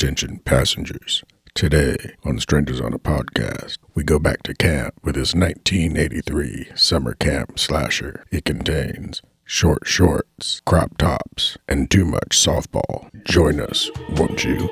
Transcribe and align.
Attention 0.00 0.38
passengers. 0.46 1.22
Today 1.52 2.14
on 2.24 2.40
Strangers 2.40 2.80
on 2.80 2.94
a 2.94 2.98
Podcast, 2.98 3.76
we 3.94 4.02
go 4.02 4.18
back 4.18 4.42
to 4.44 4.54
camp 4.54 4.94
with 5.02 5.14
this 5.14 5.34
1983 5.34 6.68
summer 6.74 7.12
camp 7.12 7.58
slasher. 7.58 8.24
It 8.30 8.46
contains 8.46 9.20
short 9.44 9.86
shorts, 9.86 10.62
crop 10.64 10.96
tops, 10.96 11.58
and 11.68 11.90
too 11.90 12.06
much 12.06 12.30
softball. 12.30 13.10
Join 13.24 13.60
us, 13.60 13.90
won't 14.12 14.42
you? 14.42 14.70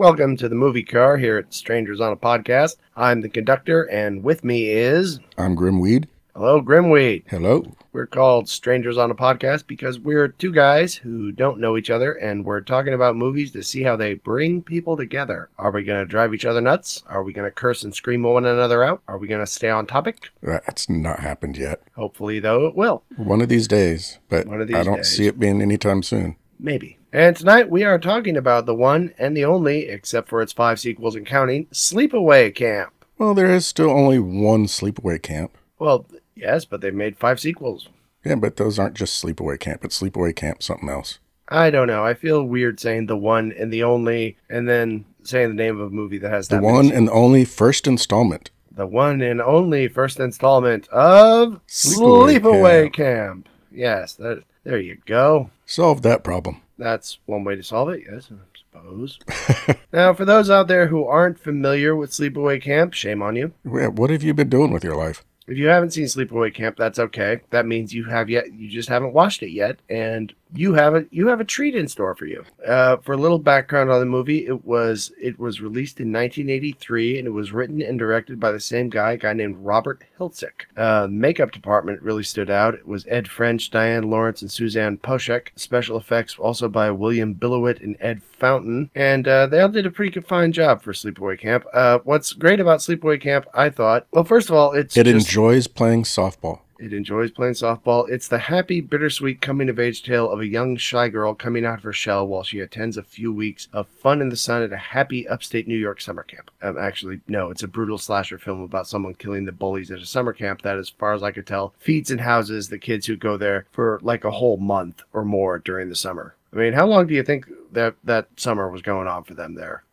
Welcome 0.00 0.34
to 0.34 0.48
the 0.48 0.54
movie 0.54 0.82
car 0.82 1.18
here 1.18 1.36
at 1.36 1.52
Strangers 1.52 2.00
on 2.00 2.10
a 2.10 2.16
Podcast. 2.16 2.76
I'm 2.96 3.20
the 3.20 3.28
conductor, 3.28 3.82
and 3.82 4.24
with 4.24 4.42
me 4.42 4.70
is 4.70 5.20
I'm 5.36 5.54
Grimweed. 5.54 6.08
hello 6.34 6.62
Grimweed. 6.62 7.24
Hello. 7.28 7.70
We're 7.92 8.06
called 8.06 8.48
Strangers 8.48 8.96
on 8.96 9.10
a 9.10 9.14
Podcast 9.14 9.66
because 9.66 9.98
we're 10.00 10.28
two 10.28 10.52
guys 10.52 10.94
who 10.94 11.32
don't 11.32 11.60
know 11.60 11.76
each 11.76 11.90
other, 11.90 12.14
and 12.14 12.46
we're 12.46 12.62
talking 12.62 12.94
about 12.94 13.14
movies 13.14 13.50
to 13.52 13.62
see 13.62 13.82
how 13.82 13.94
they 13.94 14.14
bring 14.14 14.62
people 14.62 14.96
together. 14.96 15.50
Are 15.58 15.70
we 15.70 15.84
going 15.84 16.00
to 16.00 16.06
drive 16.10 16.32
each 16.32 16.46
other 16.46 16.62
nuts? 16.62 17.02
Are 17.06 17.22
we 17.22 17.34
going 17.34 17.46
to 17.46 17.54
curse 17.54 17.84
and 17.84 17.94
scream 17.94 18.22
one 18.22 18.46
another 18.46 18.82
out? 18.82 19.02
Are 19.06 19.18
we 19.18 19.28
going 19.28 19.44
to 19.44 19.46
stay 19.46 19.68
on 19.68 19.84
topic? 19.86 20.30
That's 20.42 20.88
not 20.88 21.20
happened 21.20 21.58
yet. 21.58 21.82
Hopefully, 21.94 22.40
though, 22.40 22.66
it 22.66 22.74
will. 22.74 23.02
One 23.18 23.42
of 23.42 23.50
these 23.50 23.68
days, 23.68 24.18
but 24.30 24.46
One 24.46 24.62
of 24.62 24.68
these 24.68 24.78
I 24.78 24.82
don't 24.82 24.96
days. 24.96 25.10
see 25.14 25.26
it 25.26 25.38
being 25.38 25.60
anytime 25.60 26.02
soon. 26.02 26.36
Maybe. 26.58 26.96
And 27.12 27.36
tonight 27.36 27.68
we 27.70 27.82
are 27.84 27.98
talking 27.98 28.36
about 28.36 28.66
the 28.66 28.74
one 28.74 29.12
and 29.18 29.36
the 29.36 29.44
only, 29.44 29.88
except 29.88 30.28
for 30.28 30.40
its 30.42 30.52
five 30.52 30.78
sequels 30.78 31.16
and 31.16 31.26
counting, 31.26 31.66
Sleepaway 31.66 32.54
Camp. 32.54 32.92
Well, 33.18 33.34
there 33.34 33.50
is 33.50 33.66
still 33.66 33.90
only 33.90 34.18
one 34.18 34.64
sleepaway 34.66 35.20
camp. 35.20 35.58
Well, 35.78 36.06
yes, 36.34 36.64
but 36.64 36.80
they've 36.80 36.94
made 36.94 37.18
five 37.18 37.38
sequels. 37.40 37.88
Yeah, 38.24 38.36
but 38.36 38.56
those 38.56 38.78
aren't 38.78 38.96
just 38.96 39.22
sleepaway 39.22 39.58
camp. 39.60 39.84
It's 39.84 40.00
sleepaway 40.00 40.34
camp 40.34 40.62
something 40.62 40.88
else. 40.88 41.18
I 41.48 41.68
don't 41.70 41.88
know. 41.88 42.02
I 42.04 42.14
feel 42.14 42.44
weird 42.44 42.80
saying 42.80 43.06
the 43.06 43.16
one 43.16 43.52
and 43.58 43.70
the 43.72 43.82
only, 43.82 44.38
and 44.48 44.66
then 44.68 45.04
saying 45.24 45.48
the 45.50 45.54
name 45.62 45.78
of 45.80 45.88
a 45.88 45.94
movie 45.94 46.16
that 46.18 46.30
has 46.30 46.48
The 46.48 46.56
that 46.56 46.62
many 46.62 46.72
one 46.72 46.84
sequels. 46.84 46.98
and 46.98 47.10
only 47.10 47.44
first 47.44 47.86
installment. 47.86 48.50
the 48.70 48.86
one 48.86 49.20
and 49.20 49.42
only 49.42 49.88
first 49.88 50.18
installment 50.20 50.88
of 50.88 51.60
Sleepaway 51.66 52.38
Sleepaway 52.40 52.92
Camp. 52.92 53.48
Yes, 53.70 54.14
that, 54.14 54.44
there 54.64 54.78
you 54.78 54.96
go. 55.06 55.50
Solved 55.66 56.04
that 56.04 56.24
problem. 56.24 56.62
That's 56.80 57.18
one 57.26 57.44
way 57.44 57.56
to 57.56 57.62
solve 57.62 57.90
it. 57.90 58.04
Yes, 58.10 58.30
I 58.32 58.58
suppose. 58.58 59.18
now, 59.92 60.14
for 60.14 60.24
those 60.24 60.48
out 60.48 60.66
there 60.66 60.86
who 60.86 61.04
aren't 61.04 61.38
familiar 61.38 61.94
with 61.94 62.10
Sleepaway 62.10 62.62
Camp, 62.62 62.94
shame 62.94 63.20
on 63.20 63.36
you. 63.36 63.52
What 63.64 64.08
have 64.08 64.22
you 64.22 64.32
been 64.32 64.48
doing 64.48 64.72
with 64.72 64.82
your 64.82 64.96
life? 64.96 65.22
If 65.46 65.58
you 65.58 65.66
haven't 65.66 65.90
seen 65.90 66.06
Sleepaway 66.06 66.54
Camp, 66.54 66.78
that's 66.78 66.98
okay. 66.98 67.42
That 67.50 67.66
means 67.66 67.92
you 67.92 68.06
have 68.06 68.30
yet 68.30 68.54
you 68.54 68.66
just 68.70 68.88
haven't 68.88 69.12
watched 69.12 69.42
it 69.42 69.50
yet, 69.50 69.78
and 69.90 70.32
you 70.54 70.74
have 70.74 70.94
a 70.94 71.04
you 71.10 71.28
have 71.28 71.40
a 71.40 71.44
treat 71.44 71.74
in 71.74 71.86
store 71.88 72.14
for 72.14 72.26
you. 72.26 72.44
Uh, 72.66 72.96
for 72.98 73.12
a 73.12 73.16
little 73.16 73.38
background 73.38 73.90
on 73.90 74.00
the 74.00 74.06
movie, 74.06 74.46
it 74.46 74.64
was 74.64 75.12
it 75.20 75.38
was 75.38 75.60
released 75.60 76.00
in 76.00 76.12
1983, 76.12 77.18
and 77.18 77.26
it 77.26 77.30
was 77.30 77.52
written 77.52 77.80
and 77.82 77.98
directed 77.98 78.40
by 78.40 78.50
the 78.52 78.60
same 78.60 78.88
guy, 78.90 79.12
a 79.12 79.16
guy 79.16 79.32
named 79.32 79.56
Robert 79.58 80.02
Hiltzik. 80.18 80.66
Uh, 80.76 81.06
makeup 81.10 81.52
department 81.52 82.02
really 82.02 82.22
stood 82.22 82.50
out. 82.50 82.74
It 82.74 82.86
was 82.86 83.06
Ed 83.08 83.28
French, 83.28 83.70
Diane 83.70 84.10
Lawrence, 84.10 84.42
and 84.42 84.50
Suzanne 84.50 84.98
Poshek. 84.98 85.48
Special 85.56 85.96
effects 85.96 86.36
also 86.38 86.68
by 86.68 86.90
William 86.90 87.34
Billowit 87.34 87.80
and 87.82 87.96
Ed 88.00 88.22
Fountain, 88.22 88.90
and 88.94 89.28
uh, 89.28 89.46
they 89.46 89.60
all 89.60 89.68
did 89.68 89.86
a 89.86 89.90
pretty 89.90 90.10
good 90.10 90.26
fine 90.26 90.52
job 90.52 90.82
for 90.82 90.92
Sleepaway 90.92 91.38
Camp. 91.38 91.64
Uh, 91.72 91.98
what's 92.04 92.32
great 92.32 92.60
about 92.60 92.80
Sleepaway 92.80 93.20
Camp, 93.20 93.46
I 93.54 93.70
thought, 93.70 94.06
well, 94.12 94.24
first 94.24 94.48
of 94.48 94.56
all, 94.56 94.72
it's 94.72 94.96
It 94.96 95.04
just- 95.04 95.28
enjoys 95.28 95.66
playing 95.66 96.04
softball. 96.04 96.60
It 96.80 96.92
enjoys 96.92 97.30
playing 97.30 97.54
softball. 97.54 98.08
It's 98.08 98.28
the 98.28 98.38
happy, 98.38 98.80
bittersweet 98.80 99.40
coming 99.40 99.68
of 99.68 99.78
age 99.78 100.02
tale 100.02 100.30
of 100.30 100.40
a 100.40 100.46
young 100.46 100.76
shy 100.76 101.08
girl 101.08 101.34
coming 101.34 101.64
out 101.64 101.78
of 101.78 101.84
her 101.84 101.92
shell 101.92 102.26
while 102.26 102.42
she 102.42 102.60
attends 102.60 102.96
a 102.96 103.02
few 103.02 103.32
weeks 103.32 103.68
of 103.72 103.86
fun 103.86 104.20
in 104.20 104.30
the 104.30 104.36
sun 104.36 104.62
at 104.62 104.72
a 104.72 104.76
happy 104.76 105.28
upstate 105.28 105.68
New 105.68 105.76
York 105.76 106.00
summer 106.00 106.22
camp. 106.22 106.50
Um, 106.62 106.78
actually, 106.78 107.20
no, 107.28 107.50
it's 107.50 107.62
a 107.62 107.68
brutal 107.68 107.98
slasher 107.98 108.38
film 108.38 108.62
about 108.62 108.88
someone 108.88 109.14
killing 109.14 109.44
the 109.44 109.52
bullies 109.52 109.90
at 109.90 110.00
a 110.00 110.06
summer 110.06 110.32
camp 110.32 110.62
that, 110.62 110.78
as 110.78 110.88
far 110.88 111.12
as 111.12 111.22
I 111.22 111.32
could 111.32 111.46
tell, 111.46 111.74
feeds 111.78 112.10
and 112.10 112.20
houses 112.20 112.68
the 112.68 112.78
kids 112.78 113.06
who 113.06 113.16
go 113.16 113.36
there 113.36 113.66
for 113.72 114.00
like 114.02 114.24
a 114.24 114.30
whole 114.30 114.56
month 114.56 115.02
or 115.12 115.24
more 115.24 115.58
during 115.58 115.88
the 115.88 115.96
summer. 115.96 116.34
I 116.52 116.56
mean, 116.56 116.72
how 116.72 116.86
long 116.86 117.06
do 117.06 117.14
you 117.14 117.22
think 117.22 117.46
that 117.72 117.94
that 118.04 118.28
summer 118.36 118.70
was 118.70 118.82
going 118.82 119.06
on 119.06 119.24
for 119.24 119.34
them 119.34 119.54
there? 119.54 119.84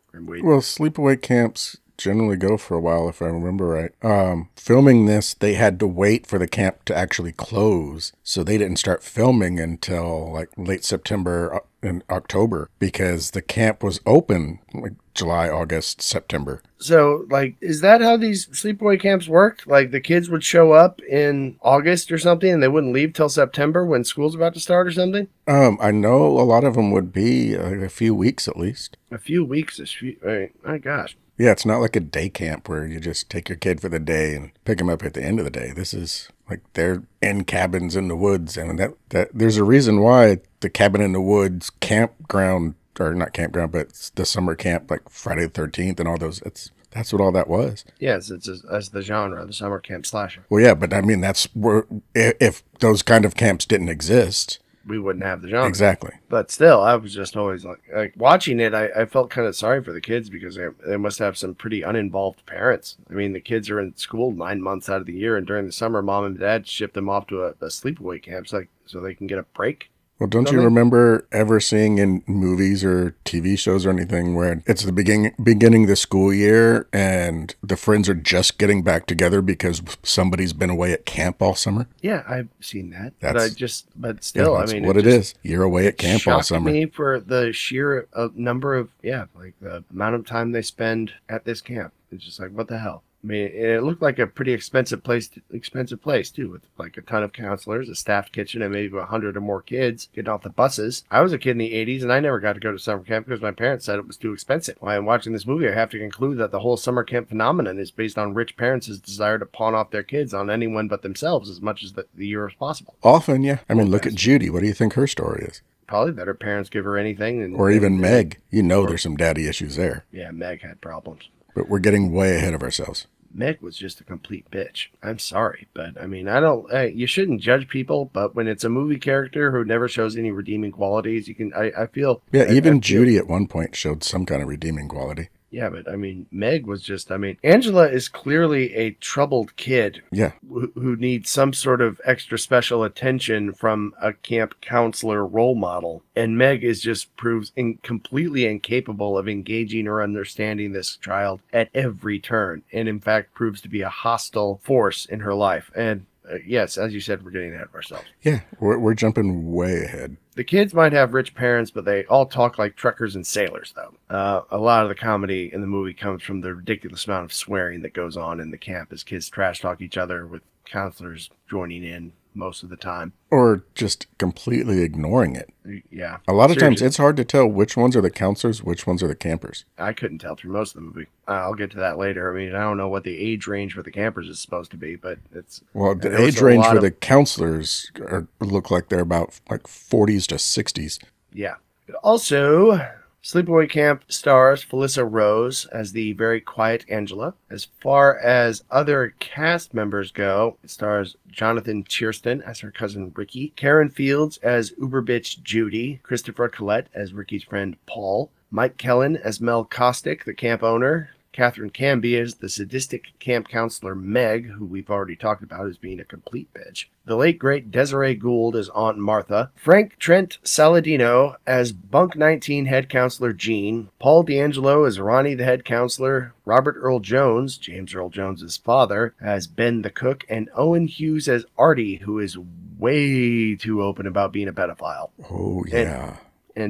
Well, 0.42 0.60
sleepaway 0.60 1.20
camps 1.20 1.76
generally 1.98 2.36
go 2.36 2.56
for 2.56 2.76
a 2.76 2.80
while, 2.80 3.08
if 3.08 3.20
I 3.20 3.26
remember 3.26 3.66
right. 3.66 3.92
Um, 4.02 4.48
filming 4.56 5.06
this, 5.06 5.34
they 5.34 5.54
had 5.54 5.78
to 5.80 5.86
wait 5.86 6.26
for 6.26 6.38
the 6.38 6.48
camp 6.48 6.84
to 6.86 6.96
actually 6.96 7.32
close, 7.32 8.12
so 8.22 8.42
they 8.42 8.56
didn't 8.56 8.78
start 8.78 9.02
filming 9.02 9.60
until 9.60 10.32
like 10.32 10.48
late 10.56 10.84
September 10.84 11.56
uh, 11.56 11.60
and 11.82 12.02
October 12.08 12.70
because 12.78 13.32
the 13.32 13.42
camp 13.42 13.82
was 13.82 14.00
open 14.06 14.60
like 14.72 14.94
July, 15.14 15.48
August, 15.48 16.00
September. 16.00 16.62
So, 16.78 17.26
like, 17.28 17.56
is 17.60 17.80
that 17.80 18.00
how 18.00 18.16
these 18.16 18.46
sleepaway 18.46 19.00
camps 19.00 19.26
worked? 19.26 19.66
Like, 19.66 19.90
the 19.90 20.00
kids 20.00 20.30
would 20.30 20.44
show 20.44 20.72
up 20.72 21.00
in 21.02 21.56
August 21.60 22.12
or 22.12 22.18
something, 22.18 22.52
and 22.52 22.62
they 22.62 22.68
wouldn't 22.68 22.92
leave 22.92 23.14
till 23.14 23.28
September 23.28 23.84
when 23.84 24.04
school's 24.04 24.36
about 24.36 24.54
to 24.54 24.60
start 24.60 24.86
or 24.86 24.92
something. 24.92 25.26
Um, 25.48 25.76
I 25.80 25.90
know 25.90 26.26
a 26.26 26.46
lot 26.46 26.62
of 26.62 26.74
them 26.74 26.92
would 26.92 27.12
be 27.12 27.56
uh, 27.56 27.74
a 27.74 27.88
few 27.88 28.14
weeks 28.14 28.46
at 28.46 28.56
least. 28.56 28.96
A 29.10 29.18
few 29.18 29.44
weeks. 29.44 29.80
A 29.80 29.86
few, 29.86 30.16
mean, 30.22 30.50
my 30.64 30.78
gosh. 30.78 31.16
Yeah, 31.38 31.52
it's 31.52 31.64
not 31.64 31.80
like 31.80 31.94
a 31.94 32.00
day 32.00 32.28
camp 32.28 32.68
where 32.68 32.84
you 32.84 32.98
just 32.98 33.30
take 33.30 33.48
your 33.48 33.56
kid 33.56 33.80
for 33.80 33.88
the 33.88 34.00
day 34.00 34.34
and 34.34 34.50
pick 34.64 34.80
him 34.80 34.90
up 34.90 35.04
at 35.04 35.14
the 35.14 35.22
end 35.22 35.38
of 35.38 35.44
the 35.44 35.50
day. 35.50 35.72
This 35.74 35.94
is 35.94 36.28
like 36.50 36.60
they're 36.72 37.04
in 37.22 37.44
cabins 37.44 37.94
in 37.94 38.08
the 38.08 38.16
woods, 38.16 38.56
and 38.56 38.78
that 38.78 38.94
that 39.10 39.30
there's 39.32 39.56
a 39.56 39.64
reason 39.64 40.00
why 40.00 40.38
the 40.60 40.68
cabin 40.68 41.00
in 41.00 41.12
the 41.12 41.20
woods 41.20 41.70
campground 41.70 42.74
or 42.98 43.14
not 43.14 43.32
campground, 43.32 43.70
but 43.70 44.10
the 44.16 44.26
summer 44.26 44.56
camp 44.56 44.90
like 44.90 45.08
Friday 45.08 45.42
the 45.42 45.50
Thirteenth 45.50 46.00
and 46.00 46.08
all 46.08 46.18
those. 46.18 46.42
It's 46.42 46.72
that's 46.90 47.12
what 47.12 47.22
all 47.22 47.32
that 47.32 47.48
was. 47.48 47.84
Yes, 48.00 48.30
it's 48.30 48.48
as, 48.48 48.64
as 48.64 48.88
the 48.88 49.02
genre, 49.02 49.44
the 49.46 49.52
summer 49.52 49.78
camp 49.78 50.06
slasher. 50.06 50.44
Well, 50.48 50.62
yeah, 50.62 50.74
but 50.74 50.92
I 50.92 51.02
mean 51.02 51.20
that's 51.20 51.44
where 51.54 51.86
if 52.14 52.64
those 52.80 53.02
kind 53.02 53.24
of 53.24 53.36
camps 53.36 53.64
didn't 53.64 53.90
exist, 53.90 54.58
We 54.88 54.98
wouldn't 54.98 55.24
have 55.24 55.42
the 55.42 55.48
genre. 55.48 55.68
exactly. 55.68 56.12
But 56.28 56.50
still, 56.50 56.80
I 56.80 56.96
was 56.96 57.14
just 57.14 57.36
always 57.36 57.64
like, 57.64 57.82
like 57.94 58.14
watching 58.16 58.58
it. 58.58 58.74
I, 58.74 58.88
I 58.88 59.04
felt 59.04 59.30
kind 59.30 59.46
of 59.46 59.54
sorry 59.54 59.82
for 59.82 59.92
the 59.92 60.00
kids 60.00 60.28
because 60.30 60.56
they, 60.56 60.66
they 60.86 60.96
must 60.96 61.18
have 61.18 61.38
some 61.38 61.54
pretty 61.54 61.82
uninvolved 61.82 62.44
parents. 62.46 62.96
I 63.10 63.12
mean, 63.12 63.32
the 63.32 63.40
kids 63.40 63.70
are 63.70 63.80
in 63.80 63.96
school 63.96 64.32
nine 64.32 64.60
months 64.60 64.88
out 64.88 65.00
of 65.00 65.06
the 65.06 65.12
year, 65.12 65.36
and 65.36 65.46
during 65.46 65.66
the 65.66 65.72
summer, 65.72 66.02
mom 66.02 66.24
and 66.24 66.38
dad 66.38 66.66
ship 66.66 66.94
them 66.94 67.08
off 67.08 67.26
to 67.28 67.44
a, 67.44 67.48
a 67.50 67.66
sleepaway 67.66 68.22
camp 68.22 68.48
so, 68.48 68.58
like, 68.58 68.68
so 68.86 69.00
they 69.00 69.14
can 69.14 69.26
get 69.26 69.38
a 69.38 69.44
break. 69.54 69.90
Well, 70.18 70.26
don't 70.28 70.44
Don't 70.44 70.54
you 70.54 70.58
they? 70.60 70.64
remember 70.64 71.26
ever 71.30 71.60
seeing 71.60 71.98
in 71.98 72.24
movies 72.26 72.82
or 72.82 73.14
TV 73.24 73.56
shows 73.56 73.86
or 73.86 73.90
anything 73.90 74.34
where 74.34 74.62
it's 74.66 74.84
the 74.84 74.90
beginning 74.90 75.32
beginning 75.40 75.84
of 75.84 75.88
the 75.90 75.94
school 75.96 76.34
year 76.34 76.88
and 76.92 77.54
the 77.62 77.76
friends 77.76 78.08
are 78.08 78.14
just 78.14 78.58
getting 78.58 78.82
back 78.82 79.06
together 79.06 79.40
because 79.42 79.80
somebody's 80.02 80.52
been 80.52 80.70
away 80.70 80.92
at 80.92 81.06
camp 81.06 81.40
all 81.40 81.54
summer? 81.54 81.86
Yeah, 82.02 82.24
I've 82.28 82.48
seen 82.60 82.90
that. 82.90 83.12
but 83.20 83.28
I 83.28 83.32
That's- 83.34 83.54
just, 83.54 83.86
but 83.94 84.16
Yeah, 84.16 84.20
still, 84.22 84.56
I 84.56 84.66
mean, 84.66 84.84
what 84.84 84.96
it 84.96 85.04
just- 85.04 85.16
is. 85.16 85.34
You're 85.42 85.62
away 85.62 85.86
at 85.86 85.98
camp 85.98 86.26
all 86.26 86.42
summer. 86.42 86.68
me 86.70 86.86
for 86.86 87.20
the 87.20 87.52
sheer 87.52 88.08
uh, 88.12 88.28
number 88.34 88.74
of 88.74 88.90
yeah, 89.02 89.26
like 89.38 89.54
the 89.60 89.84
amount 89.92 90.16
of 90.16 90.26
time 90.26 90.50
they 90.50 90.62
spend 90.62 91.12
at 91.28 91.44
this 91.44 91.60
camp. 91.60 91.92
It's 92.10 92.24
just 92.24 92.40
like 92.40 92.50
what 92.50 92.66
the 92.66 92.78
hell. 92.78 93.04
I 93.22 93.26
mean, 93.26 93.48
it 93.52 93.82
looked 93.82 94.00
like 94.00 94.20
a 94.20 94.28
pretty 94.28 94.52
expensive 94.52 95.02
place, 95.02 95.28
expensive 95.50 96.00
place 96.00 96.30
too, 96.30 96.50
with 96.52 96.62
like 96.78 96.96
a 96.96 97.00
ton 97.02 97.24
of 97.24 97.32
counselors, 97.32 97.88
a 97.88 97.96
staffed 97.96 98.32
kitchen, 98.32 98.62
and 98.62 98.72
maybe 98.72 98.96
a 98.96 99.04
hundred 99.06 99.36
or 99.36 99.40
more 99.40 99.60
kids 99.60 100.08
getting 100.14 100.30
off 100.30 100.42
the 100.44 100.50
buses. 100.50 101.02
I 101.10 101.20
was 101.22 101.32
a 101.32 101.38
kid 101.38 101.50
in 101.52 101.58
the 101.58 101.72
'80s, 101.74 102.02
and 102.02 102.12
I 102.12 102.20
never 102.20 102.38
got 102.38 102.52
to 102.52 102.60
go 102.60 102.70
to 102.70 102.78
summer 102.78 103.02
camp 103.02 103.26
because 103.26 103.42
my 103.42 103.50
parents 103.50 103.84
said 103.86 103.98
it 103.98 104.06
was 104.06 104.16
too 104.16 104.32
expensive. 104.32 104.76
While 104.78 104.96
I'm 104.96 105.04
watching 105.04 105.32
this 105.32 105.46
movie, 105.46 105.68
I 105.68 105.74
have 105.74 105.90
to 105.90 105.98
conclude 105.98 106.38
that 106.38 106.52
the 106.52 106.60
whole 106.60 106.76
summer 106.76 107.02
camp 107.02 107.28
phenomenon 107.28 107.78
is 107.80 107.90
based 107.90 108.18
on 108.18 108.34
rich 108.34 108.56
parents' 108.56 108.86
desire 108.98 109.38
to 109.40 109.46
pawn 109.46 109.74
off 109.74 109.90
their 109.90 110.04
kids 110.04 110.32
on 110.32 110.48
anyone 110.48 110.86
but 110.86 111.02
themselves 111.02 111.50
as 111.50 111.60
much 111.60 111.82
as 111.82 111.94
the, 111.94 112.06
the 112.14 112.26
year 112.26 112.46
as 112.46 112.54
possible. 112.54 112.94
Often, 113.02 113.42
yeah. 113.42 113.58
I 113.68 113.74
mean, 113.74 113.90
look 113.90 114.06
at 114.06 114.14
Judy. 114.14 114.48
What 114.48 114.60
do 114.60 114.66
you 114.68 114.74
think 114.74 114.92
her 114.94 115.08
story 115.08 115.44
is? 115.44 115.60
Probably 115.88 116.12
that 116.12 116.26
her 116.28 116.34
parents 116.34 116.70
give 116.70 116.84
her 116.84 116.96
anything, 116.96 117.42
and 117.42 117.56
Or 117.56 117.68
even 117.70 117.94
and- 117.94 118.00
Meg. 118.00 118.38
You 118.50 118.62
know 118.62 118.86
there's 118.86 119.02
some 119.02 119.16
daddy 119.16 119.48
issues 119.48 119.74
there. 119.74 120.04
Yeah, 120.12 120.30
Meg 120.30 120.62
had 120.62 120.80
problems. 120.80 121.28
But 121.58 121.68
we're 121.68 121.80
getting 121.80 122.12
way 122.12 122.36
ahead 122.36 122.54
of 122.54 122.62
ourselves. 122.62 123.08
Meg 123.34 123.60
was 123.60 123.76
just 123.76 124.00
a 124.00 124.04
complete 124.04 124.48
bitch. 124.48 124.86
I'm 125.02 125.18
sorry, 125.18 125.66
but 125.74 126.00
I 126.00 126.06
mean, 126.06 126.28
I 126.28 126.38
don't. 126.38 126.70
You 126.94 127.08
shouldn't 127.08 127.40
judge 127.40 127.66
people, 127.68 128.04
but 128.12 128.36
when 128.36 128.46
it's 128.46 128.62
a 128.62 128.68
movie 128.68 128.98
character 129.00 129.50
who 129.50 129.64
never 129.64 129.88
shows 129.88 130.16
any 130.16 130.30
redeeming 130.30 130.70
qualities, 130.70 131.26
you 131.26 131.34
can. 131.34 131.52
I, 131.54 131.72
I 131.76 131.86
feel. 131.88 132.22
Yeah, 132.30 132.44
I- 132.44 132.52
even 132.52 132.74
feel- 132.74 132.80
Judy 133.00 133.16
at 133.16 133.26
one 133.26 133.48
point 133.48 133.74
showed 133.74 134.04
some 134.04 134.24
kind 134.24 134.40
of 134.40 134.46
redeeming 134.48 134.86
quality. 134.86 135.30
Yeah, 135.50 135.70
but 135.70 135.88
I 135.88 135.96
mean, 135.96 136.26
Meg 136.30 136.66
was 136.66 136.82
just, 136.82 137.10
I 137.10 137.16
mean, 137.16 137.38
Angela 137.42 137.88
is 137.88 138.08
clearly 138.08 138.74
a 138.74 138.90
troubled 138.92 139.56
kid 139.56 140.02
Yeah. 140.12 140.32
who, 140.46 140.70
who 140.74 140.96
needs 140.96 141.30
some 141.30 141.52
sort 141.52 141.80
of 141.80 142.00
extra 142.04 142.38
special 142.38 142.84
attention 142.84 143.54
from 143.54 143.94
a 144.00 144.12
camp 144.12 144.60
counselor 144.60 145.26
role 145.26 145.54
model. 145.54 146.02
And 146.14 146.36
Meg 146.36 146.64
is 146.64 146.82
just 146.82 147.16
proves 147.16 147.52
in, 147.56 147.78
completely 147.78 148.46
incapable 148.46 149.16
of 149.16 149.28
engaging 149.28 149.88
or 149.88 150.02
understanding 150.02 150.72
this 150.72 150.96
child 150.96 151.40
at 151.52 151.70
every 151.74 152.18
turn. 152.18 152.62
And 152.72 152.88
in 152.88 153.00
fact, 153.00 153.34
proves 153.34 153.60
to 153.62 153.68
be 153.68 153.80
a 153.80 153.88
hostile 153.88 154.60
force 154.62 155.06
in 155.06 155.20
her 155.20 155.34
life. 155.34 155.70
And 155.74 156.04
uh, 156.30 156.36
yes, 156.46 156.78
as 156.78 156.92
you 156.92 157.00
said, 157.00 157.24
we're 157.24 157.30
getting 157.30 157.54
ahead 157.54 157.66
of 157.66 157.74
ourselves. 157.74 158.06
Yeah. 158.22 158.40
We're, 158.60 158.78
we're 158.78 158.94
jumping 158.94 159.52
way 159.52 159.84
ahead. 159.84 160.16
The 160.36 160.44
kids 160.44 160.72
might 160.72 160.92
have 160.92 161.14
rich 161.14 161.34
parents, 161.34 161.70
but 161.70 161.84
they 161.84 162.04
all 162.04 162.26
talk 162.26 162.58
like 162.58 162.76
truckers 162.76 163.16
and 163.16 163.26
sailors, 163.26 163.74
though. 163.74 163.94
Uh, 164.14 164.42
a 164.50 164.58
lot 164.58 164.84
of 164.84 164.88
the 164.88 164.94
comedy 164.94 165.50
in 165.52 165.60
the 165.60 165.66
movie 165.66 165.94
comes 165.94 166.22
from 166.22 166.40
the 166.40 166.54
ridiculous 166.54 167.06
amount 167.06 167.24
of 167.24 167.32
swearing 167.32 167.82
that 167.82 167.92
goes 167.92 168.16
on 168.16 168.40
in 168.40 168.50
the 168.50 168.58
camp 168.58 168.92
as 168.92 169.02
kids 169.02 169.28
trash 169.28 169.60
talk 169.60 169.80
each 169.80 169.96
other, 169.96 170.26
with 170.26 170.42
counselors 170.64 171.30
joining 171.48 171.82
in 171.82 172.12
most 172.38 172.62
of 172.62 172.70
the 172.70 172.76
time. 172.76 173.12
Or 173.30 173.64
just 173.74 174.06
completely 174.16 174.80
ignoring 174.82 175.36
it. 175.36 175.50
Yeah. 175.90 176.18
A 176.26 176.32
lot 176.32 176.50
of 176.50 176.56
times 176.58 176.80
it's 176.80 176.96
hard 176.96 177.16
to 177.18 177.24
tell 177.24 177.46
which 177.46 177.76
ones 177.76 177.94
are 177.96 178.00
the 178.00 178.10
counselors, 178.10 178.62
which 178.62 178.86
ones 178.86 179.02
are 179.02 179.08
the 179.08 179.14
campers. 179.14 179.64
I 179.76 179.92
couldn't 179.92 180.18
tell 180.20 180.36
through 180.36 180.52
most 180.52 180.74
of 180.74 180.80
the 180.80 180.86
movie. 180.86 181.08
I'll 181.26 181.54
get 181.54 181.70
to 181.72 181.76
that 181.78 181.98
later. 181.98 182.32
I 182.32 182.38
mean, 182.38 182.54
I 182.54 182.60
don't 182.60 182.78
know 182.78 182.88
what 182.88 183.04
the 183.04 183.18
age 183.18 183.46
range 183.46 183.74
for 183.74 183.82
the 183.82 183.90
campers 183.90 184.28
is 184.28 184.38
supposed 184.40 184.70
to 184.70 184.76
be, 184.78 184.96
but 184.96 185.18
it's 185.34 185.60
Well, 185.74 185.94
the 185.94 186.18
age 186.18 186.40
range 186.40 186.64
for 186.66 186.76
of- 186.76 186.82
the 186.82 186.90
counselors 186.90 187.90
are, 188.00 188.26
look 188.40 188.70
like 188.70 188.88
they're 188.88 189.00
about 189.00 189.38
like 189.50 189.64
40s 189.64 190.26
to 190.28 190.36
60s. 190.36 190.98
Yeah. 191.32 191.56
Also, 192.02 192.80
Sleepaway 193.28 193.68
Camp 193.68 194.04
stars 194.10 194.64
Felissa 194.64 195.06
Rose 195.06 195.66
as 195.66 195.92
the 195.92 196.14
very 196.14 196.40
quiet 196.40 196.86
Angela. 196.88 197.34
As 197.50 197.66
far 197.78 198.16
as 198.16 198.64
other 198.70 199.14
cast 199.18 199.74
members 199.74 200.10
go, 200.10 200.56
it 200.64 200.70
stars 200.70 201.14
Jonathan 201.30 201.84
Tiersten 201.84 202.40
as 202.40 202.60
her 202.60 202.70
cousin 202.70 203.12
Ricky, 203.14 203.52
Karen 203.54 203.90
Fields 203.90 204.38
as 204.38 204.72
Uber 204.80 205.02
bitch 205.02 205.42
Judy, 205.42 206.00
Christopher 206.02 206.48
Collet 206.48 206.86
as 206.94 207.12
Ricky's 207.12 207.44
friend 207.44 207.76
Paul, 207.84 208.30
Mike 208.50 208.78
Kellin 208.78 209.18
as 209.18 209.42
Mel 209.42 209.62
Kostick, 209.62 210.24
the 210.24 210.32
camp 210.32 210.62
owner, 210.62 211.10
Katherine 211.32 211.70
Kamhi 211.70 212.20
as 212.20 212.36
the 212.36 212.48
sadistic 212.48 213.18
camp 213.18 213.48
counselor 213.48 213.94
Meg, 213.94 214.46
who 214.50 214.64
we've 214.64 214.90
already 214.90 215.16
talked 215.16 215.42
about 215.42 215.66
as 215.66 215.78
being 215.78 216.00
a 216.00 216.04
complete 216.04 216.52
bitch. 216.52 216.86
The 217.04 217.16
late 217.16 217.38
great 217.38 217.70
Desiree 217.70 218.14
Gould 218.14 218.56
as 218.56 218.68
Aunt 218.70 218.98
Martha. 218.98 219.50
Frank 219.54 219.96
Trent 219.98 220.38
Saladino 220.44 221.36
as 221.46 221.72
Bunk 221.72 222.16
19 222.16 222.66
head 222.66 222.88
counselor 222.88 223.32
Gene. 223.32 223.88
Paul 223.98 224.24
D'Angelo 224.24 224.84
as 224.84 225.00
Ronnie 225.00 225.34
the 225.34 225.44
head 225.44 225.64
counselor. 225.64 226.34
Robert 226.44 226.76
Earl 226.76 227.00
Jones, 227.00 227.56
James 227.56 227.94
Earl 227.94 228.10
Jones's 228.10 228.56
father, 228.56 229.14
as 229.20 229.46
Ben 229.46 229.82
the 229.82 229.90
cook. 229.90 230.24
And 230.28 230.50
Owen 230.54 230.86
Hughes 230.86 231.28
as 231.28 231.46
Artie, 231.56 231.96
who 231.96 232.18
is 232.18 232.36
way 232.78 233.54
too 233.56 233.82
open 233.82 234.06
about 234.06 234.32
being 234.32 234.48
a 234.48 234.52
pedophile. 234.52 235.10
Oh, 235.30 235.64
yeah. 235.66 236.08
And 236.10 236.18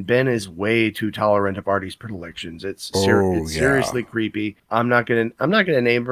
Ben 0.06 0.28
is 0.28 0.48
way 0.48 0.90
too 0.90 1.10
tolerant 1.10 1.58
of 1.58 1.66
Artie's 1.68 1.96
predilections. 1.96 2.64
It's, 2.64 2.90
ser- 3.02 3.22
Oh, 3.22 3.34
it's 3.42 3.54
yeah. 3.54 3.60
seriously 3.60 4.02
creepy. 4.02 4.56
I'm 4.70 4.88
not 4.88 5.06
gonna 5.06 5.30
I'm 5.40 5.50
not 5.50 5.66
gonna 5.66 5.80
name 5.80 6.02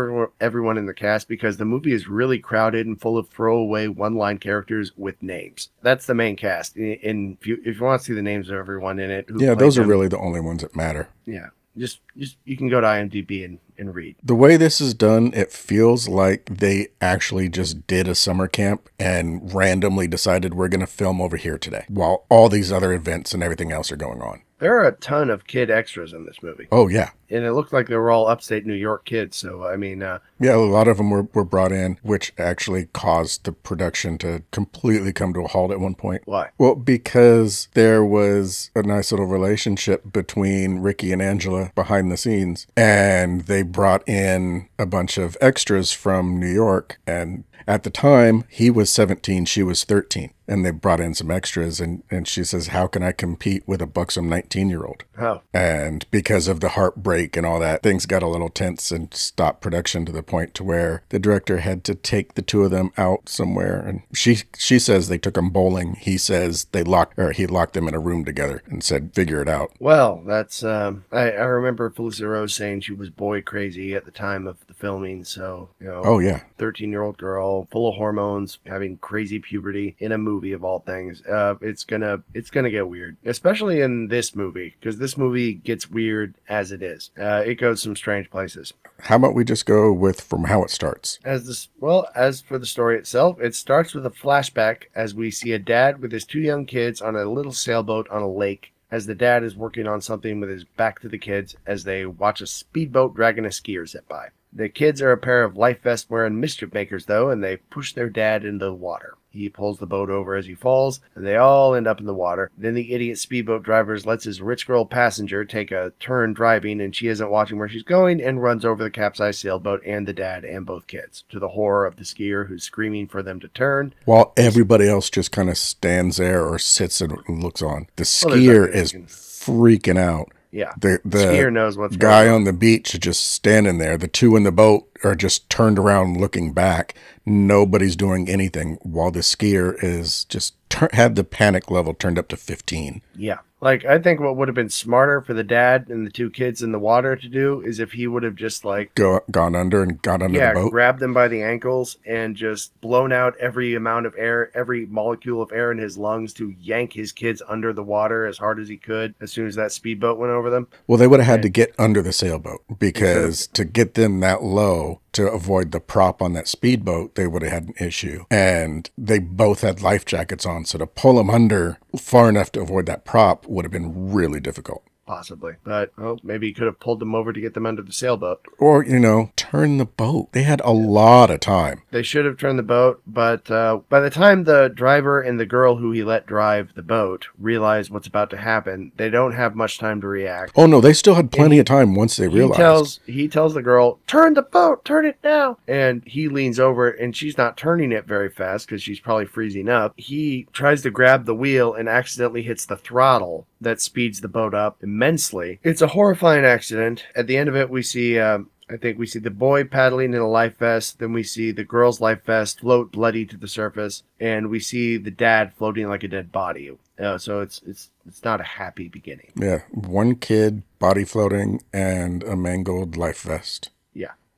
everyone- 0.41 0.79
in 0.79 0.87
the 0.87 0.95
cast 0.95 1.29
because 1.29 1.57
the 1.57 1.65
movie 1.65 1.93
is 1.93 2.09
really 2.09 2.39
crowded 2.39 2.87
and 2.87 3.01
full 3.01 3.17
of 3.19 3.29
throwaway 3.29 3.89
one-line 3.89 4.39
characters 4.39 4.93
with 4.97 5.23
names. 5.23 5.69
That's 5.83 6.07
the 6.07 6.15
main 6.15 6.37
cast. 6.37 6.77
In 6.77 7.37
if 7.41 7.47
you 7.47 7.59
if 7.65 7.79
you 7.79 7.85
want 7.85 8.01
to 8.01 8.05
see 8.05 8.13
the 8.15 8.23
names 8.23 8.49
of 8.51 8.57
everyone 8.57 8.99
in 8.99 9.11
it, 9.11 9.27
who 9.29 9.43
yeah, 9.43 9.55
those 9.55 9.79
are 9.79 9.85
really 9.85 10.09
the 10.09 10.19
only 10.19 10.41
ones 10.41 10.63
that 10.63 10.75
matter. 10.77 11.09
yeah. 11.25 11.49
Just 11.77 12.01
just 12.17 12.37
you 12.45 12.57
can 12.57 12.69
go 12.69 12.81
to 12.81 12.87
IMDb 12.87 13.45
and, 13.45 13.59
and 13.79 13.95
read. 13.95 14.17
The 14.23 14.35
way 14.35 14.57
this 14.57 14.81
is 14.81 14.95
done, 14.95 15.33
it 15.35 15.53
feels 15.53 16.09
like 16.09 16.47
they 16.47 16.89
actually 17.01 17.49
just 17.49 17.87
did 17.87 18.09
a 18.09 18.15
summer 18.15 18.49
camp 18.49 18.89
and 18.99 19.53
randomly 19.53 20.07
decided 20.09 20.55
we're 20.55 20.69
going 20.69 20.81
to 20.81 20.87
film 20.87 21.21
over 21.21 21.37
here 21.37 21.59
today 21.59 21.85
while 21.89 22.25
all 22.31 22.49
these 22.49 22.73
other 22.73 22.93
events 22.93 23.35
and 23.35 23.43
everything 23.43 23.73
else 23.73 23.93
are 23.93 23.97
going 23.97 24.23
on. 24.23 24.43
There 24.59 24.79
are 24.81 24.89
a 24.89 24.93
ton 24.93 25.29
of 25.29 25.47
kid 25.47 25.71
extras 25.71 26.15
in 26.15 26.25
this 26.25 26.43
movie, 26.43 26.67
Oh, 26.73 26.89
yeah. 26.89 27.11
And 27.31 27.45
it 27.45 27.53
looked 27.53 27.73
like 27.73 27.89
they 27.89 27.97
were 27.97 28.11
all 28.11 28.27
upstate 28.29 28.67
New 28.67 28.75
York 28.75 29.05
kids. 29.05 29.37
So 29.37 29.65
I 29.65 29.77
mean, 29.77 30.03
uh, 30.03 30.19
Yeah, 30.41 30.57
a 30.57 30.59
lot 30.59 30.89
of 30.89 30.97
them 30.97 31.11
were, 31.11 31.29
were 31.35 31.45
brought 31.45 31.73
in, 31.73 31.99
which 32.03 32.33
actually 32.39 32.87
caused 32.93 33.45
the 33.45 33.53
production 33.53 34.19
to 34.19 34.43
completely 34.51 35.13
come 35.13 35.33
to 35.35 35.41
a 35.41 35.49
halt 35.49 35.71
at 35.71 35.81
one 35.81 35.95
point. 35.95 36.23
why? 36.25 36.51
Well, 36.59 36.75
because 36.75 37.69
there 37.75 38.05
was 38.05 38.71
a 38.75 38.83
nice 38.83 39.11
little 39.13 39.27
relationship 39.27 40.13
between 40.13 40.79
Ricky 40.79 41.13
and 41.13 41.23
Angela 41.23 41.73
behind 41.75 42.11
the 42.11 42.17
scenes, 42.17 42.67
and 42.77 43.43
they 43.43 43.63
brought 43.63 44.07
in 44.09 44.69
a 44.79 44.87
bunch 44.87 45.19
of 45.19 45.37
extras 45.41 45.93
from 45.93 46.39
New 46.39 46.53
York. 46.53 46.99
And 47.07 47.45
at 47.67 47.83
the 47.83 47.91
time, 47.91 48.45
he 48.49 48.71
was 48.71 48.91
17, 48.93 49.45
she 49.47 49.63
was 49.63 49.85
13. 49.85 50.31
And 50.49 50.65
they 50.65 50.71
brought 50.71 51.01
in 51.01 51.13
some 51.15 51.31
extras, 51.31 51.81
and, 51.81 52.05
and 52.09 52.29
she 52.29 52.45
says, 52.45 52.69
How 52.69 52.87
can 52.87 53.03
I 53.03 53.11
compete 53.11 53.65
with 53.67 53.83
a 53.83 53.87
buxom 53.87 54.29
19 54.29 54.69
year 54.69 54.85
old? 54.85 55.03
Oh, 55.19 55.41
And 55.53 56.07
because 56.13 56.47
of 56.47 56.61
the 56.61 56.71
heartbreak 56.71 57.16
and 57.37 57.47
all 57.47 57.61
that, 57.61 57.83
things 57.83 58.07
got 58.07 58.23
a 58.23 58.29
little 58.29 58.49
tense 58.49 58.91
and 58.91 59.13
stopped 59.15 59.61
production 59.61 60.05
to 60.07 60.13
the 60.13 60.23
point 60.23 60.55
to 60.55 60.65
where 60.65 61.03
the 61.09 61.19
director 61.19 61.59
had 61.59 61.85
to 61.85 61.95
take 61.95 62.35
the 62.35 62.43
two 62.43 62.63
of 62.65 62.71
them 62.71 62.91
out 62.97 63.29
somewhere. 63.29 63.79
And 63.81 64.03
she 64.13 64.39
she 64.57 64.79
says 64.79 65.09
they 65.09 65.19
took 65.19 65.35
them 65.35 65.51
bowling. 65.51 65.95
He 65.95 66.19
says 66.19 66.67
they 66.73 66.83
locked 66.83 67.19
or 67.19 67.33
he 67.33 67.47
locked 67.47 67.75
them 67.75 67.89
in 67.89 67.95
a 67.95 67.99
room 68.01 68.25
together 68.25 68.63
and 68.67 68.83
said, 68.83 69.15
"Figure 69.15 69.41
it 69.41 69.49
out." 69.49 69.73
Well, 69.79 70.23
that's 70.27 70.63
um 70.63 71.05
I, 71.13 71.31
I 71.33 71.45
remember 71.45 71.91
Felissa 71.91 72.29
Rose 72.29 72.55
saying 72.55 72.81
she 72.83 72.93
was 72.93 73.11
boy 73.11 73.43
crazy 73.43 73.95
at 73.95 74.05
the 74.05 74.11
time 74.11 74.47
of 74.47 74.59
the 74.67 74.75
filming, 74.75 75.25
so 75.25 75.71
you 75.81 75.87
know 75.87 76.03
Oh 76.05 76.19
yeah, 76.19 76.43
thirteen 76.59 76.91
year 76.91 77.03
old 77.03 77.19
girl 77.19 77.67
full 77.71 77.89
of 77.89 77.97
hormones, 77.97 78.59
having 78.67 78.99
crazy 78.99 79.39
puberty 79.39 79.97
in 79.99 80.13
a 80.13 80.19
movie 80.19 80.53
of 80.53 80.65
all 80.65 80.81
things. 80.81 81.23
Uh 81.27 81.55
it's 81.61 81.85
gonna 81.85 82.23
it's 82.35 82.51
gonna 82.51 82.71
get 82.71 82.89
weird. 82.89 83.17
Especially 83.25 83.81
in 83.81 84.09
this 84.09 84.35
movie, 84.35 84.75
because 84.79 84.99
this 84.99 85.17
movie 85.17 85.55
gets 85.55 85.91
weird 85.91 86.35
as 86.49 86.73
it 86.73 86.83
is. 86.83 87.06
Uh 87.19 87.43
it 87.45 87.57
goes 87.57 87.83
some 87.83 87.97
strange 87.97 88.31
places. 88.31 88.73
how 89.01 89.17
about 89.17 89.35
we 89.35 89.45
just 89.45 89.67
go 89.67 89.93
with 89.93 90.21
from 90.21 90.45
how 90.45 90.63
it 90.63 90.71
starts? 90.71 91.19
As 91.25 91.47
this 91.47 91.69
well, 91.81 92.09
as 92.15 92.41
for 92.41 92.59
the 92.59 92.67
story 92.67 92.97
itself, 92.99 93.39
it 93.41 93.55
starts 93.55 93.95
with 93.95 94.07
a 94.07 94.11
flashback 94.11 94.85
as 94.95 95.15
we 95.15 95.31
see 95.31 95.53
a 95.53 95.59
dad 95.59 96.01
with 96.01 96.13
his 96.13 96.25
two 96.25 96.41
young 96.41 96.67
kids 96.67 97.01
on 97.01 97.17
a 97.17 97.25
little 97.25 97.53
sailboat 97.53 98.09
on 98.11 98.23
a 98.23 98.29
lake. 98.31 98.73
As 98.91 99.07
the 99.07 99.15
dad 99.17 99.43
is 99.43 99.57
working 99.57 99.87
on 99.89 100.01
something 100.01 100.39
with 100.41 100.49
his 100.49 100.65
back 100.65 101.01
to 101.01 101.09
the 101.09 101.19
kids 101.19 101.57
as 101.67 101.83
they 101.85 102.07
watch 102.07 102.41
a 102.41 102.47
speedboat 102.47 103.17
dragging 103.17 103.45
a 103.45 103.49
skier 103.49 103.87
zip 103.87 104.09
by. 104.09 104.29
The 104.53 104.69
kids 104.69 105.03
are 105.03 105.11
a 105.13 105.19
pair 105.19 105.43
of 105.43 105.57
life 105.57 105.83
vest 105.83 106.09
wearing 106.09 106.41
mischief 106.41 106.73
makers 106.73 107.07
though, 107.07 107.29
and 107.29 107.43
they 107.43 107.57
push 107.57 107.93
their 107.93 108.09
dad 108.09 108.45
into 108.45 108.65
the 108.67 108.73
water. 108.73 109.17
He 109.37 109.49
pulls 109.49 109.79
the 109.79 109.87
boat 109.87 110.11
over 110.11 110.35
as 110.35 110.47
he 110.47 110.55
falls, 110.55 111.01
and 111.15 111.27
they 111.27 111.37
all 111.37 111.75
end 111.75 111.87
up 111.87 112.01
in 112.01 112.07
the 112.07 112.15
water. 112.15 112.51
Then 112.57 112.75
the 112.75 112.93
idiot 112.93 113.19
speedboat 113.19 113.63
driver 113.63 113.99
lets 114.01 114.25
his 114.25 114.41
rich 114.41 114.67
girl 114.67 114.85
passenger 114.85 115.45
take 115.45 115.71
a 115.71 115.93
turn 116.01 116.33
driving, 116.33 116.81
and 116.81 116.95
she 116.95 117.09
isn't 117.09 117.31
watching 117.31 117.59
where 117.59 117.69
she's 117.69 117.83
going 117.83 118.21
and 118.21 118.43
runs 118.43 118.65
over 118.65 118.83
the 118.83 118.91
capsized 118.91 119.41
sailboat 119.41 119.83
and 119.87 120.07
the 120.07 120.13
dad 120.13 120.45
and 120.45 120.67
both 120.67 120.87
kids, 120.87 121.25
to 121.29 121.39
the 121.39 121.51
horror 121.51 121.87
of 121.87 121.97
the 121.97 122.05
skier 122.05 122.49
who's 122.49 122.65
screaming 122.65 123.07
for 123.07 123.23
them 123.23 123.41
to 123.41 123.49
turn. 123.49 123.95
While 124.05 124.33
everybody 124.37 124.89
else 124.89 125.11
just 125.11 125.33
kind 125.33 125.51
of 125.51 125.59
stands 125.59 126.17
there 126.17 126.45
or 126.45 126.59
sits 126.59 127.01
and 127.01 127.43
looks 127.43 127.63
on, 127.63 127.89
the 127.97 128.05
skier 128.05 128.69
is 128.69 128.93
freaking 128.93 129.99
out. 129.99 130.33
Yeah, 130.57 130.73
The 130.81 131.01
the 131.05 131.19
skier 131.19 131.53
knows 131.53 131.77
what's 131.77 131.97
guy 131.97 131.99
going 131.99 132.13
on. 132.13 132.19
The 132.19 132.25
guy 132.31 132.35
on 132.35 132.45
the 132.45 132.53
beach 132.55 132.95
is 132.95 133.01
just 133.01 133.29
standing 133.29 133.77
there. 133.77 133.99
The 133.99 134.09
two 134.09 134.37
in 134.37 134.45
the 134.45 134.51
boat 134.53 134.89
are 135.05 135.15
just 135.15 135.51
turned 135.51 135.79
around 135.79 136.19
looking 136.19 136.53
back. 136.55 136.95
Nobody's 137.27 137.95
doing 137.95 138.29
anything 138.31 138.79
while 138.83 139.11
the 139.11 139.21
skier 139.21 139.77
is 139.83 140.25
just 140.25 140.55
tur- 140.71 140.89
had 140.95 141.15
the 141.15 141.25
panic 141.25 141.71
level 141.71 141.93
turned 141.93 142.19
up 142.19 142.29
to 142.29 142.37
15. 142.39 143.03
Yeah. 143.15 143.39
Like 143.61 143.85
I 143.85 143.99
think 143.99 144.21
what 144.21 144.37
would 144.37 144.49
have 144.49 144.55
been 144.55 144.69
smarter 144.69 145.23
for 145.23 145.33
the 145.33 145.45
dad 145.45 145.89
and 145.89 146.07
the 146.07 146.11
two 146.11 146.31
kids 146.31 146.63
in 146.63 146.73
the 146.73 146.79
water 146.79 147.17
to 147.17 147.29
do 147.29 147.63
is 147.63 147.81
if 147.81 147.93
he 147.93 148.07
would 148.07 148.23
have 148.23 148.35
just 148.35 148.65
like 148.65 148.95
Go 148.95 149.21
gone 149.31 149.55
under 149.55 149.83
and 149.83 150.01
got 150.03 150.23
under 150.23 150.39
yeah, 150.39 150.53
the 150.53 150.61
boat. 150.61 150.71
grabbed 150.71 151.01
them 151.01 151.15
by 151.15 151.29
the 151.29 151.43
ankles 151.43 151.97
and 152.05 152.37
just 152.37 152.79
blown 152.81 153.13
out 153.13 153.37
every 153.39 153.75
amount 153.75 154.07
of 154.07 154.15
air, 154.19 154.51
every 154.55 154.85
molecule 154.87 155.41
of 155.41 155.53
air 155.53 155.73
in 155.73 155.79
his 155.79 155.97
lungs 155.97 156.35
to 156.35 156.55
yank 156.61 156.93
his 156.93 157.13
kids 157.13 157.41
under 157.49 157.73
the 157.73 157.83
water 157.83 158.27
as 158.27 158.37
hard 158.37 158.61
as 158.61 158.69
he 158.69 158.77
could 158.77 159.15
as 159.21 159.33
soon 159.33 159.47
as 159.47 159.55
that 159.55 159.73
speedboat 159.73 160.19
went 160.19 160.33
over 160.33 160.51
them. 160.51 160.69
Well, 160.87 160.99
they 160.99 161.07
would 161.07 161.21
have 161.21 161.27
had 161.27 161.43
to 161.43 161.49
get 161.49 161.75
under 161.79 162.03
the 162.03 162.13
sailboat 162.13 162.63
because 162.79 163.47
to 163.49 163.65
get 163.65 163.95
them 163.95 164.21
that 164.21 164.43
low 164.43 165.01
to 165.17 165.33
avoid 165.33 165.73
the 165.73 165.81
prop 165.81 166.21
on 166.21 166.35
that 166.35 166.47
speedboat, 166.47 167.15
they 167.15 167.27
would 167.27 167.41
have 167.43 167.51
had 167.51 167.63
an 167.69 167.75
issue. 167.81 168.27
And 168.31 168.91
they 168.99 169.19
both 169.19 169.63
had 169.63 169.81
life 169.81 170.05
jackets 170.05 170.45
on, 170.45 170.67
so 170.67 170.77
to 170.77 170.87
pull 170.87 171.15
them 171.17 171.31
under 171.31 171.79
far 171.97 172.29
enough 172.29 172.53
to 172.53 172.61
avoid 172.61 172.87
that 172.87 173.05
prop 173.05 173.47
would 173.47 173.65
have 173.65 173.73
been 173.73 174.13
really 174.13 174.41
difficult. 174.41 174.86
Possibly. 175.07 175.55
But 175.65 175.93
oh, 175.99 176.19
maybe 176.23 176.49
he 176.49 176.53
could 176.53 176.67
have 176.67 176.81
pulled 176.81 177.01
them 177.01 177.15
over 177.15 177.33
to 177.33 177.41
get 177.41 177.55
them 177.55 177.67
under 177.67 177.83
the 177.83 177.93
sailboat. 177.93 178.45
Or, 178.59 178.85
you 178.85 178.99
know, 178.99 179.31
turn 179.37 179.79
the 179.79 179.85
boat. 179.87 180.33
They 180.33 180.43
had 180.43 180.61
a 180.65 180.73
lot 180.73 181.31
of 181.31 181.41
time. 181.41 181.83
They 181.91 182.03
should 182.03 182.25
have 182.25 182.39
turned 182.39 182.59
the 182.59 182.65
boat, 182.65 183.01
but 183.07 183.51
uh, 183.51 183.81
by 183.89 184.01
the 184.01 184.11
time 184.11 184.45
the 184.45 184.69
driver 184.69 185.21
and 185.21 185.41
the 185.41 185.47
girl 185.47 185.77
who 185.77 185.93
he 185.93 186.03
let 186.03 186.27
drive 186.27 186.75
the 186.75 186.83
boat 186.83 187.29
realize 187.39 187.91
what's 187.91 188.07
about 188.07 188.31
to 188.31 188.37
happen, 188.37 188.93
they 188.97 189.09
don't 189.09 189.33
have 189.33 189.55
much 189.55 189.79
time 189.79 190.01
to 190.01 190.09
react. 190.09 190.53
Oh, 190.57 190.67
no, 190.67 190.81
they 190.81 190.93
still 190.93 191.15
had 191.15 191.31
plenty 191.31 191.59
of 191.59 191.67
time 191.67 191.95
once 191.95 192.17
they 192.17 192.29
realized. 192.29 192.57
He 192.57 192.63
tells 192.63 193.01
he 193.07 193.29
tells 193.29 193.55
the 193.55 193.63
girl, 193.63 193.99
"Turn 194.07 194.35
the 194.35 194.43
boat, 194.43 194.85
turn 194.85 195.07
it 195.07 195.19
now." 195.23 195.59
And 195.69 196.03
he 196.07 196.29
leans 196.29 196.59
over, 196.59 196.89
and 196.89 197.15
she's 197.17 197.39
not 197.39 197.57
turning 197.57 197.93
it 197.93 198.07
very 198.07 198.29
fast 198.29 198.67
because 198.67 198.83
she's 198.83 199.01
probably 199.01 199.27
freezing 199.27 199.69
up. 199.69 199.95
He 199.97 200.49
tries 200.53 200.83
to 200.83 200.91
grab 200.91 201.27
the 201.27 201.35
wheel 201.35 201.75
and 201.75 201.89
accidentally 201.89 202.43
hits 202.43 202.67
the 202.67 202.77
throttle 202.77 203.47
that 203.61 203.81
speeds 203.81 204.21
the 204.21 204.29
boat 204.29 204.55
up 204.55 204.83
immensely. 204.83 205.61
It's 205.63 205.83
a 205.83 205.89
horrifying 205.89 206.45
accident. 206.45 207.07
At 207.15 207.27
the 207.27 207.37
end 207.37 207.49
of 207.49 207.57
it, 207.57 207.71
we 207.71 207.83
see. 207.83 208.19
Um, 208.19 208.51
I 208.69 208.77
think 208.77 208.99
we 208.99 209.07
see 209.07 209.21
the 209.21 209.31
boy 209.31 209.63
paddling 209.63 210.13
in 210.13 210.21
a 210.21 210.29
life 210.29 210.59
vest. 210.59 210.99
Then 210.99 211.13
we 211.13 211.23
see 211.23 211.53
the 211.53 211.63
girl's 211.63 212.01
life 212.01 212.25
vest 212.25 212.61
float 212.61 212.91
bloody 212.91 213.25
to 213.27 213.37
the 213.37 213.47
surface, 213.47 214.03
and 214.19 214.51
we 214.51 214.59
see 214.59 214.97
the 214.97 215.13
dad 215.13 215.53
floating 215.55 215.89
like 215.89 216.03
a 216.03 216.09
dead 216.09 216.33
body. 216.33 216.77
Uh, 216.99 217.19
so 217.19 217.41
it's 217.41 217.63
it's 217.67 217.91
it's 218.07 218.25
not 218.25 218.41
a 218.41 218.45
happy 218.45 218.89
beginning. 218.89 219.31
yeah, 219.37 219.61
one 219.71 220.17
kid, 220.17 220.63
body 220.79 221.05
floating, 221.05 221.63
and 221.73 222.23
a 222.25 222.35
mangled 222.35 222.97
life 222.97 223.21
vest. 223.21 223.71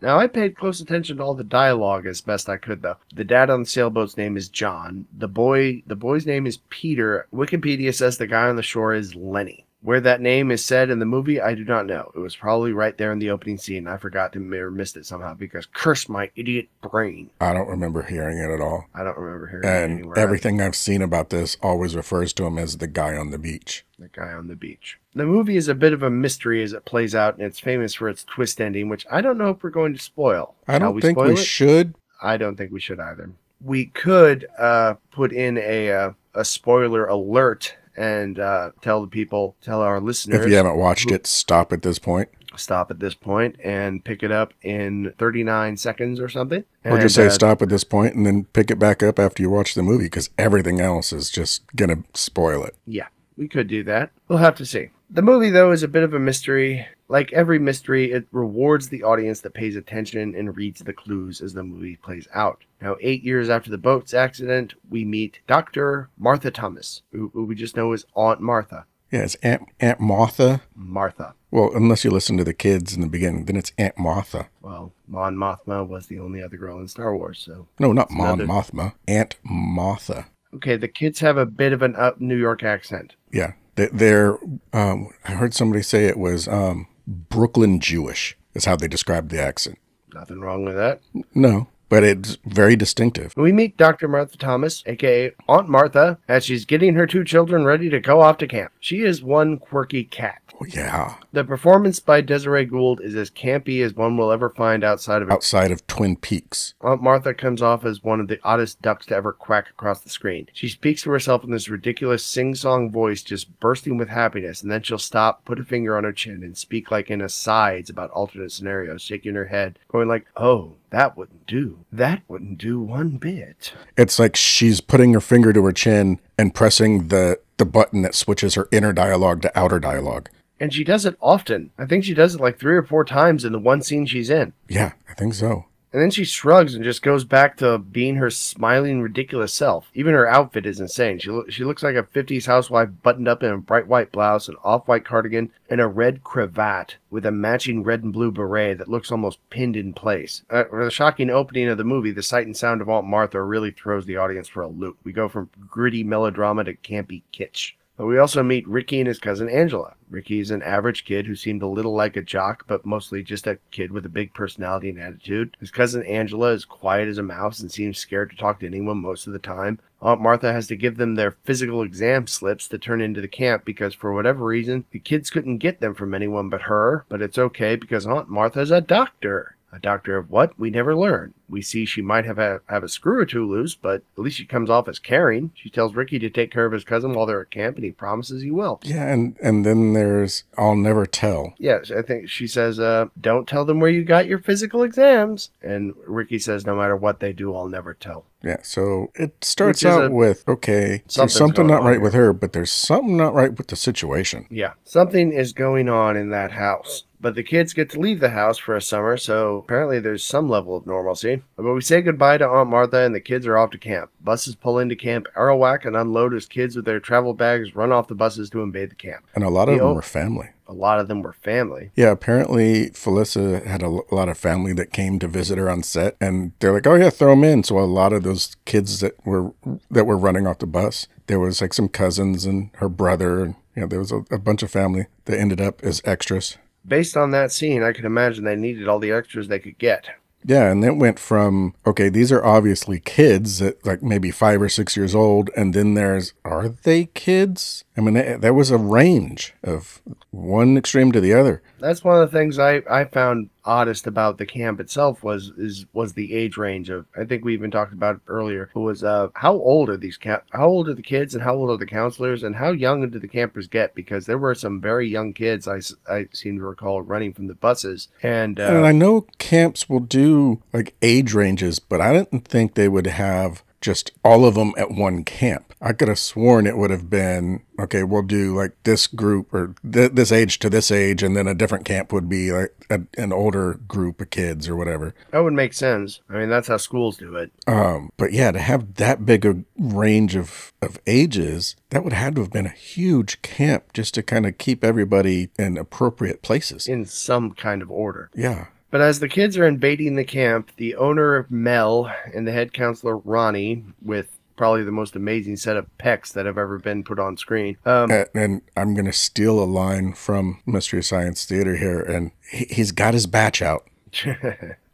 Now 0.00 0.18
I 0.18 0.28
paid 0.28 0.56
close 0.56 0.80
attention 0.80 1.16
to 1.16 1.22
all 1.22 1.34
the 1.34 1.44
dialogue 1.44 2.06
as 2.06 2.20
best 2.20 2.48
I 2.48 2.56
could 2.56 2.82
though. 2.82 2.96
The 3.14 3.24
dad 3.24 3.50
on 3.50 3.60
the 3.60 3.68
sailboat's 3.68 4.16
name 4.16 4.36
is 4.36 4.48
John. 4.48 5.06
The 5.16 5.28
boy 5.28 5.82
the 5.86 5.96
boy's 5.96 6.26
name 6.26 6.46
is 6.46 6.58
Peter. 6.70 7.26
Wikipedia 7.34 7.94
says 7.94 8.16
the 8.18 8.26
guy 8.26 8.48
on 8.48 8.56
the 8.56 8.62
shore 8.62 8.94
is 8.94 9.14
Lenny. 9.14 9.64
Where 9.80 10.00
that 10.00 10.20
name 10.20 10.50
is 10.50 10.64
said 10.64 10.90
in 10.90 10.98
the 10.98 11.06
movie, 11.06 11.40
I 11.40 11.54
do 11.54 11.64
not 11.64 11.86
know. 11.86 12.10
It 12.14 12.18
was 12.18 12.34
probably 12.34 12.72
right 12.72 12.98
there 12.98 13.12
in 13.12 13.20
the 13.20 13.30
opening 13.30 13.58
scene. 13.58 13.86
I 13.86 13.96
forgot 13.96 14.32
to 14.32 14.54
or 14.54 14.72
missed 14.72 14.96
it 14.96 15.06
somehow 15.06 15.34
because 15.34 15.66
curse 15.66 16.08
my 16.08 16.30
idiot 16.34 16.68
brain. 16.80 17.30
I 17.40 17.52
don't 17.52 17.68
remember 17.68 18.02
hearing 18.02 18.38
it 18.38 18.52
at 18.52 18.60
all. 18.60 18.86
I 18.92 19.04
don't 19.04 19.16
remember 19.16 19.46
hearing 19.46 19.64
it 19.64 20.04
And 20.04 20.18
everything 20.18 20.60
I've 20.60 20.74
seen 20.74 21.00
about 21.00 21.30
this 21.30 21.56
always 21.62 21.94
refers 21.94 22.32
to 22.34 22.46
him 22.46 22.58
as 22.58 22.78
the 22.78 22.88
guy 22.88 23.16
on 23.16 23.30
the 23.30 23.38
beach. 23.38 23.84
The 23.98 24.08
guy 24.08 24.32
on 24.32 24.46
the 24.48 24.56
beach. 24.56 24.98
The 25.14 25.26
movie 25.26 25.56
is 25.56 25.68
a 25.68 25.74
bit 25.74 25.92
of 25.92 26.02
a 26.02 26.10
mystery 26.10 26.62
as 26.62 26.72
it 26.72 26.84
plays 26.84 27.14
out, 27.14 27.34
and 27.34 27.42
it's 27.42 27.58
famous 27.60 27.94
for 27.94 28.08
its 28.08 28.24
twist 28.24 28.60
ending, 28.60 28.88
which 28.88 29.06
I 29.10 29.20
don't 29.20 29.38
know 29.38 29.50
if 29.50 29.62
we're 29.62 29.70
going 29.70 29.94
to 29.94 30.00
spoil. 30.00 30.54
I 30.66 30.78
don't 30.78 31.00
think 31.00 31.18
we 31.18 31.32
it? 31.32 31.36
should. 31.38 31.94
I 32.22 32.36
don't 32.36 32.56
think 32.56 32.72
we 32.72 32.80
should 32.80 33.00
either. 33.00 33.30
We 33.60 33.86
could 33.86 34.46
uh, 34.58 34.94
put 35.10 35.32
in 35.32 35.58
a 35.58 35.90
uh, 35.90 36.12
a 36.34 36.44
spoiler 36.44 37.06
alert 37.06 37.74
and 37.96 38.38
uh, 38.38 38.70
tell 38.80 39.00
the 39.00 39.08
people, 39.08 39.56
tell 39.60 39.80
our 39.82 40.00
listeners, 40.00 40.42
If 40.44 40.48
you 40.48 40.54
haven't 40.56 40.76
watched 40.76 41.10
it, 41.10 41.26
stop 41.26 41.72
at 41.72 41.82
this 41.82 41.98
point. 41.98 42.28
stop 42.54 42.92
at 42.92 43.00
this 43.00 43.14
point 43.14 43.56
and 43.64 44.04
pick 44.04 44.22
it 44.22 44.30
up 44.30 44.54
in 44.62 45.12
39 45.18 45.76
seconds 45.76 46.20
or 46.20 46.28
something. 46.28 46.62
Or 46.84 46.98
just 47.00 47.16
say 47.16 47.26
uh, 47.26 47.30
stop 47.30 47.60
at 47.60 47.68
this 47.70 47.82
point 47.82 48.14
and 48.14 48.24
then 48.24 48.44
pick 48.44 48.70
it 48.70 48.78
back 48.78 49.02
up 49.02 49.18
after 49.18 49.42
you 49.42 49.50
watch 49.50 49.74
the 49.74 49.82
movie 49.82 50.04
because 50.04 50.30
everything 50.38 50.80
else 50.80 51.12
is 51.12 51.28
just 51.28 51.66
going 51.74 51.90
to 51.90 52.04
spoil 52.14 52.62
it. 52.64 52.76
Yeah, 52.86 53.08
we 53.38 53.48
could 53.48 53.68
do 53.68 53.82
that. 53.84 54.10
We'll 54.28 54.38
have 54.38 54.56
to 54.56 54.66
see. 54.66 54.90
The 55.10 55.22
movie, 55.22 55.48
though, 55.48 55.70
is 55.72 55.82
a 55.82 55.88
bit 55.88 56.02
of 56.02 56.12
a 56.12 56.18
mystery. 56.18 56.86
Like 57.08 57.32
every 57.32 57.58
mystery, 57.58 58.12
it 58.12 58.26
rewards 58.32 58.88
the 58.90 59.02
audience 59.02 59.40
that 59.40 59.54
pays 59.54 59.76
attention 59.76 60.34
and 60.34 60.54
reads 60.54 60.80
the 60.80 60.92
clues 60.92 61.40
as 61.40 61.54
the 61.54 61.62
movie 61.62 61.96
plays 61.96 62.28
out. 62.34 62.64
Now, 62.82 62.96
eight 63.00 63.22
years 63.22 63.48
after 63.48 63.70
the 63.70 63.78
boat's 63.78 64.12
accident, 64.12 64.74
we 64.90 65.06
meet 65.06 65.38
Dr. 65.46 66.10
Martha 66.18 66.50
Thomas, 66.50 67.00
who, 67.12 67.30
who 67.32 67.44
we 67.46 67.54
just 67.54 67.76
know 67.76 67.92
as 67.92 68.04
Aunt 68.14 68.40
Martha. 68.42 68.84
Yeah, 69.10 69.20
it's 69.20 69.36
Aunt, 69.36 69.62
Aunt 69.80 70.00
Martha. 70.00 70.60
Martha. 70.74 71.32
Well, 71.50 71.70
unless 71.74 72.04
you 72.04 72.10
listen 72.10 72.36
to 72.36 72.44
the 72.44 72.52
kids 72.52 72.92
in 72.94 73.00
the 73.00 73.06
beginning, 73.06 73.46
then 73.46 73.56
it's 73.56 73.72
Aunt 73.78 73.96
Martha. 73.98 74.50
Well, 74.60 74.92
Mon 75.06 75.34
Mothma 75.34 75.88
was 75.88 76.08
the 76.08 76.18
only 76.18 76.42
other 76.42 76.58
girl 76.58 76.78
in 76.78 76.88
Star 76.88 77.16
Wars, 77.16 77.38
so. 77.38 77.68
No, 77.78 77.94
not 77.94 78.10
Mon 78.10 78.40
another- 78.42 78.46
Mothma. 78.46 78.92
Aunt 79.08 79.36
Martha. 79.42 80.26
Okay, 80.54 80.76
the 80.76 80.88
kids 80.88 81.20
have 81.20 81.36
a 81.36 81.46
bit 81.46 81.72
of 81.72 81.82
an 81.82 81.94
up 81.96 82.20
New 82.20 82.36
York 82.36 82.62
accent. 82.62 83.14
Yeah, 83.32 83.52
they- 83.76 83.88
they're. 83.92 84.38
Um, 84.72 85.10
I 85.24 85.32
heard 85.32 85.54
somebody 85.54 85.82
say 85.82 86.06
it 86.06 86.18
was 86.18 86.48
um, 86.48 86.86
Brooklyn 87.06 87.80
Jewish. 87.80 88.36
Is 88.54 88.64
how 88.64 88.74
they 88.76 88.88
described 88.88 89.30
the 89.30 89.40
accent. 89.40 89.78
Nothing 90.14 90.40
wrong 90.40 90.64
with 90.64 90.74
that. 90.74 91.00
No, 91.34 91.68
but 91.88 92.04
it's 92.04 92.38
very 92.44 92.76
distinctive. 92.76 93.32
We 93.36 93.52
meet 93.52 93.76
Dr. 93.76 94.08
Martha 94.08 94.36
Thomas, 94.36 94.82
aka 94.86 95.32
Aunt 95.48 95.68
Martha, 95.68 96.18
as 96.28 96.44
she's 96.44 96.64
getting 96.64 96.94
her 96.94 97.06
two 97.06 97.24
children 97.24 97.64
ready 97.64 97.88
to 97.90 98.00
go 98.00 98.20
off 98.20 98.38
to 98.38 98.46
camp. 98.46 98.72
She 98.80 99.00
is 99.00 99.22
one 99.22 99.58
quirky 99.58 100.04
cat. 100.04 100.42
Oh, 100.60 100.66
yeah, 100.68 101.14
The 101.32 101.44
performance 101.44 102.00
by 102.00 102.20
Desiree 102.20 102.64
Gould 102.64 103.00
is 103.00 103.14
as 103.14 103.30
campy 103.30 103.80
as 103.84 103.94
one 103.94 104.16
will 104.16 104.32
ever 104.32 104.50
find 104.50 104.82
outside 104.82 105.22
of 105.22 105.30
outside 105.30 105.70
of 105.70 105.86
Twin 105.86 106.16
Peaks. 106.16 106.74
Aunt 106.80 107.00
Martha 107.00 107.32
comes 107.32 107.62
off 107.62 107.84
as 107.84 108.02
one 108.02 108.18
of 108.18 108.26
the 108.26 108.40
oddest 108.42 108.82
ducks 108.82 109.06
to 109.06 109.14
ever 109.14 109.32
quack 109.32 109.70
across 109.70 110.00
the 110.00 110.08
screen. 110.10 110.48
She 110.52 110.68
speaks 110.68 111.02
to 111.02 111.10
herself 111.10 111.44
in 111.44 111.52
this 111.52 111.68
ridiculous 111.68 112.24
sing-song 112.24 112.90
voice, 112.90 113.22
just 113.22 113.60
bursting 113.60 113.98
with 113.98 114.08
happiness, 114.08 114.60
and 114.60 114.70
then 114.72 114.82
she'll 114.82 114.98
stop, 114.98 115.44
put 115.44 115.60
a 115.60 115.64
finger 115.64 115.96
on 115.96 116.02
her 116.02 116.12
chin, 116.12 116.42
and 116.42 116.58
speak 116.58 116.90
like 116.90 117.08
in 117.08 117.20
asides 117.20 117.88
about 117.88 118.10
alternate 118.10 118.50
scenarios, 118.50 119.00
shaking 119.00 119.36
her 119.36 119.46
head, 119.46 119.78
going 119.86 120.08
like, 120.08 120.26
"Oh, 120.36 120.74
that 120.90 121.16
wouldn't 121.16 121.46
do. 121.46 121.84
That 121.92 122.22
wouldn't 122.28 122.58
do 122.58 122.80
one 122.80 123.16
bit." 123.16 123.72
It's 123.96 124.18
like 124.18 124.36
she's 124.36 124.80
putting 124.80 125.12
her 125.12 125.20
finger 125.20 125.52
to 125.52 125.64
her 125.64 125.72
chin 125.72 126.20
and 126.36 126.54
pressing 126.54 127.08
the 127.08 127.38
the 127.56 127.64
button 127.64 128.02
that 128.02 128.14
switches 128.14 128.54
her 128.54 128.68
inner 128.70 128.92
dialogue 128.92 129.42
to 129.42 129.58
outer 129.58 129.80
dialogue. 129.80 130.30
And 130.60 130.72
she 130.72 130.84
does 130.84 131.06
it 131.06 131.16
often. 131.20 131.70
I 131.78 131.86
think 131.86 132.04
she 132.04 132.14
does 132.14 132.34
it 132.34 132.40
like 132.40 132.58
three 132.58 132.76
or 132.76 132.82
four 132.82 133.04
times 133.04 133.44
in 133.44 133.52
the 133.52 133.58
one 133.58 133.82
scene 133.82 134.06
she's 134.06 134.30
in. 134.30 134.52
Yeah, 134.68 134.92
I 135.08 135.14
think 135.14 135.34
so. 135.34 135.66
And 135.98 136.04
then 136.04 136.10
she 136.12 136.24
shrugs 136.24 136.76
and 136.76 136.84
just 136.84 137.02
goes 137.02 137.24
back 137.24 137.56
to 137.56 137.76
being 137.76 138.14
her 138.14 138.30
smiling, 138.30 139.02
ridiculous 139.02 139.52
self. 139.52 139.90
Even 139.94 140.14
her 140.14 140.28
outfit 140.28 140.64
is 140.64 140.78
insane. 140.78 141.18
She, 141.18 141.28
lo- 141.28 141.48
she 141.48 141.64
looks 141.64 141.82
like 141.82 141.96
a 141.96 142.04
50s 142.04 142.46
housewife 142.46 142.90
buttoned 143.02 143.26
up 143.26 143.42
in 143.42 143.50
a 143.50 143.58
bright 143.58 143.88
white 143.88 144.12
blouse, 144.12 144.46
an 144.46 144.54
off 144.62 144.86
white 144.86 145.04
cardigan, 145.04 145.50
and 145.68 145.80
a 145.80 145.88
red 145.88 146.22
cravat 146.22 146.98
with 147.10 147.26
a 147.26 147.32
matching 147.32 147.82
red 147.82 148.04
and 148.04 148.12
blue 148.12 148.30
beret 148.30 148.78
that 148.78 148.86
looks 148.86 149.10
almost 149.10 149.40
pinned 149.50 149.74
in 149.74 149.92
place. 149.92 150.44
Uh, 150.50 150.62
for 150.70 150.84
the 150.84 150.90
shocking 150.92 151.30
opening 151.30 151.66
of 151.66 151.78
the 151.78 151.82
movie, 151.82 152.12
the 152.12 152.22
sight 152.22 152.46
and 152.46 152.56
sound 152.56 152.80
of 152.80 152.88
Aunt 152.88 153.04
Martha 153.04 153.42
really 153.42 153.72
throws 153.72 154.06
the 154.06 154.18
audience 154.18 154.46
for 154.46 154.62
a 154.62 154.68
loop. 154.68 154.98
We 155.02 155.10
go 155.10 155.28
from 155.28 155.50
gritty 155.68 156.04
melodrama 156.04 156.62
to 156.62 156.74
campy 156.74 157.22
kitsch. 157.32 157.72
But 157.98 158.06
we 158.06 158.16
also 158.16 158.44
meet 158.44 158.68
Ricky 158.68 159.00
and 159.00 159.08
his 159.08 159.18
cousin 159.18 159.48
Angela. 159.48 159.94
Ricky 160.08 160.38
is 160.38 160.52
an 160.52 160.62
average 160.62 161.04
kid 161.04 161.26
who 161.26 161.34
seemed 161.34 161.62
a 161.62 161.66
little 161.66 161.94
like 161.94 162.16
a 162.16 162.22
jock, 162.22 162.64
but 162.68 162.86
mostly 162.86 163.24
just 163.24 163.48
a 163.48 163.58
kid 163.72 163.90
with 163.90 164.06
a 164.06 164.08
big 164.08 164.32
personality 164.32 164.88
and 164.88 165.00
attitude. 165.00 165.56
His 165.58 165.72
cousin 165.72 166.04
Angela 166.04 166.52
is 166.52 166.64
quiet 166.64 167.08
as 167.08 167.18
a 167.18 167.24
mouse 167.24 167.58
and 167.58 167.72
seems 167.72 167.98
scared 167.98 168.30
to 168.30 168.36
talk 168.36 168.60
to 168.60 168.66
anyone 168.66 168.98
most 168.98 169.26
of 169.26 169.32
the 169.32 169.40
time. 169.40 169.80
Aunt 170.00 170.20
Martha 170.20 170.52
has 170.52 170.68
to 170.68 170.76
give 170.76 170.96
them 170.96 171.16
their 171.16 171.32
physical 171.42 171.82
exam 171.82 172.28
slips 172.28 172.68
to 172.68 172.78
turn 172.78 173.00
into 173.00 173.20
the 173.20 173.26
camp 173.26 173.64
because 173.64 173.94
for 173.94 174.14
whatever 174.14 174.44
reason, 174.44 174.84
the 174.92 175.00
kids 175.00 175.28
couldn't 175.28 175.58
get 175.58 175.80
them 175.80 175.92
from 175.92 176.14
anyone 176.14 176.48
but 176.48 176.62
her. 176.62 177.04
But 177.08 177.20
it's 177.20 177.36
okay 177.36 177.74
because 177.74 178.06
Aunt 178.06 178.28
Martha's 178.28 178.70
a 178.70 178.80
doctor. 178.80 179.56
A 179.70 179.78
doctor 179.78 180.16
of 180.16 180.30
what? 180.30 180.58
We 180.58 180.70
never 180.70 180.96
learn. 180.96 181.34
We 181.48 181.60
see 181.62 181.84
she 181.84 182.00
might 182.02 182.24
have 182.24 182.38
a, 182.38 182.60
have 182.68 182.82
a 182.82 182.88
screw 182.88 183.18
or 183.18 183.26
two 183.26 183.46
loose, 183.46 183.74
but 183.74 184.02
at 184.16 184.22
least 184.24 184.38
she 184.38 184.44
comes 184.44 184.70
off 184.70 184.88
as 184.88 184.98
caring. 184.98 185.50
She 185.54 185.68
tells 185.70 185.94
Ricky 185.94 186.18
to 186.18 186.30
take 186.30 186.50
care 186.50 186.64
of 186.64 186.72
his 186.72 186.84
cousin 186.84 187.12
while 187.12 187.26
they're 187.26 187.42
at 187.42 187.50
camp, 187.50 187.76
and 187.76 187.84
he 187.84 187.90
promises 187.90 188.42
he 188.42 188.50
will. 188.50 188.80
Yeah, 188.82 189.06
and 189.06 189.36
and 189.42 189.66
then 189.66 189.92
there's 189.92 190.44
I'll 190.56 190.76
never 190.76 191.06
tell. 191.06 191.54
Yes, 191.58 191.90
I 191.90 192.02
think 192.02 192.28
she 192.28 192.46
says, 192.46 192.80
uh, 192.80 193.06
don't 193.20 193.46
tell 193.48 193.64
them 193.64 193.80
where 193.80 193.90
you 193.90 194.04
got 194.04 194.26
your 194.26 194.38
physical 194.38 194.82
exams. 194.82 195.50
And 195.62 195.94
Ricky 196.06 196.38
says, 196.38 196.66
no 196.66 196.76
matter 196.76 196.96
what 196.96 197.20
they 197.20 197.32
do, 197.32 197.54
I'll 197.54 197.68
never 197.68 197.94
tell. 197.94 198.24
Yeah, 198.42 198.58
so 198.62 199.10
it 199.16 199.42
starts 199.44 199.84
out 199.84 200.04
a- 200.06 200.10
with 200.10 200.48
okay, 200.48 201.02
there's 201.16 201.32
something 201.32 201.66
not 201.66 201.82
right 201.82 201.92
here. 201.94 202.00
with 202.00 202.14
her, 202.14 202.32
but 202.32 202.52
there's 202.52 202.70
something 202.70 203.16
not 203.16 203.34
right 203.34 203.56
with 203.56 203.66
the 203.66 203.76
situation. 203.76 204.46
Yeah, 204.50 204.74
something 204.84 205.32
is 205.32 205.52
going 205.52 205.88
on 205.88 206.16
in 206.16 206.30
that 206.30 206.52
house. 206.52 207.04
But 207.20 207.34
the 207.34 207.42
kids 207.42 207.72
get 207.72 207.90
to 207.90 207.98
leave 207.98 208.20
the 208.20 208.30
house 208.30 208.58
for 208.58 208.76
a 208.76 208.80
summer, 208.80 209.16
so 209.16 209.56
apparently 209.56 209.98
there's 209.98 210.22
some 210.22 210.48
level 210.48 210.76
of 210.76 210.86
normalcy. 210.86 211.42
But 211.56 211.64
we 211.74 211.80
say 211.80 212.00
goodbye 212.00 212.38
to 212.38 212.46
Aunt 212.46 212.70
Martha, 212.70 212.98
and 213.04 213.12
the 213.12 213.20
kids 213.20 213.44
are 213.44 213.58
off 213.58 213.70
to 213.72 213.78
camp. 213.78 214.10
Buses 214.22 214.54
pull 214.54 214.78
into 214.78 214.94
Camp 214.94 215.26
Arawak 215.36 215.84
and 215.84 215.96
unload 215.96 216.32
as 216.32 216.46
kids 216.46 216.76
with 216.76 216.84
their 216.84 217.00
travel 217.00 217.34
bags 217.34 217.74
run 217.74 217.90
off 217.90 218.06
the 218.06 218.14
buses 218.14 218.50
to 218.50 218.62
invade 218.62 218.92
the 218.92 218.94
camp. 218.94 219.24
And 219.34 219.42
a 219.42 219.48
lot 219.48 219.68
of 219.68 219.74
The 219.74 219.78
them 219.80 219.88
o- 219.88 219.94
were 219.94 220.02
family. 220.02 220.50
A 220.68 220.74
lot 220.74 221.00
of 221.00 221.08
them 221.08 221.22
were 221.22 221.32
family. 221.32 221.90
Yeah, 221.96 222.10
apparently 222.10 222.90
Felissa 222.90 223.64
had 223.64 223.80
a 223.82 223.86
l- 223.86 224.06
a 224.10 224.14
lot 224.14 224.28
of 224.28 224.36
family 224.36 224.74
that 224.74 224.92
came 224.92 225.18
to 225.18 225.26
visit 225.26 225.56
her 225.56 225.70
on 225.70 225.82
set, 225.82 226.16
and 226.20 226.52
they're 226.60 226.72
like, 226.72 226.86
"Oh 226.86 226.94
yeah, 226.94 227.08
throw 227.10 227.30
them 227.30 227.42
in." 227.44 227.64
So 227.64 227.78
a 227.78 227.80
lot 227.80 228.12
of 228.12 228.22
those 228.22 228.56
kids 228.66 229.00
that 229.00 229.14
were 229.26 229.52
that 229.90 230.04
were 230.04 230.18
running 230.18 230.46
off 230.46 230.58
the 230.58 230.66
bus, 230.66 231.08
there 231.26 231.40
was 231.40 231.60
like 231.62 231.72
some 231.72 231.88
cousins 231.88 232.44
and 232.44 232.70
her 232.74 232.88
brother, 232.90 233.42
and 233.42 233.54
you 233.74 233.82
know, 233.82 233.88
there 233.88 233.98
was 233.98 234.12
a, 234.12 234.24
a 234.30 234.38
bunch 234.38 234.62
of 234.62 234.70
family 234.70 235.06
that 235.24 235.38
ended 235.38 235.60
up 235.60 235.82
as 235.82 236.02
extras. 236.04 236.58
Based 236.86 237.16
on 237.16 237.30
that 237.30 237.50
scene, 237.50 237.82
I 237.82 237.92
can 237.92 238.04
imagine 238.04 238.44
they 238.44 238.56
needed 238.56 238.88
all 238.88 238.98
the 238.98 239.12
extras 239.12 239.48
they 239.48 239.58
could 239.58 239.78
get. 239.78 240.10
Yeah, 240.44 240.70
and 240.70 240.84
it 240.84 240.96
went 240.96 241.18
from 241.18 241.74
okay, 241.86 242.08
these 242.08 242.30
are 242.30 242.44
obviously 242.44 243.00
kids 243.00 243.58
that 243.58 243.84
like 243.84 244.02
maybe 244.02 244.30
five 244.30 244.62
or 244.62 244.68
six 244.68 244.96
years 244.96 245.14
old, 245.14 245.50
and 245.56 245.74
then 245.74 245.94
there's 245.94 246.32
are 246.44 246.68
they 246.68 247.06
kids? 247.06 247.84
I 247.98 248.00
mean, 248.00 248.14
th- 248.14 248.40
there 248.40 248.54
was 248.54 248.70
a 248.70 248.78
range 248.78 249.54
of 249.64 250.00
one 250.30 250.76
extreme 250.76 251.10
to 251.10 251.20
the 251.20 251.34
other. 251.34 251.62
That's 251.80 252.04
one 252.04 252.22
of 252.22 252.30
the 252.30 252.38
things 252.38 252.56
I, 252.56 252.82
I 252.88 253.04
found 253.04 253.50
oddest 253.64 254.06
about 254.06 254.38
the 254.38 254.46
camp 254.46 254.78
itself 254.78 255.22
was 255.24 255.50
is 255.58 255.84
was 255.92 256.12
the 256.12 256.32
age 256.32 256.56
range 256.56 256.90
of 256.90 257.06
I 257.16 257.24
think 257.24 257.44
we 257.44 257.52
even 257.54 257.70
talked 257.70 257.92
about 257.92 258.14
it 258.16 258.20
earlier. 258.28 258.70
It 258.74 258.78
was 258.78 259.02
uh 259.02 259.28
how 259.34 259.52
old 259.52 259.90
are 259.90 259.96
these 259.96 260.16
camp 260.16 260.44
how 260.50 260.68
old 260.68 260.88
are 260.88 260.94
the 260.94 261.02
kids 261.02 261.34
and 261.34 261.42
how 261.42 261.56
old 261.56 261.70
are 261.70 261.76
the 261.76 261.86
counselors 261.86 262.44
and 262.44 262.54
how 262.54 262.70
young 262.70 263.08
do 263.10 263.18
the 263.18 263.28
campers 263.28 263.66
get 263.66 263.94
because 263.94 264.26
there 264.26 264.38
were 264.38 264.54
some 264.54 264.80
very 264.80 265.08
young 265.08 265.32
kids 265.34 265.66
I, 265.66 265.80
I 266.10 266.28
seem 266.32 266.58
to 266.58 266.64
recall 266.64 267.02
running 267.02 267.34
from 267.34 267.48
the 267.48 267.54
buses 267.54 268.08
and 268.22 268.58
And 268.58 268.78
uh, 268.78 268.82
I 268.82 268.92
know 268.92 269.26
camps 269.38 269.88
will 269.88 270.00
do 270.00 270.62
like 270.72 270.94
age 271.02 271.34
ranges, 271.34 271.78
but 271.78 272.00
I 272.00 272.12
didn't 272.12 272.46
think 272.46 272.74
they 272.74 272.88
would 272.88 273.08
have 273.08 273.62
just 273.80 274.12
all 274.24 274.44
of 274.44 274.54
them 274.54 274.72
at 274.76 274.90
one 274.90 275.24
camp. 275.24 275.67
I 275.80 275.92
could 275.92 276.08
have 276.08 276.18
sworn 276.18 276.66
it 276.66 276.76
would 276.76 276.90
have 276.90 277.08
been 277.08 277.62
okay. 277.78 278.02
We'll 278.02 278.22
do 278.22 278.56
like 278.56 278.72
this 278.84 279.06
group 279.06 279.52
or 279.54 279.74
th- 279.90 280.12
this 280.12 280.32
age 280.32 280.58
to 280.60 280.70
this 280.70 280.90
age, 280.90 281.22
and 281.22 281.36
then 281.36 281.46
a 281.46 281.54
different 281.54 281.84
camp 281.84 282.12
would 282.12 282.28
be 282.28 282.50
like 282.52 282.74
a, 282.90 283.00
an 283.16 283.32
older 283.32 283.74
group 283.86 284.20
of 284.20 284.30
kids 284.30 284.68
or 284.68 284.74
whatever. 284.76 285.14
that 285.30 285.40
would 285.40 285.52
make 285.52 285.72
sense. 285.72 286.20
I 286.28 286.34
mean 286.34 286.48
that's 286.48 286.68
how 286.68 286.78
schools 286.78 287.16
do 287.16 287.36
it. 287.36 287.52
Um, 287.66 288.10
but 288.16 288.32
yeah, 288.32 288.50
to 288.50 288.58
have 288.58 288.94
that 288.94 289.24
big 289.24 289.46
a 289.46 289.62
range 289.78 290.34
of, 290.34 290.72
of 290.82 290.98
ages, 291.06 291.76
that 291.90 292.02
would 292.02 292.12
have 292.12 292.34
to 292.34 292.40
have 292.40 292.50
been 292.52 292.66
a 292.66 292.70
huge 292.70 293.40
camp 293.42 293.92
just 293.92 294.14
to 294.14 294.22
kind 294.22 294.46
of 294.46 294.58
keep 294.58 294.82
everybody 294.82 295.50
in 295.58 295.76
appropriate 295.78 296.42
places. 296.42 296.88
in 296.88 297.04
some 297.04 297.52
kind 297.52 297.82
of 297.82 297.90
order. 297.90 298.30
Yeah. 298.34 298.66
But 298.90 299.02
as 299.02 299.20
the 299.20 299.28
kids 299.28 299.58
are 299.58 299.66
invading 299.66 300.16
the 300.16 300.24
camp, 300.24 300.70
the 300.76 300.96
owner 300.96 301.46
Mel 301.50 302.10
and 302.34 302.46
the 302.46 302.52
head 302.52 302.72
counselor 302.72 303.18
Ronnie, 303.18 303.84
with 304.02 304.37
probably 304.58 304.82
the 304.82 304.92
most 304.92 305.16
amazing 305.16 305.56
set 305.56 305.76
of 305.76 305.86
pecs 305.98 306.32
that 306.34 306.44
have 306.44 306.58
ever 306.58 306.78
been 306.78 307.02
put 307.02 307.18
on 307.18 307.38
screen, 307.38 307.78
um, 307.86 308.10
And, 308.10 308.28
and 308.34 308.62
I'm 308.76 308.92
going 308.92 309.06
to 309.06 309.12
steal 309.12 309.58
a 309.62 309.64
line 309.64 310.12
from 310.12 310.60
Mystery 310.66 311.02
Science 311.02 311.46
Theater 311.46 311.76
here, 311.76 312.00
and 312.00 312.32
he, 312.50 312.66
he's 312.68 312.92
got 312.92 313.14
his 313.14 313.26
batch 313.26 313.62
out. 313.62 313.86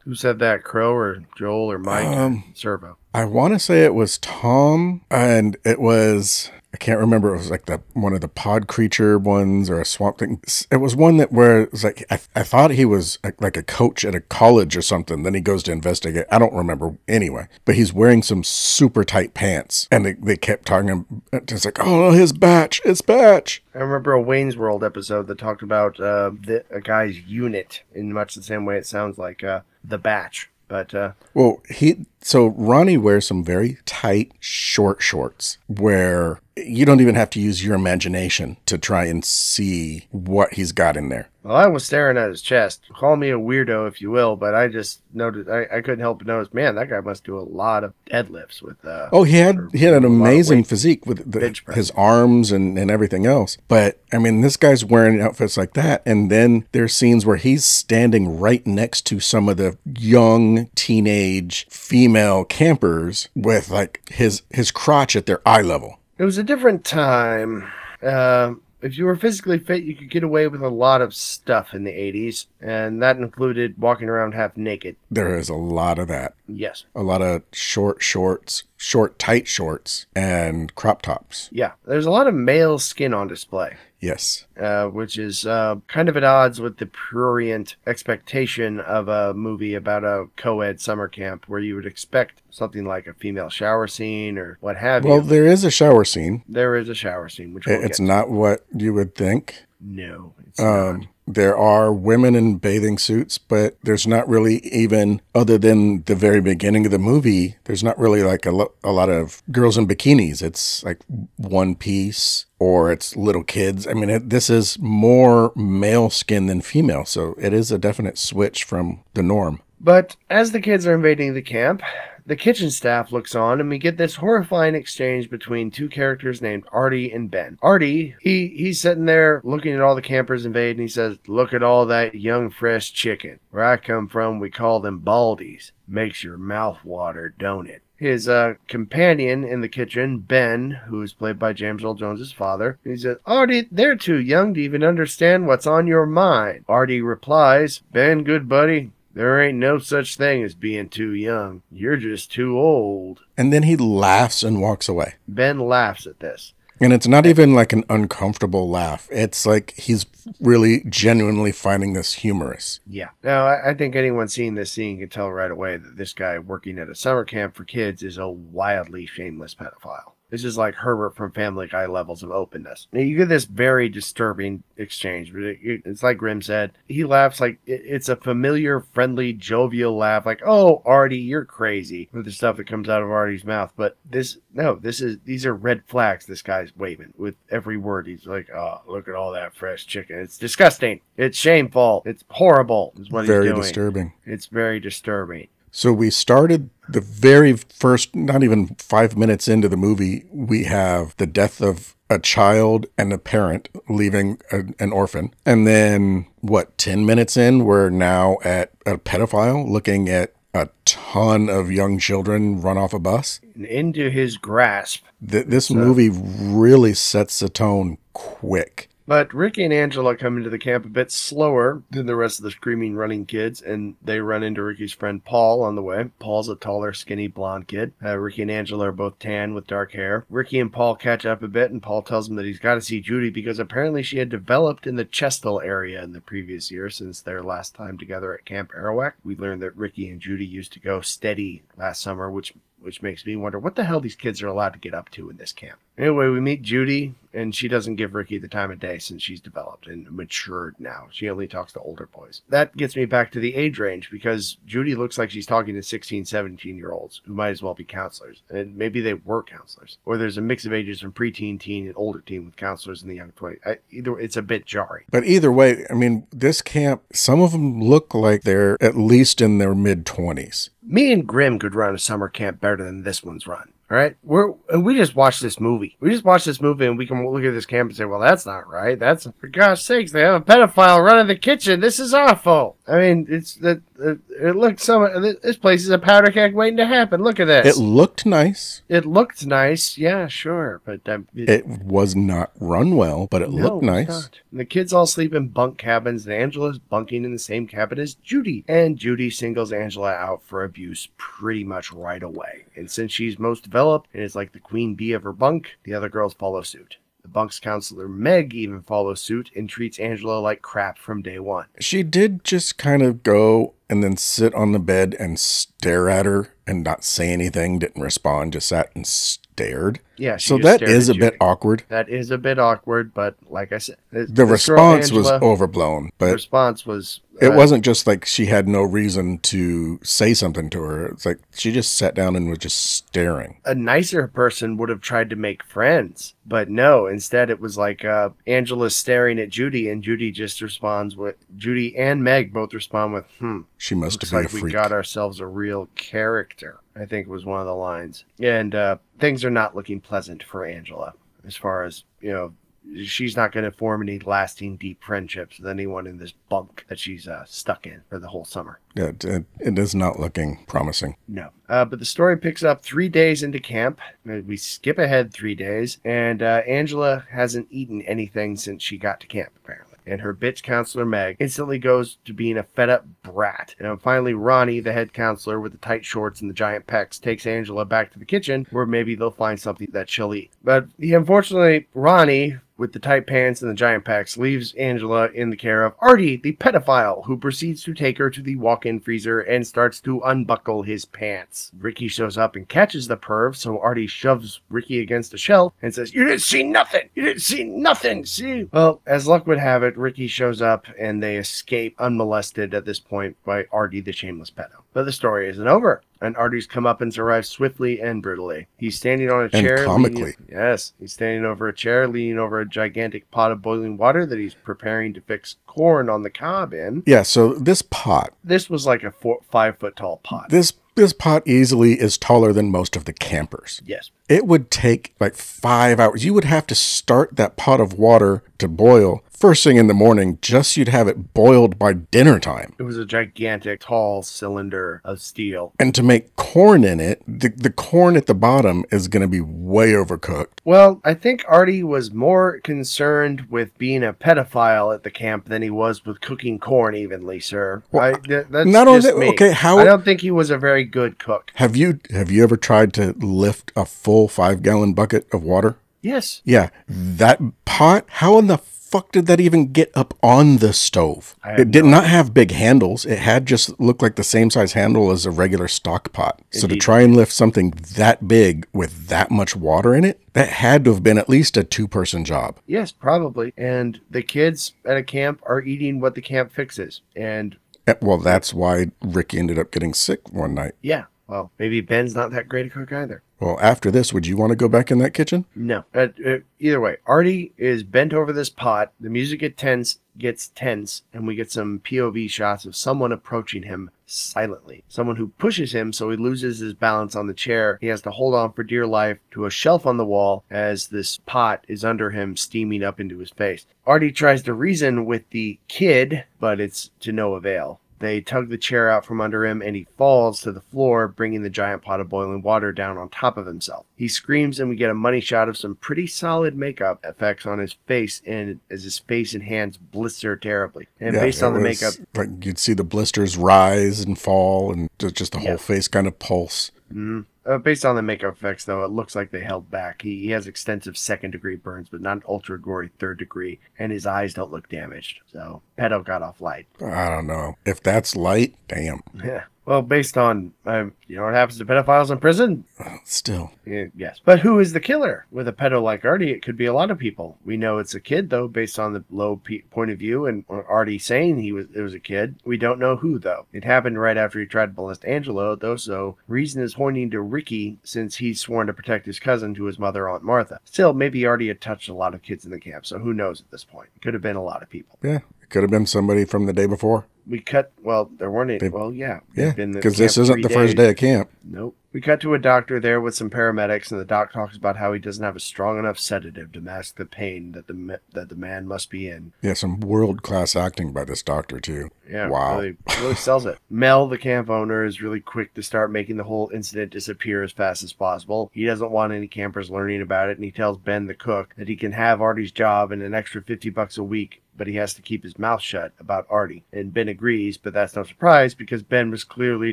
who 0.05 0.15
said 0.15 0.39
that? 0.39 0.63
Crow 0.63 0.93
or 0.93 1.25
Joel 1.37 1.73
or 1.73 1.79
Mike? 1.79 2.07
Um, 2.07 2.45
Servo. 2.55 2.99
I 3.13 3.25
want 3.25 3.55
to 3.55 3.59
say 3.59 3.85
it 3.85 3.95
was 3.95 4.19
Tom, 4.19 5.01
and 5.11 5.57
it 5.65 5.81
was 5.81 6.51
I 6.75 6.77
can't 6.77 6.99
remember. 6.99 7.33
It 7.33 7.39
was 7.39 7.53
like 7.53 7.67
the 7.67 7.81
one 7.93 8.15
of 8.15 8.21
the 8.21 8.27
pod 8.27 8.67
creature 8.67 9.17
ones 9.17 9.71
or 9.71 9.81
a 9.81 9.85
swamp 9.85 10.19
thing. 10.19 10.43
It 10.73 10.79
was 10.79 10.97
one 10.97 11.19
that 11.19 11.31
where 11.31 11.61
it 11.61 11.71
was 11.71 11.85
like 11.85 12.05
I, 12.11 12.19
I 12.35 12.43
thought 12.43 12.73
he 12.73 12.85
was 12.85 13.17
like, 13.23 13.41
like 13.41 13.57
a 13.57 13.63
coach 13.63 14.05
at 14.05 14.17
a 14.17 14.21
college 14.21 14.77
or 14.77 14.83
something. 14.83 15.23
Then 15.23 15.35
he 15.35 15.41
goes 15.41 15.63
to 15.63 15.73
investigate. 15.73 16.27
I 16.33 16.41
don't 16.41 16.53
remember 16.53 16.97
anyway. 17.07 17.47
But 17.65 17.77
he's 17.77 17.93
wearing 17.93 18.25
some 18.25 18.43
super 18.43 19.05
tight 19.05 19.35
pants, 19.35 19.87
and 19.93 20.05
they, 20.05 20.15
they 20.15 20.37
kept 20.37 20.67
talking. 20.67 20.89
Him. 20.89 21.23
It's 21.33 21.65
like 21.65 21.79
oh 21.81 22.11
his 22.11 22.33
batch, 22.33 22.81
it's 22.85 23.03
batch. 23.03 23.63
I 23.73 23.79
remember 23.79 24.13
a 24.13 24.21
Wayne's 24.21 24.57
World 24.57 24.83
episode 24.83 25.29
that 25.29 25.39
talked 25.39 25.63
about 25.63 26.01
uh, 26.01 26.31
the, 26.31 26.65
a 26.71 26.81
guy's 26.81 27.21
unit 27.21 27.85
in 27.95 28.13
much 28.13 28.35
the 28.35 28.43
same 28.43 28.65
way 28.65 28.79
it 28.79 28.87
sounds 28.87 29.17
like 29.17 29.45
uh, 29.45 29.61
the 29.85 29.99
batch. 29.99 30.51
But 30.67 30.95
uh, 30.95 31.13
Well, 31.35 31.63
he 31.69 32.07
so 32.25 32.47
Ronnie 32.47 32.97
wears 32.97 33.27
some 33.27 33.45
very 33.45 33.77
tight 33.85 34.33
short 34.41 35.03
shorts 35.03 35.59
where 35.67 36.41
you 36.57 36.87
don't 36.87 37.01
even 37.01 37.17
have 37.17 37.31
to 37.31 37.41
use 37.41 37.65
your 37.65 37.75
imagination 37.75 38.57
to 38.67 38.79
try 38.79 39.05
and 39.05 39.25
see 39.25 40.07
what 40.11 40.55
he's 40.55 40.73
got 40.73 40.97
in 40.97 41.09
there. 41.09 41.29
well, 41.43 41.57
I 41.57 41.67
was 41.67 41.85
staring 41.85 42.17
at 42.17 42.31
his 42.31 42.41
chest. 42.41 42.85
Call 42.95 43.17
me 43.17 43.31
a 43.31 43.39
weirdo 43.39 43.89
if 43.89 44.01
you 44.01 44.11
will, 44.11 44.37
but 44.37 44.55
I 44.55 44.69
just 44.69 45.01
noticed 45.13 45.51
I, 45.51 45.65
I 45.65 45.81
couldn't 45.81 46.01
help 46.01 46.19
but 46.19 46.27
notice, 46.29 46.55
man, 46.55 46.77
that 46.77 46.89
guy 46.89 47.01
must 47.01 47.25
do 47.25 47.39
a 47.39 47.43
lot 47.43 47.83
of 47.83 47.93
deadlifts 48.09 48.63
with. 48.63 48.83
Uh, 48.85 49.09
Oh, 49.13 49.25
he 49.25 49.37
had 49.39 49.59
he 49.73 49.79
had 49.79 49.95
an 49.95 50.05
A 50.05 50.09
lot 50.09 50.15
of 50.15 50.21
amazing 50.21 50.65
physique 50.65 51.07
with 51.07 51.31
the, 51.31 51.61
his 51.75 51.91
arms 51.93 52.53
and, 52.53 52.79
and 52.79 52.91
everything 52.91 53.27
else. 53.27 53.59
But 53.69 54.01
I 54.13 54.19
mean, 54.19 54.41
this 54.41 54.57
guy's 54.57 54.85
wearing 54.85 55.21
outfits 55.21 55.57
like 55.57 55.75
that, 55.75 56.03
and 56.07 56.31
then 56.31 56.67
there's 56.71 56.95
scenes 56.95 57.27
where 57.27 57.37
he's 57.37 57.65
standing 57.65 58.39
right 58.39 58.65
next 58.65 59.03
to 59.07 59.19
some 59.19 59.49
of 59.49 59.57
the 59.57 59.77
young 59.99 60.69
teenage 60.77 61.67
female 61.69 62.14
campers 62.49 63.29
with 63.35 63.71
like 63.71 64.01
his 64.11 64.43
his 64.51 64.71
crotch 64.71 65.17
at 65.17 65.27
their 65.27 65.47
eye 65.47 65.63
level. 65.63 65.99
It 66.19 66.25
was 66.25 66.39
a 66.39 66.45
different 66.45 66.85
time. 66.85 67.71
Uh, 68.03 68.55
if 68.83 68.99
you 68.99 69.07
were 69.07 69.17
physically 69.17 69.59
fit, 69.59 69.83
you 69.83 69.97
could 69.97 70.11
get 70.11 70.23
away 70.23 70.47
with 70.47 70.61
a 70.61 70.69
lot 70.69 71.01
of 71.01 71.15
stuff 71.15 71.73
in 71.73 71.85
the 71.85 71.91
80s, 71.91 72.47
and 72.61 73.03
that 73.03 73.17
included 73.17 73.79
walking 73.79 74.11
around 74.11 74.35
half 74.35 74.59
naked. 74.59 74.97
There 75.11 75.39
is 75.39 75.49
a 75.49 75.55
lot 75.55 75.99
of 75.99 76.07
that. 76.09 76.35
Yes. 76.47 76.85
a 76.95 77.03
lot 77.03 77.23
of 77.23 77.43
short 77.51 78.03
shorts, 78.03 78.65
short 78.77 79.19
tight 79.19 79.49
shorts, 79.49 80.05
and 80.15 80.75
crop 80.75 81.01
tops. 81.01 81.49
Yeah. 81.51 81.73
There's 81.87 82.05
a 82.05 82.11
lot 82.11 82.27
of 82.27 82.35
male 82.35 82.79
skin 82.79 83.15
on 83.15 83.27
display, 83.27 83.77
Yes. 84.05 84.47
uh, 84.61 84.87
which 84.87 85.19
is 85.19 85.47
uh, 85.47 85.77
kind 85.89 86.09
of 86.09 86.17
at 86.17 86.25
odds 86.25 86.61
with 86.61 86.79
the 86.79 86.87
prurient 86.87 87.77
expectation 87.87 88.81
of 88.81 89.09
a 89.09 89.35
movie 89.35 89.75
about 89.75 90.05
a 90.05 90.27
co 90.37 90.61
ed 90.61 90.81
summer 90.81 91.09
camp 91.09 91.45
where 91.49 91.61
you 91.61 91.75
would 91.75 91.87
expect 91.87 92.43
something 92.51 92.85
like 92.85 93.07
a 93.07 93.15
female 93.15 93.49
shower 93.49 93.87
scene 93.87 94.39
or 94.39 94.59
what 94.61 94.77
have 94.77 95.05
Well, 95.05 95.15
you. 95.15 95.21
Well, 95.21 95.29
there 95.29 95.47
is 95.47 95.65
a 95.65 95.71
shower 95.71 96.05
scene. 96.05 96.43
There 96.49 96.77
is 96.77 96.89
a 96.89 96.95
shower 96.95 97.29
scene, 97.29 97.55
which 97.55 97.67
we'll 97.67 97.83
It's 97.83 98.01
not 98.01 98.31
what 98.31 98.65
you 98.75 98.93
would 98.95 99.15
think. 99.15 99.65
No, 99.87 100.33
it's 100.47 100.59
not. 100.59 100.89
Um, 100.89 101.09
there 101.27 101.57
are 101.57 101.93
women 101.93 102.35
in 102.35 102.57
bathing 102.57 102.97
suits, 102.97 103.37
but 103.39 103.77
there's 103.83 104.07
not 104.07 104.27
really 104.29 104.67
even, 104.67 105.21
other 105.35 105.59
than 105.59 106.03
the 106.05 106.15
very 106.15 106.41
beginning 106.41 106.87
of 106.87 106.91
the 106.91 106.99
movie, 106.99 107.57
there's 107.65 107.85
not 107.85 107.99
really 107.99 108.23
like 108.23 108.47
a, 108.47 108.51
lo- 108.51 108.73
a 108.83 108.93
lot 108.93 109.11
of 109.11 109.43
girls 109.53 109.77
in 109.77 109.87
bikinis. 109.87 110.43
It's 110.43 110.83
like 110.85 111.01
one 111.37 111.75
piece 111.75 112.47
or 112.59 112.93
it's 112.93 113.15
little 113.17 113.45
kids. 113.45 113.87
I 113.87 113.93
mean, 113.93 114.11
it, 114.11 114.31
this 114.31 114.49
is 114.49 114.79
more 114.79 115.53
male 115.55 116.09
skin 116.09 116.47
than 116.47 116.63
female. 116.63 117.05
So 117.05 117.35
it 117.39 117.53
is 117.53 117.71
a 117.71 117.79
definite 117.79 118.17
switch 118.17 118.65
from 118.65 119.03
the 119.13 119.23
norm. 119.23 119.61
But 119.81 120.17
as 120.31 120.53
the 120.53 120.61
kids 120.61 120.87
are 120.87 120.95
invading 120.95 121.35
the 121.35 121.43
camp, 121.43 121.83
the 122.27 122.37
kitchen 122.37 122.71
staff 122.71 123.13
looks 123.13 123.35
on 123.35 123.61
and 123.61 123.69
we 123.69 123.79
get 123.79 123.97
this 123.97 124.17
horrifying 124.17 124.75
exchange 124.75 125.29
between 125.29 125.71
two 125.71 125.89
characters 125.89 126.41
named 126.41 126.65
Artie 126.73 127.13
and 127.13 127.31
Ben. 127.31 127.59
Artie, 127.63 128.15
he 128.21 128.49
he's 128.49 128.81
sitting 128.81 129.05
there 129.05 129.41
looking 129.45 129.75
at 129.75 129.81
all 129.81 129.95
the 129.95 130.03
campers 130.03 130.47
invade 130.47 130.77
and 130.77 130.83
he 130.83 130.89
says, 130.89 131.19
"Look 131.27 131.53
at 131.53 131.63
all 131.63 131.87
that 131.87 132.15
young 132.15 132.51
fresh 132.51 132.93
chicken. 132.93 133.41
Where 133.51 133.65
I 133.65 133.77
come 133.77 134.09
from, 134.09 134.41
we 134.41 134.51
call 134.51 134.81
them 134.81 135.01
baldies. 135.01 135.73
Makes 135.87 136.25
your 136.25 136.39
mouth 136.39 136.85
water, 136.85 137.35
don't 137.39 137.69
it?" 137.69 137.83
His 137.97 138.29
uh, 138.29 138.55
companion 138.67 139.45
in 139.45 139.61
the 139.61 139.69
kitchen, 139.69 140.19
Ben, 140.19 140.73
who 140.89 141.01
is 141.03 141.13
played 141.13 141.39
by 141.39 141.53
James 141.53 141.85
Earl 141.85 141.95
Jones's 141.95 142.33
father, 142.33 142.79
he 142.83 142.97
says, 142.97 143.19
Artie, 143.25 143.69
they're 143.71 143.95
too 143.95 144.19
young 144.19 144.53
to 144.55 144.61
even 144.61 144.83
understand 144.83 145.47
what's 145.47 145.67
on 145.67 145.87
your 145.87 146.05
mind. 146.05 146.65
Artie 146.69 147.01
replies, 147.01 147.83
Ben, 147.93 148.25
good 148.25 148.49
buddy, 148.49 148.91
there 149.15 149.41
ain't 149.41 149.59
no 149.59 149.79
such 149.79 150.17
thing 150.17 150.43
as 150.43 150.55
being 150.55 150.89
too 150.89 151.13
young. 151.15 151.63
You're 151.71 151.97
just 151.97 152.33
too 152.33 152.59
old. 152.59 153.21
And 153.37 153.53
then 153.53 153.63
he 153.63 153.77
laughs 153.77 154.43
and 154.43 154.61
walks 154.61 154.89
away. 154.89 155.15
Ben 155.27 155.59
laughs 155.59 156.07
at 156.07 156.21
this. 156.21 156.53
And 156.81 156.93
it's 156.93 157.07
not 157.07 157.25
even 157.25 157.55
like 157.55 157.73
an 157.73 157.85
uncomfortable 157.89 158.69
laugh. 158.69 159.09
It's 159.11 159.47
like 159.47 159.75
he's 159.77 160.07
really 160.41 160.85
genuinely 160.89 161.53
finding 161.53 161.93
this 161.93 162.15
humorous. 162.15 162.81
Yeah. 162.87 163.11
Now, 163.23 163.47
I, 163.47 163.71
I 163.71 163.75
think 163.75 163.95
anyone 163.95 164.29
seeing 164.29 164.57
this 164.57 164.73
scene 164.73 164.99
can 164.99 165.09
tell 165.09 165.31
right 165.31 165.51
away 165.51 165.77
that 165.77 165.97
this 165.97 166.13
guy 166.13 166.39
working 166.41 166.79
at 166.79 166.91
a 166.91 166.95
summer 166.95 167.25
camp 167.25 167.55
for 167.55 167.65
kids 167.65 168.03
is 168.03 168.19
a 168.19 168.29
wildly 168.29 169.07
shameless 169.07 169.55
pedophile. 169.55 170.14
This 170.35 170.43
is 170.43 170.59
like 170.59 170.75
Herbert 170.75 171.15
from 171.15 171.31
Family 171.31 171.69
Guy 171.69 171.87
levels 171.87 172.25
of 172.25 172.33
openness. 172.33 172.89
Now, 172.93 173.03
you 173.03 173.17
get 173.19 173.29
this 173.29 173.45
very 173.45 173.89
disturbing 173.89 174.65
exchange. 174.77 175.33
but 175.33 175.43
it- 175.45 175.61
it- 175.63 175.83
It's 175.85 176.03
like 176.03 176.17
Grim 176.19 176.43
said. 176.43 176.73
He 176.89 177.05
laughs 177.05 177.41
like 177.41 177.59
it- 177.67 177.83
it's 177.85 178.09
a 178.09 178.17
familiar, 178.17 178.81
friendly, 178.81 179.33
jovial 179.33 179.97
laugh, 179.97 180.27
like, 180.27 180.43
"Oh, 180.45 180.83
Artie, 180.85 181.19
you're 181.19 181.45
crazy," 181.45 182.09
with 182.13 182.25
the 182.25 182.33
stuff 182.33 182.57
that 182.57 182.67
comes 182.67 182.89
out 182.89 183.01
of 183.01 183.11
Artie's 183.13 183.45
mouth. 183.45 183.73
But 183.77 183.97
this, 184.11 184.39
no, 184.53 184.75
this 184.75 185.01
is 185.01 185.19
these 185.25 185.47
are 185.47 185.55
red 185.55 185.83
flags. 185.87 186.27
This 186.27 186.43
guy's 186.43 186.77
waving 186.77 187.15
with 187.17 187.37
every 187.49 187.77
word. 187.77 188.09
He's 188.09 188.27
like, 188.27 188.51
"Oh, 188.51 188.81
look 188.89 189.07
at 189.07 189.15
all 189.15 189.31
that 189.35 189.55
fresh 189.55 189.87
chicken. 189.87 190.19
It's 190.19 190.37
disgusting. 190.37 191.01
It's 191.17 191.39
shameful. 191.39 192.03
It's 192.07 192.25
horrible." 192.31 192.93
Is 192.99 193.09
what 193.09 193.27
Very 193.27 193.45
he's 193.45 193.53
doing. 193.53 193.63
disturbing. 193.63 194.13
It's 194.27 194.47
very 194.47 194.81
disturbing. 194.81 195.47
So 195.77 195.93
we 195.93 196.11
started 196.11 196.71
the 196.89 197.01
very 197.01 197.57
first, 197.57 198.15
not 198.15 198.45
even 198.45 198.77
five 198.79 199.17
minutes 199.17 199.49
into 199.49 199.69
the 199.69 199.77
movie, 199.77 200.25
we 200.31 200.65
have 200.65 201.17
the 201.17 201.27
death 201.27 201.61
of 201.61 201.97
a 202.09 202.21
child 202.21 202.87
and 202.97 203.13
a 203.13 203.19
parent 203.19 203.69
leaving 203.89 204.41
a, 204.53 204.63
an 204.79 204.93
orphan. 204.93 205.35
And 205.45 205.67
then, 205.67 206.27
what, 206.43 206.79
10 206.79 207.05
minutes 207.05 207.37
in, 207.37 207.65
we're 207.65 207.91
now 207.91 208.39
at 208.45 208.71
a 208.87 208.99
pedophile 208.99 209.69
looking 209.69 210.09
at 210.09 210.35
a 210.55 210.69
ton 210.85 211.49
of 211.49 211.73
young 211.73 211.99
children 211.99 212.61
run 212.61 212.79
off 212.79 212.95
a 212.95 213.01
bus. 213.01 213.41
Into 213.57 214.11
his 214.11 214.37
grasp. 214.37 215.05
Th- 215.29 215.45
this 215.45 215.73
movie 215.73 216.11
really 216.11 216.95
sets 216.95 217.41
the 217.41 217.49
tone 217.49 217.99
quick. 218.13 218.89
But 219.07 219.35
Ricky 219.35 219.65
and 219.65 219.73
Angela 219.73 220.17
come 220.17 220.39
into 220.39 220.49
the 220.49 220.59
camp 220.59 220.87
a 220.87 220.89
bit 220.89 221.11
slower 221.11 221.83
than 221.91 222.07
the 222.07 222.17
rest 222.17 222.39
of 222.39 222.45
the 222.45 222.51
screaming, 222.51 222.97
running 222.97 223.27
kids, 223.27 223.61
and 223.61 223.97
they 224.03 224.21
run 224.21 224.43
into 224.43 224.63
Ricky's 224.63 224.95
friend 224.95 225.23
Paul 225.23 225.63
on 225.63 225.75
the 225.75 225.83
way. 225.83 226.11
Paul's 226.19 226.49
a 226.49 226.57
taller, 226.57 226.95
skinny, 226.95 227.27
blonde 227.27 227.69
kid. 227.69 227.93
Uh, 228.03 228.17
Ricky 228.17 228.41
and 228.41 228.51
Angela 228.51 228.89
are 228.89 228.93
both 228.93 229.19
tan 229.19 229.53
with 229.53 229.67
dark 229.67 229.93
hair. 229.93 230.25
Ricky 230.31 230.59
and 230.59 230.73
Paul 230.73 230.97
catch 230.97 231.27
up 231.27 231.43
a 231.43 231.49
bit, 231.49 231.71
and 231.71 231.83
Paul 231.83 232.01
tells 232.01 232.31
him 232.31 232.37
that 232.37 232.47
he's 232.47 232.59
got 232.59 232.77
to 232.77 232.81
see 232.81 233.01
Judy 233.01 233.29
because 233.29 233.59
apparently 233.59 234.03
she 234.03 234.19
had 234.19 234.31
developed 234.31 234.87
in 234.87 234.97
the 234.97 235.05
Chestal 235.05 235.63
area 235.63 236.03
in 236.03 236.13
the 236.13 236.23
previous 236.23 236.71
year 236.71 236.89
since 236.89 237.21
their 237.21 237.43
last 237.43 237.75
time 237.75 237.99
together 237.99 238.33
at 238.33 238.47
Camp 238.47 238.73
Arawak. 238.73 239.13
We 239.23 239.37
learned 239.37 239.61
that 239.63 239.77
Ricky 239.77 240.09
and 240.09 240.21
Judy 240.21 240.47
used 240.47 240.73
to 240.73 240.81
go 240.81 241.03
steady 241.03 241.63
last 241.77 242.01
summer, 242.01 242.31
which 242.31 242.55
which 242.85 243.03
makes 243.03 243.25
me 243.27 243.35
wonder 243.37 243.59
what 243.59 243.75
the 243.75 243.85
hell 243.85 244.01
these 244.01 244.15
kids 244.17 244.43
are 244.43 244.49
allowed 244.49 244.75
to 244.75 244.79
get 244.79 244.95
up 244.95 245.11
to 245.11 245.31
in 245.31 245.37
this 245.37 245.53
camp. 245.53 245.79
Anyway, 245.97 246.29
we 246.29 246.41
meet 246.41 246.63
Judy, 246.63 247.15
and 247.33 247.55
she 247.55 247.69
doesn't 247.69 247.97
give 247.97 248.15
Ricky 248.15 248.37
the 248.39 248.49
time 248.49 248.73
of 248.73 248.81
day 248.81 248.99
since 248.99 249.23
she's 249.23 249.41
developed 249.41 249.87
and 249.87 250.11
matured 250.11 250.75
now. 250.79 251.07
She 251.13 251.31
only 251.31 251.47
talks 251.47 251.73
to 251.75 251.81
older 251.81 252.07
boys. 252.07 252.43
That 252.49 252.77
gets 252.77 252.97
me 252.97 253.05
back 253.05 253.31
to 253.33 253.41
the 253.41 253.55
age 253.55 253.79
range 253.79 254.11
because 254.11 254.57
Judy 254.67 254.97
looks 254.97 255.19
like 255.19 255.31
she's 255.31 255.47
talking 255.47 255.75
to 255.75 255.83
16, 255.83 256.25
17 256.25 256.77
year 256.77 256.91
olds 256.91 257.21
who 257.25 257.33
might 257.33 257.51
as 257.51 257.63
well 257.63 257.75
be 257.75 257.85
counselors. 257.85 258.43
And 258.51 258.77
maybe 258.77 259.01
they 259.01 259.15
were 259.15 259.43
counselors. 259.43 259.99
Or 260.05 260.17
there's 260.17 260.39
a 260.39 260.43
mix 260.43 260.65
of 260.65 260.73
ages 260.73 261.01
from 261.01 261.13
preteen, 261.13 261.61
teen, 261.61 261.87
and 261.87 261.95
older 261.97 262.21
teen 262.21 262.45
with 262.45 262.57
counselors 262.57 263.03
in 263.03 263.09
the 263.09 263.17
young 263.17 263.33
20s. 263.33 263.59
I, 263.65 263.79
either 263.91 264.19
it's 264.19 264.37
a 264.37 264.43
bit 264.43 264.67
jarring. 264.67 265.05
But 265.11 265.25
either 265.25 265.53
way, 265.53 265.87
I 265.89 265.95
mean, 265.95 266.27
this 266.33 266.61
camp, 266.61 267.03
some 267.13 267.41
of 267.41 267.53
them 267.53 267.81
look 267.81 268.15
like 268.15 268.43
they're 268.43 268.83
at 268.83 268.97
least 268.97 269.41
in 269.41 269.59
their 269.59 269.75
mid 269.75 270.05
20s. 270.05 270.71
Me 270.87 271.13
and 271.13 271.27
Grim 271.27 271.59
could 271.59 271.75
run 271.75 271.95
a 271.95 271.99
summer 271.99 272.29
camp 272.29 272.61
better 272.61 272.85
than 272.85 273.03
this 273.03 273.23
one's 273.23 273.47
run. 273.47 273.74
All 273.91 273.99
right, 273.99 274.17
we're 274.23 274.55
and 274.71 274.85
we 274.85 274.97
just 274.97 275.15
watched 275.15 275.43
this 275.43 275.61
movie. 275.61 275.97
We 276.01 276.11
just 276.11 276.25
watched 276.25 276.47
this 276.47 276.61
movie, 276.61 276.87
and 276.87 276.97
we 276.97 277.07
can 277.07 277.29
look 277.29 277.45
at 277.45 277.53
this 277.53 277.67
camp 277.67 277.91
and 277.91 277.97
say, 277.97 278.07
"Well, 278.07 278.19
that's 278.19 278.47
not 278.47 278.67
right. 278.69 278.99
That's 278.99 279.29
for 279.39 279.49
God's 279.49 279.83
sakes, 279.83 280.11
they 280.11 280.23
have 280.23 280.41
a 280.41 280.45
pedophile 280.45 281.05
running 281.05 281.27
the 281.27 281.37
kitchen. 281.37 281.81
This 281.81 282.01
is 282.01 282.15
awful." 282.15 282.77
I 282.89 282.99
mean, 282.99 283.27
it's 283.29 283.55
that 283.57 283.83
it, 283.99 284.19
it 284.31 284.57
looked 284.57 284.81
some. 284.81 285.23
This 285.43 285.57
place 285.57 285.83
is 285.83 285.91
a 285.91 285.99
powder 285.99 286.31
keg 286.31 286.55
waiting 286.55 286.77
to 286.79 286.87
happen. 286.87 287.23
Look 287.23 287.41
at 287.41 287.47
this. 287.47 287.77
It 287.77 287.81
looked 287.81 288.27
nice. 288.27 288.83
It 288.89 289.07
looked 289.07 289.47
nice, 289.47 289.97
yeah, 289.97 290.29
sure, 290.29 290.81
but 290.85 291.07
um, 291.09 291.29
It 291.35 291.67
was 291.67 292.17
not 292.17 292.53
run 292.59 292.97
well, 292.97 293.27
but 293.31 293.43
it 293.43 293.51
no, 293.51 293.65
looked 293.75 293.85
nice. 293.85 294.31
the 294.53 294.65
kids 294.65 294.93
all 294.93 295.07
sleep 295.07 295.35
in 295.35 295.49
bunk 295.49 295.79
cabins, 295.79 296.27
and 296.27 296.35
Angela's 296.35 296.79
bunking 296.79 297.25
in 297.25 297.33
the 297.33 297.39
same 297.39 297.67
cabin 297.67 297.99
as 297.99 298.15
Judy. 298.15 298.65
And 298.67 298.97
Judy 298.97 299.31
singles 299.31 299.73
Angela 299.73 300.13
out 300.13 300.43
for 300.43 300.65
abuse 300.65 301.09
pretty 301.17 301.65
much 301.65 301.93
right 301.93 302.23
away. 302.23 302.65
And 302.77 302.91
since 302.91 303.13
she's 303.13 303.39
most 303.39 303.67
developed 303.75 304.09
and 304.15 304.23
is 304.23 304.37
like 304.37 304.53
the 304.53 304.61
queen 304.61 304.95
bee 304.95 305.13
of 305.15 305.25
her 305.25 305.33
bunk, 305.33 305.77
the 305.83 305.93
other 305.93 306.09
girls 306.09 306.33
follow 306.33 306.63
suit. 306.63 306.99
The 307.23 307.29
bunk's 307.29 307.59
counselor 307.59 308.07
Meg 308.07 308.55
even 308.55 308.83
follows 308.83 309.21
suit 309.21 309.51
and 309.57 309.69
treats 309.69 309.99
Angela 309.99 310.39
like 310.39 310.63
crap 310.63 310.97
from 310.97 311.23
day 311.23 311.41
one. 311.41 311.67
She 311.81 312.05
did 312.05 312.45
just 312.45 312.79
kind 312.79 313.03
of 313.03 313.25
go 313.25 313.75
and 313.91 314.01
then 314.01 314.17
sit 314.17 314.55
on 314.55 314.71
the 314.71 314.79
bed 314.79 315.17
and 315.19 315.41
stare 315.41 316.09
at 316.09 316.25
her 316.25 316.54
and 316.67 316.83
not 316.85 317.05
say 317.05 317.31
anything, 317.33 317.79
didn't 317.79 318.03
respond, 318.03 318.53
just 318.55 318.69
sat 318.69 318.91
and 318.95 319.07
stared. 319.07 320.01
Yeah, 320.17 320.37
So 320.37 320.59
that 320.59 320.81
is 320.83 321.09
a 321.09 321.15
bit 321.15 321.37
awkward. 321.41 321.83
That 321.89 322.09
is 322.09 322.31
a 322.31 322.39
bit 322.39 322.59
awkward, 322.59 323.13
but 323.15 323.35
like 323.49 323.73
I 323.73 323.79
said, 323.79 323.97
The 324.13 324.27
girl, 324.27 324.47
response 324.47 325.11
was 325.11 325.29
Angela, 325.29 325.51
overblown, 325.53 326.05
the 326.07 326.13
but 326.19 326.33
response 326.33 326.87
was 326.87 327.21
it 327.41 327.49
uh, 327.49 327.57
wasn't 327.57 327.85
just 327.85 328.07
like 328.07 328.25
she 328.25 328.47
had 328.47 328.69
no 328.69 328.83
reason 328.83 329.39
to 329.39 329.99
say 330.05 330.33
something 330.35 330.71
to 330.71 330.81
her. 330.83 331.07
It's 331.09 331.27
like 331.27 331.41
she 331.57 331.73
just 331.73 331.97
sat 331.97 332.15
down 332.15 332.37
and 332.37 332.49
was 332.49 332.59
just 332.61 332.77
staring. 332.79 333.59
a 333.65 333.75
nicer 333.75 334.29
person 334.29 334.77
would 334.77 334.89
have 334.89 335.01
tried 335.01 335.31
to 335.31 335.37
make 335.37 335.65
friends, 335.65 336.35
but 336.47 336.71
no. 336.71 337.07
Instead, 337.07 337.51
it 337.51 337.59
was 337.61 337.77
like 337.77 338.05
uh, 338.05 338.31
Angela's 338.47 338.95
staring 338.95 339.41
at 339.41 339.51
Judy, 339.51 339.89
and 339.89 340.01
Judy 340.05 340.31
just 340.31 340.61
responds 340.61 341.17
with 341.17 341.35
Judy 341.57 341.97
and 341.97 342.23
Meg 342.23 342.53
both 342.53 342.73
respond 342.73 343.15
with, 343.15 343.25
"Hmm, 343.41 343.63
She 343.85 343.95
must 343.95 344.15
looks 344.23 344.31
be 344.31 344.37
like 344.37 344.53
a 344.53 344.65
we 344.65 344.71
got 344.73 344.93
ourselves 344.93 345.41
a 345.41 345.47
real 345.47 345.89
character." 345.95 346.79
I 346.97 347.05
think 347.05 347.29
was 347.29 347.45
one 347.45 347.61
of 347.61 347.67
the 347.67 347.75
lines, 347.75 348.25
and 348.41 348.75
uh, 348.75 348.97
things 349.19 349.45
are 349.45 349.51
not 349.51 349.77
looking 349.77 350.01
pleasant 350.01 350.43
for 350.43 350.65
Angela 350.65 351.13
as 351.47 351.55
far 351.57 351.85
as 351.85 352.05
you 352.21 352.33
know. 352.33 352.55
She's 353.03 353.35
not 353.35 353.51
going 353.51 353.65
to 353.65 353.71
form 353.73 354.03
any 354.03 354.19
lasting, 354.19 354.77
deep 354.77 355.03
friendships 355.03 355.59
with 355.59 355.69
anyone 355.71 356.07
in 356.07 356.19
this 356.19 356.33
bunk 356.51 356.85
that 356.89 356.99
she's 356.99 357.27
uh, 357.27 357.45
stuck 357.47 357.87
in 357.87 358.03
for 358.11 358.19
the 358.19 358.29
whole 358.29 358.45
summer. 358.45 358.79
Yeah, 358.95 359.05
it, 359.07 359.25
it- 359.25 359.45
it 359.59 359.79
is 359.79 359.95
not 359.95 360.21
looking 360.21 360.67
promising. 360.67 361.17
No. 361.27 361.49
Uh, 361.67 361.87
but 361.87 361.99
the 361.99 362.05
story 362.05 362.37
picks 362.37 362.63
up 362.63 362.83
three 362.83 363.09
days 363.09 363.43
into 363.43 363.59
camp. 363.59 364.01
Uh, 364.29 364.41
We 364.47 364.59
skip 364.59 364.99
ahead 364.99 365.33
three 365.33 365.55
days, 365.55 365.97
and 366.05 366.43
uh, 366.43 366.61
Angela 366.69 367.25
hasn't 367.31 367.69
eaten 367.71 368.03
anything 368.03 368.55
since 368.55 368.83
she 368.83 368.99
got 368.99 369.19
to 369.21 369.27
camp, 369.27 369.53
apparently. 369.65 369.84
And 370.07 370.21
her 370.21 370.35
bitch 370.35 370.63
counselor, 370.63 371.05
Meg, 371.05 371.37
instantly 371.41 371.79
goes 371.79 372.19
to 372.25 372.35
being 372.35 372.59
a 372.59 372.63
fed 372.63 372.91
up 372.91 373.07
brat. 373.23 373.75
And 373.79 374.01
finally, 374.01 374.35
Ronnie, 374.35 374.81
the 374.81 374.93
head 374.93 375.13
counselor 375.13 375.61
with 375.61 375.73
the 375.73 375.79
tight 375.79 376.05
shorts 376.05 376.41
and 376.41 376.51
the 376.51 376.55
giant 376.55 376.87
pecs, 376.87 377.21
takes 377.21 377.47
Angela 377.47 377.85
back 377.85 378.13
to 378.13 378.19
the 378.19 378.25
kitchen 378.25 378.67
where 378.71 378.87
maybe 378.87 379.15
they'll 379.15 379.31
find 379.31 379.59
something 379.59 379.89
that 379.93 380.11
she'll 380.11 380.35
eat. 380.35 380.53
But 380.63 380.87
he, 380.99 381.15
unfortunately, 381.15 381.87
Ronnie, 381.95 382.59
with 382.77 382.93
the 382.93 382.99
tight 382.99 383.27
pants 383.27 383.63
and 383.63 383.71
the 383.71 383.75
giant 383.75 384.05
pecs, 384.05 384.37
leaves 384.37 384.75
Angela 384.75 385.29
in 385.29 385.51
the 385.51 385.57
care 385.57 385.85
of 385.85 385.95
Artie, 386.01 386.37
the 386.37 386.53
pedophile, 386.53 387.25
who 387.25 387.37
proceeds 387.37 387.83
to 387.85 387.95
take 387.95 388.19
her 388.19 388.31
to 388.31 388.43
the 388.43 388.57
walk 388.57 388.87
in 388.87 389.01
freezer 389.01 389.41
and 389.41 389.67
starts 389.67 390.01
to 390.01 390.21
unbuckle 390.23 390.83
his 390.83 391.05
pants. 391.05 391.71
Ricky 391.79 392.09
shows 392.09 392.37
up 392.37 392.57
and 392.57 392.69
catches 392.69 393.07
the 393.07 393.17
perv, 393.17 393.57
so 393.57 393.81
Artie 393.81 394.07
shoves 394.07 394.61
Ricky 394.71 395.01
against 395.01 395.35
a 395.35 395.39
shelf 395.39 395.73
and 395.83 395.95
says, 395.95 396.15
You 396.15 396.25
didn't 396.25 396.43
see 396.43 396.63
nothing! 396.63 397.09
You 397.15 397.23
didn't 397.23 397.43
see 397.43 397.65
nothing! 397.65 398.25
See? 398.25 398.69
Well, 398.73 399.01
as 399.07 399.27
luck 399.27 399.47
would 399.47 399.59
have 399.59 399.83
it, 399.83 399.97
Ricky 399.97 400.27
shows 400.27 400.61
up 400.61 400.87
and 400.99 401.23
they 401.23 401.37
escape 401.37 401.95
unmolested 401.99 402.75
at 402.75 402.85
this 402.85 403.01
point 403.01 403.37
by 403.45 403.67
Artie, 403.73 404.01
the 404.01 404.13
shameless 404.13 404.51
pedo. 404.51 404.83
But 404.93 405.05
the 405.05 405.13
story 405.13 405.49
isn't 405.49 405.67
over. 405.67 406.03
And 406.25 406.37
Artie's 406.37 406.67
comeuppance 406.67 407.19
arrives 407.19 407.49
swiftly 407.49 408.01
and 408.01 408.23
brutally. 408.23 408.67
He's 408.79 408.97
standing 408.97 409.31
on 409.31 409.41
a 409.41 409.51
And 409.53 409.67
chair. 409.67 409.85
comically. 409.85 410.23
leaning- 410.23 410.37
yes, 410.51 410.93
he's 410.99 411.13
standing 411.13 411.45
over 411.45 411.69
a 411.69 411.75
chair, 411.75 412.09
leaning 412.09 412.39
over 412.39 412.61
a 412.61 412.69
gigantic 412.69 413.31
pot 413.31 413.53
of 413.53 413.63
boiling 413.63 413.97
water 413.97 414.25
that 414.27 414.39
he's 414.39 414.55
preparing 414.55 415.15
to 415.15 415.21
fix 415.21 415.57
corn 415.67 416.09
on 416.09 416.23
the 416.23 416.31
cob 416.31 416.73
in. 416.75 417.03
Yeah, 417.07 417.23
so 417.23 417.55
this 417.55 417.83
pot, 417.83 418.33
This 418.43 418.69
was 418.71 418.87
like 418.87 419.05
a 419.05 419.11
four, 419.11 419.39
five 419.51 419.79
foot 419.79 419.97
tall 419.97 420.19
pot. 420.25 420.49
this 420.51 420.73
this 420.97 421.13
pot 421.13 421.43
easily 421.45 421.95
is 422.01 422.17
taller 422.17 422.53
than 422.53 422.71
most 422.71 422.95
of 422.95 423.05
the 423.05 423.13
campers. 423.13 423.83
yes. 423.85 424.13
It 424.29 424.47
would 424.47 424.71
take 424.71 425.13
like 425.19 425.35
five 425.35 425.99
hours. 425.99 426.25
You 426.25 426.33
would 426.35 426.45
have 426.45 426.69
to 426.69 426.75
start 426.77 427.35
that 427.35 427.57
pot 427.57 427.81
of 427.81 427.95
water 427.95 428.45
to 428.59 428.69
boil 428.69 429.25
first 429.37 429.65
thing 429.65 429.77
in 429.77 429.87
the 429.89 429.95
morning, 429.95 430.39
just 430.41 430.77
you'd 430.77 430.89
have 430.89 431.09
it 431.09 431.35
boiled 431.35 431.79
by 431.79 431.93
dinner 431.93 432.39
time. 432.39 432.75
It 432.79 432.83
was 432.85 432.97
a 432.99 433.05
gigantic, 433.05 433.81
tall 433.81 434.23
cylinder 434.23 435.01
of 435.05 435.21
steel. 435.21 435.73
And 435.79 435.95
to 435.95 436.03
make 436.03 436.35
corn 436.37 436.85
in 436.85 437.01
it, 437.01 437.23
the, 437.27 437.49
the 437.51 437.71
corn 437.71 438.17
at 438.17 438.27
the 438.27 438.35
bottom 438.35 438.85
is 438.91 439.09
going 439.09 439.23
to 439.23 439.29
be 439.29 439.41
way 439.41 439.93
overcooked. 439.93 440.59
Well, 440.65 441.01
I 441.05 441.15
think 441.15 441.45
Artie 441.49 441.83
was 441.83 442.13
more 442.13 442.61
concerned 442.61 443.47
with 443.51 443.77
being 443.79 444.03
a 444.03 444.13
pedophile 444.13 444.95
at 444.95 445.03
the 445.03 445.11
camp 445.11 445.47
than 445.49 445.63
he 445.63 445.71
was 445.71 446.05
with 446.05 446.21
cooking 446.21 446.59
corn 446.59 446.95
evenly, 446.95 447.41
sir. 447.41 447.83
Well, 447.93 448.05
I, 448.05 448.13
th- 448.19 448.47
that's 448.51 448.69
not 448.71 448.89
only 448.89 449.01
that- 449.01 449.15
okay, 449.15 449.53
how- 449.53 449.79
I 449.79 449.85
don't 449.85 450.05
think 450.05 450.21
he 450.21 450.31
was 450.31 450.51
a 450.51 450.59
very 450.59 450.85
good 450.85 451.19
cook. 451.19 451.51
Have 451.57 451.77
you 451.77 451.99
have 452.11 452.31
you 452.31 452.43
ever 452.43 452.57
tried 452.57 452.93
to 452.95 453.13
lift 453.19 453.73
a 453.77 453.85
full 453.85 454.29
five 454.29 454.63
gallon 454.63 454.95
bucket 454.95 455.27
of 455.33 455.43
water? 455.43 455.77
Yes. 456.03 456.43
Yeah, 456.45 456.69
that 456.89 457.41
pot. 457.65 458.05
How 458.09 458.39
in 458.39 458.47
the 458.47 458.59
fuck 458.95 459.11
did 459.11 459.27
that 459.27 459.41
even 459.41 459.73
get 459.73 459.91
up 459.97 460.15
on 460.23 460.59
the 460.59 460.73
stove? 460.73 461.35
It 461.45 461.73
did 461.73 461.85
not 461.85 462.05
have 462.05 462.33
big 462.33 462.53
handles. 462.53 463.05
It 463.05 463.19
had 463.19 463.45
just 463.45 463.81
looked 463.81 464.01
like 464.01 464.15
the 464.15 464.23
same 464.23 464.51
size 464.51 464.75
handle 464.75 465.11
as 465.11 465.27
a 465.27 465.33
regular 465.33 465.67
stock 465.67 466.13
pot. 466.13 466.41
So 466.53 466.69
to 466.69 466.77
try 466.77 467.01
and 467.01 467.17
lift 467.17 467.33
something 467.33 467.71
that 467.97 468.29
big 468.29 468.69
with 468.73 469.09
that 469.09 469.33
much 469.33 469.57
water 469.57 469.97
in 469.97 470.05
it, 470.05 470.21
that 470.35 470.49
had 470.49 470.85
to 470.85 470.93
have 470.93 471.03
been 471.03 471.19
at 471.19 471.29
least 471.29 471.57
a 471.57 471.65
two 471.65 471.89
person 471.89 472.25
job. 472.25 472.61
Yes, 472.69 472.93
probably. 472.93 473.53
And 473.57 474.01
the 474.09 474.23
kids 474.23 474.75
at 474.85 474.97
a 474.97 475.03
camp 475.03 475.41
are 475.45 475.61
eating 475.61 475.99
what 475.99 476.15
the 476.15 476.23
camp 476.23 476.53
fixes. 476.53 477.01
And 477.17 477.57
Eh, 477.89 477.95
Well, 478.01 478.19
that's 478.19 478.55
why 478.55 478.93
Ricky 479.03 479.41
ended 479.41 479.59
up 479.59 479.73
getting 479.73 479.93
sick 479.93 480.33
one 480.33 480.55
night. 480.55 480.75
yeah, 480.83 481.07
well, 481.27 481.51
maybe 481.59 481.81
Ben's 481.81 482.15
not 482.15 482.31
that 482.31 482.49
great 482.49 482.67
a 482.67 482.71
cook 482.71 482.93
either. 482.93 483.23
Well, 483.41 483.59
after 483.61 483.91
this, 483.91 484.13
would 484.13 484.27
you 484.27 484.37
want 484.37 484.51
to 484.51 484.57
go 484.57 484.69
back 484.69 484.91
in 484.91 484.99
that 484.99 485.15
kitchen? 485.15 485.45
No. 485.55 485.85
Uh, 485.95 486.09
uh, 486.25 486.39
either 486.59 486.81
way, 486.81 486.97
Artie 487.07 487.53
is 487.59 487.83
bent 487.83 488.15
over 488.15 488.33
this 488.33 488.49
pot. 488.49 488.93
The 489.01 489.11
music 489.11 489.41
gets 489.41 489.61
tense, 489.61 489.99
gets 490.17 490.49
tense, 490.55 491.03
and 491.13 491.27
we 491.27 491.35
get 491.35 491.51
some 491.51 491.81
POV 491.81 492.31
shots 492.31 492.65
of 492.65 492.77
someone 492.77 493.13
approaching 493.13 493.65
him 493.65 493.91
silently. 494.07 494.85
Someone 494.89 495.17
who 495.17 495.29
pushes 495.29 495.75
him 495.75 495.93
so 495.93 496.11
he 496.11 496.17
loses 496.17 496.59
his 496.59 496.75
balance 496.75 497.17
on 497.17 497.27
the 497.27 497.35
chair. 497.35 497.79
He 497.81 497.89
has 497.89 498.03
to 498.03 498.11
hold 498.11 498.35
on 498.35 498.53
for 498.53 498.63
dear 498.63 498.87
life 498.87 499.19
to 499.33 499.47
a 499.47 499.51
shelf 499.51 499.87
on 499.87 499.97
the 499.97 500.05
wall 500.05 500.45
as 500.51 500.89
this 500.89 501.19
pot 501.27 501.65
is 501.69 501.85
under 501.85 502.11
him, 502.11 502.37
steaming 502.37 502.83
up 502.83 503.01
into 503.01 503.19
his 503.19 503.31
face. 503.31 503.67
Artie 503.87 504.13
tries 504.13 504.43
to 504.45 504.55
reason 504.55 505.05
with 505.05 505.29
the 505.31 505.59
kid, 505.69 506.25
but 506.39 506.61
it's 506.61 506.91
to 507.01 507.13
no 507.13 507.35
avail. 507.35 507.81
They 508.05 508.21
tug 508.21 508.51
the 508.51 508.59
chair 508.59 508.91
out 508.91 509.07
from 509.07 509.21
under 509.23 509.47
him 509.47 509.63
and 509.63 509.75
he 509.75 509.87
falls 509.97 510.43
to 510.43 510.53
the 510.53 510.61
floor, 510.61 511.09
bringing 511.09 511.43
the 511.43 511.49
giant 511.49 511.81
pot 511.83 512.01
of 512.01 512.09
boiling 512.11 512.43
water 512.43 512.71
down 512.71 512.99
on 512.99 513.09
top 513.09 513.39
of 513.39 513.47
himself. 513.47 513.87
He 513.97 514.09
screams 514.09 514.61
and 514.61 514.69
we 514.69 514.77
get 514.77 514.91
a 514.91 514.95
money 514.95 515.21
shot 515.21 515.49
of 515.49 515.57
some 515.57 515.77
pretty 515.77 516.07
solid 516.07 516.55
makeup 516.57 517.01
effects 517.03 517.47
on 517.47 517.59
his 517.59 517.73
face 517.87 518.21
and 518.27 518.61
as 518.71 518.85
his 518.85 518.99
face 518.99 519.33
and 519.33 519.43
hands 519.43 519.79
blister 519.79 520.37
terribly. 520.37 520.87
And 521.01 521.15
Yeah, 521.15 521.21
based 521.23 521.43
on 521.43 521.55
the 521.55 521.61
was 521.61 521.81
makeup, 521.81 522.07
like 522.15 522.45
you'd 522.45 522.59
see 522.59 522.75
the 522.75 522.85
blisters 522.85 523.37
rise 523.39 524.01
and 524.01 524.19
fall, 524.19 524.71
and 524.73 524.91
just 524.99 525.33
the 525.33 525.41
Yeah. 525.41 525.49
whole 525.51 525.59
face 525.59 525.89
kind 525.89 526.07
of 526.07 526.19
pulse. 526.19 526.71
Mm. 526.93 527.25
Uh, 527.47 527.59
based 527.59 527.85
on 527.85 527.95
the 527.97 528.01
makeup 528.03 528.35
effects, 528.35 528.65
though, 528.65 528.85
it 528.85 528.91
looks 528.91 529.15
like 529.15 529.31
they 529.31 529.41
held 529.41 529.71
back. 529.71 530.01
He, 530.01 530.21
he 530.21 530.31
has 530.31 530.47
extensive 530.47 530.97
second 530.97 531.33
degree 531.33 531.57
burns, 531.57 531.89
but 531.91 532.01
not 532.01 532.23
ultra 532.27 532.59
gory 532.59 532.91
third 532.99 533.19
degree, 533.19 533.59
and 533.79 533.93
his 533.93 534.07
eyes 534.07 534.33
don't 534.33 534.51
look 534.53 534.69
damaged. 534.71 535.21
So, 535.31 535.61
pedo 535.79 536.05
got 536.05 536.23
off 536.23 536.41
light. 536.41 536.67
I 536.81 537.09
don't 537.09 537.27
know 537.27 537.57
if 537.65 537.83
that's 537.83 538.17
light. 538.17 538.55
Damn, 538.69 539.03
Yeah. 539.25 539.45
Well, 539.67 539.81
based 539.81 540.19
on, 540.19 540.53
um, 540.67 540.93
you 541.07 541.17
know 541.17 541.25
what 541.25 541.33
happens 541.33 541.57
to 541.59 541.65
pedophiles 541.65 542.11
in 542.11 542.19
prison? 542.19 542.65
still. 543.05 543.51
Yeah, 543.65 543.87
yes. 543.97 544.21
But 544.23 544.41
who 544.41 544.59
is 544.59 544.75
the 544.75 544.81
killer? 544.81 545.25
With 545.31 545.49
a 545.49 545.55
pedo 545.55 545.83
like 545.83 546.05
Artie, 546.05 546.33
it 546.33 546.43
could 546.43 546.59
be 546.59 546.67
a 546.67 546.75
lot 546.75 546.91
of 546.91 546.99
people. 546.99 547.39
We 547.47 547.57
know 547.57 547.79
it's 547.79 547.95
a 547.95 548.01
kid, 548.01 548.29
though, 548.29 548.47
based 548.47 548.79
on 548.79 548.93
the 548.93 549.05
low 549.11 549.37
pe 549.37 549.63
point 549.63 549.91
of 549.91 549.99
view, 549.99 550.27
and 550.27 550.45
Artie 550.51 550.99
saying 550.99 551.39
he 551.39 551.53
was 551.53 551.67
it 551.75 551.81
was 551.81 551.95
a 551.95 551.99
kid. 551.99 552.37
We 552.45 552.59
don't 552.59 552.79
know 552.79 552.97
who, 552.97 553.19
though. 553.19 553.47
It 553.55 553.65
happened 553.65 553.99
right 553.99 554.19
after 554.19 554.39
he 554.39 554.45
tried 554.45 554.75
to 554.77 554.81
molest 554.81 555.05
Angelo, 555.07 555.57
though, 555.57 555.77
so 555.77 556.19
reason 556.29 556.63
is 556.63 556.75
pointing 556.75 557.11
to 557.13 557.23
Ricky 557.23 557.79
since 557.85 558.17
he's 558.17 558.41
sworn 558.41 558.67
to 558.67 558.75
protect 558.75 559.07
his 559.07 559.19
cousin 559.19 559.55
to 559.55 559.65
his 559.65 559.79
mother, 559.79 560.11
Aunt 560.11 560.23
Martha. 560.25 560.61
Still, 560.67 560.93
maybe 560.93 561.25
Artie 561.25 561.49
had 561.49 561.63
touched 561.63 561.89
a 561.89 561.95
lot 561.95 562.15
of 562.15 562.23
kids 562.23 562.45
in 562.45 562.51
the 562.51 562.61
camp, 562.61 562.85
so 562.85 562.99
who 562.99 563.15
knows 563.15 563.41
at 563.41 563.51
this 563.51 563.65
point? 563.65 563.89
Could 564.03 564.13
have 564.13 564.23
been 564.23 564.37
a 564.37 564.43
lot 564.45 564.63
of 564.63 564.69
people. 564.69 564.99
Yeah, 565.03 565.21
could 565.55 565.63
have 565.63 565.71
been 565.71 565.87
somebody 565.87 566.25
from 566.25 566.47
the 566.47 566.53
day 566.53 566.67
before. 566.67 567.07
We 567.29 567.39
cut. 567.41 567.71
Well, 567.81 568.11
there 568.19 568.31
weren't 568.31 568.51
any. 568.51 568.59
They- 568.59 568.69
well, 568.69 568.93
yeah, 568.93 569.21
Yeah, 569.35 569.53
been 569.53 569.63
in 569.63 569.71
the 569.71 569.79
because 569.79 569.97
this 569.97 570.19
isn't 570.19 570.43
the 570.43 570.49
first 570.51 570.77
day 570.77 570.91
of 570.91 570.97
camp. 570.97 571.31
Nope. 571.45 571.77
We 571.93 572.01
cut 572.01 572.21
to 572.23 572.35
a 572.35 572.41
doctor 572.41 572.81
there 572.81 573.01
with 573.01 573.15
some 573.15 573.31
paramedics, 573.31 573.93
and 573.93 574.01
the 574.01 574.05
doc 574.05 574.33
talks 574.33 574.57
about 574.57 574.77
how 574.79 574.93
he 574.93 574.99
doesn't 574.99 575.23
have 575.25 575.37
a 575.37 575.41
strong 575.41 575.79
enough 575.79 575.97
sedative 575.97 576.51
to 576.53 576.61
mask 576.61 576.97
the 576.97 577.05
pain 577.07 577.53
that 577.53 577.69
the 577.69 578.01
that 578.15 578.29
the 578.31 578.35
man 578.35 578.67
must 578.67 578.91
be 578.91 579.09
in. 579.09 579.33
Yeah, 579.41 579.55
some 579.55 579.79
world 579.79 580.23
class 580.23 580.57
acting 580.57 580.93
by 580.93 581.05
this 581.05 581.23
doctor 581.23 581.61
too. 581.61 581.91
Yeah, 582.11 582.29
Wow. 582.29 582.57
really, 582.59 582.77
really 583.01 583.15
sells 583.15 583.47
it. 583.47 583.59
Mel, 583.71 584.09
the 584.09 584.19
camp 584.19 584.51
owner, 584.51 584.85
is 584.85 585.01
really 585.01 585.21
quick 585.21 585.55
to 585.55 585.63
start 585.63 585.93
making 585.93 586.17
the 586.17 586.25
whole 586.25 586.51
incident 586.53 586.91
disappear 586.91 587.45
as 587.45 587.53
fast 587.53 587.85
as 587.85 587.93
possible. 587.93 588.51
He 588.53 588.65
doesn't 588.67 588.91
want 588.91 589.13
any 589.13 589.29
campers 589.29 589.71
learning 589.71 590.03
about 590.03 590.29
it, 590.31 590.37
and 590.37 590.45
he 590.45 590.51
tells 590.51 590.79
Ben, 590.79 591.07
the 591.07 591.15
cook, 591.15 591.55
that 591.57 591.69
he 591.69 591.77
can 591.77 591.93
have 591.93 592.21
Artie's 592.21 592.51
job 592.53 592.91
and 592.91 593.03
an 593.03 593.15
extra 593.15 593.41
fifty 593.41 593.71
bucks 593.71 593.97
a 593.97 594.03
week. 594.05 594.43
But 594.57 594.67
he 594.67 594.75
has 594.77 594.95
to 594.95 595.03
keep 595.03 595.25
his 595.25 595.39
mouth 595.39 595.61
shut 595.61 595.93
about 595.99 596.27
Artie. 596.31 596.65
And 596.73 596.95
Ben 596.95 597.09
agrees, 597.09 597.57
but 597.57 597.73
that's 597.73 597.97
no 597.97 598.05
surprise 598.05 598.55
because 598.55 598.83
Ben 598.83 599.11
was 599.11 599.25
clearly 599.25 599.73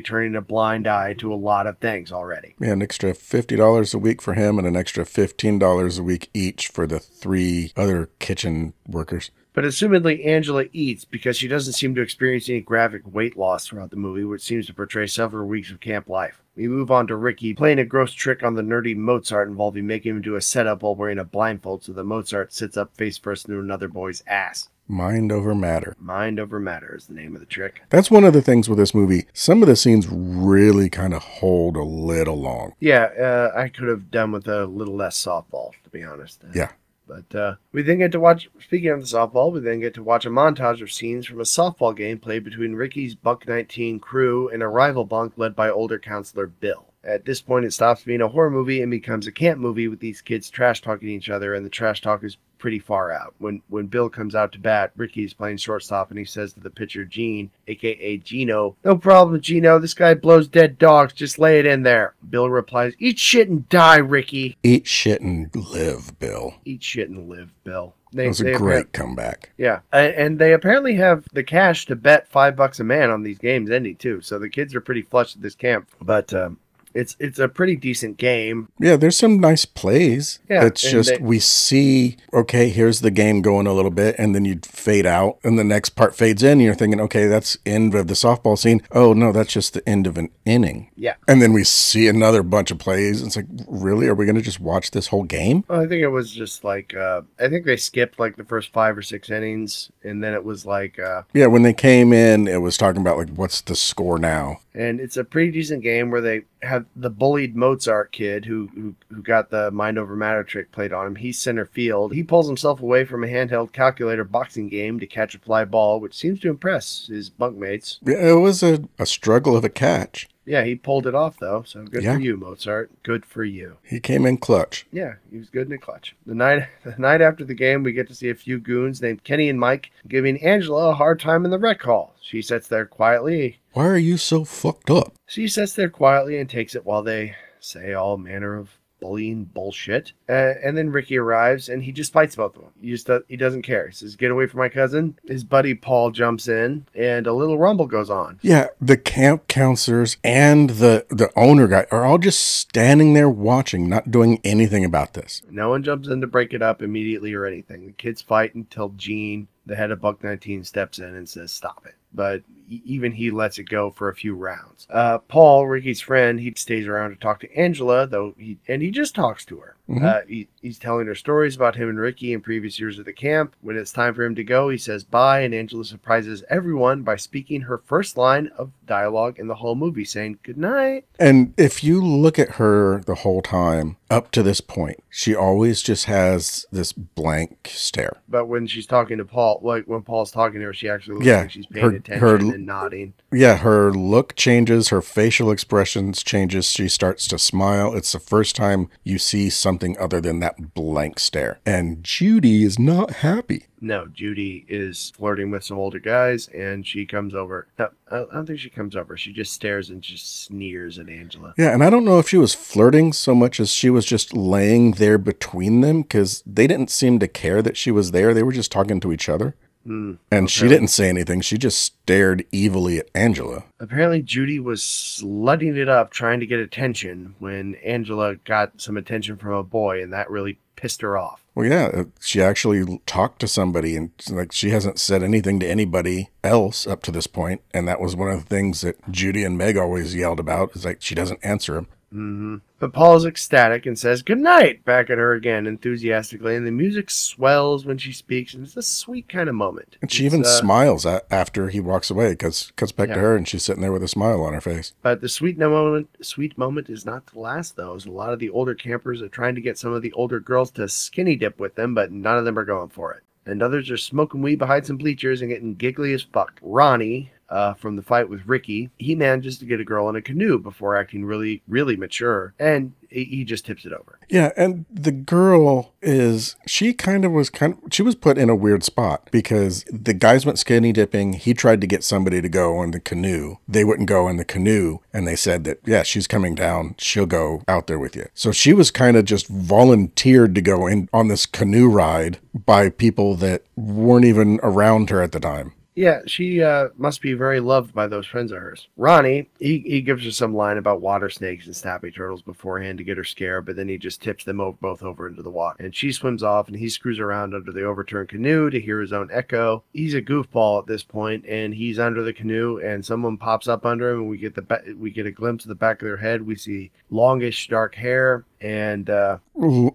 turning 0.00 0.34
a 0.34 0.40
blind 0.40 0.86
eye 0.86 1.14
to 1.14 1.32
a 1.32 1.36
lot 1.36 1.66
of 1.66 1.78
things 1.78 2.10
already. 2.10 2.54
Yeah, 2.58 2.72
an 2.72 2.82
extra 2.82 3.14
fifty 3.14 3.56
dollars 3.56 3.94
a 3.94 3.98
week 3.98 4.20
for 4.20 4.34
him, 4.34 4.58
and 4.58 4.66
an 4.66 4.76
extra 4.76 5.04
fifteen 5.04 5.58
dollars 5.58 5.98
a 5.98 6.02
week 6.02 6.30
each 6.34 6.68
for 6.68 6.86
the 6.86 6.98
three 6.98 7.72
other 7.76 8.10
kitchen 8.18 8.74
workers. 8.86 9.30
But 9.54 9.64
assumedly, 9.64 10.24
Angela 10.26 10.64
eats 10.72 11.04
because 11.04 11.36
she 11.36 11.48
doesn't 11.48 11.74
seem 11.74 11.94
to 11.94 12.00
experience 12.00 12.48
any 12.48 12.60
graphic 12.60 13.02
weight 13.04 13.36
loss 13.36 13.66
throughout 13.66 13.90
the 13.90 13.96
movie, 13.96 14.24
which 14.24 14.42
seems 14.42 14.66
to 14.66 14.74
portray 14.74 15.06
several 15.06 15.46
weeks 15.46 15.70
of 15.70 15.80
camp 15.80 16.08
life. 16.08 16.42
We 16.56 16.68
move 16.68 16.90
on 16.90 17.06
to 17.06 17.16
Ricky 17.16 17.54
playing 17.54 17.78
a 17.78 17.84
gross 17.84 18.12
trick 18.12 18.42
on 18.42 18.54
the 18.54 18.62
nerdy 18.62 18.94
Mozart 18.94 19.48
involving 19.48 19.86
making 19.86 20.16
him 20.16 20.22
do 20.22 20.36
a 20.36 20.40
setup 20.40 20.82
while 20.82 20.94
wearing 20.94 21.18
a 21.18 21.24
blindfold 21.24 21.84
so 21.84 21.92
the 21.92 22.04
Mozart 22.04 22.52
sits 22.52 22.76
up 22.76 22.94
face 22.96 23.16
first 23.18 23.48
into 23.48 23.60
another 23.60 23.88
boy's 23.88 24.22
ass. 24.26 24.68
Mind 24.88 25.32
over 25.32 25.54
matter. 25.54 25.96
Mind 25.98 26.38
over 26.38 26.60
matter 26.60 26.94
is 26.94 27.06
the 27.06 27.14
name 27.14 27.34
of 27.34 27.40
the 27.40 27.46
trick. 27.46 27.82
That's 27.88 28.10
one 28.10 28.24
of 28.24 28.34
the 28.34 28.42
things 28.42 28.68
with 28.68 28.78
this 28.78 28.94
movie. 28.94 29.26
Some 29.32 29.62
of 29.62 29.68
the 29.68 29.76
scenes 29.76 30.06
really 30.10 30.90
kind 30.90 31.14
of 31.14 31.22
hold 31.22 31.76
a 31.76 31.82
little 31.82 32.36
long. 32.36 32.74
Yeah, 32.80 33.04
uh, 33.04 33.58
I 33.58 33.68
could 33.68 33.88
have 33.88 34.10
done 34.10 34.32
with 34.32 34.48
a 34.48 34.66
little 34.66 34.96
less 34.96 35.16
softball, 35.16 35.70
to 35.84 35.90
be 35.90 36.02
honest. 36.02 36.44
Yeah. 36.54 36.72
But 37.12 37.38
uh, 37.38 37.54
we 37.72 37.82
then 37.82 37.98
get 37.98 38.12
to 38.12 38.20
watch, 38.20 38.48
speaking 38.58 38.88
of 38.88 39.00
the 39.00 39.06
softball, 39.06 39.52
we 39.52 39.60
then 39.60 39.80
get 39.80 39.92
to 39.94 40.02
watch 40.02 40.24
a 40.24 40.30
montage 40.30 40.80
of 40.80 40.90
scenes 40.90 41.26
from 41.26 41.40
a 41.40 41.44
softball 41.44 41.94
game 41.94 42.18
played 42.18 42.42
between 42.42 42.74
Ricky's 42.74 43.14
Buck 43.14 43.46
19 43.46 44.00
crew 44.00 44.48
and 44.48 44.62
a 44.62 44.68
rival 44.68 45.04
bunk 45.04 45.34
led 45.36 45.54
by 45.54 45.68
older 45.68 45.98
counselor 45.98 46.46
Bill. 46.46 46.91
At 47.04 47.24
this 47.24 47.42
point, 47.42 47.64
it 47.64 47.72
stops 47.72 48.04
being 48.04 48.20
a 48.20 48.28
horror 48.28 48.50
movie 48.50 48.80
and 48.80 48.90
becomes 48.90 49.26
a 49.26 49.32
camp 49.32 49.58
movie 49.58 49.88
with 49.88 50.00
these 50.00 50.20
kids 50.20 50.50
trash 50.50 50.80
talking 50.80 51.08
each 51.08 51.30
other, 51.30 51.54
and 51.54 51.66
the 51.66 51.70
trash 51.70 52.00
talk 52.00 52.22
is 52.22 52.36
pretty 52.58 52.78
far 52.78 53.10
out. 53.10 53.34
When 53.38 53.60
when 53.68 53.88
Bill 53.88 54.08
comes 54.08 54.36
out 54.36 54.52
to 54.52 54.60
bat, 54.60 54.92
Ricky's 54.96 55.34
playing 55.34 55.56
shortstop, 55.56 56.10
and 56.10 56.18
he 56.18 56.24
says 56.24 56.52
to 56.52 56.60
the 56.60 56.70
pitcher 56.70 57.04
Gene, 57.04 57.50
aka 57.66 58.16
Gino, 58.18 58.76
"No 58.84 58.96
problem, 58.96 59.40
Gino. 59.40 59.80
This 59.80 59.94
guy 59.94 60.14
blows 60.14 60.46
dead 60.46 60.78
dogs. 60.78 61.12
Just 61.12 61.40
lay 61.40 61.58
it 61.58 61.66
in 61.66 61.82
there." 61.82 62.14
Bill 62.30 62.48
replies, 62.48 62.94
"Eat 63.00 63.18
shit 63.18 63.48
and 63.48 63.68
die, 63.68 63.98
Ricky." 63.98 64.56
Eat 64.62 64.86
shit 64.86 65.20
and 65.20 65.50
live, 65.54 66.16
Bill. 66.20 66.54
Eat 66.64 66.84
shit 66.84 67.10
and 67.10 67.28
live, 67.28 67.52
Bill. 67.64 67.94
That 68.12 68.28
was 68.28 68.40
a 68.40 68.44
they 68.44 68.52
great 68.52 68.92
comeback. 68.92 69.50
yeah, 69.56 69.80
and 69.90 70.38
they 70.38 70.52
apparently 70.52 70.94
have 70.96 71.26
the 71.32 71.42
cash 71.42 71.86
to 71.86 71.96
bet 71.96 72.28
five 72.28 72.54
bucks 72.54 72.78
a 72.78 72.84
man 72.84 73.10
on 73.10 73.22
these 73.22 73.38
games 73.38 73.70
ending 73.70 73.96
too. 73.96 74.20
So 74.20 74.38
the 74.38 74.50
kids 74.50 74.74
are 74.74 74.80
pretty 74.80 75.02
flush 75.02 75.34
at 75.34 75.42
this 75.42 75.54
camp. 75.54 75.88
But 76.00 76.32
um, 76.34 76.58
it's 76.94 77.16
it's 77.18 77.38
a 77.38 77.48
pretty 77.48 77.76
decent 77.76 78.16
game. 78.16 78.68
Yeah, 78.78 78.96
there's 78.96 79.16
some 79.16 79.38
nice 79.40 79.64
plays. 79.64 80.38
Yeah, 80.48 80.64
it's 80.66 80.82
just 80.82 81.10
they- 81.10 81.18
we 81.18 81.38
see, 81.38 82.16
okay, 82.32 82.68
here's 82.68 83.00
the 83.00 83.10
game 83.10 83.42
going 83.42 83.66
a 83.66 83.72
little 83.72 83.90
bit, 83.90 84.14
and 84.18 84.34
then 84.34 84.44
you 84.44 84.58
fade 84.64 85.06
out, 85.06 85.38
and 85.44 85.58
the 85.58 85.64
next 85.64 85.90
part 85.90 86.14
fades 86.14 86.42
in. 86.42 86.52
And 86.52 86.62
you're 86.62 86.74
thinking, 86.74 87.00
okay, 87.00 87.26
that's 87.26 87.56
end 87.64 87.94
of 87.94 88.06
the 88.08 88.14
softball 88.14 88.58
scene. 88.58 88.82
Oh 88.90 89.12
no, 89.12 89.32
that's 89.32 89.52
just 89.52 89.74
the 89.74 89.88
end 89.88 90.06
of 90.06 90.18
an 90.18 90.28
inning. 90.44 90.90
Yeah. 90.96 91.14
And 91.28 91.40
then 91.40 91.52
we 91.52 91.64
see 91.64 92.08
another 92.08 92.42
bunch 92.42 92.70
of 92.70 92.78
plays. 92.78 93.22
It's 93.22 93.36
like, 93.36 93.46
really? 93.66 94.06
Are 94.08 94.14
we 94.14 94.26
going 94.26 94.36
to 94.36 94.42
just 94.42 94.60
watch 94.60 94.90
this 94.90 95.06
whole 95.08 95.22
game? 95.24 95.64
Well, 95.68 95.80
I 95.80 95.86
think 95.86 96.02
it 96.02 96.08
was 96.08 96.30
just 96.30 96.64
like 96.64 96.94
uh, 96.94 97.22
I 97.40 97.48
think 97.48 97.64
they 97.66 97.76
skipped 97.76 98.18
like 98.18 98.36
the 98.36 98.44
first 98.44 98.72
five 98.72 98.96
or 98.98 99.02
six 99.02 99.30
innings, 99.30 99.90
and 100.02 100.22
then 100.22 100.34
it 100.34 100.44
was 100.44 100.66
like, 100.66 100.98
uh, 100.98 101.22
Yeah, 101.32 101.46
when 101.46 101.62
they 101.62 101.72
came 101.74 102.12
in, 102.12 102.48
it 102.48 102.60
was 102.60 102.76
talking 102.76 103.00
about 103.00 103.16
like, 103.16 103.30
what's 103.30 103.60
the 103.62 103.74
score 103.76 104.18
now? 104.18 104.58
and 104.74 105.00
it's 105.00 105.18
a 105.18 105.24
pretty 105.24 105.50
decent 105.52 105.82
game 105.82 106.10
where 106.10 106.22
they 106.22 106.40
have 106.62 106.86
the 106.94 107.10
bullied 107.10 107.56
Mozart 107.56 108.12
kid 108.12 108.44
who 108.44 108.68
who, 108.74 108.94
who 109.12 109.22
got 109.22 109.50
the 109.50 109.70
mind 109.70 109.98
over 109.98 110.14
matter 110.16 110.44
trick 110.44 110.72
played 110.72 110.92
on 110.92 111.06
him. 111.06 111.14
He's 111.16 111.38
center 111.38 111.66
field. 111.66 112.12
He 112.12 112.22
pulls 112.22 112.46
himself 112.46 112.80
away 112.80 113.04
from 113.04 113.24
a 113.24 113.28
handheld 113.28 113.72
calculator 113.72 114.24
boxing 114.24 114.68
game 114.68 115.00
to 115.00 115.06
catch 115.06 115.34
a 115.34 115.38
fly 115.38 115.64
ball, 115.64 116.00
which 116.00 116.14
seems 116.14 116.40
to 116.40 116.50
impress 116.50 117.08
his 117.08 117.30
bunkmates. 117.30 117.98
Yeah, 118.04 118.30
It 118.30 118.40
was 118.40 118.62
a, 118.62 118.84
a 118.98 119.06
struggle 119.06 119.56
of 119.56 119.64
a 119.64 119.68
catch. 119.68 120.28
Yeah, 120.44 120.64
he 120.64 120.74
pulled 120.74 121.06
it 121.06 121.14
off 121.14 121.38
though, 121.38 121.62
so 121.64 121.84
good 121.84 122.02
Yeah. 122.02 122.14
for 122.14 122.20
you, 122.20 122.36
Mozart. 122.36 122.90
Good 123.04 123.24
for 123.24 123.44
you. 123.44 123.76
He 123.84 124.00
came 124.00 124.26
in 124.26 124.38
clutch. 124.38 124.86
Yeah, 124.92 125.14
he 125.30 125.38
was 125.38 125.48
good 125.50 125.66
in 125.66 125.70
the 125.70 125.78
clutch. 125.78 126.16
The 126.26 126.34
night 126.34 126.66
the 126.84 126.94
night 126.98 127.20
after 127.20 127.44
the 127.44 127.54
game, 127.54 127.82
we 127.82 127.92
get 127.92 128.08
to 128.08 128.14
see 128.14 128.28
a 128.30 128.34
few 128.34 128.58
goons 128.58 129.00
named 129.00 129.22
Kenny 129.24 129.48
and 129.48 129.60
Mike 129.60 129.90
giving 130.08 130.42
Angela 130.42 130.90
a 130.90 130.94
hard 130.94 131.20
time 131.20 131.44
in 131.44 131.50
the 131.50 131.58
rec 131.58 131.80
hall. 131.82 132.14
She 132.20 132.42
sits 132.42 132.66
there 132.68 132.86
quietly. 132.86 133.58
Why 133.72 133.86
are 133.86 133.96
you 133.98 134.16
so 134.16 134.44
fucked 134.44 134.90
up? 134.90 135.12
She 135.26 135.46
sits 135.48 135.74
there 135.74 135.88
quietly 135.90 136.38
and 136.38 136.50
takes 136.50 136.74
it 136.74 136.84
while 136.84 137.02
they 137.02 137.34
say 137.60 137.92
all 137.94 138.16
manner 138.18 138.56
of 138.58 138.70
bullying 139.02 139.44
bullshit. 139.44 140.12
Uh, 140.28 140.54
and 140.64 140.78
then 140.78 140.88
Ricky 140.90 141.18
arrives 141.18 141.68
and 141.68 141.82
he 141.82 141.92
just 141.92 142.12
fights 142.12 142.36
both 142.36 142.56
of 142.56 142.62
them. 142.62 142.70
He 142.80 142.90
just 142.90 143.06
do- 143.06 143.24
he 143.28 143.36
doesn't 143.36 143.62
care. 143.62 143.88
He 143.88 143.94
says, 143.94 144.16
"Get 144.16 144.30
away 144.30 144.46
from 144.46 144.60
my 144.60 144.68
cousin." 144.70 145.18
His 145.26 145.44
buddy 145.44 145.74
Paul 145.74 146.10
jumps 146.12 146.48
in, 146.48 146.86
and 146.94 147.26
a 147.26 147.32
little 147.32 147.58
rumble 147.58 147.86
goes 147.86 148.08
on. 148.08 148.38
Yeah, 148.40 148.68
the 148.80 148.96
camp 148.96 149.48
counselors 149.48 150.16
and 150.24 150.70
the 150.70 151.04
the 151.10 151.30
owner 151.36 151.66
guy 151.66 151.86
are 151.90 152.04
all 152.04 152.18
just 152.18 152.40
standing 152.40 153.12
there 153.12 153.28
watching, 153.28 153.88
not 153.88 154.10
doing 154.10 154.40
anything 154.44 154.84
about 154.84 155.14
this. 155.14 155.42
No 155.50 155.68
one 155.70 155.82
jumps 155.82 156.08
in 156.08 156.20
to 156.20 156.26
break 156.26 156.54
it 156.54 156.62
up 156.62 156.80
immediately 156.80 157.34
or 157.34 157.44
anything. 157.44 157.86
The 157.86 157.92
kids 157.92 158.22
fight 158.22 158.54
until 158.54 158.90
Gene, 158.90 159.48
the 159.66 159.76
head 159.76 159.90
of 159.90 160.00
Buck 160.00 160.22
19, 160.22 160.64
steps 160.64 160.98
in 160.98 161.14
and 161.14 161.28
says, 161.28 161.50
Stop 161.52 161.84
it. 161.86 161.94
But 162.14 162.42
even 162.68 163.12
he 163.12 163.30
lets 163.30 163.58
it 163.58 163.64
go 163.64 163.90
for 163.90 164.08
a 164.08 164.14
few 164.14 164.34
rounds. 164.34 164.86
Uh, 164.90 165.18
Paul, 165.18 165.66
Ricky's 165.66 166.00
friend, 166.00 166.40
he 166.40 166.52
stays 166.56 166.86
around 166.86 167.10
to 167.10 167.16
talk 167.16 167.40
to 167.40 167.56
Angela, 167.56 168.06
though, 168.06 168.34
he, 168.38 168.58
and 168.68 168.82
he 168.82 168.90
just 168.90 169.14
talks 169.14 169.44
to 169.46 169.58
her. 169.58 169.76
Mhm. 169.92 170.02
Uh, 170.04 170.20
he, 170.26 170.48
he's 170.60 170.78
telling 170.78 171.06
her 171.06 171.14
stories 171.14 171.54
about 171.56 171.76
him 171.76 171.88
and 171.88 171.98
Ricky 171.98 172.32
in 172.32 172.40
previous 172.40 172.80
years 172.80 172.98
at 172.98 173.04
the 173.04 173.12
camp. 173.12 173.54
When 173.60 173.76
it's 173.76 173.92
time 173.92 174.14
for 174.14 174.22
him 174.24 174.34
to 174.36 174.44
go, 174.44 174.68
he 174.70 174.78
says 174.78 175.04
bye, 175.04 175.40
and 175.40 175.54
Angela 175.54 175.84
surprises 175.84 176.42
everyone 176.48 177.02
by 177.02 177.16
speaking 177.16 177.62
her 177.62 177.78
first 177.78 178.16
line 178.16 178.50
of 178.56 178.70
dialogue 178.86 179.38
in 179.38 179.48
the 179.48 179.56
whole 179.56 179.74
movie, 179.74 180.04
saying, 180.04 180.38
Good 180.42 180.56
night. 180.58 181.04
And 181.18 181.52
if 181.56 181.84
you 181.84 182.02
look 182.04 182.38
at 182.38 182.52
her 182.52 183.02
the 183.06 183.16
whole 183.16 183.42
time 183.42 183.96
up 184.10 184.30
to 184.32 184.42
this 184.42 184.60
point, 184.60 185.02
she 185.10 185.34
always 185.34 185.82
just 185.82 186.04
has 186.06 186.66
this 186.72 186.92
blank 186.92 187.70
stare. 187.72 188.18
But 188.28 188.46
when 188.46 188.66
she's 188.66 188.86
talking 188.86 189.18
to 189.18 189.24
Paul, 189.24 189.60
like 189.62 189.84
when 189.84 190.02
Paul's 190.02 190.30
talking 190.30 190.60
to 190.60 190.66
her, 190.66 190.74
she 190.74 190.88
actually 190.88 191.14
looks 191.14 191.26
Yeah, 191.26 191.40
like 191.42 191.50
she's 191.50 191.66
paying 191.66 191.90
her 191.90 191.96
attention. 191.96 192.20
her 192.20 192.36
and 192.36 192.52
and 192.54 192.66
nodding. 192.66 193.14
Yeah, 193.32 193.56
her 193.58 193.90
look 193.92 194.34
changes, 194.36 194.88
her 194.88 195.00
facial 195.02 195.50
expressions 195.50 196.22
changes. 196.22 196.66
She 196.66 196.88
starts 196.88 197.26
to 197.28 197.38
smile. 197.38 197.94
It's 197.94 198.12
the 198.12 198.18
first 198.20 198.54
time 198.56 198.88
you 199.04 199.18
see 199.18 199.48
something 199.50 199.81
other 199.98 200.20
than 200.20 200.40
that 200.40 200.74
blank 200.74 201.18
stare. 201.18 201.60
And 201.66 202.02
Judy 202.04 202.64
is 202.64 202.78
not 202.78 203.10
happy. 203.10 203.66
No, 203.80 204.06
Judy 204.06 204.64
is 204.68 205.12
flirting 205.16 205.50
with 205.50 205.64
some 205.64 205.76
older 205.76 205.98
guys, 205.98 206.46
and 206.48 206.86
she 206.86 207.04
comes 207.04 207.34
over. 207.34 207.66
No, 207.78 207.88
I 208.10 208.22
I 208.22 208.26
don't 208.32 208.46
think 208.46 208.60
she 208.60 208.70
comes 208.70 208.94
over. 208.94 209.16
She 209.16 209.32
just 209.32 209.52
stares 209.52 209.90
and 209.90 210.00
just 210.00 210.44
sneers 210.44 210.98
at 210.98 211.08
Angela. 211.08 211.54
Yeah, 211.58 211.72
and 211.74 211.82
I 211.82 211.90
don't 211.90 212.04
know 212.04 212.18
if 212.20 212.28
she 212.28 212.36
was 212.38 212.54
flirting 212.54 213.12
so 213.12 213.34
much 213.34 213.58
as 213.58 213.70
she 213.70 213.90
was 213.90 214.06
just 214.06 214.34
laying 214.34 214.92
there 214.92 215.18
between 215.18 215.80
them 215.80 216.02
because 216.02 216.42
they 216.46 216.66
didn't 216.66 216.90
seem 216.90 217.18
to 217.18 217.28
care 217.28 217.60
that 217.62 217.76
she 217.76 217.90
was 217.90 218.12
there. 218.12 218.32
They 218.32 218.44
were 218.44 218.52
just 218.52 218.70
talking 218.70 219.00
to 219.00 219.12
each 219.12 219.28
other. 219.28 219.56
Hmm. 219.84 220.14
And 220.30 220.50
she 220.50 220.68
didn't 220.68 220.88
say 220.88 221.08
anything. 221.08 221.40
She 221.40 221.58
just 221.58 221.80
stared 221.80 222.44
evilly 222.52 222.98
at 222.98 223.10
Angela. 223.14 223.64
Apparently, 223.80 224.22
Judy 224.22 224.60
was 224.60 224.82
slutting 224.82 225.76
it 225.76 225.88
up, 225.88 226.10
trying 226.10 226.40
to 226.40 226.46
get 226.46 226.60
attention 226.60 227.34
when 227.38 227.74
Angela 227.76 228.36
got 228.36 228.80
some 228.80 228.96
attention 228.96 229.36
from 229.36 229.52
a 229.52 229.62
boy, 229.62 230.02
and 230.02 230.12
that 230.12 230.30
really 230.30 230.58
pissed 230.76 231.02
her 231.02 231.18
off. 231.18 231.44
Well, 231.54 231.66
yeah, 231.66 231.90
uh, 231.92 232.04
she 232.20 232.40
actually 232.40 233.00
talked 233.06 233.40
to 233.40 233.48
somebody, 233.48 233.96
and 233.96 234.10
like 234.30 234.52
she 234.52 234.70
hasn't 234.70 234.98
said 234.98 235.22
anything 235.22 235.60
to 235.60 235.68
anybody 235.68 236.30
else 236.42 236.86
up 236.86 237.02
to 237.02 237.10
this 237.10 237.26
point, 237.26 237.60
and 237.74 237.86
that 237.86 238.00
was 238.00 238.16
one 238.16 238.30
of 238.30 238.40
the 238.40 238.48
things 238.48 238.80
that 238.80 239.10
Judy 239.10 239.44
and 239.44 239.58
Meg 239.58 239.76
always 239.76 240.14
yelled 240.14 240.40
about. 240.40 240.74
Is 240.74 240.84
like 240.84 241.02
she 241.02 241.14
doesn't 241.14 241.44
answer 241.44 241.76
him. 241.76 241.88
Hmm 242.12 242.56
But 242.78 242.92
Paul 242.92 243.16
is 243.16 243.24
ecstatic 243.24 243.86
and 243.86 243.98
says 243.98 244.22
good 244.22 244.38
night 244.38 244.84
back 244.84 245.08
at 245.10 245.18
her 245.18 245.32
again 245.32 245.66
enthusiastically, 245.66 246.54
and 246.54 246.66
the 246.66 246.70
music 246.70 247.10
swells 247.10 247.84
when 247.86 247.96
she 247.98 248.12
speaks, 248.12 248.54
and 248.54 248.64
it's 248.64 248.76
a 248.76 248.82
sweet 248.82 249.28
kind 249.28 249.48
of 249.48 249.54
moment. 249.54 249.96
And 250.02 250.10
she 250.12 250.26
It's, 250.26 250.34
even 250.34 250.44
uh, 250.44 250.48
smiles 250.48 251.06
a- 251.06 251.22
after 251.32 251.68
he 251.70 251.80
walks 251.80 252.10
away 252.10 252.32
because 252.32 252.72
cuts 252.76 252.92
back 252.92 253.08
Yeah. 253.08 253.14
to 253.14 253.20
her 253.20 253.36
and 253.36 253.48
she's 253.48 253.62
sitting 253.62 253.82
there 253.82 253.92
with 253.92 254.02
a 254.02 254.08
smile 254.08 254.42
on 254.42 254.52
her 254.52 254.60
face. 254.60 254.92
But 255.02 255.20
the 255.20 255.28
sweet 255.28 255.56
no 255.58 255.70
moment, 255.70 256.08
sweet 256.20 256.56
moment 256.58 256.90
is 256.90 257.06
not 257.06 257.26
to 257.28 257.38
last 257.38 257.76
though. 257.76 257.94
As 257.94 258.06
a 258.06 258.10
lot 258.10 258.32
of 258.32 258.38
the 258.38 258.50
older 258.50 258.74
campers 258.74 259.22
are 259.22 259.28
trying 259.28 259.54
to 259.54 259.60
get 259.60 259.78
some 259.78 259.92
of 259.92 260.02
the 260.02 260.12
older 260.12 260.38
girls 260.40 260.70
to 260.72 260.88
skinny 260.88 261.36
dip 261.36 261.58
with 261.58 261.74
them, 261.76 261.94
but 261.94 262.12
none 262.12 262.36
of 262.38 262.44
them 262.44 262.58
are 262.58 262.64
going 262.64 262.90
for 262.90 263.12
it. 263.14 263.22
And 263.44 263.60
others 263.62 263.90
are 263.90 263.96
smoking 263.96 264.40
weed 264.42 264.58
behind 264.60 264.86
some 264.86 264.96
bleachers 264.98 265.40
and 265.40 265.50
getting 265.50 265.74
giggly 265.74 266.12
as 266.12 266.22
fuck. 266.22 266.58
Ronnie, 266.62 267.32
uh, 267.52 267.74
from 267.74 267.96
the 267.96 268.02
fight 268.02 268.30
with 268.30 268.46
Ricky, 268.46 268.90
he 268.98 269.14
manages 269.14 269.58
to 269.58 269.66
get 269.66 269.78
a 269.78 269.84
girl 269.84 270.08
in 270.08 270.16
a 270.16 270.22
canoe 270.22 270.58
before 270.58 270.96
acting 270.96 271.24
really, 271.24 271.62
really 271.68 271.96
mature, 271.96 272.54
and 272.58 272.94
he 273.10 273.44
just 273.44 273.66
tips 273.66 273.84
it 273.84 273.92
over. 273.92 274.18
Yeah, 274.30 274.52
and 274.56 274.86
the 274.90 275.12
girl 275.12 275.92
is 276.00 276.56
she 276.66 276.94
kind 276.94 277.26
of 277.26 277.32
was 277.32 277.50
kind 277.50 277.74
of 277.74 277.92
she 277.92 278.02
was 278.02 278.14
put 278.14 278.38
in 278.38 278.48
a 278.48 278.56
weird 278.56 278.82
spot 278.82 279.28
because 279.30 279.84
the 279.90 280.14
guys 280.14 280.46
went 280.46 280.58
skinny 280.58 280.92
dipping. 280.92 281.34
He 281.34 281.52
tried 281.52 281.82
to 281.82 281.86
get 281.86 282.04
somebody 282.04 282.40
to 282.40 282.48
go 282.48 282.82
in 282.82 282.92
the 282.92 283.00
canoe. 283.00 283.56
They 283.68 283.84
wouldn't 283.84 284.08
go 284.08 284.28
in 284.28 284.38
the 284.38 284.46
canoe, 284.46 285.00
and 285.12 285.28
they 285.28 285.36
said 285.36 285.64
that 285.64 285.80
yeah, 285.84 286.02
she's 286.04 286.26
coming 286.26 286.54
down. 286.54 286.94
She'll 286.98 287.26
go 287.26 287.62
out 287.68 287.86
there 287.86 287.98
with 287.98 288.16
you. 288.16 288.28
So 288.32 288.50
she 288.50 288.72
was 288.72 288.90
kind 288.90 289.16
of 289.16 289.26
just 289.26 289.46
volunteered 289.46 290.54
to 290.54 290.62
go 290.62 290.86
in 290.86 291.10
on 291.12 291.28
this 291.28 291.44
canoe 291.44 291.90
ride 291.90 292.38
by 292.54 292.88
people 292.88 293.34
that 293.36 293.64
weren't 293.76 294.24
even 294.24 294.58
around 294.62 295.10
her 295.10 295.20
at 295.20 295.32
the 295.32 295.40
time. 295.40 295.74
Yeah, 295.94 296.20
she 296.26 296.62
uh, 296.62 296.88
must 296.96 297.20
be 297.20 297.34
very 297.34 297.60
loved 297.60 297.94
by 297.94 298.06
those 298.06 298.26
friends 298.26 298.50
of 298.50 298.58
hers. 298.58 298.88
Ronnie, 298.96 299.50
he, 299.58 299.80
he 299.80 300.00
gives 300.00 300.24
her 300.24 300.30
some 300.30 300.54
line 300.54 300.78
about 300.78 301.02
water 301.02 301.28
snakes 301.28 301.66
and 301.66 301.76
snappy 301.76 302.10
turtles 302.10 302.40
beforehand 302.40 302.98
to 302.98 303.04
get 303.04 303.18
her 303.18 303.24
scared, 303.24 303.66
but 303.66 303.76
then 303.76 303.88
he 303.88 303.98
just 303.98 304.22
tips 304.22 304.44
them 304.44 304.56
both 304.80 305.02
over 305.02 305.28
into 305.28 305.42
the 305.42 305.50
water. 305.50 305.84
And 305.84 305.94
she 305.94 306.10
swims 306.10 306.42
off, 306.42 306.68
and 306.68 306.76
he 306.76 306.88
screws 306.88 307.18
around 307.18 307.54
under 307.54 307.72
the 307.72 307.84
overturned 307.84 308.30
canoe 308.30 308.70
to 308.70 308.80
hear 308.80 309.00
his 309.00 309.12
own 309.12 309.28
echo. 309.30 309.84
He's 309.92 310.14
a 310.14 310.22
goofball 310.22 310.80
at 310.80 310.86
this 310.86 311.02
point, 311.02 311.44
and 311.46 311.74
he's 311.74 311.98
under 311.98 312.22
the 312.22 312.32
canoe, 312.32 312.78
and 312.78 313.04
someone 313.04 313.36
pops 313.36 313.68
up 313.68 313.84
under 313.84 314.12
him, 314.12 314.20
and 314.20 314.30
we 314.30 314.38
get 314.38 314.54
the 314.54 314.96
we 314.98 315.10
get 315.10 315.26
a 315.26 315.30
glimpse 315.30 315.64
of 315.64 315.68
the 315.68 315.74
back 315.74 316.00
of 316.00 316.06
their 316.06 316.16
head. 316.16 316.46
We 316.46 316.56
see 316.56 316.90
longish 317.10 317.68
dark 317.68 317.94
hair, 317.96 318.44
and 318.62 319.10
uh, 319.10 319.38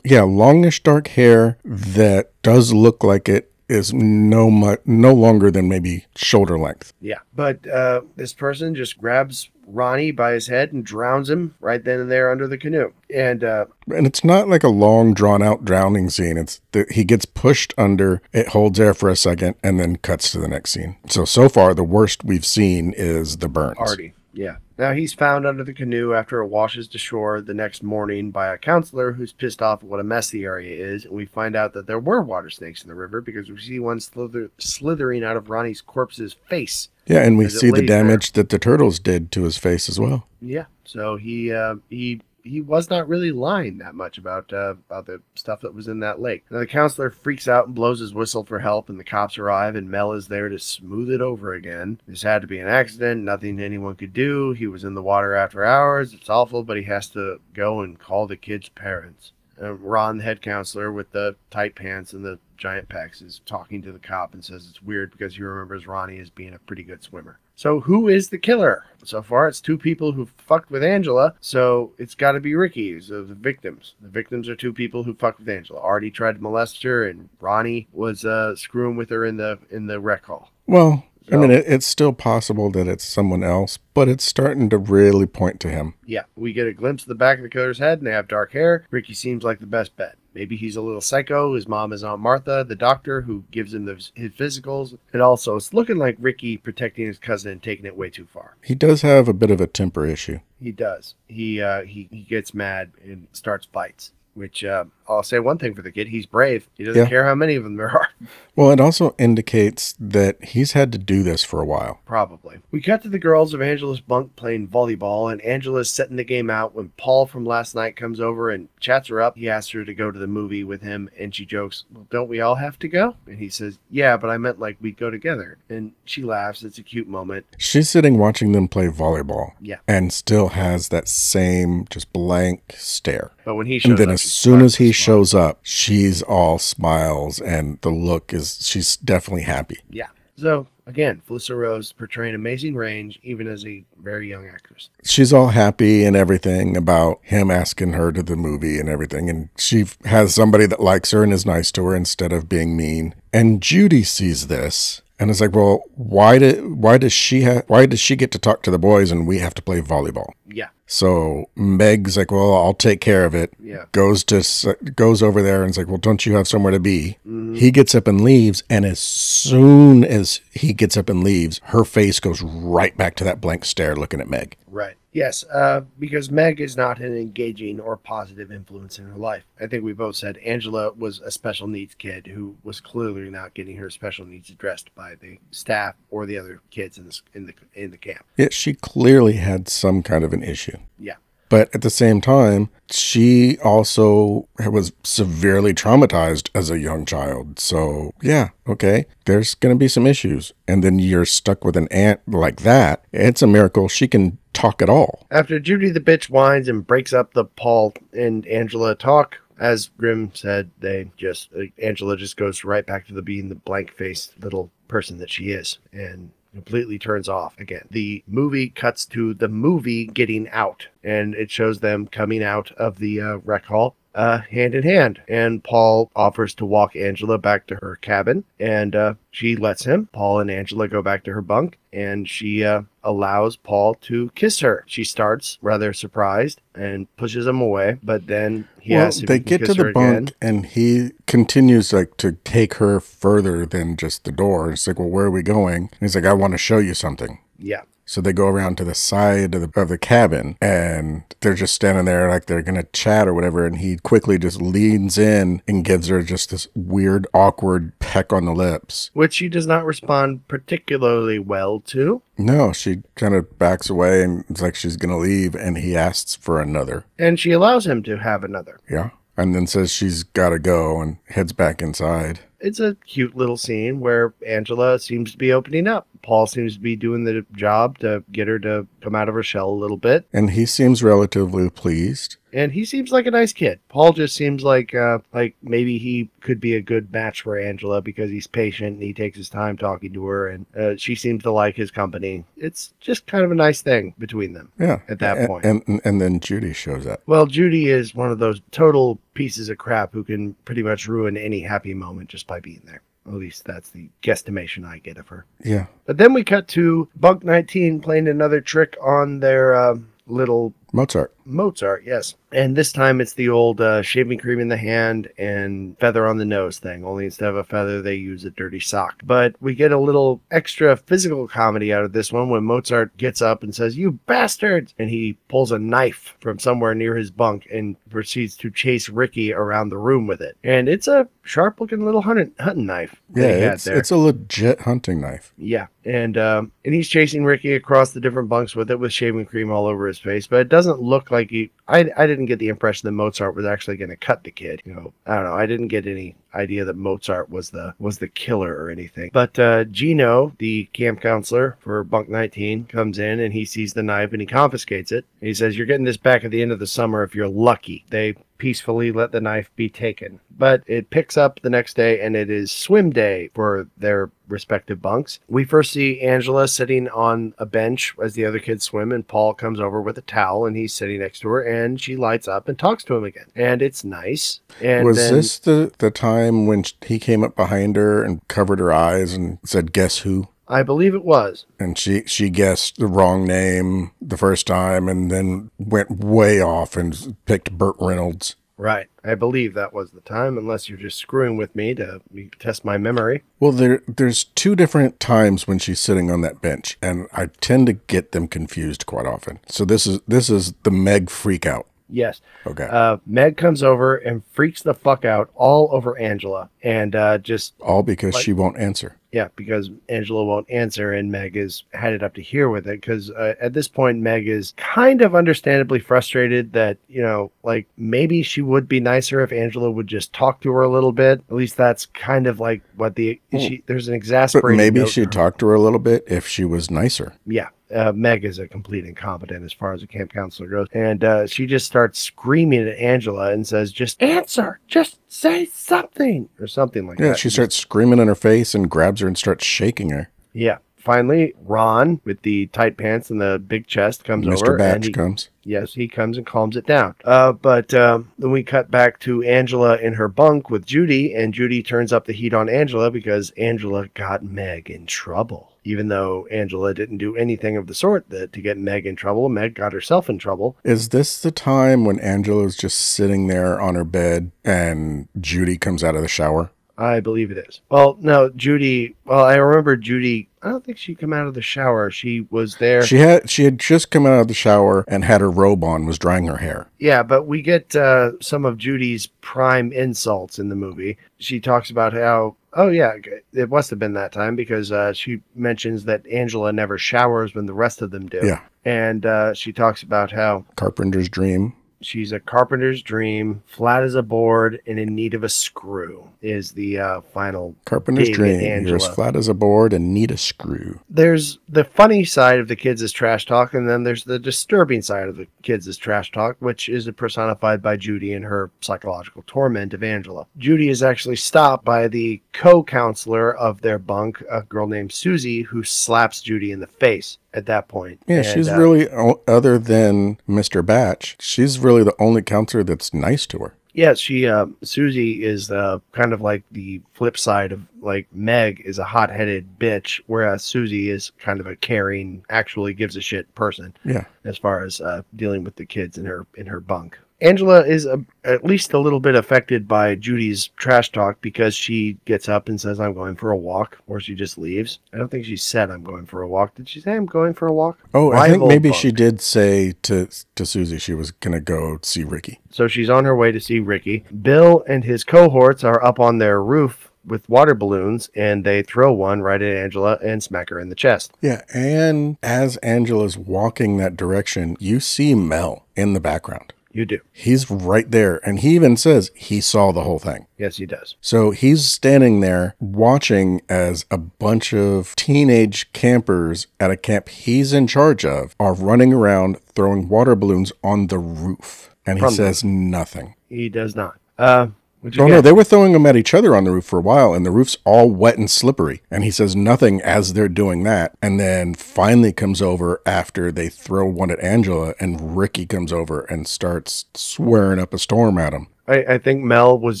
yeah, 0.04 0.22
longish 0.22 0.82
dark 0.82 1.08
hair 1.08 1.58
that 1.64 2.32
does 2.42 2.74
look 2.74 3.02
like 3.02 3.28
it 3.28 3.50
is 3.68 3.92
no 3.92 4.50
mu- 4.50 4.76
no 4.84 5.12
longer 5.12 5.50
than 5.50 5.68
maybe 5.68 6.06
shoulder 6.14 6.58
length. 6.58 6.92
Yeah. 7.00 7.18
But 7.34 7.66
uh, 7.68 8.02
this 8.16 8.32
person 8.32 8.74
just 8.74 8.98
grabs 8.98 9.50
Ronnie 9.66 10.12
by 10.12 10.32
his 10.32 10.46
head 10.46 10.72
and 10.72 10.84
drowns 10.84 11.28
him 11.28 11.56
right 11.60 11.82
then 11.82 11.98
and 12.00 12.10
there 12.10 12.30
under 12.30 12.46
the 12.46 12.58
canoe. 12.58 12.92
And 13.12 13.42
uh, 13.42 13.66
And 13.92 14.06
it's 14.06 14.22
not 14.22 14.48
like 14.48 14.62
a 14.62 14.68
long, 14.68 15.12
drawn 15.14 15.42
out 15.42 15.64
drowning 15.64 16.08
scene. 16.10 16.36
It's 16.36 16.60
that 16.72 16.92
he 16.92 17.04
gets 17.04 17.24
pushed 17.24 17.74
under, 17.76 18.22
it 18.32 18.48
holds 18.48 18.78
air 18.78 18.94
for 18.94 19.08
a 19.08 19.16
second, 19.16 19.56
and 19.62 19.80
then 19.80 19.96
cuts 19.96 20.30
to 20.32 20.38
the 20.38 20.48
next 20.48 20.70
scene. 20.70 20.96
So, 21.08 21.24
so 21.24 21.48
far, 21.48 21.74
the 21.74 21.82
worst 21.82 22.24
we've 22.24 22.46
seen 22.46 22.94
is 22.96 23.38
the 23.38 23.48
burns. 23.48 23.78
Artie. 23.78 24.14
Yeah. 24.36 24.56
Now 24.78 24.92
he's 24.92 25.14
found 25.14 25.46
under 25.46 25.64
the 25.64 25.72
canoe 25.72 26.12
after 26.12 26.42
it 26.42 26.48
washes 26.48 26.86
to 26.88 26.98
shore 26.98 27.40
the 27.40 27.54
next 27.54 27.82
morning 27.82 28.30
by 28.30 28.48
a 28.48 28.58
counselor 28.58 29.12
who's 29.12 29.32
pissed 29.32 29.62
off 29.62 29.82
at 29.82 29.88
what 29.88 29.98
a 29.98 30.04
mess 30.04 30.28
the 30.28 30.44
area 30.44 30.84
is. 30.84 31.06
And 31.06 31.14
we 31.14 31.24
find 31.24 31.56
out 31.56 31.72
that 31.72 31.86
there 31.86 31.98
were 31.98 32.20
water 32.20 32.50
snakes 32.50 32.82
in 32.82 32.88
the 32.88 32.94
river 32.94 33.22
because 33.22 33.48
we 33.48 33.58
see 33.58 33.80
one 33.80 33.98
slither- 33.98 34.50
slithering 34.58 35.24
out 35.24 35.38
of 35.38 35.48
Ronnie's 35.48 35.80
corpse's 35.80 36.34
face. 36.34 36.90
Yeah, 37.06 37.22
and 37.22 37.38
we 37.38 37.48
see 37.48 37.68
the 37.68 37.78
lays 37.78 37.88
there. 37.88 38.02
damage 38.02 38.32
that 38.32 38.50
the 38.50 38.58
turtles 38.58 38.98
did 38.98 39.32
to 39.32 39.44
his 39.44 39.56
face 39.56 39.88
as 39.88 39.98
well. 39.98 40.26
Yeah. 40.42 40.66
So 40.84 41.16
he 41.16 41.52
uh, 41.52 41.76
he 41.88 42.20
he 42.46 42.60
was 42.60 42.88
not 42.88 43.08
really 43.08 43.32
lying 43.32 43.78
that 43.78 43.94
much 43.94 44.18
about 44.18 44.52
uh, 44.52 44.74
about 44.88 45.06
the 45.06 45.20
stuff 45.34 45.60
that 45.60 45.74
was 45.74 45.88
in 45.88 46.00
that 46.00 46.20
lake. 46.20 46.44
Now 46.50 46.58
the 46.58 46.66
counselor 46.66 47.10
freaks 47.10 47.48
out 47.48 47.66
and 47.66 47.74
blows 47.74 48.00
his 48.00 48.14
whistle 48.14 48.44
for 48.44 48.60
help, 48.60 48.88
and 48.88 48.98
the 48.98 49.04
cops 49.04 49.38
arrive, 49.38 49.74
and 49.76 49.90
Mel 49.90 50.12
is 50.12 50.28
there 50.28 50.48
to 50.48 50.58
smooth 50.58 51.10
it 51.10 51.20
over 51.20 51.54
again. 51.54 52.00
This 52.06 52.22
had 52.22 52.42
to 52.42 52.48
be 52.48 52.58
an 52.58 52.68
accident, 52.68 53.24
nothing 53.24 53.60
anyone 53.60 53.96
could 53.96 54.12
do. 54.12 54.52
He 54.52 54.66
was 54.66 54.84
in 54.84 54.94
the 54.94 55.02
water 55.02 55.34
after 55.34 55.64
hours. 55.64 56.14
It's 56.14 56.30
awful, 56.30 56.62
but 56.62 56.76
he 56.76 56.84
has 56.84 57.08
to 57.10 57.40
go 57.52 57.80
and 57.80 57.98
call 57.98 58.26
the 58.26 58.36
kid's 58.36 58.68
parents. 58.68 59.32
And 59.58 59.80
Ron, 59.80 60.18
the 60.18 60.24
head 60.24 60.42
counselor 60.42 60.92
with 60.92 61.12
the 61.12 61.36
tight 61.50 61.74
pants 61.74 62.12
and 62.12 62.24
the 62.24 62.38
giant 62.56 62.88
pecs, 62.88 63.22
is 63.22 63.40
talking 63.46 63.82
to 63.82 63.92
the 63.92 63.98
cop 63.98 64.34
and 64.34 64.44
says 64.44 64.66
it's 64.68 64.82
weird 64.82 65.10
because 65.12 65.36
he 65.36 65.42
remembers 65.42 65.86
Ronnie 65.86 66.18
as 66.18 66.30
being 66.30 66.54
a 66.54 66.58
pretty 66.58 66.82
good 66.82 67.02
swimmer. 67.02 67.38
So 67.54 67.80
who 67.80 68.08
is 68.08 68.28
the 68.28 68.38
killer? 68.38 68.84
So 69.04 69.22
far, 69.22 69.48
it's 69.48 69.62
two 69.62 69.78
people 69.78 70.12
who 70.12 70.28
fucked 70.36 70.70
with 70.70 70.84
Angela. 70.84 71.34
So 71.40 71.92
it's 71.96 72.14
got 72.14 72.32
to 72.32 72.40
be 72.40 72.54
Ricky. 72.54 73.00
So 73.00 73.24
the 73.24 73.34
victims. 73.34 73.94
The 74.00 74.08
victims 74.08 74.48
are 74.48 74.56
two 74.56 74.74
people 74.74 75.04
who 75.04 75.14
fucked 75.14 75.38
with 75.38 75.48
Angela. 75.48 75.80
Artie 75.80 76.10
tried 76.10 76.34
to 76.34 76.42
molest 76.42 76.82
her, 76.82 77.08
and 77.08 77.30
Ronnie 77.40 77.88
was 77.92 78.24
uh, 78.24 78.56
screwing 78.56 78.96
with 78.96 79.08
her 79.08 79.24
in 79.24 79.38
the 79.38 79.58
in 79.70 79.86
the 79.86 80.00
rec 80.00 80.26
hall. 80.26 80.50
Well, 80.66 81.04
I 81.32 81.36
mean, 81.36 81.50
it, 81.50 81.64
it's 81.66 81.86
still 81.86 82.12
possible 82.12 82.70
that 82.72 82.86
it's 82.86 83.04
someone 83.04 83.42
else, 83.42 83.78
but 83.94 84.08
it's 84.08 84.24
starting 84.24 84.68
to 84.70 84.78
really 84.78 85.26
point 85.26 85.58
to 85.60 85.68
him. 85.68 85.94
Yeah, 86.04 86.24
we 86.36 86.52
get 86.52 86.68
a 86.68 86.72
glimpse 86.72 87.02
of 87.02 87.08
the 87.08 87.14
back 87.14 87.38
of 87.38 87.42
the 87.42 87.48
killer's 87.48 87.78
head, 87.78 87.98
and 87.98 88.06
they 88.06 88.12
have 88.12 88.28
dark 88.28 88.52
hair. 88.52 88.86
Ricky 88.90 89.14
seems 89.14 89.42
like 89.42 89.58
the 89.58 89.66
best 89.66 89.96
bet. 89.96 90.16
Maybe 90.36 90.54
he's 90.54 90.76
a 90.76 90.82
little 90.82 91.00
psycho. 91.00 91.54
His 91.54 91.66
mom 91.66 91.94
is 91.94 92.04
Aunt 92.04 92.20
Martha, 92.20 92.62
the 92.62 92.76
doctor 92.76 93.22
who 93.22 93.44
gives 93.50 93.72
him 93.72 93.86
the, 93.86 93.94
his 94.14 94.32
physicals. 94.32 94.98
And 95.14 95.22
also, 95.22 95.56
it's 95.56 95.72
looking 95.72 95.96
like 95.96 96.14
Ricky 96.18 96.58
protecting 96.58 97.06
his 97.06 97.18
cousin 97.18 97.52
and 97.52 97.62
taking 97.62 97.86
it 97.86 97.96
way 97.96 98.10
too 98.10 98.26
far. 98.26 98.58
He 98.62 98.74
does 98.74 99.00
have 99.00 99.28
a 99.28 99.32
bit 99.32 99.50
of 99.50 99.62
a 99.62 99.66
temper 99.66 100.04
issue. 100.04 100.40
He 100.60 100.72
does. 100.72 101.14
He 101.26 101.62
uh, 101.62 101.84
he 101.84 102.08
he 102.10 102.20
gets 102.20 102.52
mad 102.52 102.92
and 103.02 103.28
starts 103.32 103.64
fights. 103.64 104.12
Which 104.36 104.62
uh, 104.62 104.84
I'll 105.08 105.22
say 105.24 105.38
one 105.40 105.58
thing 105.58 105.74
for 105.74 105.82
the 105.82 105.90
kid: 105.90 106.08
he's 106.08 106.26
brave. 106.26 106.68
He 106.76 106.84
doesn't 106.84 107.02
Yeah. 107.02 107.08
care 107.08 107.24
how 107.24 107.34
many 107.34 107.56
of 107.56 107.64
them 107.64 107.76
there 107.76 107.90
are. 107.90 108.08
Well, 108.56 108.70
it 108.70 108.80
also 108.80 109.14
indicates 109.18 109.94
that 110.00 110.42
he's 110.42 110.72
had 110.72 110.90
to 110.92 110.96
do 110.98 111.22
this 111.22 111.44
for 111.44 111.60
a 111.60 111.66
while. 111.66 112.00
Probably. 112.06 112.56
We 112.70 112.80
cut 112.80 113.02
to 113.02 113.10
the 113.10 113.18
girls 113.18 113.52
of 113.52 113.60
Angela's 113.60 114.00
bunk 114.00 114.34
playing 114.34 114.68
volleyball, 114.68 115.30
and 115.30 115.42
Angela's 115.42 115.90
setting 115.90 116.16
the 116.16 116.24
game 116.24 116.48
out 116.48 116.74
when 116.74 116.88
Paul 116.96 117.26
from 117.26 117.44
last 117.44 117.74
night 117.74 117.96
comes 117.96 118.18
over 118.18 118.48
and 118.48 118.68
chats 118.80 119.08
her 119.08 119.20
up. 119.20 119.36
He 119.36 119.50
asks 119.50 119.72
her 119.72 119.84
to 119.84 119.92
go 119.92 120.10
to 120.10 120.18
the 120.18 120.26
movie 120.26 120.64
with 120.64 120.80
him, 120.80 121.10
and 121.18 121.34
she 121.34 121.44
jokes, 121.44 121.84
Well, 121.92 122.06
don't 122.10 122.30
we 122.30 122.40
all 122.40 122.54
have 122.54 122.78
to 122.78 122.88
go? 122.88 123.16
And 123.26 123.38
he 123.38 123.50
says, 123.50 123.78
Yeah, 123.90 124.16
but 124.16 124.30
I 124.30 124.38
meant 124.38 124.58
like 124.58 124.78
we'd 124.80 124.96
go 124.96 125.10
together. 125.10 125.58
And 125.68 125.92
she 126.06 126.22
laughs. 126.22 126.62
It's 126.62 126.78
a 126.78 126.82
cute 126.82 127.08
moment. 127.08 127.44
She's 127.58 127.90
sitting 127.90 128.16
watching 128.16 128.52
them 128.52 128.68
play 128.68 128.86
volleyball 128.88 129.52
Yeah. 129.60 129.80
and 129.86 130.10
still 130.14 130.48
has 130.48 130.88
that 130.88 131.08
same 131.08 131.84
just 131.90 132.10
blank 132.14 132.74
stare. 132.78 133.32
But 133.44 133.56
when 133.56 133.66
he 133.66 133.78
shows 133.78 134.00
up, 134.00 134.18
soon 134.30 134.62
as 134.62 134.76
he 134.76 134.92
shows 134.92 135.34
up, 135.34 135.60
she's 135.62 136.22
all 136.22 136.58
smiles 136.58 137.40
and 137.40 137.80
the 137.82 137.90
look 137.90 138.32
is 138.32 138.66
she's 138.66 138.96
definitely 138.96 139.42
happy. 139.42 139.78
Yeah. 139.90 140.08
So, 140.38 140.66
again, 140.86 141.22
Felissa 141.26 141.56
Rose 141.56 141.92
portraying 141.92 142.34
amazing 142.34 142.74
range, 142.74 143.18
even 143.22 143.46
as 143.46 143.64
a 143.64 143.84
very 144.02 144.28
young 144.28 144.46
actress. 144.46 144.90
She's 145.02 145.32
all 145.32 145.48
happy 145.48 146.04
and 146.04 146.14
everything 146.14 146.76
about 146.76 147.20
him 147.22 147.50
asking 147.50 147.94
her 147.94 148.12
to 148.12 148.22
the 148.22 148.36
movie 148.36 148.78
and 148.78 148.88
everything. 148.88 149.30
And 149.30 149.48
she 149.56 149.86
has 150.04 150.34
somebody 150.34 150.66
that 150.66 150.80
likes 150.80 151.10
her 151.12 151.22
and 151.22 151.32
is 151.32 151.46
nice 151.46 151.72
to 151.72 151.84
her 151.86 151.96
instead 151.96 152.32
of 152.32 152.48
being 152.48 152.76
mean. 152.76 153.14
And 153.32 153.62
Judy 153.62 154.02
sees 154.02 154.48
this 154.48 155.00
and 155.18 155.30
is 155.30 155.40
like, 155.40 155.54
well, 155.54 155.82
why 155.94 156.38
did 156.38 156.76
why 156.76 156.98
does 156.98 157.12
she 157.12 157.44
ha- 157.44 157.62
why 157.66 157.86
does 157.86 158.00
she 158.00 158.16
get 158.16 158.30
to 158.32 158.38
talk 158.38 158.62
to 158.64 158.70
the 158.70 158.78
boys 158.78 159.10
and 159.10 159.26
we 159.26 159.38
have 159.38 159.54
to 159.54 159.62
play 159.62 159.80
volleyball? 159.80 160.32
Yeah. 160.46 160.68
So 160.86 161.50
Meg's 161.56 162.16
like, 162.16 162.30
well, 162.30 162.54
I'll 162.54 162.72
take 162.74 163.00
care 163.00 163.24
of 163.24 163.34
it. 163.34 163.52
Yeah. 163.60 163.86
Goes 163.92 164.22
to 164.24 164.76
goes 164.94 165.22
over 165.22 165.42
there 165.42 165.62
and 165.62 165.70
is 165.70 165.78
like, 165.78 165.88
well, 165.88 165.96
don't 165.96 166.24
you 166.24 166.34
have 166.36 166.46
somewhere 166.46 166.72
to 166.72 166.78
be? 166.80 167.18
Mhm. 167.26 167.56
He 167.56 167.70
gets 167.72 167.94
up 167.94 168.06
and 168.06 168.20
leaves, 168.20 168.62
and 168.70 168.84
as 168.84 169.00
soon 169.00 170.04
as 170.04 170.40
he 170.52 170.72
gets 170.72 170.96
up 170.96 171.08
and 171.08 171.24
leaves, 171.24 171.60
her 171.64 171.84
face 171.84 172.20
goes 172.20 172.40
right 172.42 172.96
back 172.96 173.16
to 173.16 173.24
that 173.24 173.40
blank 173.40 173.64
stare, 173.64 173.96
looking 173.96 174.20
at 174.20 174.28
Meg. 174.30 174.56
Right. 174.70 174.94
Yes, 175.16 175.44
uh, 175.44 175.80
because 175.98 176.30
Meg 176.30 176.60
is 176.60 176.76
not 176.76 176.98
an 176.98 177.16
engaging 177.16 177.80
or 177.80 177.96
positive 177.96 178.52
influence 178.52 178.98
in 178.98 179.06
her 179.06 179.16
life. 179.16 179.44
I 179.58 179.66
think 179.66 179.82
we 179.82 179.94
both 179.94 180.14
said 180.14 180.36
Angela 180.44 180.92
was 180.92 181.20
a 181.20 181.30
special 181.30 181.68
needs 181.68 181.94
kid 181.94 182.26
who 182.26 182.54
was 182.64 182.82
clearly 182.82 183.30
not 183.30 183.54
getting 183.54 183.78
her 183.78 183.88
special 183.88 184.26
needs 184.26 184.50
addressed 184.50 184.94
by 184.94 185.14
the 185.14 185.38
staff 185.52 185.94
or 186.10 186.26
the 186.26 186.36
other 186.36 186.60
kids 186.70 186.98
in 186.98 187.06
the 187.06 187.18
in 187.32 187.46
the 187.46 187.54
in 187.72 187.92
the 187.92 187.96
camp. 187.96 188.26
Yet 188.36 188.52
she 188.52 188.74
clearly 188.74 189.36
had 189.36 189.70
some 189.70 190.02
kind 190.02 190.22
of 190.22 190.34
an 190.34 190.42
issue. 190.42 190.76
Yeah. 190.98 191.16
But 191.48 191.74
at 191.74 191.82
the 191.82 191.90
same 191.90 192.20
time, 192.20 192.70
she 192.90 193.58
also 193.58 194.48
was 194.58 194.92
severely 195.04 195.74
traumatized 195.74 196.50
as 196.54 196.70
a 196.70 196.78
young 196.78 197.04
child. 197.04 197.58
So, 197.58 198.12
yeah, 198.22 198.50
okay, 198.68 199.06
there's 199.24 199.54
going 199.54 199.74
to 199.74 199.78
be 199.78 199.88
some 199.88 200.06
issues. 200.06 200.52
And 200.66 200.82
then 200.82 200.98
you're 200.98 201.24
stuck 201.24 201.64
with 201.64 201.76
an 201.76 201.88
aunt 201.90 202.20
like 202.26 202.62
that. 202.62 203.04
It's 203.12 203.42
a 203.42 203.46
miracle 203.46 203.88
she 203.88 204.08
can 204.08 204.38
talk 204.52 204.80
at 204.82 204.88
all. 204.88 205.26
After 205.30 205.60
Judy 205.60 205.90
the 205.90 206.00
bitch 206.00 206.30
whines 206.30 206.68
and 206.68 206.86
breaks 206.86 207.12
up 207.12 207.34
the 207.34 207.44
Paul 207.44 207.92
and 208.12 208.46
Angela 208.46 208.94
talk, 208.94 209.38
as 209.58 209.90
Grim 209.98 210.30
said, 210.34 210.70
they 210.80 211.10
just 211.16 211.50
uh, 211.58 211.64
Angela 211.82 212.16
just 212.16 212.36
goes 212.36 212.64
right 212.64 212.86
back 212.86 213.06
to 213.06 213.14
the 213.14 213.22
being 213.22 213.48
the 213.48 213.54
blank 213.54 213.92
faced 213.92 214.38
little 214.40 214.70
person 214.88 215.18
that 215.18 215.30
she 215.30 215.50
is 215.50 215.78
and 215.92 216.30
completely 216.56 216.98
turns 216.98 217.28
off 217.28 217.58
again. 217.58 217.86
The 217.90 218.24
movie 218.26 218.70
cuts 218.70 219.04
to 219.06 219.34
the 219.34 219.48
movie 219.48 220.06
getting 220.06 220.48
out 220.48 220.88
and 221.04 221.34
it 221.34 221.50
shows 221.50 221.80
them 221.80 222.06
coming 222.06 222.42
out 222.42 222.72
of 222.72 222.98
the 222.98 223.20
uh, 223.20 223.36
rec 223.44 223.66
hall. 223.66 223.94
Uh, 224.16 224.40
hand 224.50 224.74
in 224.74 224.82
hand, 224.82 225.20
and 225.28 225.62
Paul 225.62 226.10
offers 226.16 226.54
to 226.54 226.64
walk 226.64 226.96
Angela 226.96 227.36
back 227.36 227.66
to 227.66 227.74
her 227.82 227.96
cabin, 228.00 228.44
and 228.58 228.96
uh, 228.96 229.14
she 229.30 229.56
lets 229.56 229.84
him. 229.84 230.08
Paul 230.10 230.40
and 230.40 230.50
Angela 230.50 230.88
go 230.88 231.02
back 231.02 231.22
to 231.24 231.34
her 231.34 231.42
bunk, 231.42 231.78
and 231.92 232.26
she 232.26 232.64
uh, 232.64 232.82
allows 233.04 233.56
Paul 233.56 233.94
to 233.96 234.30
kiss 234.34 234.60
her. 234.60 234.84
She 234.86 235.04
starts 235.04 235.58
rather 235.60 235.92
surprised 235.92 236.62
and 236.74 237.14
pushes 237.16 237.46
him 237.46 237.60
away, 237.60 237.98
but 238.02 238.26
then 238.26 238.66
he 238.80 238.94
well, 238.94 239.06
asks 239.06 239.20
if 239.20 239.28
they 239.28 239.34
he 239.34 239.40
can 239.40 239.58
get 239.58 239.66
to 239.66 239.74
the 239.74 239.92
bunk 239.92 240.30
again. 240.30 240.34
and 240.40 240.66
he 240.66 241.10
continues 241.26 241.92
like 241.92 242.16
to 242.16 242.32
take 242.32 242.74
her 242.74 243.00
further 243.00 243.66
than 243.66 243.98
just 243.98 244.24
the 244.24 244.32
door. 244.32 244.72
It's 244.72 244.86
like, 244.86 244.98
well, 244.98 245.10
where 245.10 245.26
are 245.26 245.30
we 245.30 245.42
going? 245.42 245.90
And 245.92 246.00
he's 246.00 246.14
like, 246.14 246.24
I 246.24 246.32
want 246.32 246.52
to 246.52 246.58
show 246.58 246.78
you 246.78 246.94
something. 246.94 247.38
Yeah, 247.58 247.82
So 248.08 248.20
they 248.20 248.32
go 248.32 248.46
around 248.46 248.76
to 248.78 248.84
the 248.84 248.94
side 248.94 249.54
of 249.56 249.72
the, 249.72 249.80
of 249.80 249.88
the 249.88 249.98
cabin 249.98 250.56
and 250.62 251.24
they're 251.40 251.54
just 251.54 251.74
standing 251.74 252.04
there 252.04 252.28
like 252.30 252.46
they're 252.46 252.62
going 252.62 252.76
to 252.80 252.86
chat 252.92 253.26
or 253.26 253.34
whatever. 253.34 253.66
And 253.66 253.78
he 253.78 253.96
quickly 253.96 254.38
just 254.38 254.62
leans 254.62 255.18
in 255.18 255.60
and 255.66 255.84
gives 255.84 256.06
her 256.06 256.22
just 256.22 256.50
this 256.50 256.68
weird, 256.76 257.26
awkward 257.34 257.98
peck 257.98 258.32
on 258.32 258.44
the 258.44 258.52
lips. 258.54 259.10
which 259.12 259.34
she 259.34 259.48
does 259.48 259.66
not 259.66 259.84
respond 259.84 260.46
particularly 260.46 261.38
well 261.40 261.80
to, 261.80 262.22
No, 262.38 262.72
she 262.72 263.02
kind 263.16 263.34
of 263.34 263.58
backs 263.58 263.90
away 263.90 264.22
and 264.22 264.44
it's 264.48 264.62
like 264.62 264.76
she's 264.76 264.96
going 264.96 265.10
to 265.10 265.16
leave. 265.18 265.54
And 265.56 265.78
he 265.78 265.96
asks 265.96 266.36
for 266.36 266.60
another. 266.60 267.04
and 267.18 267.40
she 267.40 267.50
allows 267.50 267.86
him 267.88 268.02
to 268.04 268.18
have 268.18 268.44
another. 268.44 268.78
Yeah. 268.88 269.10
And 269.36 269.54
then 269.54 269.66
says 269.66 269.90
she's 269.90 270.22
got 270.22 270.50
to 270.50 270.58
go 270.58 271.00
and 271.02 271.18
heads 271.28 271.52
back 271.52 271.82
inside. 271.82 272.40
It's 272.60 272.80
a 272.80 272.96
cute 273.06 273.36
little 273.36 273.56
scene 273.56 274.00
where 274.00 274.34
Angela 274.46 274.98
seems 274.98 275.32
to 275.32 275.38
be 275.38 275.52
opening 275.52 275.86
up. 275.86 276.08
Paul 276.22 276.46
seems 276.46 276.74
to 276.74 276.80
be 276.80 276.96
doing 276.96 277.24
the 277.24 277.44
job 277.52 277.98
to 277.98 278.24
get 278.32 278.48
her 278.48 278.58
to 278.60 278.86
come 279.00 279.14
out 279.14 279.28
of 279.28 279.34
her 279.34 279.42
shell 279.42 279.68
a 279.68 279.70
little 279.70 279.96
bit. 279.96 280.26
And 280.32 280.50
he 280.50 280.66
seems 280.66 281.02
relatively 281.02 281.70
pleased. 281.70 282.36
And 282.56 282.72
he 282.72 282.86
seems 282.86 283.12
like 283.12 283.26
a 283.26 283.30
nice 283.30 283.52
kid. 283.52 283.78
Paul 283.90 284.14
just 284.14 284.34
seems 284.34 284.64
like 284.64 284.94
uh, 284.94 285.18
like 285.34 285.54
maybe 285.62 285.98
he 285.98 286.30
could 286.40 286.58
be 286.58 286.74
a 286.74 286.80
good 286.80 287.12
match 287.12 287.42
for 287.42 287.58
Angela 287.58 288.00
because 288.00 288.30
he's 288.30 288.46
patient 288.46 288.94
and 288.94 289.02
he 289.02 289.12
takes 289.12 289.36
his 289.36 289.50
time 289.50 289.76
talking 289.76 290.14
to 290.14 290.24
her, 290.24 290.48
and 290.48 290.66
uh, 290.74 290.96
she 290.96 291.14
seems 291.14 291.42
to 291.42 291.52
like 291.52 291.76
his 291.76 291.90
company. 291.90 292.44
It's 292.56 292.94
just 292.98 293.26
kind 293.26 293.44
of 293.44 293.52
a 293.52 293.54
nice 293.54 293.82
thing 293.82 294.14
between 294.18 294.54
them. 294.54 294.72
Yeah. 294.78 295.00
At 295.06 295.18
that 295.18 295.42
A- 295.42 295.46
point. 295.46 295.66
And, 295.66 295.82
and, 295.86 296.00
and 296.06 296.20
then 296.20 296.40
Judy 296.40 296.72
shows 296.72 297.06
up. 297.06 297.20
Well, 297.26 297.46
Judy 297.46 297.90
is 297.90 298.14
one 298.14 298.32
of 298.32 298.38
those 298.38 298.62
total 298.70 299.20
pieces 299.34 299.68
of 299.68 299.76
crap 299.76 300.14
who 300.14 300.24
can 300.24 300.54
pretty 300.64 300.82
much 300.82 301.06
ruin 301.06 301.36
any 301.36 301.60
happy 301.60 301.92
moment 301.92 302.30
just 302.30 302.46
by 302.46 302.60
being 302.60 302.80
there. 302.86 303.02
At 303.26 303.34
least 303.34 303.66
that's 303.66 303.90
the 303.90 304.08
guesstimation 304.22 304.86
I 304.86 304.98
get 304.98 305.18
of 305.18 305.28
her. 305.28 305.44
Yeah. 305.62 305.86
But 306.06 306.16
then 306.16 306.32
we 306.32 306.42
cut 306.42 306.68
to 306.68 307.08
Bunk 307.16 307.44
19 307.44 308.00
playing 308.00 308.28
another 308.28 308.62
trick 308.62 308.96
on 309.02 309.40
their 309.40 309.76
um 309.76 310.08
little 310.28 310.72
Mozart. 310.96 311.32
Mozart, 311.44 312.04
yes. 312.04 312.34
And 312.52 312.74
this 312.74 312.90
time 312.90 313.20
it's 313.20 313.34
the 313.34 313.50
old 313.50 313.80
uh, 313.80 314.02
shaving 314.02 314.38
cream 314.38 314.60
in 314.60 314.68
the 314.68 314.76
hand 314.76 315.28
and 315.36 315.98
feather 315.98 316.26
on 316.26 316.38
the 316.38 316.44
nose 316.44 316.78
thing. 316.78 317.04
Only 317.04 317.26
instead 317.26 317.50
of 317.50 317.56
a 317.56 317.64
feather, 317.64 318.00
they 318.00 318.14
use 318.14 318.44
a 318.44 318.50
dirty 318.50 318.80
sock. 318.80 319.20
But 319.22 319.54
we 319.60 319.74
get 319.74 319.92
a 319.92 319.98
little 319.98 320.40
extra 320.50 320.96
physical 320.96 321.46
comedy 321.48 321.92
out 321.92 322.02
of 322.02 322.12
this 322.12 322.32
one 322.32 322.48
when 322.48 322.64
Mozart 322.64 323.16
gets 323.16 323.42
up 323.42 323.62
and 323.62 323.74
says, 323.74 323.98
You 323.98 324.12
bastards! 324.12 324.94
And 324.98 325.10
he 325.10 325.36
pulls 325.48 325.70
a 325.70 325.78
knife 325.78 326.36
from 326.40 326.58
somewhere 326.58 326.94
near 326.94 327.14
his 327.14 327.30
bunk 327.30 327.68
and 327.70 327.96
proceeds 328.08 328.56
to 328.58 328.70
chase 328.70 329.08
Ricky 329.08 329.52
around 329.52 329.90
the 329.90 329.98
room 329.98 330.26
with 330.26 330.40
it. 330.40 330.56
And 330.64 330.88
it's 330.88 331.08
a 331.08 331.28
sharp 331.42 331.80
looking 331.80 332.04
little 332.04 332.22
hunting, 332.22 332.52
hunting 332.58 332.86
knife. 332.86 333.20
Yeah, 333.34 333.72
it's, 333.72 333.86
it's 333.86 334.10
a 334.10 334.16
legit 334.16 334.80
hunting 334.80 335.20
knife. 335.20 335.52
Yeah, 335.58 335.86
and 336.04 336.38
um, 336.38 336.72
and 336.84 336.94
he's 336.94 337.08
chasing 337.08 337.44
Ricky 337.44 337.74
across 337.74 338.12
the 338.12 338.20
different 338.20 338.48
bunks 338.48 338.76
with 338.76 338.90
it 338.90 339.00
with 339.00 339.12
shaving 339.12 339.46
cream 339.46 339.70
all 339.70 339.86
over 339.86 340.06
his 340.06 340.18
face, 340.18 340.46
but 340.46 340.60
it 340.60 340.68
doesn't 340.68 340.85
look 340.86 341.30
like 341.30 341.50
he. 341.50 341.70
I 341.88 342.10
I 342.16 342.26
didn't 342.26 342.46
get 342.46 342.58
the 342.58 342.68
impression 342.68 343.06
that 343.06 343.12
Mozart 343.12 343.54
was 343.54 343.64
actually 343.64 343.96
going 343.96 344.10
to 344.10 344.16
cut 344.16 344.44
the 344.44 344.50
kid. 344.50 344.82
You 344.84 344.94
know, 344.94 345.12
I 345.26 345.36
don't 345.36 345.44
know. 345.44 345.54
I 345.54 345.66
didn't 345.66 345.88
get 345.88 346.06
any 346.06 346.36
idea 346.56 346.84
that 346.84 346.96
Mozart 346.96 347.50
was 347.50 347.70
the 347.70 347.94
was 347.98 348.18
the 348.18 348.28
killer 348.28 348.74
or 348.74 348.90
anything. 348.90 349.30
But 349.32 349.58
uh, 349.58 349.84
Gino, 349.84 350.52
the 350.58 350.86
camp 350.92 351.20
counselor 351.20 351.76
for 351.80 352.02
Bunk 352.04 352.28
19, 352.28 352.86
comes 352.86 353.18
in 353.18 353.40
and 353.40 353.52
he 353.52 353.64
sees 353.64 353.94
the 353.94 354.02
knife 354.02 354.32
and 354.32 354.40
he 354.40 354.46
confiscates 354.46 355.12
it. 355.12 355.24
He 355.40 355.54
says, 355.54 355.76
"You're 355.76 355.86
getting 355.86 356.04
this 356.04 356.16
back 356.16 356.44
at 356.44 356.50
the 356.50 356.62
end 356.62 356.72
of 356.72 356.78
the 356.78 356.86
summer 356.86 357.22
if 357.22 357.34
you're 357.34 357.48
lucky." 357.48 358.04
They 358.10 358.34
peacefully 358.58 359.12
let 359.12 359.32
the 359.32 359.40
knife 359.40 359.70
be 359.76 359.88
taken. 359.88 360.40
But 360.58 360.82
it 360.86 361.10
picks 361.10 361.36
up 361.36 361.60
the 361.60 361.70
next 361.70 361.94
day 361.94 362.20
and 362.20 362.34
it 362.34 362.48
is 362.48 362.72
swim 362.72 363.10
day 363.10 363.50
for 363.54 363.88
their 363.98 364.30
respective 364.48 365.02
bunks. 365.02 365.38
We 365.48 365.64
first 365.64 365.92
see 365.92 366.20
Angela 366.20 366.68
sitting 366.68 367.08
on 367.08 367.52
a 367.58 367.66
bench 367.66 368.14
as 368.22 368.34
the 368.34 368.46
other 368.46 368.58
kids 368.58 368.84
swim, 368.84 369.12
and 369.12 369.26
Paul 369.26 369.54
comes 369.54 369.80
over 369.80 370.00
with 370.00 370.16
a 370.18 370.22
towel 370.22 370.64
and 370.64 370.76
he's 370.76 370.94
sitting 370.94 371.18
next 371.18 371.40
to 371.40 371.48
her 371.48 371.62
and 371.62 372.00
she 372.00 372.16
lights 372.16 372.48
up 372.48 372.68
and 372.68 372.78
talks 372.78 373.04
to 373.04 373.16
him 373.16 373.24
again. 373.24 373.46
And 373.54 373.82
it's 373.82 374.04
nice. 374.04 374.60
And 374.82 375.06
was 375.06 375.16
then, 375.16 375.34
this 375.34 375.58
the, 375.58 375.92
the 375.98 376.10
time 376.10 376.45
when 376.50 376.84
he 377.04 377.18
came 377.18 377.42
up 377.44 377.56
behind 377.56 377.96
her 377.96 378.22
and 378.22 378.46
covered 378.48 378.78
her 378.78 378.92
eyes 378.92 379.32
and 379.32 379.58
said, 379.64 379.92
Guess 379.92 380.18
who? 380.18 380.48
I 380.68 380.82
believe 380.82 381.14
it 381.14 381.24
was. 381.24 381.66
And 381.78 381.96
she, 381.96 382.24
she 382.26 382.50
guessed 382.50 382.96
the 382.96 383.06
wrong 383.06 383.46
name 383.46 384.12
the 384.20 384.36
first 384.36 384.66
time 384.66 385.08
and 385.08 385.30
then 385.30 385.70
went 385.78 386.10
way 386.10 386.60
off 386.60 386.96
and 386.96 387.36
picked 387.46 387.72
Burt 387.72 387.96
Reynolds. 388.00 388.56
Right. 388.78 389.06
I 389.24 389.34
believe 389.34 389.74
that 389.74 389.92
was 389.92 390.10
the 390.10 390.20
time, 390.20 390.58
unless 390.58 390.88
you're 390.88 390.98
just 390.98 391.18
screwing 391.18 391.56
with 391.56 391.74
me 391.74 391.94
to 391.94 392.20
test 392.58 392.84
my 392.84 392.98
memory. 392.98 393.42
Well, 393.58 393.72
there 393.72 394.02
there's 394.06 394.44
two 394.44 394.76
different 394.76 395.18
times 395.18 395.66
when 395.66 395.78
she's 395.78 395.98
sitting 395.98 396.30
on 396.30 396.42
that 396.42 396.60
bench, 396.60 396.98
and 397.00 397.26
I 397.32 397.46
tend 397.60 397.86
to 397.86 397.94
get 397.94 398.32
them 398.32 398.48
confused 398.48 399.06
quite 399.06 399.26
often. 399.26 399.60
So 399.68 399.84
this 399.84 400.06
is 400.06 400.20
this 400.28 400.50
is 400.50 400.74
the 400.82 400.90
Meg 400.90 401.30
freak 401.30 401.64
out. 401.64 401.86
Yes. 402.08 402.40
Okay. 402.66 402.88
Uh, 402.90 403.18
Meg 403.26 403.56
comes 403.56 403.82
over 403.82 404.16
and 404.16 404.42
freaks 404.52 404.82
the 404.82 404.94
fuck 404.94 405.24
out 405.24 405.50
all 405.54 405.88
over 405.92 406.18
Angela 406.18 406.70
and 406.82 407.16
uh, 407.16 407.38
just 407.38 407.74
All 407.80 408.02
because 408.02 408.34
like- 408.34 408.44
she 408.44 408.52
won't 408.52 408.78
answer. 408.78 409.16
Yeah, 409.32 409.48
because 409.54 409.90
Angela 410.08 410.42
won't 410.46 410.70
answer, 410.70 411.12
and 411.12 411.30
Meg 411.30 411.58
is 411.58 411.84
had 411.92 412.14
it 412.14 412.22
up 412.22 412.32
to 412.36 412.40
here 412.40 412.70
with 412.70 412.86
it. 412.86 413.02
Because 413.02 413.30
uh, 413.30 413.54
at 413.60 413.74
this 413.74 413.86
point, 413.86 414.18
Meg 414.22 414.48
is 414.48 414.72
kind 414.78 415.20
of 415.20 415.34
understandably 415.34 415.98
frustrated 415.98 416.72
that 416.72 416.96
you 417.06 417.20
know, 417.20 417.52
like 417.62 417.86
maybe 417.98 418.42
she 418.42 418.62
would 418.62 418.88
be 418.88 418.98
nicer 418.98 419.42
if 419.42 419.52
Angela 419.52 419.90
would 419.90 420.06
just 420.06 420.32
talk 420.32 420.62
to 420.62 420.72
her 420.72 420.80
a 420.80 420.88
little 420.88 421.12
bit. 421.12 421.42
At 421.50 421.54
least 421.54 421.76
that's 421.76 422.06
kind 422.06 422.46
of 422.46 422.60
like 422.60 422.80
what 422.94 423.16
the 423.16 423.38
she. 423.52 423.82
There's 423.84 424.08
an 424.08 424.18
But 424.22 424.64
maybe 424.64 425.06
she'd 425.06 425.32
talk 425.32 425.58
to 425.58 425.66
her 425.66 425.74
a 425.74 425.82
little 425.82 425.98
bit 425.98 426.24
if 426.26 426.46
she 426.46 426.64
was 426.64 426.90
nicer. 426.90 427.34
Yeah. 427.44 427.68
Uh, 427.94 428.12
Meg 428.12 428.44
is 428.44 428.58
a 428.58 428.66
complete 428.66 429.04
incompetent 429.04 429.64
as 429.64 429.72
far 429.72 429.92
as 429.92 430.02
a 430.02 430.06
camp 430.06 430.32
counselor 430.32 430.68
goes. 430.68 430.88
And 430.92 431.22
uh, 431.22 431.46
she 431.46 431.66
just 431.66 431.86
starts 431.86 432.18
screaming 432.18 432.80
at 432.88 432.96
Angela 432.98 433.52
and 433.52 433.66
says, 433.66 433.92
Just 433.92 434.20
answer, 434.22 434.80
just 434.88 435.18
say 435.28 435.66
something, 435.66 436.48
or 436.60 436.66
something 436.66 437.06
like 437.06 437.18
Yeah, 437.18 437.26
that. 437.26 437.30
Yeah, 437.30 437.36
she 437.36 437.50
starts 437.50 437.76
screaming 437.76 438.18
in 438.18 438.28
her 438.28 438.34
face 438.34 438.74
and 438.74 438.90
grabs 438.90 439.20
her 439.20 439.28
and 439.28 439.38
starts 439.38 439.64
shaking 439.64 440.10
her. 440.10 440.30
Yeah. 440.52 440.78
finally, 440.96 441.54
Ron 441.64 442.20
with 442.24 442.42
the 442.42 442.66
tight 442.68 442.96
pants 442.96 443.30
and 443.30 443.40
the 443.40 443.62
big 443.64 443.86
chest 443.86 444.24
comes 444.24 444.44
Mr. 444.46 444.62
over. 444.62 444.76
Batch 444.78 444.94
and 444.96 445.04
he, 445.04 445.12
comes. 445.12 445.50
Yes, 445.62 445.94
he 445.94 446.08
comes 446.08 446.36
and 446.36 446.44
calms 446.46 446.76
it 446.76 446.86
down. 446.86 447.14
Uh, 447.24 447.52
but 447.52 447.94
um, 447.94 448.32
then 448.38 448.50
we 448.50 448.64
cut 448.64 448.90
back 448.90 449.20
to 449.20 449.44
Angela 449.44 449.96
in 449.98 450.14
her 450.14 450.26
bunk 450.26 450.70
with 450.70 450.84
Judy, 450.84 451.34
and 451.34 451.54
Judy 451.54 451.82
turns 451.84 452.12
up 452.12 452.24
the 452.24 452.32
heat 452.32 452.52
on 452.54 452.68
Angela 452.68 453.12
because 453.12 453.50
Angela 453.52 454.08
got 454.14 454.42
Meg 454.42 454.90
in 454.90 455.06
trouble. 455.06 455.70
Even 455.86 456.08
though 456.08 456.46
Angela 456.50 456.92
didn't 456.92 457.18
do 457.18 457.36
anything 457.36 457.76
of 457.76 457.86
the 457.86 457.94
sort 457.94 458.28
that, 458.30 458.52
to 458.52 458.60
get 458.60 458.76
Meg 458.76 459.06
in 459.06 459.14
trouble, 459.14 459.48
Meg 459.48 459.74
got 459.74 459.92
herself 459.92 460.28
in 460.28 460.36
trouble. 460.36 460.76
Is 460.82 461.10
this 461.10 461.40
the 461.40 461.52
time 461.52 462.04
when 462.04 462.18
Angela's 462.18 462.76
just 462.76 462.98
sitting 462.98 463.46
there 463.46 463.80
on 463.80 463.94
her 463.94 464.02
bed 464.02 464.50
and 464.64 465.28
Judy 465.40 465.78
comes 465.78 466.02
out 466.02 466.16
of 466.16 466.22
the 466.22 466.28
shower? 466.28 466.70
I 466.98 467.20
believe 467.20 467.52
it 467.52 467.58
is. 467.68 467.82
Well, 467.88 468.16
no, 468.20 468.48
Judy. 468.50 469.14
Well, 469.24 469.44
I 469.44 469.54
remember 469.54 469.96
Judy. 469.96 470.48
I 470.66 470.70
don't 470.70 470.84
think 470.84 470.98
she 470.98 471.14
come 471.14 471.32
out 471.32 471.46
of 471.46 471.54
the 471.54 471.62
shower. 471.62 472.10
She 472.10 472.40
was 472.50 472.76
there. 472.76 473.06
She 473.06 473.18
had 473.18 473.48
she 473.48 473.62
had 473.62 473.78
just 473.78 474.10
come 474.10 474.26
out 474.26 474.40
of 474.40 474.48
the 474.48 474.54
shower 474.54 475.04
and 475.06 475.24
had 475.24 475.40
her 475.40 475.50
robe 475.50 475.84
on, 475.84 476.06
was 476.06 476.18
drying 476.18 476.48
her 476.48 476.56
hair. 476.56 476.88
Yeah, 476.98 477.22
but 477.22 477.44
we 477.44 477.62
get 477.62 477.94
uh, 477.94 478.32
some 478.40 478.64
of 478.64 478.76
Judy's 478.76 479.28
prime 479.42 479.92
insults 479.92 480.58
in 480.58 480.68
the 480.68 480.74
movie. 480.74 481.18
She 481.38 481.60
talks 481.60 481.90
about 481.90 482.12
how, 482.12 482.56
oh, 482.72 482.88
yeah, 482.88 483.14
it 483.52 483.70
must 483.70 483.90
have 483.90 484.00
been 484.00 484.14
that 484.14 484.32
time 484.32 484.56
because 484.56 484.90
uh, 484.90 485.12
she 485.12 485.40
mentions 485.54 486.04
that 486.06 486.26
Angela 486.26 486.72
never 486.72 486.98
showers 486.98 487.54
when 487.54 487.66
the 487.66 487.74
rest 487.74 488.02
of 488.02 488.10
them 488.10 488.26
do. 488.26 488.40
Yeah. 488.42 488.60
And 488.84 489.24
uh, 489.24 489.54
she 489.54 489.72
talks 489.72 490.02
about 490.02 490.32
how 490.32 490.64
Carpenter's 490.74 491.28
dream. 491.28 491.74
She's 492.00 492.32
a 492.32 492.40
carpenter's 492.40 493.02
dream, 493.02 493.62
flat 493.66 494.02
as 494.02 494.14
a 494.14 494.22
board, 494.22 494.80
and 494.86 494.98
in 494.98 495.14
need 495.14 495.34
of 495.34 495.44
a 495.44 495.48
screw, 495.48 496.28
is 496.42 496.72
the 496.72 496.98
uh, 496.98 497.20
final 497.20 497.74
Carpenter's 497.84 498.30
dream. 498.30 498.60
Angela. 498.60 498.98
You're 498.98 499.08
as 499.08 499.14
flat 499.14 499.36
as 499.36 499.48
a 499.48 499.54
board 499.54 499.92
and 499.92 500.12
need 500.12 500.30
a 500.30 500.36
screw. 500.36 501.00
there's 501.08 501.58
the 501.68 501.84
funny 501.84 502.24
side 502.24 502.58
of 502.58 502.68
the 502.68 502.76
kids 502.76 503.02
is 503.02 503.12
trash 503.12 503.46
talk, 503.46 503.74
and 503.74 503.88
then 503.88 504.04
there's 504.04 504.24
the 504.24 504.38
disturbing 504.38 505.02
side 505.02 505.28
of 505.28 505.36
the 505.36 505.46
kids 505.62 505.86
is 505.86 505.96
trash 505.96 506.32
talk, 506.32 506.56
which 506.60 506.88
is 506.88 507.10
personified 507.16 507.82
by 507.82 507.96
Judy 507.96 508.32
and 508.32 508.44
her 508.44 508.70
psychological 508.80 509.44
torment 509.46 509.94
of 509.94 510.02
Angela. 510.02 510.46
Judy 510.58 510.88
is 510.88 511.02
actually 511.02 511.36
stopped 511.36 511.84
by 511.84 512.08
the 512.08 512.40
co-counselor 512.52 513.54
of 513.56 513.80
their 513.80 513.98
bunk, 513.98 514.42
a 514.50 514.62
girl 514.62 514.86
named 514.86 515.12
Susie, 515.12 515.62
who 515.62 515.82
slaps 515.82 516.40
Judy 516.40 516.72
in 516.72 516.80
the 516.80 516.86
face 516.86 517.38
at 517.56 517.66
that 517.66 517.88
point. 517.88 518.20
Yeah, 518.28 518.36
And, 518.36 518.46
she's 518.46 518.68
uh, 518.68 518.76
really 518.76 519.08
other 519.48 519.78
than 519.78 520.38
Mr. 520.48 520.84
Batch. 520.84 521.36
She's 521.40 521.78
really 521.78 522.04
the 522.04 522.14
only 522.20 522.42
counselor 522.42 522.84
that's 522.84 523.12
nice 523.12 523.46
to 523.46 523.58
her. 523.58 523.74
Yeah, 523.94 524.12
she 524.12 524.46
uh, 524.46 524.66
Susie 524.82 525.42
is 525.42 525.70
uh, 525.70 526.00
kind 526.12 526.34
of 526.34 526.42
like 526.42 526.64
the 526.70 527.00
flip 527.14 527.38
side 527.38 527.72
of 527.72 527.80
like 528.02 528.28
Meg 528.30 528.82
is 528.84 528.98
a 528.98 529.04
hot-headed 529.04 529.78
bitch, 529.78 530.20
whereas 530.26 530.62
Susie 530.62 531.08
is 531.08 531.32
kind 531.38 531.60
of 531.60 531.66
a 531.66 531.76
caring, 531.76 532.44
actually 532.50 532.92
gives 532.92 533.16
a 533.16 533.22
shit 533.22 533.52
person. 533.54 533.96
Yeah. 534.04 534.24
as 534.44 534.58
far 534.58 534.84
as 534.84 535.00
uh, 535.00 535.22
dealing 535.34 535.64
with 535.64 535.76
the 535.76 535.86
kids 535.86 536.18
in 536.18 536.26
her 536.26 536.46
in 536.56 536.66
her 536.66 536.80
bunk. 536.80 537.18
Angela 537.40 537.84
is 537.84 538.06
a, 538.06 538.24
at 538.44 538.64
least 538.64 538.92
a 538.94 538.98
little 538.98 539.20
bit 539.20 539.34
affected 539.34 539.86
by 539.86 540.14
Judy's 540.14 540.68
trash 540.68 541.12
talk 541.12 541.40
because 541.40 541.74
she 541.74 542.16
gets 542.24 542.48
up 542.48 542.68
and 542.68 542.80
says, 542.80 542.98
"I'm 542.98 543.12
going 543.12 543.36
for 543.36 543.50
a 543.50 543.56
walk," 543.56 543.98
or 544.06 544.20
she 544.20 544.34
just 544.34 544.56
leaves. 544.56 545.00
I 545.12 545.18
don't 545.18 545.30
think 545.30 545.44
she 545.44 545.56
said, 545.56 545.90
"I'm 545.90 546.02
going 546.02 546.26
for 546.26 546.42
a 546.42 546.48
walk." 546.48 546.74
Did 546.74 546.88
she 546.88 547.00
say, 547.00 547.14
"I'm 547.14 547.26
going 547.26 547.54
for 547.54 547.66
a 547.66 547.72
walk"? 547.72 547.98
Oh, 548.14 548.32
I 548.32 548.50
think 548.50 548.64
maybe 548.64 548.88
bunk. 548.88 549.00
she 549.00 549.12
did 549.12 549.40
say 549.40 549.92
to 550.02 550.28
to 550.54 550.66
Susie 550.66 550.98
she 550.98 551.14
was 551.14 551.30
gonna 551.30 551.60
go 551.60 551.98
see 552.02 552.24
Ricky. 552.24 552.60
So 552.70 552.88
she's 552.88 553.10
on 553.10 553.24
her 553.24 553.36
way 553.36 553.52
to 553.52 553.60
see 553.60 553.80
Ricky. 553.80 554.24
Bill 554.42 554.82
and 554.88 555.04
his 555.04 555.24
cohorts 555.24 555.84
are 555.84 556.02
up 556.02 556.18
on 556.18 556.38
their 556.38 556.62
roof 556.62 557.10
with 557.26 557.48
water 557.48 557.74
balloons, 557.74 558.30
and 558.34 558.64
they 558.64 558.82
throw 558.82 559.12
one 559.12 559.42
right 559.42 559.60
at 559.60 559.76
Angela 559.76 560.18
and 560.22 560.42
smack 560.42 560.70
her 560.70 560.78
in 560.78 560.88
the 560.88 560.94
chest. 560.94 561.32
Yeah, 561.42 561.62
and 561.74 562.38
as 562.42 562.76
Angela's 562.78 563.36
walking 563.36 563.96
that 563.96 564.16
direction, 564.16 564.76
you 564.78 565.00
see 565.00 565.34
Mel 565.34 565.84
in 565.96 566.12
the 566.12 566.20
background. 566.20 566.72
You 566.96 567.04
do. 567.04 567.20
He's 567.30 567.70
right 567.70 568.10
there, 568.10 568.40
and 568.48 568.60
he 568.60 568.74
even 568.74 568.96
says 568.96 569.30
he 569.34 569.60
saw 569.60 569.92
the 569.92 570.02
whole 570.02 570.18
thing. 570.18 570.46
Yes, 570.56 570.78
he 570.78 570.86
does. 570.86 571.14
So 571.20 571.50
he's 571.50 571.84
standing 571.84 572.40
there 572.40 572.74
watching 572.80 573.60
as 573.68 574.06
a 574.10 574.16
bunch 574.16 574.72
of 574.72 575.14
teenage 575.14 575.92
campers 575.92 576.68
at 576.80 576.90
a 576.90 576.96
camp 576.96 577.28
he's 577.28 577.74
in 577.74 577.86
charge 577.86 578.24
of 578.24 578.56
are 578.58 578.72
running 578.72 579.12
around 579.12 579.58
throwing 579.74 580.08
water 580.08 580.34
balloons 580.34 580.72
on 580.82 581.08
the 581.08 581.18
roof. 581.18 581.94
And 582.06 582.18
he 582.18 582.24
From 582.24 582.32
says 582.32 582.64
nothing. 582.64 583.34
He 583.46 583.68
does 583.68 583.94
not. 583.94 584.18
Uh, 584.38 584.68
which 585.06 585.20
Oh 585.20 585.28
no, 585.28 585.40
they 585.40 585.52
were 585.52 585.62
throwing 585.62 585.92
them 585.92 586.04
at 586.04 586.16
each 586.16 586.34
other 586.34 586.56
on 586.56 586.64
the 586.64 586.72
roof 586.72 586.84
for 586.84 586.98
a 586.98 587.02
while, 587.02 587.32
and 587.32 587.46
the 587.46 587.52
roof's 587.52 587.76
all 587.84 588.10
wet 588.10 588.38
and 588.38 588.50
slippery. 588.50 589.02
And 589.08 589.22
he 589.22 589.30
says 589.30 589.54
nothing 589.54 590.02
as 590.02 590.32
they're 590.32 590.48
doing 590.48 590.82
that, 590.82 591.16
and 591.22 591.38
then 591.38 591.74
finally 591.74 592.32
comes 592.32 592.60
over 592.60 593.00
after 593.06 593.52
they 593.52 593.68
throw 593.68 594.04
one 594.04 594.32
at 594.32 594.40
Angela, 594.40 594.94
and 594.98 595.36
Ricky 595.36 595.64
comes 595.64 595.92
over 595.92 596.22
and 596.22 596.48
starts 596.48 597.04
swearing 597.14 597.78
up 597.78 597.94
a 597.94 597.98
storm 597.98 598.36
at 598.36 598.52
him. 598.52 598.66
I, 598.88 599.14
I 599.14 599.18
think 599.18 599.42
Mel 599.42 599.78
was 599.78 600.00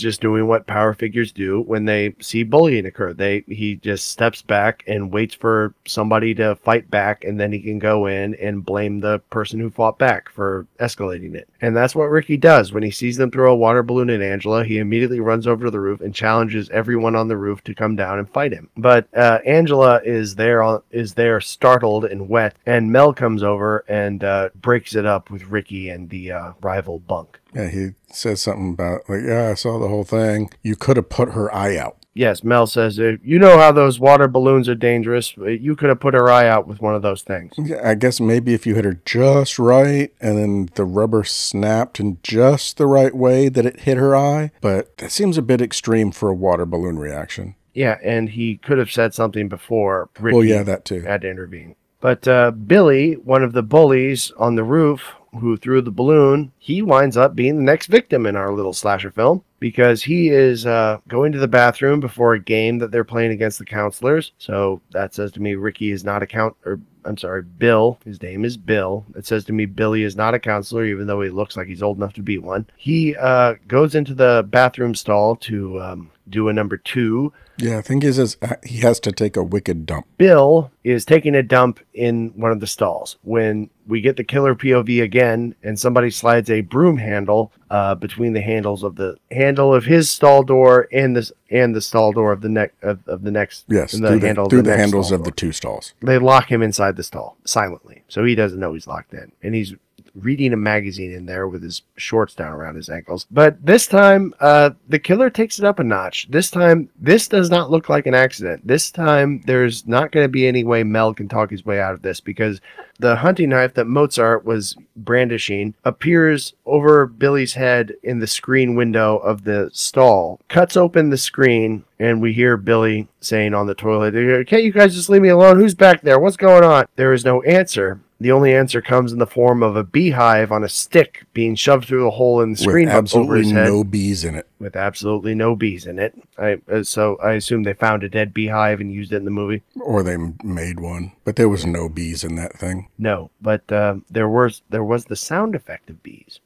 just 0.00 0.20
doing 0.20 0.46
what 0.46 0.66
power 0.66 0.94
figures 0.94 1.32
do 1.32 1.60
when 1.62 1.84
they 1.84 2.14
see 2.20 2.42
bullying 2.42 2.86
occur. 2.86 3.12
They 3.12 3.44
he 3.48 3.76
just 3.76 4.08
steps 4.08 4.42
back 4.42 4.84
and 4.86 5.12
waits 5.12 5.34
for 5.34 5.74
somebody 5.86 6.34
to 6.36 6.56
fight 6.56 6.90
back, 6.90 7.24
and 7.24 7.38
then 7.38 7.52
he 7.52 7.60
can 7.60 7.78
go 7.78 8.06
in 8.06 8.34
and 8.36 8.64
blame 8.64 9.00
the 9.00 9.18
person 9.30 9.58
who 9.60 9.70
fought 9.70 9.98
back 9.98 10.28
for 10.30 10.66
escalating 10.78 11.34
it. 11.34 11.48
And 11.60 11.76
that's 11.76 11.94
what 11.94 12.10
Ricky 12.10 12.36
does 12.36 12.72
when 12.72 12.82
he 12.82 12.90
sees 12.90 13.16
them 13.16 13.30
throw 13.30 13.52
a 13.52 13.56
water 13.56 13.82
balloon 13.82 14.10
at 14.10 14.22
Angela. 14.22 14.64
He 14.64 14.78
immediately 14.78 15.20
runs 15.20 15.46
over 15.46 15.64
to 15.64 15.70
the 15.70 15.80
roof 15.80 16.00
and 16.00 16.14
challenges 16.14 16.70
everyone 16.70 17.16
on 17.16 17.28
the 17.28 17.36
roof 17.36 17.64
to 17.64 17.74
come 17.74 17.96
down 17.96 18.18
and 18.18 18.28
fight 18.28 18.52
him. 18.52 18.68
But 18.76 19.08
uh, 19.14 19.40
Angela 19.44 20.00
is 20.04 20.34
there 20.34 20.62
on, 20.62 20.82
is 20.90 21.14
there 21.14 21.40
startled 21.40 22.04
and 22.04 22.28
wet, 22.28 22.56
and 22.66 22.92
Mel 22.92 23.12
comes 23.12 23.42
over 23.42 23.84
and 23.88 24.22
uh, 24.22 24.50
breaks 24.54 24.94
it 24.94 25.06
up 25.06 25.30
with 25.30 25.46
Ricky 25.46 25.88
and 25.88 26.08
the 26.08 26.32
uh, 26.32 26.52
rival 26.60 26.98
bunk. 26.98 27.40
Yeah, 27.56 27.68
he 27.68 27.90
says 28.12 28.42
something 28.42 28.72
about 28.74 29.08
like, 29.08 29.22
yeah, 29.26 29.48
I 29.50 29.54
saw 29.54 29.78
the 29.78 29.88
whole 29.88 30.04
thing. 30.04 30.50
You 30.62 30.76
could 30.76 30.96
have 30.96 31.08
put 31.08 31.30
her 31.32 31.52
eye 31.54 31.76
out. 31.76 31.96
Yes, 32.12 32.42
Mel 32.42 32.66
says, 32.66 32.98
uh, 32.98 33.16
you 33.22 33.38
know 33.38 33.58
how 33.58 33.72
those 33.72 34.00
water 34.00 34.26
balloons 34.26 34.70
are 34.70 34.74
dangerous. 34.74 35.34
Uh, 35.38 35.48
You 35.48 35.76
could 35.76 35.90
have 35.90 36.00
put 36.00 36.14
her 36.14 36.30
eye 36.30 36.48
out 36.48 36.66
with 36.66 36.80
one 36.80 36.94
of 36.94 37.02
those 37.02 37.20
things. 37.22 37.52
Yeah, 37.58 37.80
I 37.86 37.94
guess 37.94 38.20
maybe 38.20 38.54
if 38.54 38.66
you 38.66 38.74
hit 38.74 38.86
her 38.86 39.00
just 39.04 39.58
right 39.58 40.10
and 40.18 40.38
then 40.38 40.68
the 40.76 40.86
rubber 40.86 41.24
snapped 41.24 42.00
in 42.00 42.16
just 42.22 42.78
the 42.78 42.86
right 42.86 43.14
way 43.14 43.50
that 43.50 43.66
it 43.66 43.80
hit 43.80 43.98
her 43.98 44.16
eye, 44.16 44.50
but 44.62 44.96
that 44.96 45.12
seems 45.12 45.36
a 45.36 45.42
bit 45.42 45.60
extreme 45.60 46.10
for 46.10 46.30
a 46.30 46.34
water 46.34 46.64
balloon 46.64 46.98
reaction. 46.98 47.54
Yeah, 47.74 47.98
and 48.02 48.30
he 48.30 48.56
could 48.56 48.78
have 48.78 48.90
said 48.90 49.12
something 49.12 49.50
before 49.50 50.08
Ricky 50.18 50.34
Well, 50.36 50.44
yeah, 50.46 50.62
that 50.62 50.86
too. 50.86 51.02
had 51.02 51.20
to 51.20 51.30
intervene. 51.30 51.76
But 52.00 52.26
uh, 52.26 52.50
Billy, 52.52 53.12
one 53.14 53.42
of 53.42 53.52
the 53.52 53.62
bullies 53.62 54.32
on 54.38 54.54
the 54.54 54.64
roof 54.64 55.12
who 55.36 55.56
threw 55.56 55.80
the 55.80 55.90
balloon, 55.90 56.52
he 56.58 56.82
winds 56.82 57.16
up 57.16 57.34
being 57.34 57.56
the 57.56 57.62
next 57.62 57.86
victim 57.86 58.26
in 58.26 58.36
our 58.36 58.52
little 58.52 58.72
slasher 58.72 59.10
film 59.10 59.42
because 59.58 60.02
he 60.02 60.28
is 60.28 60.66
uh, 60.66 60.98
going 61.08 61.32
to 61.32 61.38
the 61.38 61.48
bathroom 61.48 62.00
before 62.00 62.34
a 62.34 62.40
game 62.40 62.78
that 62.78 62.90
they're 62.90 63.04
playing 63.04 63.32
against 63.32 63.58
the 63.58 63.64
counselors. 63.64 64.32
So 64.38 64.80
that 64.90 65.14
says 65.14 65.32
to 65.32 65.40
me 65.40 65.54
Ricky 65.54 65.90
is 65.90 66.04
not 66.04 66.22
a 66.22 66.26
count, 66.26 66.56
or 66.64 66.80
I'm 67.04 67.16
sorry, 67.16 67.42
Bill. 67.42 67.98
His 68.04 68.20
name 68.20 68.44
is 68.44 68.56
Bill. 68.56 69.04
It 69.14 69.26
says 69.26 69.44
to 69.46 69.52
me 69.52 69.66
Billy 69.66 70.02
is 70.02 70.16
not 70.16 70.34
a 70.34 70.38
counselor, 70.38 70.84
even 70.84 71.06
though 71.06 71.20
he 71.20 71.30
looks 71.30 71.56
like 71.56 71.68
he's 71.68 71.82
old 71.82 71.96
enough 71.96 72.14
to 72.14 72.22
be 72.22 72.38
one. 72.38 72.66
He 72.76 73.16
uh, 73.16 73.54
goes 73.68 73.94
into 73.94 74.14
the 74.14 74.46
bathroom 74.48 74.94
stall 74.94 75.36
to 75.36 75.80
um, 75.80 76.10
do 76.28 76.48
a 76.48 76.52
number 76.52 76.76
two. 76.76 77.32
Yeah, 77.58 77.78
I 77.78 77.82
think 77.82 78.02
he 78.02 78.12
says 78.12 78.36
uh, 78.42 78.56
he 78.64 78.78
has 78.78 79.00
to 79.00 79.12
take 79.12 79.36
a 79.36 79.42
wicked 79.42 79.86
dump. 79.86 80.06
Bill 80.18 80.70
is 80.84 81.04
taking 81.04 81.34
a 81.34 81.42
dump 81.42 81.80
in 81.94 82.32
one 82.36 82.52
of 82.52 82.60
the 82.60 82.66
stalls 82.66 83.16
when 83.22 83.70
we 83.86 84.00
get 84.00 84.16
the 84.16 84.24
killer 84.24 84.54
POV 84.54 85.02
again, 85.02 85.54
and 85.62 85.78
somebody 85.78 86.10
slides 86.10 86.50
a 86.50 86.60
broom 86.60 86.98
handle 86.98 87.52
uh, 87.70 87.94
between 87.94 88.32
the 88.32 88.40
handles 88.40 88.82
of 88.82 88.96
the 88.96 89.16
handle 89.30 89.74
of 89.74 89.84
his 89.84 90.10
stall 90.10 90.42
door 90.42 90.88
and 90.92 91.16
this 91.16 91.32
and 91.50 91.74
the 91.74 91.80
stall 91.80 92.12
door 92.12 92.32
of 92.32 92.40
the 92.40 92.48
neck 92.48 92.72
of, 92.82 93.06
of 93.06 93.22
the 93.22 93.30
next. 93.30 93.64
Yes, 93.68 93.92
the 93.92 93.98
through 93.98 94.18
the, 94.18 94.26
handle 94.26 94.48
through 94.48 94.62
the 94.62 94.70
the, 94.70 94.76
handles 94.76 95.12
of 95.12 95.24
the 95.24 95.30
two 95.30 95.52
stalls. 95.52 95.94
They 96.00 96.18
lock 96.18 96.50
him 96.50 96.62
inside 96.62 96.96
the 96.96 97.02
stall 97.02 97.36
silently, 97.44 98.02
so 98.08 98.24
he 98.24 98.34
doesn't 98.34 98.58
know 98.58 98.74
he's 98.74 98.86
locked 98.86 99.14
in, 99.14 99.32
and 99.42 99.54
he's 99.54 99.74
reading 100.16 100.52
a 100.52 100.56
magazine 100.56 101.12
in 101.12 101.26
there 101.26 101.46
with 101.46 101.62
his 101.62 101.82
shorts 101.96 102.34
down 102.34 102.52
around 102.52 102.76
his 102.76 102.88
ankles. 102.88 103.26
But 103.30 103.64
this 103.64 103.86
time, 103.86 104.34
uh, 104.40 104.70
the 104.88 104.98
killer 104.98 105.30
takes 105.30 105.58
it 105.58 105.64
up 105.64 105.78
a 105.78 105.84
notch. 105.84 106.26
This 106.30 106.50
time, 106.50 106.88
this 106.98 107.28
does 107.28 107.50
not 107.50 107.70
look 107.70 107.88
like 107.88 108.06
an 108.06 108.14
accident. 108.14 108.66
This 108.66 108.90
time, 108.90 109.42
there's 109.46 109.86
not 109.86 110.12
going 110.12 110.24
to 110.24 110.28
be 110.28 110.46
any 110.46 110.64
way 110.64 110.82
Mel 110.82 111.12
can 111.12 111.28
talk 111.28 111.50
his 111.50 111.64
way 111.64 111.80
out 111.80 111.92
of 111.92 112.02
this 112.02 112.20
because 112.20 112.60
the 112.98 113.16
hunting 113.16 113.50
knife 113.50 113.74
that 113.76 113.86
Mozart 113.86 114.44
was 114.44 114.76
brandishing 114.96 115.74
appears 115.84 116.54
over 116.64 117.06
Billy's 117.06 117.54
head 117.54 117.94
in 118.02 118.18
the 118.18 118.26
screen 118.26 118.74
window 118.74 119.18
of 119.18 119.44
the 119.44 119.70
stall, 119.72 120.40
cuts 120.48 120.76
open 120.76 121.10
the 121.10 121.16
screen, 121.16 121.84
and 121.98 122.20
we 122.20 122.32
hear 122.32 122.56
Billy 122.56 123.08
saying 123.20 123.54
on 123.54 123.66
the 123.66 123.74
toilet, 123.74 124.14
Can't 124.46 124.64
you 124.64 124.72
guys 124.72 124.94
just 124.94 125.08
leave 125.08 125.22
me 125.22 125.28
alone? 125.28 125.58
Who's 125.58 125.74
back 125.74 126.02
there? 126.02 126.18
What's 126.18 126.36
going 126.36 126.64
on? 126.64 126.86
There 126.96 127.12
is 127.12 127.24
no 127.24 127.42
answer. 127.42 128.00
The 128.18 128.32
only 128.32 128.54
answer 128.54 128.80
comes 128.80 129.12
in 129.12 129.18
the 129.18 129.26
form 129.26 129.62
of 129.62 129.76
a 129.76 129.84
beehive 129.84 130.50
on 130.50 130.64
a 130.64 130.68
stick 130.68 131.24
being 131.34 131.54
shoved 131.54 131.86
through 131.86 132.06
a 132.06 132.10
hole 132.10 132.40
in 132.40 132.52
the 132.52 132.56
screen 132.56 132.88
with 132.88 132.94
up 132.94 133.14
over 133.14 133.36
his 133.36 133.52
absolutely 133.52 133.52
no 133.52 133.84
bees 133.84 134.24
in 134.24 134.34
it. 134.34 134.46
with 134.58 134.76
absolutely 134.76 135.34
no 135.34 135.54
bees 135.54 135.86
in 135.86 135.98
it. 135.98 136.14
I 136.38 136.58
uh, 136.70 136.82
so 136.82 137.16
I 137.16 137.32
assume 137.32 137.62
they 137.62 137.74
found 137.74 138.02
a 138.02 138.08
dead 138.08 138.32
beehive 138.32 138.80
and 138.80 138.92
used 138.92 139.12
it 139.12 139.16
in 139.16 139.24
the 139.24 139.30
movie. 139.30 139.62
Or 139.80 140.02
they 140.02 140.16
made 140.42 140.80
one, 140.80 141.12
but 141.24 141.36
there 141.36 141.48
was 141.48 141.66
no 141.66 141.88
bees 141.88 142.24
in 142.24 142.36
that 142.36 142.58
thing. 142.58 142.88
No, 142.98 143.30
but 143.40 143.70
uh, 143.70 143.96
there 144.10 144.28
was 144.28 144.62
there 144.70 144.84
was 144.84 145.06
the 145.06 145.16
sound 145.16 145.54
effect 145.54 145.90
of 145.90 146.02
bees. 146.02 146.40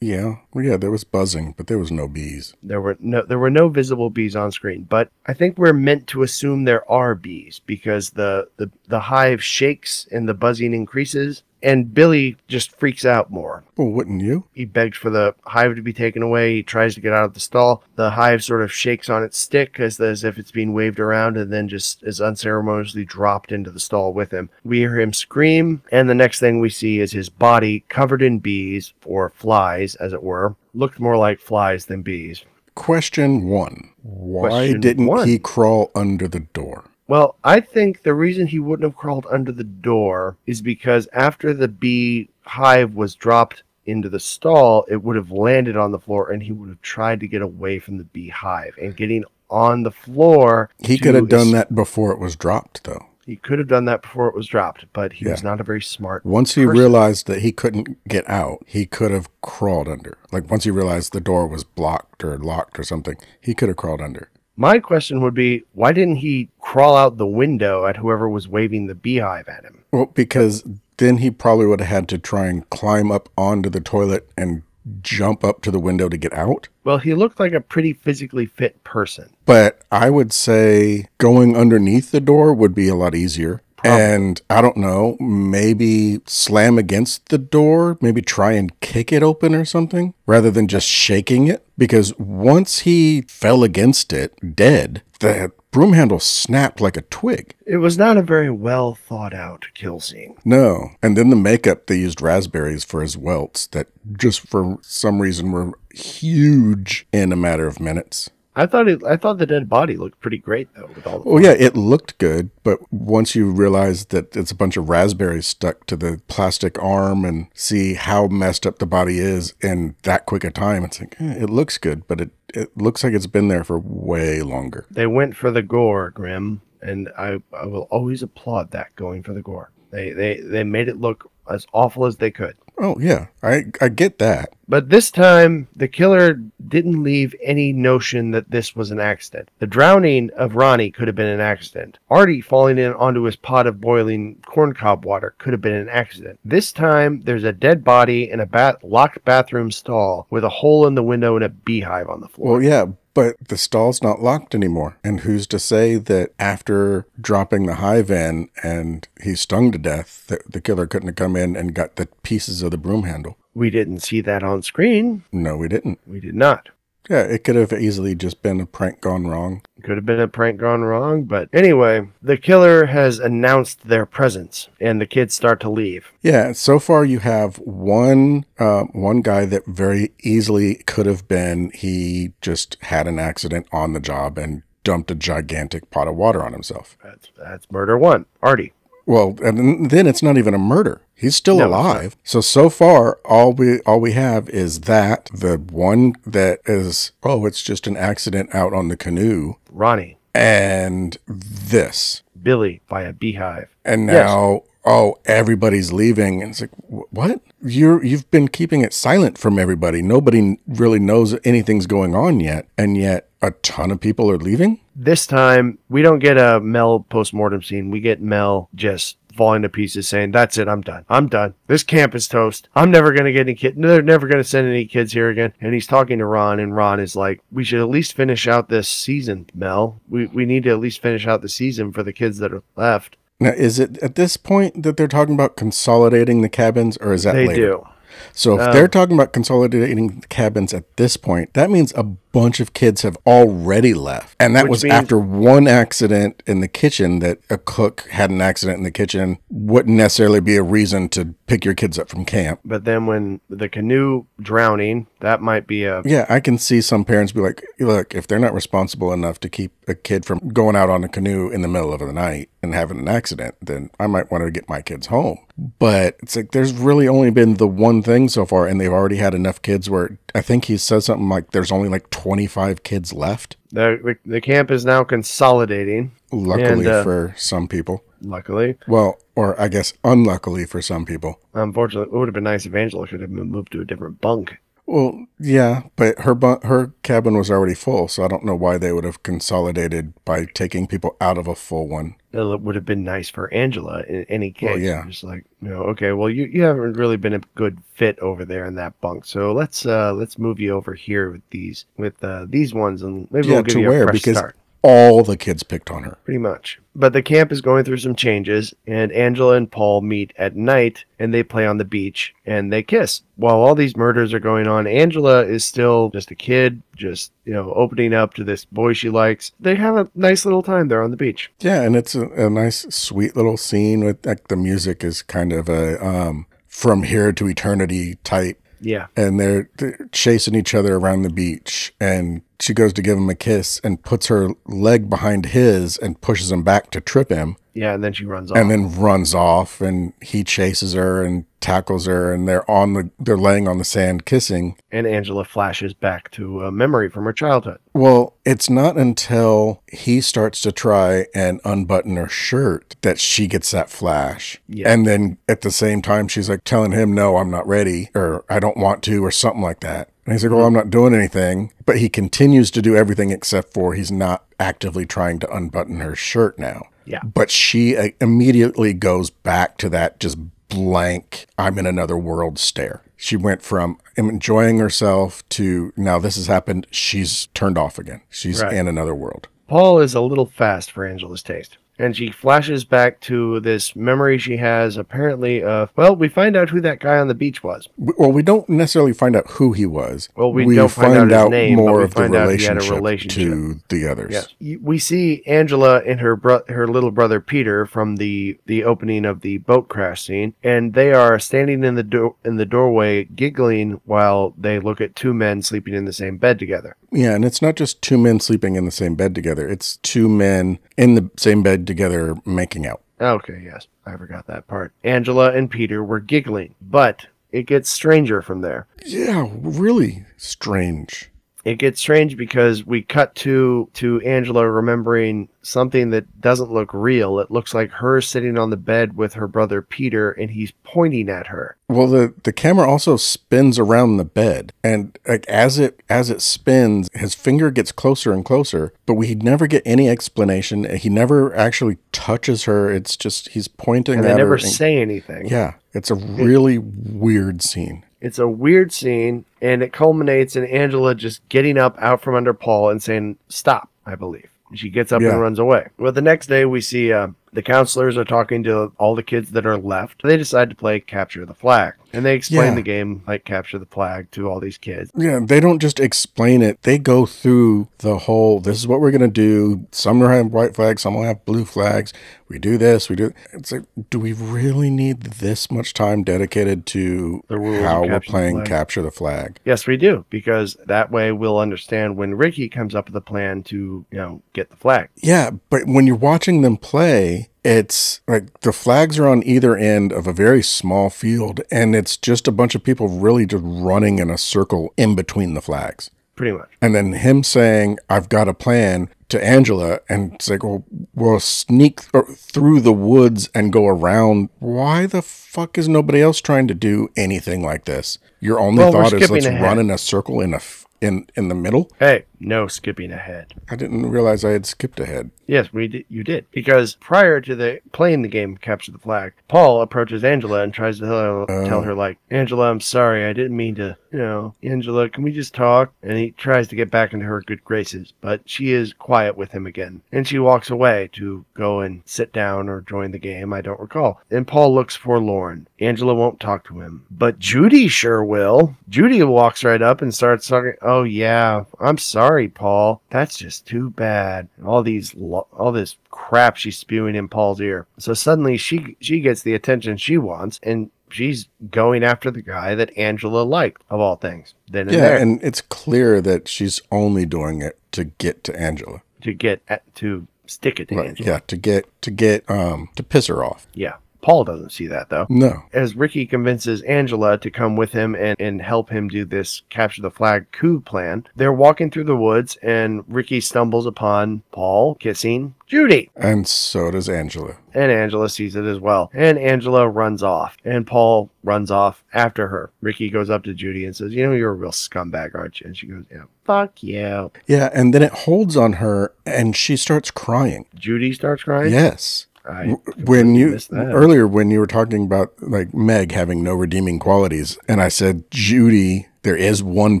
Yeah, 0.00 0.36
well, 0.52 0.64
yeah, 0.64 0.76
there 0.76 0.90
was 0.90 1.04
buzzing, 1.04 1.54
but 1.56 1.66
there 1.66 1.78
was 1.78 1.92
no 1.92 2.08
bees. 2.08 2.54
There 2.62 2.80
were 2.80 2.96
no 3.00 3.22
there 3.22 3.38
were 3.38 3.50
no 3.50 3.68
visible 3.68 4.10
bees 4.10 4.34
on 4.34 4.50
screen, 4.50 4.84
but 4.84 5.10
I 5.26 5.34
think 5.34 5.56
we're 5.56 5.72
meant 5.72 6.06
to 6.08 6.22
assume 6.22 6.64
there 6.64 6.90
are 6.90 7.14
bees 7.14 7.60
because 7.64 8.10
the 8.10 8.48
the, 8.56 8.70
the 8.88 9.00
hive 9.00 9.42
shakes 9.42 10.08
and 10.10 10.28
the 10.28 10.34
buzzing 10.34 10.74
increases 10.74 11.42
and 11.62 11.92
Billy 11.94 12.36
just 12.46 12.76
freaks 12.78 13.04
out 13.04 13.30
more. 13.30 13.64
Well, 13.76 13.88
wouldn't 13.88 14.22
you? 14.22 14.44
He 14.52 14.64
begs 14.64 14.96
for 14.98 15.10
the 15.10 15.34
hive 15.44 15.76
to 15.76 15.82
be 15.82 15.92
taken 15.92 16.22
away. 16.22 16.56
He 16.56 16.62
tries 16.62 16.94
to 16.94 17.00
get 17.00 17.12
out 17.12 17.24
of 17.24 17.34
the 17.34 17.40
stall. 17.40 17.82
The 17.96 18.10
hive 18.10 18.42
sort 18.44 18.62
of 18.62 18.72
shakes 18.72 19.08
on 19.08 19.22
its 19.22 19.38
stick 19.38 19.78
as, 19.80 20.00
as 20.00 20.24
if 20.24 20.38
it's 20.38 20.50
being 20.50 20.72
waved 20.72 21.00
around 21.00 21.36
and 21.36 21.52
then 21.52 21.68
just 21.68 22.02
is 22.02 22.20
unceremoniously 22.20 23.04
dropped 23.04 23.52
into 23.52 23.70
the 23.70 23.80
stall 23.80 24.12
with 24.12 24.30
him. 24.30 24.50
We 24.64 24.78
hear 24.78 24.98
him 24.98 25.12
scream, 25.12 25.82
and 25.92 26.08
the 26.08 26.14
next 26.14 26.40
thing 26.40 26.60
we 26.60 26.70
see 26.70 27.00
is 27.00 27.12
his 27.12 27.28
body 27.28 27.84
covered 27.88 28.22
in 28.22 28.38
bees, 28.38 28.92
or 29.04 29.30
flies, 29.30 29.94
as 29.96 30.12
it 30.12 30.22
were. 30.22 30.56
Looked 30.74 31.00
more 31.00 31.16
like 31.16 31.40
flies 31.40 31.86
than 31.86 32.02
bees. 32.02 32.44
Question 32.74 33.48
one 33.48 33.90
Why 34.02 34.48
Question 34.48 34.80
didn't 34.80 35.06
one. 35.06 35.26
he 35.26 35.38
crawl 35.38 35.90
under 35.94 36.28
the 36.28 36.40
door? 36.40 36.84
Well, 37.08 37.36
I 37.42 37.60
think 37.60 38.02
the 38.02 38.12
reason 38.14 38.46
he 38.46 38.58
wouldn't 38.58 38.84
have 38.86 38.96
crawled 38.96 39.26
under 39.30 39.50
the 39.50 39.64
door 39.64 40.36
is 40.46 40.60
because 40.60 41.08
after 41.12 41.54
the 41.54 41.66
bee 41.68 42.28
hive 42.42 42.94
was 42.94 43.14
dropped 43.14 43.62
into 43.86 44.10
the 44.10 44.20
stall, 44.20 44.84
it 44.90 45.02
would 45.02 45.16
have 45.16 45.30
landed 45.30 45.74
on 45.76 45.90
the 45.90 45.98
floor 45.98 46.30
and 46.30 46.42
he 46.42 46.52
would 46.52 46.68
have 46.68 46.82
tried 46.82 47.20
to 47.20 47.26
get 47.26 47.40
away 47.40 47.78
from 47.78 47.96
the 47.96 48.04
beehive. 48.04 48.74
And 48.80 48.94
getting 48.94 49.24
on 49.48 49.82
the 49.82 49.90
floor, 49.90 50.68
He 50.78 50.98
could 50.98 51.14
have 51.14 51.30
done 51.30 51.46
es- 51.48 51.52
that 51.52 51.74
before 51.74 52.12
it 52.12 52.18
was 52.18 52.36
dropped, 52.36 52.84
though. 52.84 53.06
He 53.24 53.36
could 53.36 53.58
have 53.58 53.68
done 53.68 53.84
that 53.86 54.02
before 54.02 54.28
it 54.28 54.34
was 54.34 54.46
dropped, 54.46 54.86
but 54.94 55.12
he 55.14 55.26
was 55.26 55.42
not 55.42 55.60
a 55.60 55.64
very 55.64 55.82
smart. 55.82 56.24
Once 56.24 56.54
he 56.54 56.64
realized 56.64 57.26
that 57.26 57.40
he 57.42 57.52
couldn't 57.52 57.98
get 58.08 58.26
out, 58.28 58.62
he 58.66 58.86
could 58.86 59.10
have 59.10 59.28
crawled 59.42 59.86
under. 59.88 60.16
Like 60.32 60.50
once 60.50 60.64
he 60.64 60.70
realized 60.70 61.12
the 61.12 61.20
door 61.20 61.46
was 61.46 61.62
blocked 61.64 62.24
or 62.24 62.38
locked 62.38 62.78
or 62.78 62.84
something, 62.84 63.16
he 63.40 63.54
could 63.54 63.68
have 63.68 63.76
crawled 63.76 64.00
under. 64.00 64.30
My 64.60 64.80
question 64.80 65.20
would 65.20 65.34
be 65.34 65.62
why 65.72 65.92
didn't 65.92 66.16
he 66.16 66.48
crawl 66.58 66.96
out 66.96 67.16
the 67.16 67.26
window 67.26 67.86
at 67.86 67.96
whoever 67.96 68.28
was 68.28 68.48
waving 68.48 68.88
the 68.88 68.94
beehive 68.96 69.46
at 69.48 69.62
him? 69.62 69.84
Well, 69.92 70.06
because 70.06 70.64
then 70.96 71.18
he 71.18 71.30
probably 71.30 71.66
would 71.66 71.78
have 71.78 71.88
had 71.88 72.08
to 72.08 72.18
try 72.18 72.48
and 72.48 72.68
climb 72.68 73.12
up 73.12 73.28
onto 73.38 73.70
the 73.70 73.80
toilet 73.80 74.28
and 74.36 74.64
jump 75.00 75.44
up 75.44 75.60
to 75.62 75.70
the 75.70 75.78
window 75.78 76.08
to 76.08 76.16
get 76.16 76.32
out. 76.32 76.66
Well, 76.82 76.98
he 76.98 77.14
looked 77.14 77.38
like 77.38 77.52
a 77.52 77.60
pretty 77.60 77.92
physically 77.92 78.46
fit 78.46 78.82
person. 78.82 79.30
But 79.46 79.80
I 79.92 80.10
would 80.10 80.32
say 80.32 81.06
going 81.18 81.56
underneath 81.56 82.10
the 82.10 82.20
door 82.20 82.52
would 82.52 82.74
be 82.74 82.88
a 82.88 82.96
lot 82.96 83.14
easier. 83.14 83.62
Oh. 83.88 83.98
And 83.98 84.40
I 84.50 84.60
don't 84.60 84.76
know, 84.76 85.16
maybe 85.18 86.20
slam 86.26 86.78
against 86.78 87.28
the 87.28 87.38
door, 87.38 87.96
maybe 88.00 88.22
try 88.22 88.52
and 88.52 88.78
kick 88.80 89.12
it 89.12 89.22
open 89.22 89.54
or 89.54 89.64
something 89.64 90.14
rather 90.26 90.50
than 90.50 90.68
just 90.68 90.86
shaking 90.86 91.48
it. 91.48 91.64
Because 91.76 92.16
once 92.18 92.80
he 92.80 93.22
fell 93.22 93.62
against 93.62 94.12
it 94.12 94.56
dead, 94.56 95.02
the 95.20 95.52
broom 95.70 95.92
handle 95.92 96.20
snapped 96.20 96.80
like 96.80 96.96
a 96.96 97.02
twig. 97.02 97.54
It 97.66 97.78
was 97.78 97.96
not 97.96 98.16
a 98.16 98.22
very 98.22 98.50
well 98.50 98.94
thought 98.94 99.34
out 99.34 99.66
kill 99.74 100.00
scene. 100.00 100.36
No. 100.44 100.90
And 101.02 101.16
then 101.16 101.30
the 101.30 101.36
makeup, 101.36 101.86
they 101.86 101.98
used 101.98 102.20
raspberries 102.20 102.84
for 102.84 103.00
his 103.00 103.16
welts 103.16 103.66
that 103.68 103.88
just 104.16 104.40
for 104.40 104.78
some 104.82 105.20
reason 105.20 105.52
were 105.52 105.72
huge 105.94 107.06
in 107.12 107.32
a 107.32 107.36
matter 107.36 107.66
of 107.66 107.80
minutes. 107.80 108.30
I 108.58 108.66
thought 108.66 108.88
it, 108.88 109.04
I 109.04 109.16
thought 109.16 109.38
the 109.38 109.46
dead 109.46 109.68
body 109.68 109.96
looked 109.96 110.20
pretty 110.20 110.38
great 110.38 110.68
though 110.74 110.90
with 110.94 111.06
all 111.06 111.20
the 111.20 111.28
Well, 111.28 111.42
yeah, 111.42 111.52
it 111.52 111.76
looked 111.76 112.18
good, 112.18 112.50
but 112.64 112.80
once 112.92 113.36
you 113.36 113.50
realize 113.50 114.06
that 114.06 114.36
it's 114.36 114.50
a 114.50 114.56
bunch 114.56 114.76
of 114.76 114.88
raspberries 114.88 115.46
stuck 115.46 115.86
to 115.86 115.96
the 115.96 116.20
plastic 116.26 116.76
arm 116.82 117.24
and 117.24 117.46
see 117.54 117.94
how 117.94 118.26
messed 118.26 118.66
up 118.66 118.80
the 118.80 118.86
body 118.86 119.20
is 119.20 119.54
in 119.60 119.94
that 120.02 120.26
quick 120.26 120.42
a 120.42 120.50
time, 120.50 120.82
it's 120.82 120.98
like, 120.98 121.16
eh, 121.20 121.42
it 121.42 121.50
looks 121.50 121.78
good, 121.78 122.08
but 122.08 122.20
it, 122.20 122.30
it 122.52 122.76
looks 122.76 123.04
like 123.04 123.12
it's 123.12 123.28
been 123.28 123.46
there 123.46 123.62
for 123.62 123.78
way 123.78 124.42
longer. 124.42 124.86
They 124.90 125.06
went 125.06 125.36
for 125.36 125.52
the 125.52 125.62
gore, 125.62 126.10
Grim, 126.10 126.60
and 126.82 127.10
I, 127.16 127.40
I 127.52 127.66
will 127.66 127.86
always 127.92 128.24
applaud 128.24 128.72
that 128.72 128.96
going 128.96 129.22
for 129.22 129.34
the 129.34 129.42
gore. 129.42 129.70
They 129.90 130.10
they 130.10 130.40
they 130.40 130.64
made 130.64 130.88
it 130.88 131.00
look 131.00 131.30
as 131.50 131.66
awful 131.72 132.06
as 132.06 132.16
they 132.16 132.30
could. 132.30 132.56
Oh, 132.80 132.96
yeah, 133.00 133.26
I, 133.42 133.64
I 133.80 133.88
get 133.88 134.18
that. 134.18 134.50
But 134.68 134.88
this 134.88 135.10
time, 135.10 135.66
the 135.74 135.88
killer 135.88 136.34
didn't 136.68 137.02
leave 137.02 137.34
any 137.42 137.72
notion 137.72 138.30
that 138.30 138.50
this 138.50 138.76
was 138.76 138.92
an 138.92 139.00
accident. 139.00 139.48
The 139.58 139.66
drowning 139.66 140.30
of 140.36 140.54
Ronnie 140.54 140.92
could 140.92 141.08
have 141.08 141.16
been 141.16 141.26
an 141.26 141.40
accident. 141.40 141.98
Artie 142.08 142.40
falling 142.40 142.78
in 142.78 142.92
onto 142.92 143.22
his 143.22 143.34
pot 143.34 143.66
of 143.66 143.80
boiling 143.80 144.40
corncob 144.46 145.04
water 145.04 145.34
could 145.38 145.52
have 145.52 145.60
been 145.60 145.72
an 145.72 145.88
accident. 145.88 146.38
This 146.44 146.70
time, 146.70 147.20
there's 147.22 147.44
a 147.44 147.52
dead 147.52 147.82
body 147.82 148.30
in 148.30 148.38
a 148.38 148.46
bat- 148.46 148.84
locked 148.84 149.24
bathroom 149.24 149.72
stall 149.72 150.28
with 150.30 150.44
a 150.44 150.48
hole 150.48 150.86
in 150.86 150.94
the 150.94 151.02
window 151.02 151.34
and 151.34 151.44
a 151.44 151.48
beehive 151.48 152.08
on 152.08 152.20
the 152.20 152.28
floor. 152.28 152.52
Well, 152.52 152.62
yeah, 152.62 152.86
but 153.18 153.48
the 153.48 153.56
stall's 153.56 154.00
not 154.00 154.22
locked 154.22 154.54
anymore. 154.54 154.96
And 155.02 155.20
who's 155.20 155.48
to 155.48 155.58
say 155.58 155.96
that 155.96 156.30
after 156.38 157.04
dropping 157.20 157.66
the 157.66 157.74
hive 157.74 158.12
in 158.12 158.48
and 158.62 159.08
he's 159.20 159.40
stung 159.40 159.72
to 159.72 159.78
death, 159.78 160.24
that 160.28 160.48
the 160.48 160.60
killer 160.60 160.86
couldn't 160.86 161.08
have 161.08 161.16
come 161.16 161.34
in 161.34 161.56
and 161.56 161.74
got 161.74 161.96
the 161.96 162.06
pieces 162.22 162.62
of 162.62 162.70
the 162.70 162.78
broom 162.78 163.02
handle? 163.02 163.36
we 163.58 163.70
didn't 163.70 163.98
see 163.98 164.20
that 164.20 164.44
on 164.44 164.62
screen. 164.62 165.24
No, 165.32 165.56
we 165.56 165.66
didn't. 165.66 165.98
We 166.06 166.20
did 166.20 166.36
not. 166.36 166.68
Yeah, 167.08 167.22
it 167.22 167.44
could 167.44 167.56
have 167.56 167.72
easily 167.72 168.14
just 168.14 168.42
been 168.42 168.60
a 168.60 168.66
prank 168.66 169.00
gone 169.00 169.26
wrong. 169.26 169.62
Could 169.82 169.96
have 169.96 170.06
been 170.06 170.20
a 170.20 170.28
prank 170.28 170.60
gone 170.60 170.82
wrong, 170.82 171.24
but 171.24 171.48
anyway, 171.52 172.08
the 172.20 172.36
killer 172.36 172.86
has 172.86 173.18
announced 173.18 173.88
their 173.88 174.04
presence, 174.04 174.68
and 174.80 175.00
the 175.00 175.06
kids 175.06 175.34
start 175.34 175.60
to 175.60 175.70
leave. 175.70 176.12
Yeah, 176.20 176.52
so 176.52 176.78
far 176.78 177.04
you 177.04 177.20
have 177.20 177.56
one 177.58 178.44
uh, 178.58 178.84
one 178.92 179.22
guy 179.22 179.46
that 179.46 179.66
very 179.66 180.12
easily 180.22 180.76
could 180.86 181.06
have 181.06 181.26
been 181.28 181.70
he 181.74 182.32
just 182.40 182.76
had 182.82 183.06
an 183.06 183.18
accident 183.18 183.66
on 183.72 183.92
the 183.94 184.00
job 184.00 184.36
and 184.36 184.62
dumped 184.84 185.10
a 185.10 185.14
gigantic 185.14 185.90
pot 185.90 186.08
of 186.08 186.16
water 186.16 186.42
on 186.42 186.52
himself. 186.52 186.96
That's 187.02 187.28
that's 187.36 187.70
murder 187.70 187.96
one, 187.98 188.26
Artie. 188.42 188.72
Well, 189.08 189.36
and 189.42 189.90
then 189.90 190.06
it's 190.06 190.22
not 190.22 190.36
even 190.36 190.52
a 190.52 190.58
murder. 190.58 191.00
He's 191.14 191.34
still 191.34 191.56
No, 191.56 191.68
alive. 191.68 192.14
So 192.24 192.42
so 192.42 192.68
far 192.68 193.18
all 193.24 193.54
we 193.54 193.80
all 193.80 194.00
we 194.02 194.12
have 194.12 194.50
is 194.50 194.80
that 194.80 195.30
the 195.32 195.56
one 195.56 196.12
that 196.26 196.60
is 196.66 197.12
oh, 197.22 197.46
it's 197.46 197.62
just 197.62 197.86
an 197.86 197.96
accident 197.96 198.54
out 198.54 198.74
on 198.74 198.88
the 198.88 198.98
canoe 198.98 199.54
Ronnie, 199.72 200.18
and 200.34 201.16
this. 201.26 202.22
Billy 202.40 202.82
by 202.86 203.02
a 203.04 203.14
beehive. 203.14 203.74
And 203.82 204.06
now, 204.06 204.64
oh, 204.84 205.18
everybody's 205.24 205.92
leaving. 205.92 206.42
And 206.42 206.50
it's 206.50 206.60
like, 206.60 206.70
what? 206.86 207.40
You're 207.60 208.04
you've 208.04 208.30
been 208.30 208.48
keeping 208.48 208.82
it 208.82 208.92
silent 208.92 209.38
from 209.38 209.58
everybody. 209.58 210.02
Nobody 210.02 210.58
really 210.66 210.98
knows 210.98 211.36
anything's 211.44 211.86
going 211.86 212.14
on 212.14 212.40
yet, 212.40 212.68
and 212.76 212.96
yet 212.96 213.28
a 213.42 213.50
ton 213.50 213.90
of 213.90 214.00
people 214.00 214.30
are 214.30 214.38
leaving. 214.38 214.80
This 214.94 215.26
time, 215.26 215.78
we 215.88 216.02
don't 216.02 216.18
get 216.18 216.38
a 216.38 216.60
Mel 216.60 217.00
postmortem 217.00 217.62
scene. 217.62 217.90
We 217.90 218.00
get 218.00 218.20
Mel 218.20 218.68
just 218.74 219.16
falling 219.38 219.62
to 219.62 219.68
pieces 219.68 220.08
saying, 220.08 220.32
That's 220.32 220.58
it, 220.58 220.68
I'm 220.68 220.82
done. 220.82 221.06
I'm 221.08 221.28
done. 221.28 221.54
This 221.68 221.84
camp 221.84 222.14
is 222.14 222.28
toast. 222.28 222.68
I'm 222.74 222.90
never 222.90 223.12
going 223.12 223.24
to 223.24 223.32
get 223.32 223.46
any 223.46 223.54
kids. 223.54 223.76
They're 223.78 224.02
never 224.02 224.26
going 224.26 224.42
to 224.42 224.48
send 224.48 224.68
any 224.68 224.84
kids 224.84 225.12
here 225.12 225.30
again. 225.30 225.54
And 225.60 225.72
he's 225.72 225.86
talking 225.86 226.18
to 226.18 226.26
Ron, 226.26 226.60
and 226.60 226.76
Ron 226.76 227.00
is 227.00 227.16
like, 227.16 227.40
We 227.50 227.64
should 227.64 227.80
at 227.80 227.88
least 227.88 228.14
finish 228.14 228.46
out 228.46 228.68
this 228.68 228.88
season, 228.88 229.46
Mel. 229.54 230.00
We, 230.08 230.26
we 230.26 230.44
need 230.44 230.64
to 230.64 230.70
at 230.70 230.80
least 230.80 231.00
finish 231.00 231.26
out 231.26 231.40
the 231.40 231.48
season 231.48 231.92
for 231.92 232.02
the 232.02 232.12
kids 232.12 232.38
that 232.38 232.52
are 232.52 232.64
left. 232.76 233.16
Now, 233.40 233.50
is 233.50 233.78
it 233.78 233.98
at 233.98 234.16
this 234.16 234.36
point 234.36 234.82
that 234.82 234.96
they're 234.96 235.06
talking 235.06 235.34
about 235.34 235.56
consolidating 235.56 236.42
the 236.42 236.48
cabins, 236.48 236.96
or 236.98 237.12
is 237.12 237.22
that 237.22 237.34
They 237.34 237.46
later? 237.46 237.66
do. 237.66 237.86
So 238.32 238.54
if 238.58 238.66
Um, 238.66 238.72
they're 238.72 238.88
talking 238.88 239.14
about 239.14 239.32
consolidating 239.32 240.20
the 240.20 240.26
cabins 240.26 240.74
at 240.74 240.84
this 240.96 241.16
point, 241.16 241.54
that 241.54 241.70
means 241.70 241.92
a 241.94 242.02
bunch 242.32 242.60
of 242.60 242.72
kids 242.72 243.02
have 243.02 243.16
already 243.26 243.94
left. 243.94 244.36
And 244.40 244.54
that 244.56 244.64
Which 244.64 244.70
was 244.70 244.84
means- 244.84 244.94
after 244.94 245.18
one 245.18 245.66
accident 245.66 246.42
in 246.46 246.60
the 246.60 246.68
kitchen 246.68 247.18
that 247.20 247.38
a 247.50 247.58
cook 247.58 248.06
had 248.10 248.30
an 248.30 248.40
accident 248.40 248.78
in 248.78 248.84
the 248.84 248.90
kitchen 248.90 249.38
wouldn't 249.50 249.96
necessarily 249.96 250.40
be 250.40 250.56
a 250.56 250.62
reason 250.62 251.08
to 251.10 251.34
pick 251.46 251.64
your 251.64 251.74
kids 251.74 251.98
up 251.98 252.08
from 252.08 252.24
camp. 252.24 252.60
But 252.64 252.84
then 252.84 253.06
when 253.06 253.40
the 253.48 253.68
canoe 253.68 254.24
drowning, 254.40 255.06
that 255.20 255.40
might 255.40 255.66
be 255.66 255.84
a 255.84 256.02
Yeah, 256.04 256.26
I 256.28 256.40
can 256.40 256.58
see 256.58 256.80
some 256.80 257.04
parents 257.04 257.32
be 257.32 257.40
like, 257.40 257.64
look, 257.80 258.14
if 258.14 258.26
they're 258.26 258.38
not 258.38 258.54
responsible 258.54 259.12
enough 259.12 259.40
to 259.40 259.48
keep 259.48 259.72
a 259.88 259.94
kid 259.94 260.24
from 260.24 260.38
going 260.52 260.76
out 260.76 260.90
on 260.90 261.02
a 261.04 261.08
canoe 261.08 261.48
in 261.50 261.62
the 261.62 261.68
middle 261.68 261.92
of 261.92 262.00
the 262.00 262.12
night 262.12 262.50
and 262.62 262.74
having 262.74 262.98
an 262.98 263.08
accident, 263.08 263.54
then 263.62 263.90
I 263.98 264.06
might 264.06 264.30
want 264.30 264.44
to 264.44 264.50
get 264.50 264.68
my 264.68 264.82
kids 264.82 265.06
home. 265.06 265.38
But 265.78 266.16
it's 266.22 266.36
like 266.36 266.52
there's 266.52 266.72
really 266.72 267.08
only 267.08 267.30
been 267.30 267.54
the 267.54 267.66
one 267.66 268.02
thing 268.02 268.28
so 268.28 268.44
far, 268.46 268.66
and 268.66 268.80
they've 268.80 268.92
already 268.92 269.16
had 269.16 269.34
enough 269.34 269.60
kids 269.62 269.90
where 269.90 270.18
I 270.34 270.40
think 270.42 270.66
he 270.66 270.76
said 270.76 271.02
something 271.02 271.28
like 271.28 271.50
there's 271.52 271.72
only 271.72 271.88
like 271.88 272.10
25 272.10 272.82
kids 272.82 273.12
left. 273.12 273.56
the, 273.70 273.98
the, 274.24 274.30
the 274.30 274.40
camp 274.40 274.70
is 274.70 274.84
now 274.84 275.02
consolidating. 275.04 276.12
Luckily 276.32 276.86
And, 276.86 276.94
uh, 276.94 277.02
for 277.02 277.34
some 277.36 277.68
people. 277.68 278.04
luckily. 278.20 278.76
Well, 278.86 279.18
or 279.34 279.58
I 279.60 279.68
guess 279.68 279.94
unluckily 280.04 280.66
for 280.66 280.82
some 280.82 281.06
people. 281.06 281.40
Unfortunately, 281.54 282.12
it 282.14 282.18
would 282.18 282.28
have 282.28 282.34
been 282.34 282.44
nice 282.44 282.66
if 282.66 282.74
Angela 282.74 283.06
could 283.06 283.20
have 283.22 283.30
moved 283.30 283.72
to 283.72 283.80
a 283.80 283.84
different 283.84 284.20
bunk. 284.20 284.58
Well, 284.90 285.26
yeah, 285.38 285.82
but 285.96 286.20
her 286.20 286.34
bu- 286.34 286.66
her 286.66 286.94
cabin 287.02 287.36
was 287.36 287.50
already 287.50 287.74
full, 287.74 288.08
so 288.08 288.24
I 288.24 288.28
don't 288.28 288.44
know 288.44 288.54
why 288.56 288.78
they 288.78 288.90
would 288.90 289.04
have 289.04 289.22
consolidated 289.22 290.14
by 290.24 290.46
taking 290.46 290.86
people 290.86 291.14
out 291.20 291.36
of 291.36 291.46
a 291.46 291.54
full 291.54 291.86
one. 291.88 292.14
It 292.32 292.60
would 292.60 292.74
have 292.74 292.86
been 292.86 293.04
nice 293.04 293.28
for 293.28 293.52
Angela 293.52 294.02
in 294.08 294.24
any 294.30 294.50
case. 294.50 294.66
Well, 294.70 294.78
yeah. 294.78 295.04
Just 295.06 295.24
like, 295.24 295.44
you 295.60 295.68
know, 295.68 295.82
okay, 295.92 296.12
well, 296.12 296.30
you, 296.30 296.46
you 296.46 296.62
haven't 296.62 296.94
really 296.94 297.18
been 297.18 297.34
a 297.34 297.40
good 297.54 297.78
fit 297.94 298.18
over 298.20 298.46
there 298.46 298.64
in 298.64 298.76
that 298.76 298.98
bunk, 299.02 299.26
so 299.26 299.52
let's 299.52 299.84
uh 299.86 300.14
let's 300.14 300.38
move 300.38 300.58
you 300.58 300.72
over 300.74 300.94
here 300.94 301.30
with 301.32 301.42
these 301.50 301.84
with 301.98 302.22
uh 302.24 302.46
these 302.48 302.72
ones, 302.72 303.02
and 303.02 303.30
maybe 303.30 303.48
Yeah, 303.48 303.52
we'll 303.52 303.62
give 303.62 303.74
to 303.74 303.80
you 303.80 303.88
where? 303.88 304.04
a 304.04 304.08
fresh 304.08 304.12
Because 304.12 304.24
start. 304.24 304.57
All 304.82 305.22
the 305.24 305.36
kids 305.36 305.62
picked 305.62 305.90
on 305.90 306.04
her. 306.04 306.18
Pretty 306.24 306.38
much. 306.38 306.80
But 306.94 307.12
the 307.12 307.22
camp 307.22 307.52
is 307.52 307.60
going 307.60 307.84
through 307.84 307.98
some 307.98 308.14
changes, 308.16 308.74
and 308.86 309.12
Angela 309.12 309.54
and 309.54 309.70
Paul 309.70 310.00
meet 310.00 310.32
at 310.36 310.56
night 310.56 311.04
and 311.18 311.32
they 311.32 311.42
play 311.42 311.66
on 311.66 311.78
the 311.78 311.84
beach 311.84 312.34
and 312.46 312.72
they 312.72 312.82
kiss. 312.82 313.22
While 313.36 313.56
all 313.56 313.74
these 313.74 313.96
murders 313.96 314.34
are 314.34 314.40
going 314.40 314.66
on, 314.66 314.86
Angela 314.86 315.44
is 315.44 315.64
still 315.64 316.10
just 316.10 316.30
a 316.30 316.34
kid, 316.34 316.82
just, 316.96 317.32
you 317.44 317.52
know, 317.52 317.72
opening 317.74 318.14
up 318.14 318.34
to 318.34 318.44
this 318.44 318.64
boy 318.64 318.92
she 318.94 319.10
likes. 319.10 319.52
They 319.60 319.76
have 319.76 319.96
a 319.96 320.10
nice 320.14 320.44
little 320.44 320.62
time 320.62 320.88
there 320.88 321.02
on 321.02 321.10
the 321.12 321.16
beach. 321.16 321.50
Yeah, 321.60 321.82
and 321.82 321.94
it's 321.94 322.14
a, 322.14 322.26
a 322.46 322.50
nice, 322.50 322.80
sweet 322.94 323.36
little 323.36 323.56
scene 323.56 324.04
with 324.04 324.24
like 324.26 324.48
the 324.48 324.56
music 324.56 325.04
is 325.04 325.22
kind 325.22 325.52
of 325.52 325.68
a 325.68 326.04
um, 326.04 326.46
from 326.66 327.04
here 327.04 327.32
to 327.32 327.48
eternity 327.48 328.16
type, 328.24 328.60
Yeah. 328.80 329.06
and 329.16 329.38
they're, 329.38 329.70
they're 329.78 330.08
chasing 330.12 330.54
each 330.54 330.74
other 330.74 330.96
around 330.96 331.22
the 331.22 331.30
beach, 331.30 331.94
and 332.00 332.42
she 332.60 332.74
goes 332.74 332.92
to 332.94 333.02
give 333.02 333.16
him 333.18 333.30
a 333.30 333.34
kiss 333.34 333.80
and 333.84 334.02
puts 334.02 334.26
her 334.26 334.48
leg 334.66 335.08
behind 335.08 335.46
his 335.46 335.96
and 335.98 336.20
pushes 336.20 336.50
him 336.50 336.62
back 336.62 336.90
to 336.90 337.00
trip 337.00 337.30
him, 337.30 337.56
Yeah, 337.74 337.94
and 337.94 338.02
then 338.02 338.12
she 338.12 338.24
runs 338.24 338.50
off. 338.50 338.58
and 338.58 338.70
then 338.70 338.94
runs 338.98 339.34
off, 339.34 339.80
and 339.80 340.12
he 340.22 340.42
chases 340.44 340.94
her 340.94 341.22
and 341.22 341.44
tackles 341.60 342.06
her, 342.06 342.32
and 342.32 342.48
they're 342.48 342.68
on 342.70 342.92
the 342.94 343.10
they're 343.18 343.36
laying 343.36 343.66
on 343.68 343.78
the 343.78 343.84
sand 343.84 344.24
kissing. 344.24 344.76
and 344.92 345.06
Angela 345.06 345.44
flashes 345.44 345.92
back 345.94 346.30
to 346.32 346.62
a 346.64 346.70
memory 346.72 347.08
from 347.08 347.24
her 347.24 347.32
childhood. 347.32 347.78
Well, 347.94 348.34
it's 348.44 348.70
not 348.70 348.96
until 348.96 349.82
he 349.92 350.20
starts 350.20 350.60
to 350.62 350.72
try 350.72 351.26
and 351.34 351.60
unbutton 351.64 352.16
her 352.16 352.28
shirt 352.28 352.94
that 353.02 353.18
she 353.20 353.46
gets 353.48 353.70
that 353.72 353.90
flash. 353.90 354.60
Yeah. 354.68 354.92
And 354.92 355.06
then 355.06 355.38
at 355.48 355.60
the 355.62 355.70
same 355.72 356.00
time, 356.02 356.28
she's 356.28 356.48
like 356.48 356.62
telling 356.64 356.92
him, 356.92 357.12
No, 357.12 357.36
I'm 357.38 357.50
not 357.50 357.66
ready, 357.66 358.10
or 358.14 358.44
I 358.48 358.58
don't 358.60 358.76
want 358.76 359.02
to, 359.04 359.24
or 359.24 359.30
something 359.32 359.62
like 359.62 359.80
that. 359.80 360.10
And 360.28 360.34
he's 360.34 360.44
like, 360.44 360.52
Well, 360.52 360.66
I'm 360.66 360.74
not 360.74 360.90
doing 360.90 361.14
anything. 361.14 361.72
But 361.86 361.96
he 361.98 362.10
continues 362.10 362.70
to 362.72 362.82
do 362.82 362.94
everything 362.94 363.30
except 363.30 363.72
for 363.72 363.94
he's 363.94 364.12
not 364.12 364.44
actively 364.60 365.06
trying 365.06 365.38
to 365.38 365.50
unbutton 365.50 366.00
her 366.00 366.14
shirt 366.14 366.58
now. 366.58 366.82
Yeah. 367.06 367.22
But 367.22 367.50
she 367.50 367.96
uh, 367.96 368.08
immediately 368.20 368.92
goes 368.92 369.30
back 369.30 369.78
to 369.78 369.88
that 369.88 370.20
just 370.20 370.36
blank, 370.68 371.46
I'm 371.56 371.78
in 371.78 371.86
another 371.86 372.18
world 372.18 372.58
stare. 372.58 373.00
She 373.16 373.36
went 373.36 373.62
from 373.62 373.98
enjoying 374.18 374.80
herself 374.80 375.48
to 375.48 375.94
now 375.96 376.18
this 376.18 376.36
has 376.36 376.46
happened. 376.46 376.86
She's 376.90 377.46
turned 377.54 377.78
off 377.78 377.98
again. 377.98 378.20
She's 378.28 378.62
Right. 378.62 378.74
in 378.74 378.86
another 378.86 379.14
world. 379.14 379.48
Paul 379.66 379.98
is 380.00 380.14
a 380.14 380.20
little 380.20 380.44
fast 380.44 380.90
for 380.90 381.06
Angela's 381.06 381.42
taste. 381.42 381.78
And 381.98 382.16
she 382.16 382.30
flashes 382.30 382.84
back 382.84 383.20
to 383.22 383.60
this 383.60 383.96
memory 383.96 384.38
she 384.38 384.58
has, 384.58 384.96
apparently, 384.96 385.62
of, 385.62 385.90
well, 385.96 386.14
we 386.14 386.28
find 386.28 386.56
out 386.56 386.70
who 386.70 386.80
that 386.80 387.00
guy 387.00 387.18
on 387.18 387.28
the 387.28 387.34
beach 387.34 387.62
was. 387.62 387.88
Well, 387.96 388.30
we 388.32 388.42
don't 388.42 388.68
necessarily 388.68 389.12
find 389.12 389.34
out 389.34 389.50
who 389.52 389.72
he 389.72 389.86
was. 389.86 390.28
Well, 390.36 390.52
we 390.52 390.74
don't 390.74 390.88
find 390.88 391.32
out 391.32 391.44
his 391.44 391.50
name, 391.50 391.76
but 391.76 391.82
more 391.82 391.98
we 391.98 392.04
of 392.04 392.10
the 392.10 392.16
find 392.16 392.34
out 392.34 392.50
he 392.50 392.64
had 392.64 392.76
a 392.76 392.94
relationship, 392.94 392.96
relationship. 392.96 393.88
to 393.88 393.96
the 393.96 394.06
others. 394.06 394.32
Yes. 394.60 394.80
We 394.80 394.98
see 394.98 395.42
Angela 395.46 396.02
and 396.04 396.20
her 396.20 396.36
bro- 396.36 396.62
her 396.68 396.86
little 396.86 397.10
brother 397.10 397.40
Peter 397.40 397.86
from 397.86 398.16
the 398.16 398.58
the 398.66 398.84
opening 398.84 399.24
of 399.24 399.40
the 399.40 399.58
boat 399.58 399.88
crash 399.88 400.22
scene, 400.26 400.54
and 400.62 400.94
they 400.94 401.12
are 401.12 401.38
standing 401.38 401.84
in 401.84 401.94
the 401.94 402.02
door 402.02 402.36
in 402.44 402.56
the 402.56 402.66
doorway 402.66 403.24
giggling 403.24 404.00
while 404.04 404.54
they 404.56 404.78
look 404.78 405.00
at 405.00 405.16
two 405.16 405.34
men 405.34 405.62
sleeping 405.62 405.94
in 405.94 406.04
the 406.04 406.12
same 406.12 406.36
bed 406.36 406.58
together. 406.58 406.96
Yeah, 407.10 407.34
and 407.34 407.44
it's 407.44 407.62
not 407.62 407.74
just 407.76 408.02
two 408.02 408.18
men 408.18 408.38
sleeping 408.38 408.76
in 408.76 408.84
the 408.84 408.90
same 408.90 409.14
bed 409.14 409.34
together. 409.34 409.68
It's 409.68 409.96
two 409.98 410.28
men 410.28 410.78
in 410.96 411.14
the 411.14 411.30
same 411.36 411.62
bed 411.62 411.86
together 411.88 412.36
making 412.44 412.86
out. 412.86 413.02
Okay, 413.20 413.60
yes, 413.64 413.88
I 414.06 414.16
forgot 414.16 414.46
that 414.46 414.68
part. 414.68 414.92
Angela 415.02 415.52
and 415.52 415.68
Peter 415.68 416.04
were 416.04 416.20
giggling, 416.20 416.76
but 416.80 417.26
it 417.50 417.64
gets 417.64 417.88
stranger 417.90 418.40
from 418.42 418.60
there. 418.60 418.86
Yeah, 419.04 419.48
really 419.52 420.24
strange. 420.36 421.30
It 421.64 421.78
gets 421.78 422.00
strange 422.00 422.36
because 422.36 422.86
we 422.86 423.02
cut 423.02 423.34
to 423.36 423.90
to 423.94 424.20
Angela 424.22 424.68
remembering 424.70 425.48
something 425.62 426.10
that 426.10 426.40
doesn't 426.40 426.72
look 426.72 426.94
real. 426.94 427.40
It 427.40 427.50
looks 427.50 427.74
like 427.74 427.90
her 427.90 428.20
sitting 428.20 428.56
on 428.56 428.70
the 428.70 428.76
bed 428.76 429.16
with 429.16 429.34
her 429.34 429.48
brother 429.48 429.82
Peter 429.82 430.30
and 430.30 430.50
he's 430.50 430.72
pointing 430.84 431.28
at 431.28 431.48
her. 431.48 431.76
Well, 431.88 432.06
the 432.06 432.32
the 432.44 432.52
camera 432.52 432.88
also 432.88 433.16
spins 433.16 433.78
around 433.78 434.16
the 434.18 434.24
bed, 434.24 434.72
and 434.84 435.18
like 435.26 435.46
as 435.48 435.78
it 435.78 436.00
as 436.08 436.30
it 436.30 436.40
spins, 436.42 437.08
his 437.12 437.34
finger 437.34 437.70
gets 437.70 437.92
closer 437.92 438.32
and 438.32 438.44
closer. 438.44 438.92
But 439.04 439.14
we 439.14 439.34
never 439.34 439.66
get 439.66 439.82
any 439.84 440.08
explanation. 440.08 440.84
He 440.96 441.08
never 441.08 441.54
actually 441.56 441.98
touches 442.12 442.64
her. 442.64 442.90
It's 442.90 443.16
just 443.16 443.48
he's 443.50 443.68
pointing 443.68 444.16
And 444.16 444.24
they 444.24 444.30
at 444.32 444.36
never 444.38 444.54
and- 444.54 444.62
say 444.62 444.96
anything. 444.96 445.46
yeah, 445.48 445.74
it's 445.92 446.10
a 446.10 446.14
really 446.14 446.78
weird 446.78 447.62
scene. 447.62 448.04
It's 448.20 448.38
a 448.38 448.48
weird 448.48 448.92
scene 448.92 449.44
and 449.62 449.82
it 449.82 449.92
culminates 449.92 450.56
in 450.56 450.64
Angela 450.66 451.14
just 451.14 451.46
getting 451.48 451.78
up 451.78 451.96
out 451.98 452.20
from 452.20 452.34
under 452.34 452.52
Paul 452.54 452.90
and 452.90 453.02
saying, 453.02 453.38
Stop, 453.48 453.88
I 454.06 454.14
believe. 454.16 454.50
She 454.74 454.90
gets 454.90 455.12
up 455.12 455.22
Yeah. 455.22 455.30
and 455.30 455.40
runs 455.40 455.58
away. 455.58 455.88
Well, 455.98 456.12
the 456.12 456.20
next 456.20 456.48
day 456.48 456.64
we 456.64 456.80
see 456.80 457.12
uh, 457.12 457.28
the 457.52 457.62
counselors 457.62 458.16
are 458.16 458.24
talking 458.24 458.62
to 458.64 458.92
all 458.98 459.14
the 459.14 459.22
kids 459.22 459.50
that 459.52 459.66
are 459.66 459.78
left. 459.78 460.22
They 460.22 460.36
decide 460.36 460.70
to 460.70 460.76
play 460.76 461.00
Capture 461.00 461.44
the 461.46 461.54
Flag. 461.54 461.94
And 462.10 462.24
they 462.24 462.34
explain 462.34 462.68
Yeah. 462.70 462.74
the 462.76 462.82
game 462.82 463.22
like 463.26 463.44
Capture 463.44 463.78
the 463.78 463.84
Flag 463.84 464.30
to 464.30 464.48
all 464.48 464.60
these 464.60 464.78
kids. 464.78 465.10
Yeah, 465.14 465.40
they 465.44 465.60
don't 465.60 465.78
just 465.78 466.00
explain 466.00 466.62
it. 466.62 466.82
They 466.82 466.98
go 466.98 467.26
through 467.26 467.88
the 467.98 468.16
whole. 468.20 468.60
This 468.60 468.78
is 468.78 468.88
what 468.88 469.00
we're 469.00 469.10
gonna 469.10 469.28
do. 469.28 469.86
Some 469.92 470.20
will 470.20 470.28
have 470.28 470.46
white 470.46 470.74
flags. 470.74 471.02
Some 471.02 471.14
will 471.14 471.24
have 471.24 471.44
blue 471.44 471.66
flags. 471.66 472.14
We 472.48 472.58
do 472.58 472.78
this. 472.78 473.10
We 473.10 473.16
do. 473.16 473.32
It's 473.52 473.72
like, 473.72 473.82
do 474.08 474.18
we 474.18 474.32
really 474.32 474.88
need 474.88 475.20
this 475.22 475.70
much 475.70 475.92
time 475.92 476.22
dedicated 476.22 476.86
to 476.86 477.42
how 477.50 478.06
we're 478.06 478.20
playing 478.20 478.64
capture 478.64 479.02
the 479.02 479.10
flag? 479.10 479.60
Yes, 479.66 479.86
we 479.86 479.98
do, 479.98 480.24
because 480.30 480.78
that 480.86 481.10
way 481.10 481.30
we'll 481.30 481.58
understand 481.58 482.16
when 482.16 482.34
Ricky 482.36 482.70
comes 482.70 482.94
up 482.94 483.08
with 483.08 483.16
a 483.16 483.20
plan 483.20 483.62
to, 483.64 484.06
you 484.10 484.18
know, 484.18 484.40
get 484.54 484.70
the 484.70 484.76
flag. 484.76 485.10
Yeah, 485.16 485.50
but 485.68 485.82
when 485.86 486.06
you're 486.06 486.16
watching 486.16 486.62
them 486.62 486.78
play, 486.78 487.47
it's 487.68 488.20
like 488.26 488.60
the 488.60 488.72
flags 488.72 489.18
are 489.18 489.28
on 489.28 489.42
either 489.44 489.76
end 489.76 490.12
of 490.12 490.26
a 490.26 490.32
very 490.32 490.62
small 490.62 491.10
field, 491.10 491.60
and 491.70 491.94
it's 491.94 492.16
just 492.16 492.48
a 492.48 492.52
bunch 492.52 492.74
of 492.74 492.82
people 492.82 493.08
really 493.08 493.44
just 493.46 493.62
running 493.66 494.18
in 494.18 494.30
a 494.30 494.38
circle 494.38 494.92
in 494.96 495.14
between 495.14 495.54
the 495.54 495.60
flags. 495.60 496.10
Pretty 496.34 496.56
much. 496.56 496.70
And 496.80 496.94
then 496.94 497.12
him 497.14 497.42
saying, 497.42 497.98
I've 498.08 498.28
got 498.28 498.46
a 498.48 498.54
plan 498.54 499.08
to 499.28 499.44
Angela, 499.44 499.98
and 500.08 500.34
it's 500.34 500.48
like, 500.48 500.62
well, 500.62 500.84
we'll 501.14 501.40
sneak 501.40 502.10
th- 502.12 502.24
through 502.36 502.80
the 502.80 502.92
woods 502.92 503.50
and 503.54 503.72
go 503.72 503.86
around. 503.88 504.48
Why 504.60 505.06
the 505.06 505.20
fuck 505.20 505.76
is 505.76 505.88
nobody 505.88 506.22
else 506.22 506.40
trying 506.40 506.68
to 506.68 506.74
do 506.74 507.08
anything 507.16 507.62
like 507.62 507.84
this? 507.86 508.18
Your 508.40 508.60
only 508.60 508.84
Well, 508.84 508.92
thought 508.92 509.12
is 509.12 509.28
let's 509.30 509.46
ahead. 509.46 509.60
run 509.60 509.78
in 509.80 509.90
a 509.90 509.98
circle 509.98 510.40
in 510.40 510.52
a 510.54 510.58
f- 510.58 510.86
in 511.00 511.26
in 511.36 511.48
the 511.48 511.54
middle. 511.56 511.90
Hey, 511.98 512.24
no 512.40 512.66
skipping 512.68 513.12
ahead. 513.12 513.54
I 513.70 513.76
didn't 513.76 514.10
realize 514.10 514.44
I 514.44 514.50
had 514.50 514.66
skipped 514.66 515.00
ahead. 515.00 515.30
Yes, 515.46 515.72
we 515.72 515.88
did. 515.88 516.04
You 516.08 516.22
did 516.24 516.46
because 516.52 516.96
prior 516.96 517.40
to 517.40 517.56
the 517.56 517.80
playing 517.92 518.22
the 518.22 518.28
game 518.28 518.56
capture 518.56 518.92
the 518.92 518.98
flag, 518.98 519.32
Paul 519.48 519.80
approaches 519.80 520.22
Angela 520.22 520.62
and 520.62 520.74
tries 520.74 520.98
to 520.98 521.06
tell, 521.06 521.42
uh. 521.48 521.66
tell 521.66 521.82
her 521.82 521.94
like, 521.94 522.18
"Angela, 522.30 522.70
I'm 522.70 522.80
sorry, 522.80 523.24
I 523.24 523.32
didn't 523.32 523.56
mean 523.56 523.74
to. 523.76 523.96
You 524.12 524.18
know, 524.18 524.54
Angela, 524.62 525.08
can 525.08 525.24
we 525.24 525.32
just 525.32 525.54
talk?" 525.54 525.92
And 526.02 526.18
he 526.18 526.32
tries 526.32 526.68
to 526.68 526.76
get 526.76 526.90
back 526.90 527.14
into 527.14 527.24
her 527.24 527.40
good 527.40 527.64
graces, 527.64 528.12
but 528.20 528.42
she 528.44 528.72
is 528.72 528.92
quiet 528.92 529.38
with 529.38 529.50
him 529.52 529.66
again, 529.66 530.02
and 530.12 530.28
she 530.28 530.38
walks 530.38 530.68
away 530.68 531.08
to 531.14 531.44
go 531.54 531.80
and 531.80 532.02
sit 532.04 532.32
down 532.32 532.68
or 532.68 532.82
join 532.82 533.10
the 533.10 533.18
game. 533.18 533.52
I 533.54 533.62
don't 533.62 533.80
recall. 533.80 534.20
And 534.30 534.46
Paul 534.46 534.74
looks 534.74 534.96
forlorn. 534.96 535.66
Angela 535.80 536.14
won't 536.14 536.40
talk 536.40 536.64
to 536.66 536.80
him, 536.80 537.06
but 537.10 537.38
Judy 537.38 537.88
sure 537.88 538.22
will. 538.22 538.76
Judy 538.90 539.22
walks 539.22 539.64
right 539.64 539.80
up 539.80 540.02
and 540.02 540.14
starts 540.14 540.46
talking. 540.46 540.74
Oh 540.82 541.04
yeah, 541.04 541.64
I'm 541.80 541.96
sorry, 541.96 542.27
Paul. 542.48 543.00
That's 543.10 543.38
just 543.38 543.66
too 543.66 543.90
bad. 543.90 544.48
All 544.64 544.82
these, 544.82 545.14
all 545.14 545.72
this 545.72 545.96
crap 546.10 546.56
she's 546.56 546.76
spewing 546.78 547.14
in 547.14 547.28
Paul's 547.28 547.60
ear. 547.60 547.86
So 547.98 548.12
suddenly 548.14 548.56
she 548.56 548.96
she 549.00 549.20
gets 549.20 549.42
the 549.42 549.54
attention 549.54 549.96
she 549.96 550.18
wants, 550.18 550.60
and 550.62 550.90
she's 551.10 551.48
going 551.70 552.04
after 552.04 552.30
the 552.30 552.42
guy 552.42 552.74
that 552.74 552.96
Angela 552.96 553.42
liked 553.42 553.82
of 553.90 553.98
all 554.00 554.16
things. 554.16 554.54
Then 554.70 554.88
and 554.88 554.92
Yeah, 554.92 555.00
there 555.00 555.18
and 555.18 555.42
it's 555.42 555.60
clear 555.62 556.20
that 556.20 556.48
she's 556.48 556.80
only 556.92 557.24
doing 557.24 557.62
it 557.62 557.78
to 557.92 558.04
get 558.04 558.44
to 558.44 558.54
Angela. 558.60 559.02
to 559.22 559.32
get 559.32 559.62
at, 559.68 559.82
to 559.96 560.26
stick 560.46 560.78
it 560.80 560.88
to 560.88 560.94
Like, 560.96 561.08
Angela. 561.10 561.28
yeah, 561.30 561.38
to 561.46 561.56
get 561.56 562.02
to 562.02 562.10
get 562.10 562.48
um 562.50 562.88
to 562.96 563.02
piss 563.02 563.26
her 563.28 563.42
off. 563.42 563.66
Yeah. 563.74 563.94
Paul 564.20 564.44
doesn't 564.44 564.72
see 564.72 564.86
that 564.88 565.08
though. 565.08 565.26
No. 565.28 565.62
As 565.72 565.96
Ricky 565.96 566.26
convinces 566.26 566.82
Angela 566.82 567.38
to 567.38 567.50
come 567.50 567.76
with 567.76 567.92
him 567.92 568.14
and, 568.14 568.36
and 568.40 568.60
help 568.60 568.90
him 568.90 569.08
do 569.08 569.24
this 569.24 569.62
capture 569.70 570.02
the 570.02 570.10
flag 570.10 570.50
coup 570.52 570.80
plan, 570.80 571.26
they're 571.36 571.52
walking 571.52 571.90
through 571.90 572.04
the 572.04 572.16
woods 572.16 572.56
and 572.62 573.04
Ricky 573.08 573.40
stumbles 573.40 573.86
upon 573.86 574.42
Paul 574.52 574.96
kissing 574.96 575.54
Judy. 575.68 576.10
And 576.16 576.48
so 576.48 576.90
does 576.90 577.10
Angela. 577.10 577.56
And 577.74 577.92
Angela 577.92 578.30
sees 578.30 578.56
it 578.56 578.64
as 578.64 578.80
well. 578.80 579.10
And 579.12 579.38
Angela 579.38 579.86
runs 579.86 580.22
off. 580.22 580.56
And 580.64 580.86
Paul 580.86 581.30
runs 581.44 581.70
off 581.70 582.02
after 582.14 582.48
her. 582.48 582.70
Ricky 582.80 583.10
goes 583.10 583.28
up 583.28 583.44
to 583.44 583.52
Judy 583.52 583.84
and 583.84 583.94
says, 583.94 584.14
You 584.14 584.26
know, 584.26 584.32
you're 584.32 584.50
a 584.50 584.54
real 584.54 584.70
scumbag, 584.70 585.34
aren't 585.34 585.60
you? 585.60 585.66
And 585.66 585.76
she 585.76 585.86
goes, 585.86 586.04
Yeah, 586.10 586.24
fuck 586.44 586.82
you. 586.82 587.30
Yeah, 587.46 587.68
and 587.74 587.92
then 587.92 588.02
it 588.02 588.12
holds 588.12 588.56
on 588.56 588.74
her 588.74 589.12
and 589.26 589.54
she 589.54 589.76
starts 589.76 590.10
crying. 590.10 590.64
Judy 590.74 591.12
starts 591.12 591.42
crying. 591.42 591.70
Yes. 591.70 592.27
I 592.48 592.76
when 593.04 593.34
you 593.34 593.58
that. 593.58 593.92
earlier 593.92 594.26
when 594.26 594.50
you 594.50 594.58
were 594.60 594.66
talking 594.66 595.04
about 595.04 595.32
like 595.40 595.74
Meg 595.74 596.12
having 596.12 596.42
no 596.42 596.54
redeeming 596.54 596.98
qualities 596.98 597.58
and 597.68 597.80
I 597.80 597.88
said 597.88 598.24
Judy 598.30 599.06
there 599.22 599.36
is 599.36 599.62
one 599.62 600.00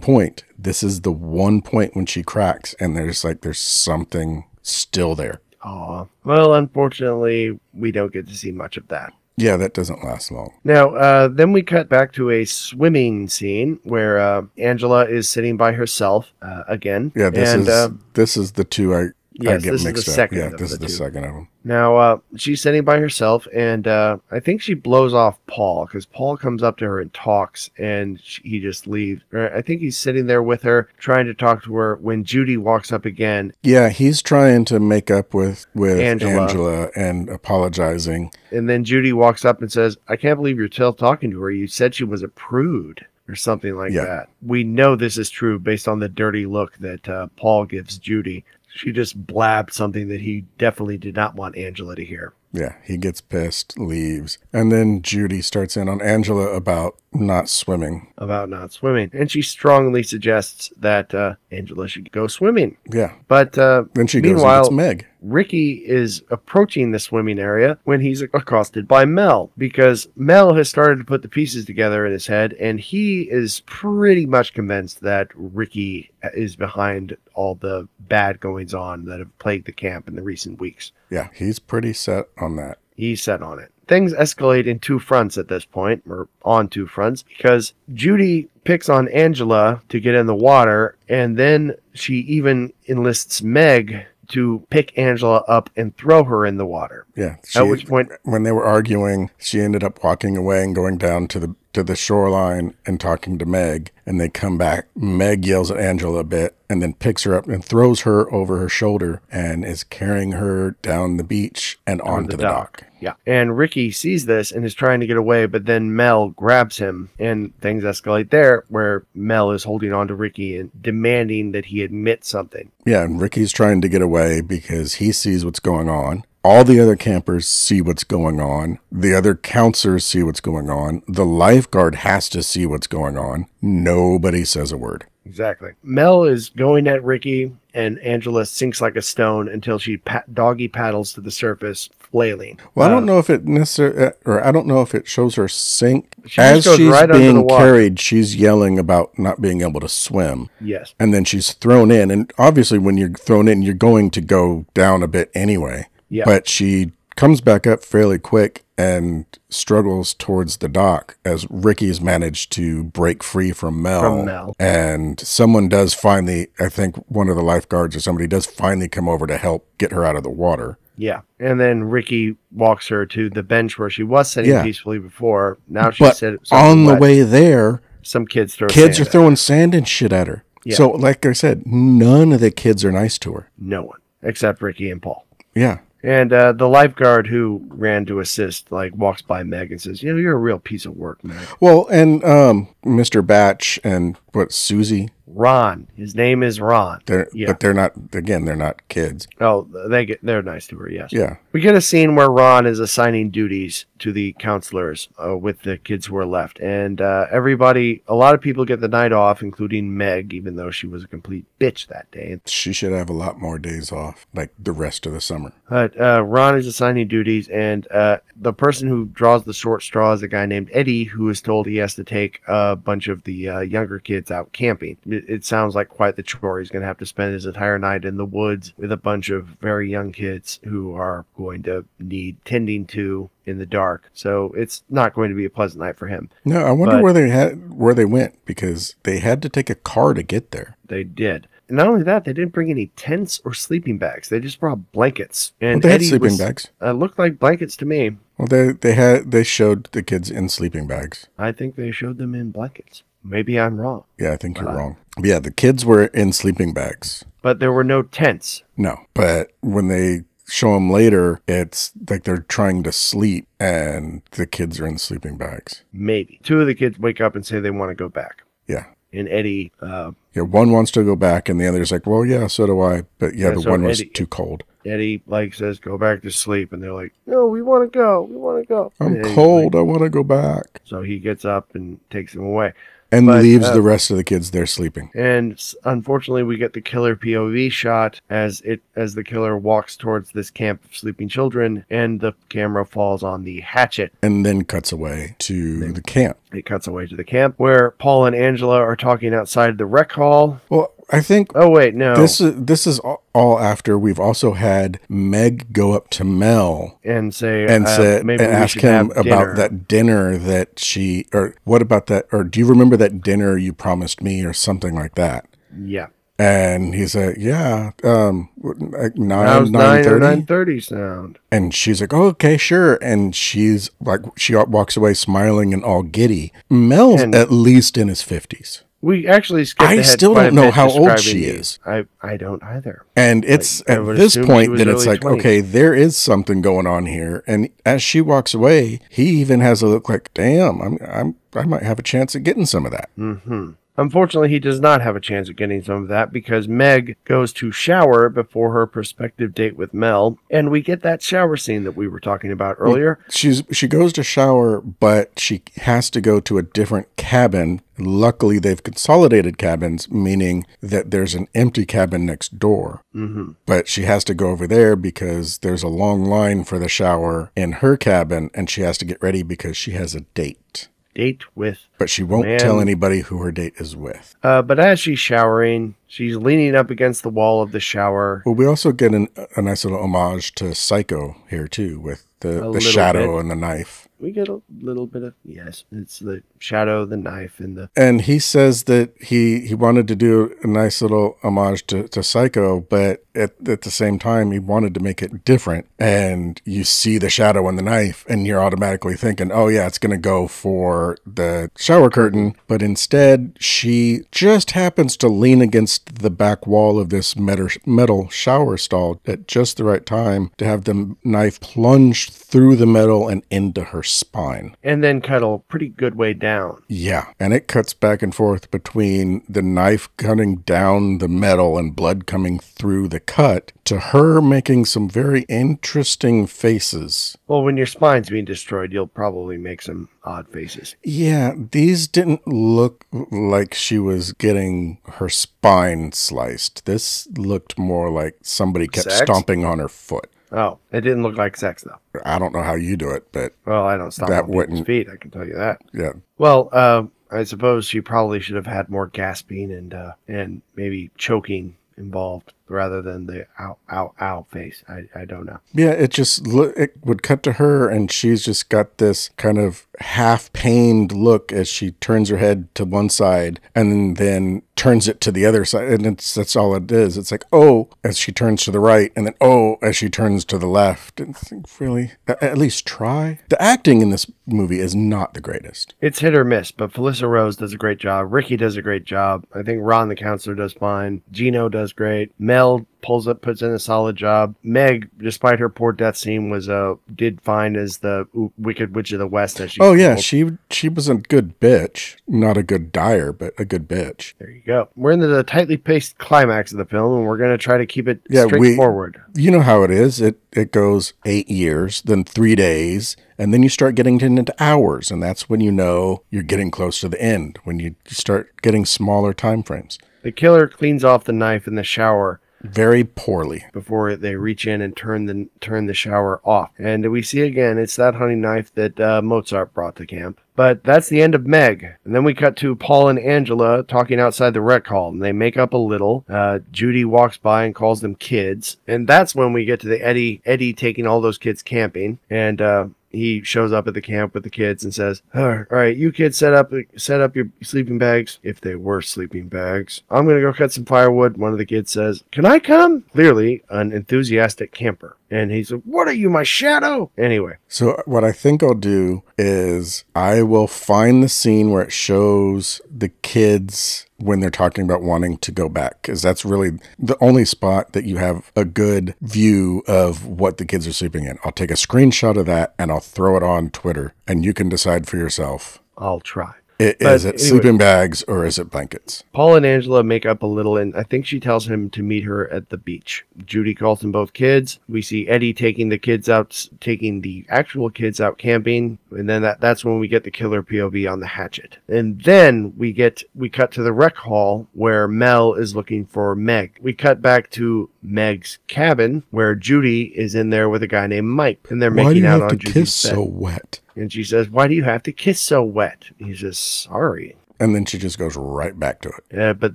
point 0.00 0.44
this 0.58 0.82
is 0.82 1.02
the 1.02 1.12
one 1.12 1.60
point 1.62 1.94
when 1.94 2.06
she 2.06 2.22
cracks 2.22 2.74
and 2.80 2.96
there's 2.96 3.24
like 3.24 3.42
there's 3.42 3.58
something 3.58 4.44
still 4.62 5.14
there 5.14 5.40
Aw. 5.64 6.06
Well, 6.24 6.54
unfortunately, 6.54 7.58
we 7.74 7.90
don't 7.90 8.12
get 8.12 8.28
to 8.28 8.34
see 8.34 8.52
much 8.52 8.76
of 8.76 8.86
that. 8.88 9.12
yeah 9.36 9.56
that 9.56 9.74
doesn't 9.74 10.04
last 10.04 10.30
long 10.30 10.52
Now, 10.64 10.94
uh, 10.94 11.28
then 11.28 11.52
we 11.52 11.62
cut 11.62 11.88
back 11.88 12.12
to 12.14 12.30
a 12.30 12.44
swimming 12.44 13.28
scene 13.28 13.80
where 13.82 14.18
uh, 14.18 14.42
Angela 14.56 15.04
is 15.06 15.28
sitting 15.28 15.56
by 15.56 15.72
herself 15.72 16.32
uh, 16.42 16.62
again. 16.68 17.12
yeah 17.14 17.30
this 17.30 17.52
and, 17.52 17.62
is 17.62 17.68
uh, 17.68 17.88
this 18.14 18.36
is 18.36 18.52
the 18.52 18.64
two 18.64 18.94
I 18.94 19.08
Yes, 19.40 19.62
get 19.62 19.70
this 19.70 19.80
is 19.80 19.84
the 19.84 19.88
mixed 19.90 20.08
up 20.08 20.14
second 20.14 20.38
yeah 20.38 20.48
this 20.48 20.72
is 20.72 20.78
the 20.78 20.88
second 20.88 21.24
of 21.24 21.32
them 21.34 21.48
Now, 21.64 21.96
uh, 21.96 22.18
she's 22.36 22.60
sitting 22.60 22.82
by 22.82 22.98
herself, 22.98 23.46
and 23.54 23.86
uh, 23.86 24.18
I 24.32 24.40
think 24.40 24.60
she 24.60 24.74
blows 24.74 25.14
off 25.14 25.38
Paul 25.46 25.86
because 25.86 26.06
Paul 26.06 26.36
comes 26.36 26.62
up 26.62 26.76
to 26.78 26.86
her 26.86 27.00
and 27.00 27.12
talks, 27.12 27.70
and 27.78 28.20
she, 28.20 28.42
he 28.42 28.60
just 28.60 28.86
leaves. 28.86 29.22
I 29.32 29.62
think 29.62 29.80
he's 29.80 29.96
sitting 29.96 30.26
there 30.26 30.42
with 30.42 30.62
her, 30.62 30.88
trying 30.98 31.26
to 31.26 31.34
talk 31.34 31.62
to 31.64 31.74
her 31.76 31.96
when 31.96 32.24
Judy 32.24 32.56
walks 32.56 32.90
up 32.92 33.04
again, 33.04 33.52
yeah 33.62 33.90
he's 33.90 34.22
trying 34.22 34.64
to 34.66 34.80
make 34.80 35.10
up 35.10 35.34
with 35.34 35.66
with 35.74 36.00
Angela. 36.00 36.42
Angela, 36.42 36.90
and 36.96 37.28
apologizing 37.28 38.32
and 38.50 38.68
then 38.68 38.82
Judy 38.84 39.12
walks 39.12 39.44
up 39.44 39.60
and 39.60 39.70
says, 39.70 39.96
"I 40.08 40.16
can't 40.16 40.38
believe 40.38 40.58
you're 40.58 40.70
still 40.72 40.92
talking 40.94 41.30
to 41.30 41.40
her. 41.42 41.50
You 41.50 41.66
said 41.66 41.94
she 41.94 42.04
was 42.04 42.22
a 42.22 42.28
prude." 42.28 43.06
Or 43.30 43.34
something 43.34 43.76
like 43.76 43.92
Yeah. 43.92 44.06
that. 44.06 44.28
We 44.40 44.64
know 44.64 44.96
this 44.96 45.18
is 45.18 45.28
true 45.28 45.58
based 45.58 45.86
on 45.86 45.98
the 45.98 46.08
dirty 46.08 46.46
look 46.46 46.78
that 46.78 47.06
uh, 47.06 47.26
Paul 47.36 47.66
gives 47.66 47.98
Judy. 47.98 48.42
She 48.74 48.92
just 48.92 49.26
blabbed 49.26 49.72
something 49.72 50.08
that 50.08 50.20
he 50.20 50.46
definitely 50.58 50.98
did 50.98 51.16
not 51.16 51.34
want 51.34 51.56
Angela 51.56 51.96
to 51.96 52.04
hear. 52.04 52.34
Yeah, 52.52 52.74
he 52.82 52.96
gets 52.96 53.20
pissed, 53.20 53.78
leaves. 53.78 54.38
And 54.52 54.72
then 54.72 55.02
Judy 55.02 55.42
starts 55.42 55.76
in 55.76 55.88
on 55.88 56.00
Angela 56.00 56.48
about 56.54 56.96
not 57.12 57.48
swimming. 57.48 58.12
about 58.18 58.48
not 58.50 58.70
swimming. 58.72 59.10
And 59.14 59.30
she 59.30 59.40
strongly 59.42 60.02
suggests 60.02 60.70
that 60.78 61.14
uh, 61.14 61.34
Angela 61.50 61.88
should 61.88 62.12
go 62.12 62.26
swimming. 62.26 62.76
Yeah. 62.90 63.14
But 63.28 63.56
uh, 63.58 63.84
Then 63.94 64.06
she 64.06 64.20
goes 64.20 64.34
Meanwhile- 64.34 64.66
and 64.68 64.78
gets 64.78 64.88
Meg. 64.88 65.06
Ricky 65.20 65.72
is 65.84 66.22
approaching 66.30 66.92
the 66.92 67.00
swimming 67.00 67.40
area 67.40 67.76
when 67.82 68.00
he's 68.00 68.22
accosted 68.22 68.86
by 68.86 69.04
Mel 69.04 69.50
because 69.58 70.06
Mel 70.14 70.54
has 70.54 70.68
started 70.68 70.98
to 70.98 71.04
put 71.04 71.22
the 71.22 71.28
pieces 71.28 71.64
together 71.64 72.06
in 72.06 72.12
his 72.12 72.28
head 72.28 72.52
and 72.60 72.78
he 72.78 73.22
is 73.22 73.62
pretty 73.66 74.26
much 74.26 74.54
convinced 74.54 75.00
that 75.00 75.28
Ricky 75.34 76.12
is 76.34 76.54
behind 76.54 77.16
all 77.34 77.56
the 77.56 77.88
bad 77.98 78.38
goings 78.38 78.72
on 78.74 79.06
that 79.06 79.18
have 79.18 79.36
plagued 79.40 79.66
the 79.66 79.72
camp 79.72 80.06
in 80.06 80.14
the 80.14 80.22
recent 80.22 80.60
weeks. 80.60 80.92
Yeah, 81.10 81.30
he's 81.34 81.58
pretty 81.58 81.94
set 81.94 82.26
on 82.40 82.56
that. 82.56 82.78
He's 82.96 83.22
set 83.22 83.42
on 83.42 83.58
it. 83.58 83.72
Things 83.86 84.12
escalate 84.12 84.66
in 84.66 84.80
two 84.80 84.98
fronts 84.98 85.38
at 85.38 85.48
this 85.48 85.64
point, 85.64 86.02
or 86.08 86.28
on 86.42 86.68
two 86.68 86.86
fronts, 86.86 87.22
because 87.22 87.72
Judy 87.94 88.48
picks 88.64 88.88
on 88.88 89.08
Angela 89.08 89.80
to 89.88 90.00
get 90.00 90.14
in 90.14 90.26
the 90.26 90.34
water, 90.34 90.96
and 91.08 91.38
then 91.38 91.74
she 91.94 92.16
even 92.16 92.72
enlists 92.86 93.42
Meg 93.42 94.04
to 94.28 94.66
pick 94.68 94.96
Angela 94.98 95.38
up 95.48 95.70
and 95.74 95.96
throw 95.96 96.22
her 96.24 96.44
in 96.44 96.58
the 96.58 96.66
water. 96.66 97.06
Yeah. 97.16 97.36
She, 97.46 97.58
At 97.58 97.68
which 97.68 97.86
point, 97.86 98.10
when 98.24 98.42
they 98.42 98.52
were 98.52 98.64
arguing, 98.64 99.30
she 99.38 99.60
ended 99.60 99.82
up 99.82 100.04
walking 100.04 100.36
away 100.36 100.62
and 100.62 100.74
going 100.74 100.98
down 100.98 101.28
to 101.28 101.40
the 101.40 101.54
to 101.72 101.82
the 101.82 101.96
shoreline 101.96 102.74
and 102.86 103.00
talking 103.00 103.38
to 103.38 103.46
Meg. 103.46 103.90
And 104.06 104.20
they 104.20 104.28
come 104.28 104.56
back. 104.56 104.88
Meg 104.96 105.44
yells 105.44 105.70
at 105.70 105.78
Angela 105.78 106.20
a 106.20 106.24
bit 106.24 106.56
and 106.68 106.82
then 106.82 106.94
picks 106.94 107.24
her 107.24 107.34
up 107.34 107.46
and 107.46 107.64
throws 107.64 108.02
her 108.02 108.32
over 108.32 108.58
her 108.58 108.68
shoulder 108.68 109.22
and 109.30 109.64
is 109.64 109.84
carrying 109.84 110.32
her 110.32 110.72
down 110.82 111.16
the 111.16 111.24
beach 111.24 111.78
and 111.86 112.00
onto 112.02 112.36
the, 112.36 112.42
dock. 112.42 112.84
Yeah. 113.00 113.14
And 113.26 113.56
Ricky 113.56 113.90
sees 113.90 114.26
this 114.26 114.50
and 114.50 114.64
is 114.64 114.74
trying 114.74 115.00
to 115.00 115.06
get 115.06 115.16
away, 115.16 115.46
but 115.46 115.66
then 115.66 115.94
Mel 115.94 116.28
grabs 116.30 116.78
him 116.78 117.10
and 117.18 117.58
things 117.60 117.84
escalate 117.84 118.30
there 118.30 118.64
where 118.68 119.04
Mel 119.14 119.50
is 119.50 119.64
holding 119.64 119.92
on 119.92 120.08
to 120.08 120.14
Ricky 120.14 120.56
and 120.56 120.70
demanding 120.82 121.52
that 121.52 121.66
he 121.66 121.82
admit 121.82 122.24
something. 122.24 122.70
Yeah, 122.84 123.02
and 123.02 123.20
Ricky's 123.20 123.52
trying 123.52 123.80
to 123.82 123.88
get 123.88 124.02
away 124.02 124.40
because 124.40 124.94
he 124.94 125.12
sees 125.12 125.44
what's 125.44 125.60
going 125.60 125.88
on. 125.88 126.24
All 126.44 126.64
the 126.64 126.80
other 126.80 126.96
campers 126.96 127.46
see 127.48 127.80
what's 127.82 128.04
going 128.04 128.40
on. 128.40 128.78
The 128.92 129.14
other 129.14 129.34
counselors 129.34 130.04
see 130.04 130.22
what's 130.22 130.40
going 130.40 130.70
on. 130.70 131.02
The 131.08 131.26
lifeguard 131.26 131.96
has 131.96 132.28
to 132.30 132.42
see 132.42 132.64
what's 132.64 132.86
going 132.86 133.18
on. 133.18 133.46
Nobody 133.60 134.44
says 134.44 134.72
a 134.72 134.76
word. 134.78 135.06
Exactly. 135.26 135.72
Mel 135.82 136.24
is 136.24 136.48
going 136.48 136.86
at 136.86 137.04
Ricky, 137.04 137.52
and 137.74 137.98
Angela 137.98 138.46
sinks 138.46 138.80
like 138.80 138.96
a 138.96 139.02
stone 139.02 139.46
until 139.46 139.78
she 139.78 140.00
doggy 140.32 140.68
paddles 140.68 141.12
to 141.12 141.20
the 141.20 141.30
surface, 141.30 141.90
flailing. 141.98 142.58
Well, 142.74 142.88
I 142.88 142.90
Uh, 142.92 142.94
don't 142.94 143.04
know 143.06 143.18
if 143.18 143.28
it 143.28 143.44
necessarily, 143.44 144.12
or 144.24 144.42
I 144.42 144.52
don't 144.52 144.66
know 144.66 144.80
if 144.80 144.94
it 144.94 145.06
shows 145.06 145.34
her 145.34 145.46
sink. 145.46 146.14
She 146.24 146.40
As 146.40 146.64
she's 146.64 146.88
right 146.88 147.10
being 147.10 147.46
carried, 147.46 148.00
she's 148.00 148.36
yelling 148.36 148.78
about 148.78 149.18
not 149.18 149.42
being 149.42 149.60
able 149.60 149.80
to 149.80 149.88
swim. 149.88 150.48
Yes. 150.62 150.94
And 150.98 151.12
then 151.12 151.24
she's 151.24 151.52
thrown 151.52 151.90
in. 151.90 152.10
And 152.10 152.32
obviously, 152.38 152.78
when 152.78 152.96
you're 152.96 153.10
thrown 153.12 153.48
in, 153.48 153.60
you're 153.60 153.74
going 153.74 154.08
to 154.12 154.22
go 154.22 154.64
down 154.72 155.02
a 155.02 155.08
bit 155.08 155.30
anyway. 155.34 155.88
Yeah. 156.08 156.24
But 156.24 156.48
she 156.48 156.92
comes 157.16 157.40
back 157.40 157.66
up 157.66 157.82
fairly 157.82 158.18
quick 158.18 158.64
and 158.76 159.26
struggles 159.48 160.14
towards 160.14 160.58
the 160.58 160.68
dock 160.68 161.16
as 161.24 161.46
Ricky's 161.50 162.00
managed 162.00 162.52
to 162.52 162.84
break 162.84 163.24
free 163.24 163.50
from 163.50 163.82
Mel. 163.82 164.00
From 164.00 164.24
Mel. 164.26 164.54
And 164.58 165.18
someone 165.18 165.68
does 165.68 165.94
finally, 165.94 166.48
I 166.60 166.68
think 166.68 166.94
one 167.10 167.28
of 167.28 167.34
the 167.34 167.42
lifeguards 167.42 167.96
or 167.96 168.00
somebody 168.00 168.28
does 168.28 168.46
finally 168.46 168.88
come 168.88 169.08
over 169.08 169.26
to 169.26 169.36
help 169.36 169.66
get 169.78 169.90
her 169.90 170.04
out 170.04 170.14
of 170.14 170.22
the 170.22 170.30
water. 170.30 170.78
Yeah. 170.96 171.20
And 171.40 171.58
then 171.58 171.84
Ricky 171.84 172.36
walks 172.52 172.86
her 172.88 173.04
to 173.06 173.28
the 173.30 173.42
bench 173.42 173.78
where 173.78 173.90
she 173.90 174.04
was 174.04 174.30
sitting 174.30 174.52
Yeah. 174.52 174.62
peacefully 174.62 174.98
before. 175.00 175.58
Now 175.68 175.90
she's 175.90 176.06
But 176.08 176.16
sit- 176.16 176.40
on 176.52 176.84
the 176.84 176.92
wet. 176.92 177.00
way 177.00 177.22
there, 177.22 177.80
some 178.02 178.26
kids 178.26 178.54
throw 178.54 178.68
kids 178.68 179.00
are 179.00 179.04
throwing 179.04 179.36
sand 179.36 179.74
and 179.74 179.86
shit 179.88 180.12
at 180.12 180.28
her. 180.28 180.44
Yeah. 180.64 180.76
So, 180.76 180.90
like 180.90 181.24
I 181.26 181.32
said, 181.32 181.62
none 181.66 182.32
of 182.32 182.40
the 182.40 182.50
kids 182.52 182.84
are 182.84 182.92
nice 182.92 183.18
to 183.20 183.32
her. 183.32 183.40
her. 183.40 183.48
No 183.58 183.82
one 183.82 183.98
except 184.22 184.60
Ricky 184.62 184.90
and 184.90 185.00
Paul. 185.02 185.24
Yeah. 185.54 185.78
And 186.02 186.32
uh, 186.32 186.52
the 186.52 186.68
lifeguard 186.68 187.26
who 187.26 187.64
ran 187.68 188.04
to 188.06 188.20
assist, 188.20 188.70
like, 188.70 188.94
walks 188.94 189.20
by 189.20 189.42
Meg 189.42 189.72
and 189.72 189.80
says, 189.80 190.00
"You 190.02 190.12
know, 190.12 190.18
you're 190.18 190.34
a 190.36 190.38
real 190.38 190.60
piece 190.60 190.86
of 190.86 190.96
work, 190.96 191.24
Meg." 191.24 191.36
Well, 191.60 191.88
and 191.88 192.22
um, 192.24 192.68
Mr. 192.84 193.26
Batch 193.26 193.80
and 193.82 194.16
what 194.32 194.52
Susie, 194.52 195.10
Ron, 195.26 195.88
his 195.96 196.14
name 196.14 196.44
is 196.44 196.60
Ron. 196.60 197.00
they're 197.06 197.28
Yeah. 197.32 197.48
but 197.48 197.58
they're 197.60 197.74
not 197.74 197.92
again, 198.12 198.44
they're 198.44 198.54
not 198.54 198.86
kids. 198.88 199.26
Oh, 199.40 199.68
they 199.88 200.06
get 200.06 200.24
they're 200.24 200.42
nice 200.42 200.68
to 200.68 200.76
her. 200.78 200.88
Yes. 200.88 201.10
Yeah. 201.12 201.36
We 201.52 201.60
get 201.60 201.74
a 201.74 201.80
scene 201.80 202.14
where 202.14 202.30
Ron 202.30 202.64
is 202.66 202.78
assigning 202.78 203.30
duties 203.30 203.84
to 204.00 204.12
the 204.12 204.34
counselors 204.38 205.08
uh, 205.22 205.36
with 205.36 205.62
the 205.62 205.78
kids 205.78 206.06
who 206.06 206.16
are 206.16 206.26
left, 206.26 206.58
and 206.60 207.00
uh, 207.00 207.26
everybody, 207.30 208.02
a 208.06 208.14
lot 208.14 208.34
of 208.34 208.40
people 208.40 208.64
get 208.64 208.80
the 208.80 208.88
night 208.88 209.12
off, 209.12 209.42
including 209.42 209.96
Meg, 209.96 210.32
even 210.32 210.56
though 210.56 210.70
she 210.70 210.86
was 210.86 211.04
a 211.04 211.08
complete 211.08 211.44
bitch 211.60 211.86
that 211.88 212.10
day. 212.10 212.40
She 212.46 212.72
should 212.72 212.92
have 212.92 213.10
a 213.10 213.14
lot 213.14 213.40
more 213.40 213.58
days 213.58 213.92
off, 213.92 214.26
like 214.34 214.52
the 214.58 214.72
rest 214.72 215.06
of 215.06 215.12
the 215.12 215.20
summer. 215.20 215.52
But 215.68 216.00
uh, 216.00 216.22
Ron 216.24 216.56
is 216.56 216.66
assigning 216.66 217.08
duties, 217.08 217.48
and 217.48 217.90
uh, 217.90 218.18
the 218.36 218.52
person 218.52 218.88
who 218.88 219.06
draws 219.06 219.44
the 219.44 219.52
short 219.52 219.82
straw 219.82 220.12
is 220.12 220.22
a 220.22 220.28
guy 220.28 220.46
named 220.46 220.70
Eddie, 220.72 221.04
who 221.04 221.28
is 221.28 221.40
told 221.40 221.66
he 221.66 221.76
has 221.76 221.94
to 221.94 222.04
take 222.04 222.40
a 222.46 222.76
bunch 222.76 223.08
of 223.08 223.24
the 223.24 223.48
uh, 223.48 223.60
younger 223.60 223.98
kids 223.98 224.30
out 224.30 224.52
camping. 224.52 224.96
It, 225.06 225.24
it 225.28 225.44
sounds 225.44 225.74
like 225.74 225.88
quite 225.88 226.16
the 226.16 226.22
chore. 226.22 226.60
He's 226.60 226.70
going 226.70 226.82
to 226.82 226.88
have 226.88 226.98
to 226.98 227.06
spend 227.06 227.34
his 227.34 227.46
entire 227.46 227.78
night 227.78 228.04
in 228.04 228.16
the 228.16 228.24
woods 228.24 228.72
with 228.76 228.92
a 228.92 228.96
bunch 228.96 229.30
of 229.30 229.46
very 229.60 229.90
young 229.90 230.12
kids 230.12 230.60
who 230.64 230.94
are 230.94 231.24
going 231.36 231.62
to 231.64 231.84
need 231.98 232.36
tending 232.44 232.86
to 232.86 233.30
in 233.48 233.58
the 233.58 233.66
dark. 233.66 234.10
So 234.12 234.52
it's 234.56 234.82
not 234.88 235.14
going 235.14 235.30
to 235.30 235.36
be 235.36 235.44
a 235.44 235.50
pleasant 235.50 235.82
night 235.82 235.96
for 235.96 236.06
him. 236.06 236.28
No, 236.44 236.64
I 236.64 236.72
wonder 236.72 236.96
But- 236.96 237.02
where 237.02 237.12
they 237.12 237.28
had 237.30 237.72
where 237.72 237.94
they 237.94 238.04
went 238.04 238.44
because 238.44 238.94
they 239.04 239.18
had 239.18 239.42
to 239.42 239.48
take 239.48 239.70
a 239.70 239.74
car 239.74 240.14
to 240.14 240.22
get 240.22 240.50
there. 240.50 240.76
They 240.86 241.04
did. 241.04 241.48
And 241.68 241.76
not 241.76 241.86
only 241.88 242.02
that, 242.04 242.24
they 242.24 242.32
didn't 242.32 242.54
bring 242.54 242.70
any 242.70 242.86
tents 242.96 243.42
or 243.44 243.52
sleeping 243.52 243.98
bags. 243.98 244.30
They 244.30 244.40
just 244.40 244.58
brought 244.58 244.90
blankets. 244.92 245.52
Well, 245.60 245.72
And 245.72 245.82
they 245.82 245.90
had 245.92 246.02
sleeping 246.02 246.30
was, 246.30 246.38
bags. 246.38 246.68
Uh, 246.80 246.92
looked 246.92 247.18
like 247.18 247.38
blankets 247.38 247.76
to 247.76 247.84
me. 247.84 248.16
Well, 248.38 248.48
they 248.48 248.72
they 248.72 248.94
had 248.94 249.30
they 249.32 249.42
showed 249.44 249.88
the 249.92 250.02
kids 250.02 250.30
in 250.30 250.48
sleeping 250.48 250.86
bags. 250.86 251.26
I 251.38 251.52
think 251.52 251.76
they 251.76 251.90
showed 251.90 252.16
them 252.18 252.34
in 252.34 252.50
blankets. 252.52 253.02
Maybe 253.24 253.58
I'm 253.60 253.78
wrong. 253.80 254.04
Yeah, 254.18 254.32
I 254.32 254.36
think 254.36 254.58
you're 254.58 254.68
Wow. 254.68 254.76
wrong. 254.76 254.96
Yeah, 255.22 255.40
the 255.40 255.50
kids 255.50 255.84
were 255.84 256.04
in 256.06 256.32
sleeping 256.32 256.72
bags. 256.72 257.24
But 257.42 257.58
there 257.58 257.72
were 257.72 257.84
no 257.84 258.02
tents. 258.02 258.62
No, 258.76 258.96
but 259.12 259.50
when 259.60 259.88
they 259.88 260.22
show 260.48 260.74
them 260.74 260.90
later, 260.90 261.40
it's 261.46 261.92
like 262.08 262.24
they're 262.24 262.38
trying 262.48 262.82
to 262.84 262.92
sleep 262.92 263.46
and 263.60 264.22
the 264.32 264.46
kids 264.46 264.80
are 264.80 264.86
in 264.86 264.98
sleeping 264.98 265.36
bags. 265.36 265.84
Maybe 265.92 266.40
two 266.42 266.60
of 266.60 266.66
the 266.66 266.74
kids 266.74 266.98
wake 266.98 267.20
up 267.20 267.34
and 267.34 267.44
say 267.46 267.60
they 267.60 267.70
want 267.70 267.90
to 267.90 267.94
go 267.94 268.08
back. 268.08 268.42
Yeah. 268.66 268.86
And 269.12 269.28
Eddie, 269.28 269.72
uh, 269.80 270.12
Yeah, 270.34 270.42
one 270.42 270.70
wants 270.70 270.90
to 270.92 271.02
go 271.04 271.16
back 271.16 271.48
and 271.48 271.58
the 271.60 271.66
other's 271.66 271.90
like, 271.90 272.06
well, 272.06 272.24
yeah, 272.26 272.46
so 272.46 272.66
do 272.66 272.80
I. 272.80 273.04
But 273.18 273.34
yeah, 273.34 273.48
Yeah, 273.48 273.54
the 273.54 273.62
so 273.62 273.70
one 273.70 273.82
was 273.82 274.00
Eddie- 274.00 274.10
too 274.10 274.26
cold. 274.26 274.64
Eddie 274.86 275.22
like 275.26 275.52
says, 275.54 275.78
"Go 275.78 275.98
back 275.98 276.22
to 276.22 276.30
sleep," 276.30 276.72
and 276.72 276.82
they're 276.82 276.92
like, 276.94 277.12
"No, 277.26 277.46
we 277.46 277.60
want 277.60 277.92
to 277.92 277.98
go. 277.98 278.22
We 278.22 278.36
want 278.36 278.62
to 278.62 278.66
go." 278.66 278.90
I'm 279.00 279.22
cold. 279.34 279.74
like- 279.74 279.80
I 279.80 279.82
want 279.82 280.00
to 280.00 280.08
go 280.08 280.22
back. 280.22 280.80
so 280.84 281.02
he 281.02 281.18
gets 281.18 281.44
up 281.44 281.74
and 281.74 281.98
takes 282.10 282.32
them 282.32 282.44
away. 282.44 282.72
And 283.10 283.26
But, 283.26 283.42
leaves 283.42 283.66
uh, 283.66 283.72
the 283.72 283.82
rest 283.82 284.10
of 284.10 284.16
the 284.16 284.24
kids 284.24 284.50
there 284.50 284.66
sleeping. 284.66 285.10
And 285.14 285.62
unfortunately, 285.84 286.42
we 286.42 286.58
get 286.58 286.74
the 286.74 286.80
killer 286.80 287.16
POV 287.16 287.72
shot 287.72 288.20
as 288.28 288.60
it 288.62 288.82
as 288.96 289.14
the 289.14 289.24
killer 289.24 289.56
walks 289.56 289.96
towards 289.96 290.32
this 290.32 290.50
camp 290.50 290.84
of 290.84 290.94
sleeping 290.94 291.28
children, 291.28 291.86
and 291.88 292.20
the 292.20 292.34
camera 292.50 292.84
falls 292.84 293.22
on 293.22 293.44
the 293.44 293.60
hatchet. 293.60 294.12
And 294.22 294.44
then 294.44 294.64
cuts 294.64 294.92
away 294.92 295.36
to 295.40 295.92
the 295.92 296.02
camp. 296.02 296.36
It 296.52 296.66
cuts 296.66 296.86
away 296.86 297.06
to 297.06 297.16
the 297.16 297.24
camp 297.24 297.54
where 297.56 297.92
Paul 297.92 298.26
and 298.26 298.36
Angela 298.36 298.78
are 298.78 298.96
talking 298.96 299.32
outside 299.32 299.78
the 299.78 299.86
rec 299.86 300.12
hall. 300.12 300.60
Well, 300.68 300.92
I 301.10 301.20
think 301.22 301.52
Oh 301.54 301.70
wait, 301.70 301.94
no. 301.94 302.14
this 302.14 302.40
is 302.40 302.54
this 302.56 302.86
is 302.86 302.98
all- 303.00 303.58
after 303.58 303.98
we've 303.98 304.18
also 304.20 304.52
had 304.52 304.98
Meg 305.08 305.72
go 305.72 305.92
up 305.92 306.10
to 306.10 306.24
Mel 306.24 306.98
and 307.04 307.34
say 307.34 307.64
and 307.66 307.86
uh, 307.86 307.96
say 307.96 308.22
maybe 308.24 308.42
and 308.44 308.52
ask 308.52 308.78
him 308.78 309.10
about 309.12 309.24
dinner. 309.24 309.54
that 309.54 309.88
dinner 309.88 310.36
that 310.36 310.78
she 310.78 311.26
or 311.32 311.54
what 311.64 311.80
about 311.82 312.06
that 312.08 312.26
or 312.32 312.44
do 312.44 312.58
you 312.60 312.66
remember 312.66 312.96
that 312.96 313.22
dinner 313.22 313.56
you 313.56 313.72
promised 313.72 314.20
me 314.22 314.44
or 314.44 314.52
something 314.52 314.94
like 314.94 315.14
that? 315.14 315.46
Yeah, 315.80 316.06
And 316.38 316.94
he 316.94 317.06
said, 317.06 317.36
"Yeah, 317.38 317.90
um, 318.04 318.48
like 318.62 319.16
nine 319.16 319.70
nine 319.72 320.04
thirty. 320.04 320.20
nine 320.26 320.46
thirty 320.46 320.80
sound? 320.80 321.38
And 321.52 321.74
she's 321.74 322.00
like, 322.00 322.12
oh, 322.14 322.26
"Okay, 322.28 322.56
sure." 322.56 322.94
And 323.02 323.34
she's 323.34 323.90
like, 324.00 324.20
she 324.36 324.54
walks 324.54 324.96
away 324.96 325.14
smiling 325.14 325.72
and 325.74 325.84
all 325.84 326.02
giddy. 326.02 326.52
Mel's 326.70 327.20
And- 327.22 327.34
at 327.34 327.50
least 327.52 327.96
in 327.98 328.08
his 328.08 328.22
fifties, 328.22 328.82
We 329.00 329.28
actually 329.28 329.64
skipped 329.64 329.88
I 329.88 330.02
still 330.02 330.34
don't 330.34 330.54
know 330.54 330.72
how 330.72 330.90
old 330.90 331.20
she 331.20 331.44
is. 331.44 331.78
I 331.86 332.06
I 332.20 332.36
don't 332.36 332.62
either. 332.64 333.06
and 333.14 333.44
it's 333.44 333.80
I 333.88 333.92
at 333.94 334.04
this 334.16 334.36
point 334.36 334.76
that 334.78 334.88
it's 334.88 335.06
like, 335.06 335.20
20s. 335.20 335.38
okay, 335.38 335.60
there 335.60 335.94
is 335.94 336.16
something 336.16 336.60
going 336.62 336.86
on 336.86 337.06
here. 337.06 337.44
And 337.46 337.68
as 337.86 338.02
she 338.02 338.20
walks 338.20 338.54
away, 338.54 339.00
he 339.08 339.28
even 339.40 339.60
has 339.60 339.82
a 339.82 339.86
look 339.86 340.08
like, 340.08 340.34
"Damn, 340.34 340.80
I'm, 340.80 340.98
I'm, 341.06 341.34
I 341.54 341.62
might 341.64 341.84
have 341.84 342.00
a 342.00 342.02
chance 342.02 342.34
at 342.34 342.42
getting 342.42 342.66
some 342.66 342.84
of 342.84 342.92
that." 342.92 343.10
hmm 343.14 343.70
Unfortunately, 343.98 344.48
he 344.48 344.60
does 344.60 344.80
not 344.80 345.02
have 345.02 345.16
a 345.16 345.20
chance 345.20 345.48
of 345.48 345.56
getting 345.56 345.82
some 345.82 346.02
of 346.02 346.08
that 346.08 346.32
because 346.32 346.68
Meg 346.68 347.16
goes 347.24 347.52
to 347.54 347.72
shower 347.72 348.28
before 348.28 348.72
her 348.72 348.86
prospective 348.86 349.52
date 349.54 349.76
with 349.76 349.92
Mel, 349.92 350.38
and 350.50 350.70
we 350.70 350.80
get 350.80 351.02
that 351.02 351.20
shower 351.20 351.56
scene 351.56 351.82
that 351.84 351.96
we 351.96 352.06
were 352.06 352.20
talking 352.20 352.52
about 352.52 352.76
earlier. 352.78 353.18
She's 353.28 353.62
she 353.72 353.88
goes 353.88 354.12
to 354.14 354.22
shower, 354.22 354.80
but 354.80 355.38
she 355.38 355.62
has 355.78 356.10
to 356.10 356.20
go 356.20 356.38
to 356.40 356.58
a 356.58 356.62
different 356.62 357.14
cabin. 357.16 357.82
Luckily, 357.98 358.60
they've 358.60 358.80
consolidated 358.82 359.58
cabins, 359.58 360.08
meaning 360.08 360.64
that 360.80 361.10
there's 361.10 361.34
an 361.34 361.48
empty 361.52 361.84
cabin 361.84 362.24
next 362.24 362.60
door. 362.60 363.02
hmm 363.12 363.50
But 363.66 363.88
she 363.88 364.02
has 364.02 364.22
to 364.24 364.34
go 364.34 364.50
over 364.50 364.68
there 364.68 364.94
because 364.94 365.58
there's 365.58 365.82
a 365.82 365.88
long 365.88 366.24
line 366.24 366.62
for 366.62 366.78
the 366.78 366.88
shower 366.88 367.50
in 367.56 367.72
her 367.72 367.96
cabin, 367.96 368.50
and 368.54 368.70
she 368.70 368.82
has 368.82 368.96
to 368.98 369.04
get 369.04 369.20
ready 369.20 369.42
because 369.42 369.76
she 369.76 369.90
has 369.92 370.14
a 370.14 370.20
date. 370.20 370.86
Date 371.14 371.44
with. 371.56 371.80
But 371.98 372.10
she 372.10 372.22
won't 372.22 372.46
Man. 372.46 372.58
tell 372.60 372.80
anybody 372.80 373.20
who 373.20 373.38
her 373.42 373.50
date 373.50 373.74
is 373.78 373.96
with. 373.96 374.36
Uh, 374.42 374.62
but 374.62 374.78
as 374.78 375.00
she's 375.00 375.18
showering, 375.18 375.94
she's 376.06 376.36
leaning 376.36 376.74
up 376.74 376.90
against 376.90 377.22
the 377.22 377.28
wall 377.30 377.62
of 377.62 377.72
the 377.72 377.80
shower. 377.80 378.42
Well, 378.46 378.54
we 378.54 378.66
also 378.66 378.92
get 378.92 379.12
an, 379.14 379.28
a 379.56 379.62
nice 379.62 379.84
little 379.84 380.00
homage 380.00 380.54
to 380.56 380.74
Psycho 380.74 381.36
here 381.50 381.68
too, 381.68 381.98
with 382.00 382.24
the, 382.40 382.68
A 382.68 382.72
the 382.72 382.80
shadow 382.80 383.32
bit. 383.36 383.40
and 383.40 383.50
the 383.50 383.56
knife. 383.56 384.07
We 384.20 384.32
get 384.32 384.48
a 384.48 384.60
little 384.80 385.06
bit 385.06 385.22
of 385.22 385.34
yes, 385.44 385.84
it's 385.92 386.18
the 386.18 386.42
shadow, 386.58 387.06
the 387.06 387.16
knife, 387.16 387.60
and 387.60 387.76
the 387.76 387.90
And 387.96 388.22
he 388.22 388.38
says 388.38 388.84
that 388.84 389.12
he 389.20 389.60
he 389.60 389.74
wanted 389.74 390.08
to 390.08 390.16
do 390.16 390.54
a 390.62 390.66
nice 390.66 391.00
little 391.00 391.38
homage 391.42 391.86
to, 391.88 392.08
to 392.08 392.22
Psycho, 392.22 392.80
but 392.80 393.24
at, 393.34 393.52
at 393.68 393.82
the 393.82 393.90
same 393.90 394.18
time 394.18 394.50
he 394.50 394.58
wanted 394.58 394.94
to 394.94 395.00
make 395.00 395.22
it 395.22 395.44
different. 395.44 395.86
And 395.98 396.60
you 396.64 396.82
see 396.84 397.18
the 397.18 397.30
shadow 397.30 397.68
and 397.68 397.78
the 397.78 397.82
knife, 397.82 398.24
and 398.28 398.46
you're 398.46 398.62
automatically 398.62 399.14
thinking, 399.14 399.52
oh 399.52 399.68
yeah, 399.68 399.86
it's 399.86 399.98
gonna 399.98 400.18
go 400.18 400.48
for 400.48 401.16
the 401.24 401.70
shower 401.76 402.10
curtain. 402.10 402.56
But 402.66 402.82
instead, 402.82 403.56
she 403.60 404.22
just 404.32 404.72
happens 404.72 405.16
to 405.18 405.28
lean 405.28 405.62
against 405.62 406.16
the 406.16 406.30
back 406.30 406.66
wall 406.66 406.98
of 406.98 407.10
this 407.10 407.36
metal 407.36 407.68
metal 407.86 408.28
shower 408.28 408.76
stall 408.76 409.20
at 409.26 409.46
just 409.46 409.76
the 409.76 409.84
right 409.84 410.04
time 410.04 410.50
to 410.58 410.64
have 410.64 410.84
the 410.84 411.16
knife 411.22 411.60
plunge 411.60 412.30
through 412.30 412.76
the 412.76 412.86
metal 412.86 413.28
and 413.28 413.42
into 413.50 413.84
her 413.84 414.02
spine. 414.08 414.76
and 414.82 415.02
then 415.04 415.20
cut 415.20 415.42
a 415.42 415.58
pretty 415.68 415.88
good 415.88 416.14
way 416.16 416.32
down. 416.32 416.82
Yeah, 416.88 417.26
and 417.38 417.52
it 417.52 417.68
cuts 417.68 417.92
back 417.94 418.22
and 418.22 418.34
forth 418.34 418.70
between 418.70 419.42
the 419.48 419.62
knife 419.62 420.08
cutting 420.16 420.56
down 420.58 421.18
the 421.18 421.28
metal 421.28 421.78
and 421.78 421.94
blood 421.94 422.26
coming 422.26 422.58
through 422.58 423.08
the 423.08 423.20
cut 423.20 423.72
to 423.84 423.98
her 423.98 424.40
making 424.40 424.84
some 424.84 425.08
very 425.08 425.42
interesting 425.48 426.46
faces. 426.46 427.36
Well, 427.46 427.62
when 427.62 427.76
your 427.76 427.86
spine's 427.86 428.28
being 428.30 428.44
destroyed, 428.44 428.92
you'll 428.92 429.06
probably 429.06 429.56
make 429.58 429.82
some 429.82 430.08
odd 430.24 430.48
faces. 430.48 430.94
Yeah, 431.02 431.54
these 431.70 432.06
didn't 432.06 432.46
look 432.46 433.04
like 433.30 433.72
she 433.74 433.98
was 433.98 434.32
getting 434.32 434.98
her 435.14 435.28
spine 435.28 436.12
sliced. 436.12 436.84
This 436.84 437.26
looked 437.36 437.78
more 437.78 438.10
like 438.10 438.36
somebody 438.42 438.86
kept 438.86 439.10
Sex? 439.10 439.22
stomping 439.22 439.64
on 439.64 439.78
her 439.78 439.88
foot. 439.88 440.30
Oh, 440.52 440.78
it 440.92 441.00
didn't 441.02 441.22
look 441.22 441.36
like 441.36 441.56
sex 441.56 441.84
though. 441.84 442.20
I 442.24 442.38
don't 442.38 442.52
know 442.54 442.62
how 442.62 442.74
you 442.74 442.96
do 442.96 443.10
it, 443.10 443.30
but 443.32 443.52
Well, 443.66 443.84
I 443.84 443.96
don't 443.96 444.12
stop 444.12 444.28
That 444.30 444.48
wouldn't- 444.48 444.86
feet. 444.86 445.08
I 445.12 445.16
can 445.16 445.30
tell 445.30 445.46
you 445.46 445.54
that. 445.56 445.80
yeah. 445.92 446.12
Well, 446.38 446.68
uh, 446.72 447.04
I 447.30 447.44
suppose 447.44 447.86
she 447.86 448.00
probably 448.00 448.40
should 448.40 448.56
have 448.56 448.66
had 448.66 448.88
more 448.88 449.06
gasping 449.06 449.70
and 449.72 449.92
uh, 449.92 450.12
and 450.26 450.62
maybe 450.76 451.10
choking 451.18 451.76
involved 451.98 452.52
rather 452.68 453.02
than 453.02 453.26
the 453.26 453.46
ow 453.60 453.76
ow 453.92 454.14
ow 454.20 454.46
face. 454.52 454.84
I, 454.88 455.08
I 455.14 455.24
don't 455.24 455.44
know. 455.44 455.58
Yeah, 455.74 455.90
it 455.90 456.10
just 456.12 456.46
look 456.46 456.74
it 456.78 456.94
would 457.04 457.22
cut 457.24 457.42
to 457.42 457.54
her 457.54 457.88
and 457.90 458.10
she's 458.10 458.44
just 458.44 458.68
got 458.68 458.98
this 458.98 459.30
kind 459.36 459.58
of 459.58 459.86
half 460.00 460.52
pained 460.52 461.12
look 461.12 461.52
as 461.52 461.68
she 461.68 461.92
turns 461.92 462.28
her 462.28 462.38
head 462.38 462.72
to 462.74 462.84
one 462.84 463.08
side 463.08 463.60
and 463.74 464.16
then 464.16 464.62
turns 464.76 465.08
it 465.08 465.20
to 465.20 465.32
the 465.32 465.44
other 465.44 465.64
side 465.64 465.88
and 465.88 466.06
it's 466.06 466.34
that's 466.34 466.54
all 466.56 466.74
it 466.74 466.90
is. 466.90 467.16
It's 467.18 467.32
like 467.32 467.44
oh 467.52 467.88
as 468.04 468.16
she 468.16 468.32
turns 468.32 468.64
to 468.64 468.70
the 468.70 468.80
right 468.80 469.12
and 469.16 469.26
then 469.26 469.34
oh 469.40 469.76
as 469.82 469.96
she 469.96 470.08
turns 470.08 470.44
to 470.46 470.58
the 470.58 470.66
left. 470.66 471.20
And 471.20 471.36
it's 471.50 471.80
really 471.80 472.12
at 472.28 472.58
least 472.58 472.86
try. 472.86 473.40
The 473.48 473.60
acting 473.60 474.02
in 474.02 474.10
this 474.10 474.30
movie 474.46 474.80
is 474.80 474.94
not 474.94 475.34
the 475.34 475.40
greatest. 475.40 475.94
It's 476.00 476.20
hit 476.20 476.34
or 476.34 476.44
miss, 476.44 476.70
but 476.70 476.92
Felissa 476.92 477.28
Rose 477.28 477.56
does 477.56 477.72
a 477.72 477.78
great 477.78 477.98
job. 477.98 478.32
Ricky 478.32 478.56
does 478.56 478.76
a 478.76 478.82
great 478.82 479.04
job. 479.04 479.46
I 479.54 479.62
think 479.62 479.80
Ron 479.82 480.08
the 480.08 480.16
counselor 480.16 480.54
does 480.54 480.72
fine. 480.72 481.22
Gino 481.30 481.68
does 481.68 481.92
great. 481.92 482.32
Mel 482.38 482.86
pulls 483.02 483.28
up, 483.28 483.40
puts 483.42 483.62
in 483.62 483.70
a 483.70 483.78
solid 483.78 484.16
job. 484.16 484.54
Meg, 484.62 485.08
despite 485.18 485.58
her 485.60 485.68
poor 485.68 485.92
death 485.92 486.16
scene, 486.16 486.50
was 486.50 486.68
uh 486.68 486.94
did 487.14 487.40
fine 487.42 487.76
as 487.76 487.98
the 487.98 488.26
Wicked 488.58 488.94
Witch 488.94 489.12
of 489.12 489.18
the 489.18 489.26
West. 489.26 489.60
As 489.60 489.72
she 489.72 489.80
Oh 489.80 489.92
yeah, 489.92 490.16
she 490.16 490.50
she 490.70 490.88
was 490.88 491.08
a 491.08 491.14
good 491.16 491.58
bitch, 491.60 492.16
not 492.26 492.56
a 492.56 492.62
good 492.62 492.92
dyer, 492.92 493.32
but 493.32 493.54
a 493.58 493.64
good 493.64 493.88
bitch. 493.88 494.34
there 494.38 494.50
you 494.50 494.62
go. 494.66 494.88
We're 494.96 495.12
in 495.12 495.20
the 495.20 495.42
tightly 495.42 495.76
paced 495.76 496.18
climax 496.18 496.72
of 496.72 496.78
the 496.78 496.84
film, 496.84 497.14
and 497.18 497.26
we're 497.26 497.36
gonna 497.38 497.58
try 497.58 497.78
to 497.78 497.86
keep 497.86 498.08
it 498.08 498.20
Yeah, 498.28 498.44
we- 498.46 498.50
straightforward. 498.58 499.20
you 499.34 499.50
know 499.50 499.60
how 499.60 499.82
it 499.82 499.90
is. 499.90 500.20
It 500.20 500.40
it 500.52 500.72
goes 500.72 501.12
eight 501.24 501.48
years, 501.48 502.02
then 502.02 502.24
three 502.24 502.54
days, 502.56 503.16
and 503.38 503.52
then 503.54 503.62
you 503.62 503.68
start 503.68 503.94
getting 503.94 504.20
into 504.20 504.54
hours, 504.58 505.10
and 505.10 505.22
that's 505.22 505.48
when 505.48 505.60
you 505.60 505.70
know 505.70 506.22
you're 506.30 506.42
getting 506.42 506.70
close 506.70 507.00
to 507.00 507.08
the 507.08 507.20
end. 507.22 507.58
When 507.64 507.78
you 507.78 507.94
start 508.06 508.60
getting 508.62 508.84
smaller 508.84 509.32
time 509.32 509.62
frames, 509.62 509.98
The 510.22 510.32
killer 510.32 510.66
cleans 510.66 511.04
off 511.04 511.24
the 511.24 511.32
knife 511.32 511.68
in 511.68 511.76
the 511.76 511.84
shower 511.84 512.40
very 512.60 513.04
poorly. 513.04 513.64
before 513.72 514.16
they 514.16 514.34
reach 514.34 514.66
in 514.66 514.80
and 514.80 514.96
turn 514.96 515.26
the 515.26 515.48
turn 515.60 515.86
the 515.86 515.94
shower 515.94 516.40
off. 516.44 516.70
And 516.78 517.10
we 517.10 517.22
see 517.22 517.42
again, 517.42 517.78
it's 517.78 517.96
that 517.96 518.16
hunting 518.16 518.40
knife 518.40 518.72
that 518.74 518.98
uh, 518.98 519.22
Mozart 519.22 519.72
brought 519.72 519.96
to 519.96 520.06
camp. 520.06 520.40
But 520.56 520.82
that's 520.82 521.08
the 521.08 521.22
end 521.22 521.36
of 521.36 521.46
Meg. 521.46 521.86
And 522.04 522.14
then 522.14 522.24
we 522.24 522.34
cut 522.34 522.56
to 522.56 522.74
Paul 522.74 523.08
and 523.08 523.18
Angela 523.18 523.84
talking 523.84 524.18
outside 524.18 524.54
the 524.54 524.60
rec 524.60 524.88
hall, 524.88 525.10
and 525.10 525.22
they 525.22 525.30
make 525.30 525.56
up 525.56 525.72
a 525.72 525.76
little. 525.78 526.24
Uh, 526.28 526.58
Judy 526.72 527.04
walks 527.04 527.36
by 527.36 527.64
and 527.64 527.74
calls 527.74 528.00
them 528.00 528.16
kids, 528.16 528.76
and 528.88 529.08
that's 529.08 529.36
when 529.36 529.52
we 529.52 529.64
get 529.64 529.78
to 529.80 529.88
the 529.88 530.04
Eddie 530.04 530.42
Eddie 530.44 530.72
taking 530.72 531.06
all 531.06 531.20
those 531.20 531.38
kids 531.38 531.62
camping, 531.62 532.18
and. 532.28 532.60
Uh, 532.60 532.88
he 533.10 533.42
shows 533.42 533.72
up 533.72 533.88
at 533.88 533.94
the 533.94 534.00
camp 534.00 534.34
with 534.34 534.42
the 534.42 534.50
kids 534.50 534.84
and 534.84 534.94
says, 534.94 535.22
"All 535.34 535.64
right, 535.70 535.96
you 535.96 536.12
kids 536.12 536.36
set 536.36 536.54
up 536.54 536.72
set 536.96 537.20
up 537.20 537.34
your 537.34 537.48
sleeping 537.62 537.98
bags 537.98 538.38
if 538.42 538.60
they 538.60 538.74
were 538.74 539.02
sleeping 539.02 539.48
bags. 539.48 540.02
I'm 540.10 540.26
gonna 540.26 540.40
go 540.40 540.52
cut 540.52 540.72
some 540.72 540.84
firewood." 540.84 541.36
One 541.36 541.52
of 541.52 541.58
the 541.58 541.66
kids 541.66 541.90
says, 541.90 542.24
"Can 542.30 542.44
I 542.44 542.58
come?" 542.58 543.04
Clearly, 543.12 543.62
an 543.70 543.92
enthusiastic 543.92 544.72
camper. 544.72 545.16
And 545.30 545.50
he's 545.50 545.70
like, 545.70 545.82
What 545.84 546.08
are 546.08 546.12
you, 546.12 546.30
my 546.30 546.42
shadow? 546.42 547.10
Anyway, 547.18 547.56
So 547.68 548.02
what 548.06 548.24
I 548.24 548.32
think 548.32 548.62
I'll 548.62 548.74
do 548.74 549.22
is 549.36 550.04
I 550.14 550.42
will 550.42 550.66
find 550.66 551.22
the 551.22 551.28
scene 551.28 551.70
where 551.70 551.82
it 551.82 551.92
shows 551.92 552.80
the 552.90 553.08
kids 553.08 554.06
when 554.16 554.40
they're 554.40 554.50
talking 554.50 554.84
about 554.84 555.02
wanting 555.02 555.38
to 555.38 555.52
go 555.52 555.68
back 555.68 556.02
because 556.02 556.22
that's 556.22 556.44
really 556.44 556.70
the 556.98 557.16
only 557.20 557.44
spot 557.44 557.92
that 557.92 558.04
you 558.04 558.16
have 558.16 558.50
a 558.56 558.64
good 558.64 559.14
view 559.20 559.82
of 559.86 560.26
what 560.26 560.56
the 560.56 560.64
kids 560.64 560.86
are 560.86 560.92
sleeping 560.92 561.24
in. 561.24 561.38
I'll 561.44 561.52
take 561.52 561.70
a 561.70 561.74
screenshot 561.74 562.36
of 562.36 562.46
that 562.46 562.74
and 562.78 562.90
I'll 562.90 563.00
throw 563.00 563.36
it 563.36 563.42
on 563.42 563.70
Twitter 563.70 564.14
and 564.26 564.44
you 564.44 564.52
can 564.52 564.68
decide 564.68 565.06
for 565.06 565.16
yourself. 565.16 565.80
I'll 565.96 566.20
try. 566.20 566.54
I- 566.80 566.94
But 567.00 567.14
Is 567.14 567.24
it 567.24 567.28
anyway. 567.34 567.38
sleeping 567.48 567.78
bags 567.78 568.22
or 568.28 568.46
is 568.46 568.56
it 568.58 568.70
blankets? 568.70 569.24
Paul 569.32 569.56
and 569.56 569.66
Angela 569.66 570.04
make 570.04 570.24
up 570.24 570.42
a 570.42 570.46
little, 570.46 570.76
and 570.76 570.94
I 570.94 571.02
think 571.02 571.26
she 571.26 571.40
tells 571.40 571.66
him 571.68 571.90
to 571.90 572.02
meet 572.04 572.22
her 572.22 572.48
at 572.52 572.68
the 572.70 572.76
beach. 572.76 573.24
Judy 573.44 573.74
calls 573.74 573.98
them 574.00 574.12
both 574.12 574.32
kids. 574.32 574.78
We 574.88 575.02
see 575.02 575.26
Eddie 575.26 575.52
taking 575.52 575.88
the 575.88 575.98
kids 575.98 576.28
out, 576.28 576.68
taking 576.80 577.22
the 577.22 577.44
actual 577.48 577.90
kids 577.90 578.20
out 578.20 578.38
camping, 578.38 578.98
and 579.10 579.28
then 579.28 579.42
that, 579.42 579.60
that's 579.60 579.84
when 579.84 579.98
we 579.98 580.06
get 580.06 580.22
the 580.22 580.30
killer 580.30 580.62
POV 580.62 581.10
on 581.10 581.18
the 581.18 581.26
hatchet. 581.26 581.78
And 581.88 582.20
then 582.22 582.72
we 582.76 582.92
get 582.92 583.24
we 583.34 583.48
cut 583.48 583.72
to 583.72 583.82
the 583.82 583.92
rec 583.92 584.16
hall 584.16 584.68
where 584.72 585.08
Mel 585.08 585.54
is 585.54 585.74
looking 585.74 586.06
for 586.06 586.36
Meg. 586.36 586.78
We 586.80 586.92
cut 586.92 587.20
back 587.20 587.50
to 587.52 587.90
Meg's 588.04 588.58
cabin 588.68 589.24
where 589.32 589.56
Judy 589.56 590.12
is 590.16 590.36
in 590.36 590.50
there 590.50 590.68
with 590.68 590.84
a 590.84 590.86
guy 590.88 591.08
named 591.08 591.26
Mike, 591.28 591.66
and 591.70 591.82
they're 591.82 591.90
Why 591.90 591.96
do 592.04 592.08
making 592.10 592.22
you 592.22 592.28
out 592.28 592.32
have 592.34 592.42
on 592.42 592.48
to 592.50 592.56
Judy's 592.56 592.72
kiss 592.74 593.02
bed. 593.02 593.14
so 593.16 593.22
wet? 593.24 593.80
And 593.98 594.12
she 594.12 594.24
says, 594.24 594.48
"Why 594.48 594.68
do 594.68 594.74
you 594.74 594.84
have 594.84 595.02
to 595.04 595.12
kiss 595.12 595.40
so 595.40 595.62
wet?" 595.62 596.04
He 596.18 596.34
says, 596.34 596.58
"Sorry." 596.58 597.36
And 597.60 597.74
then 597.74 597.84
she 597.84 597.98
just 597.98 598.18
goes 598.18 598.36
right 598.36 598.78
back 598.78 599.00
to 599.02 599.08
it. 599.10 599.38
Uh, 599.38 599.52
but 599.52 599.74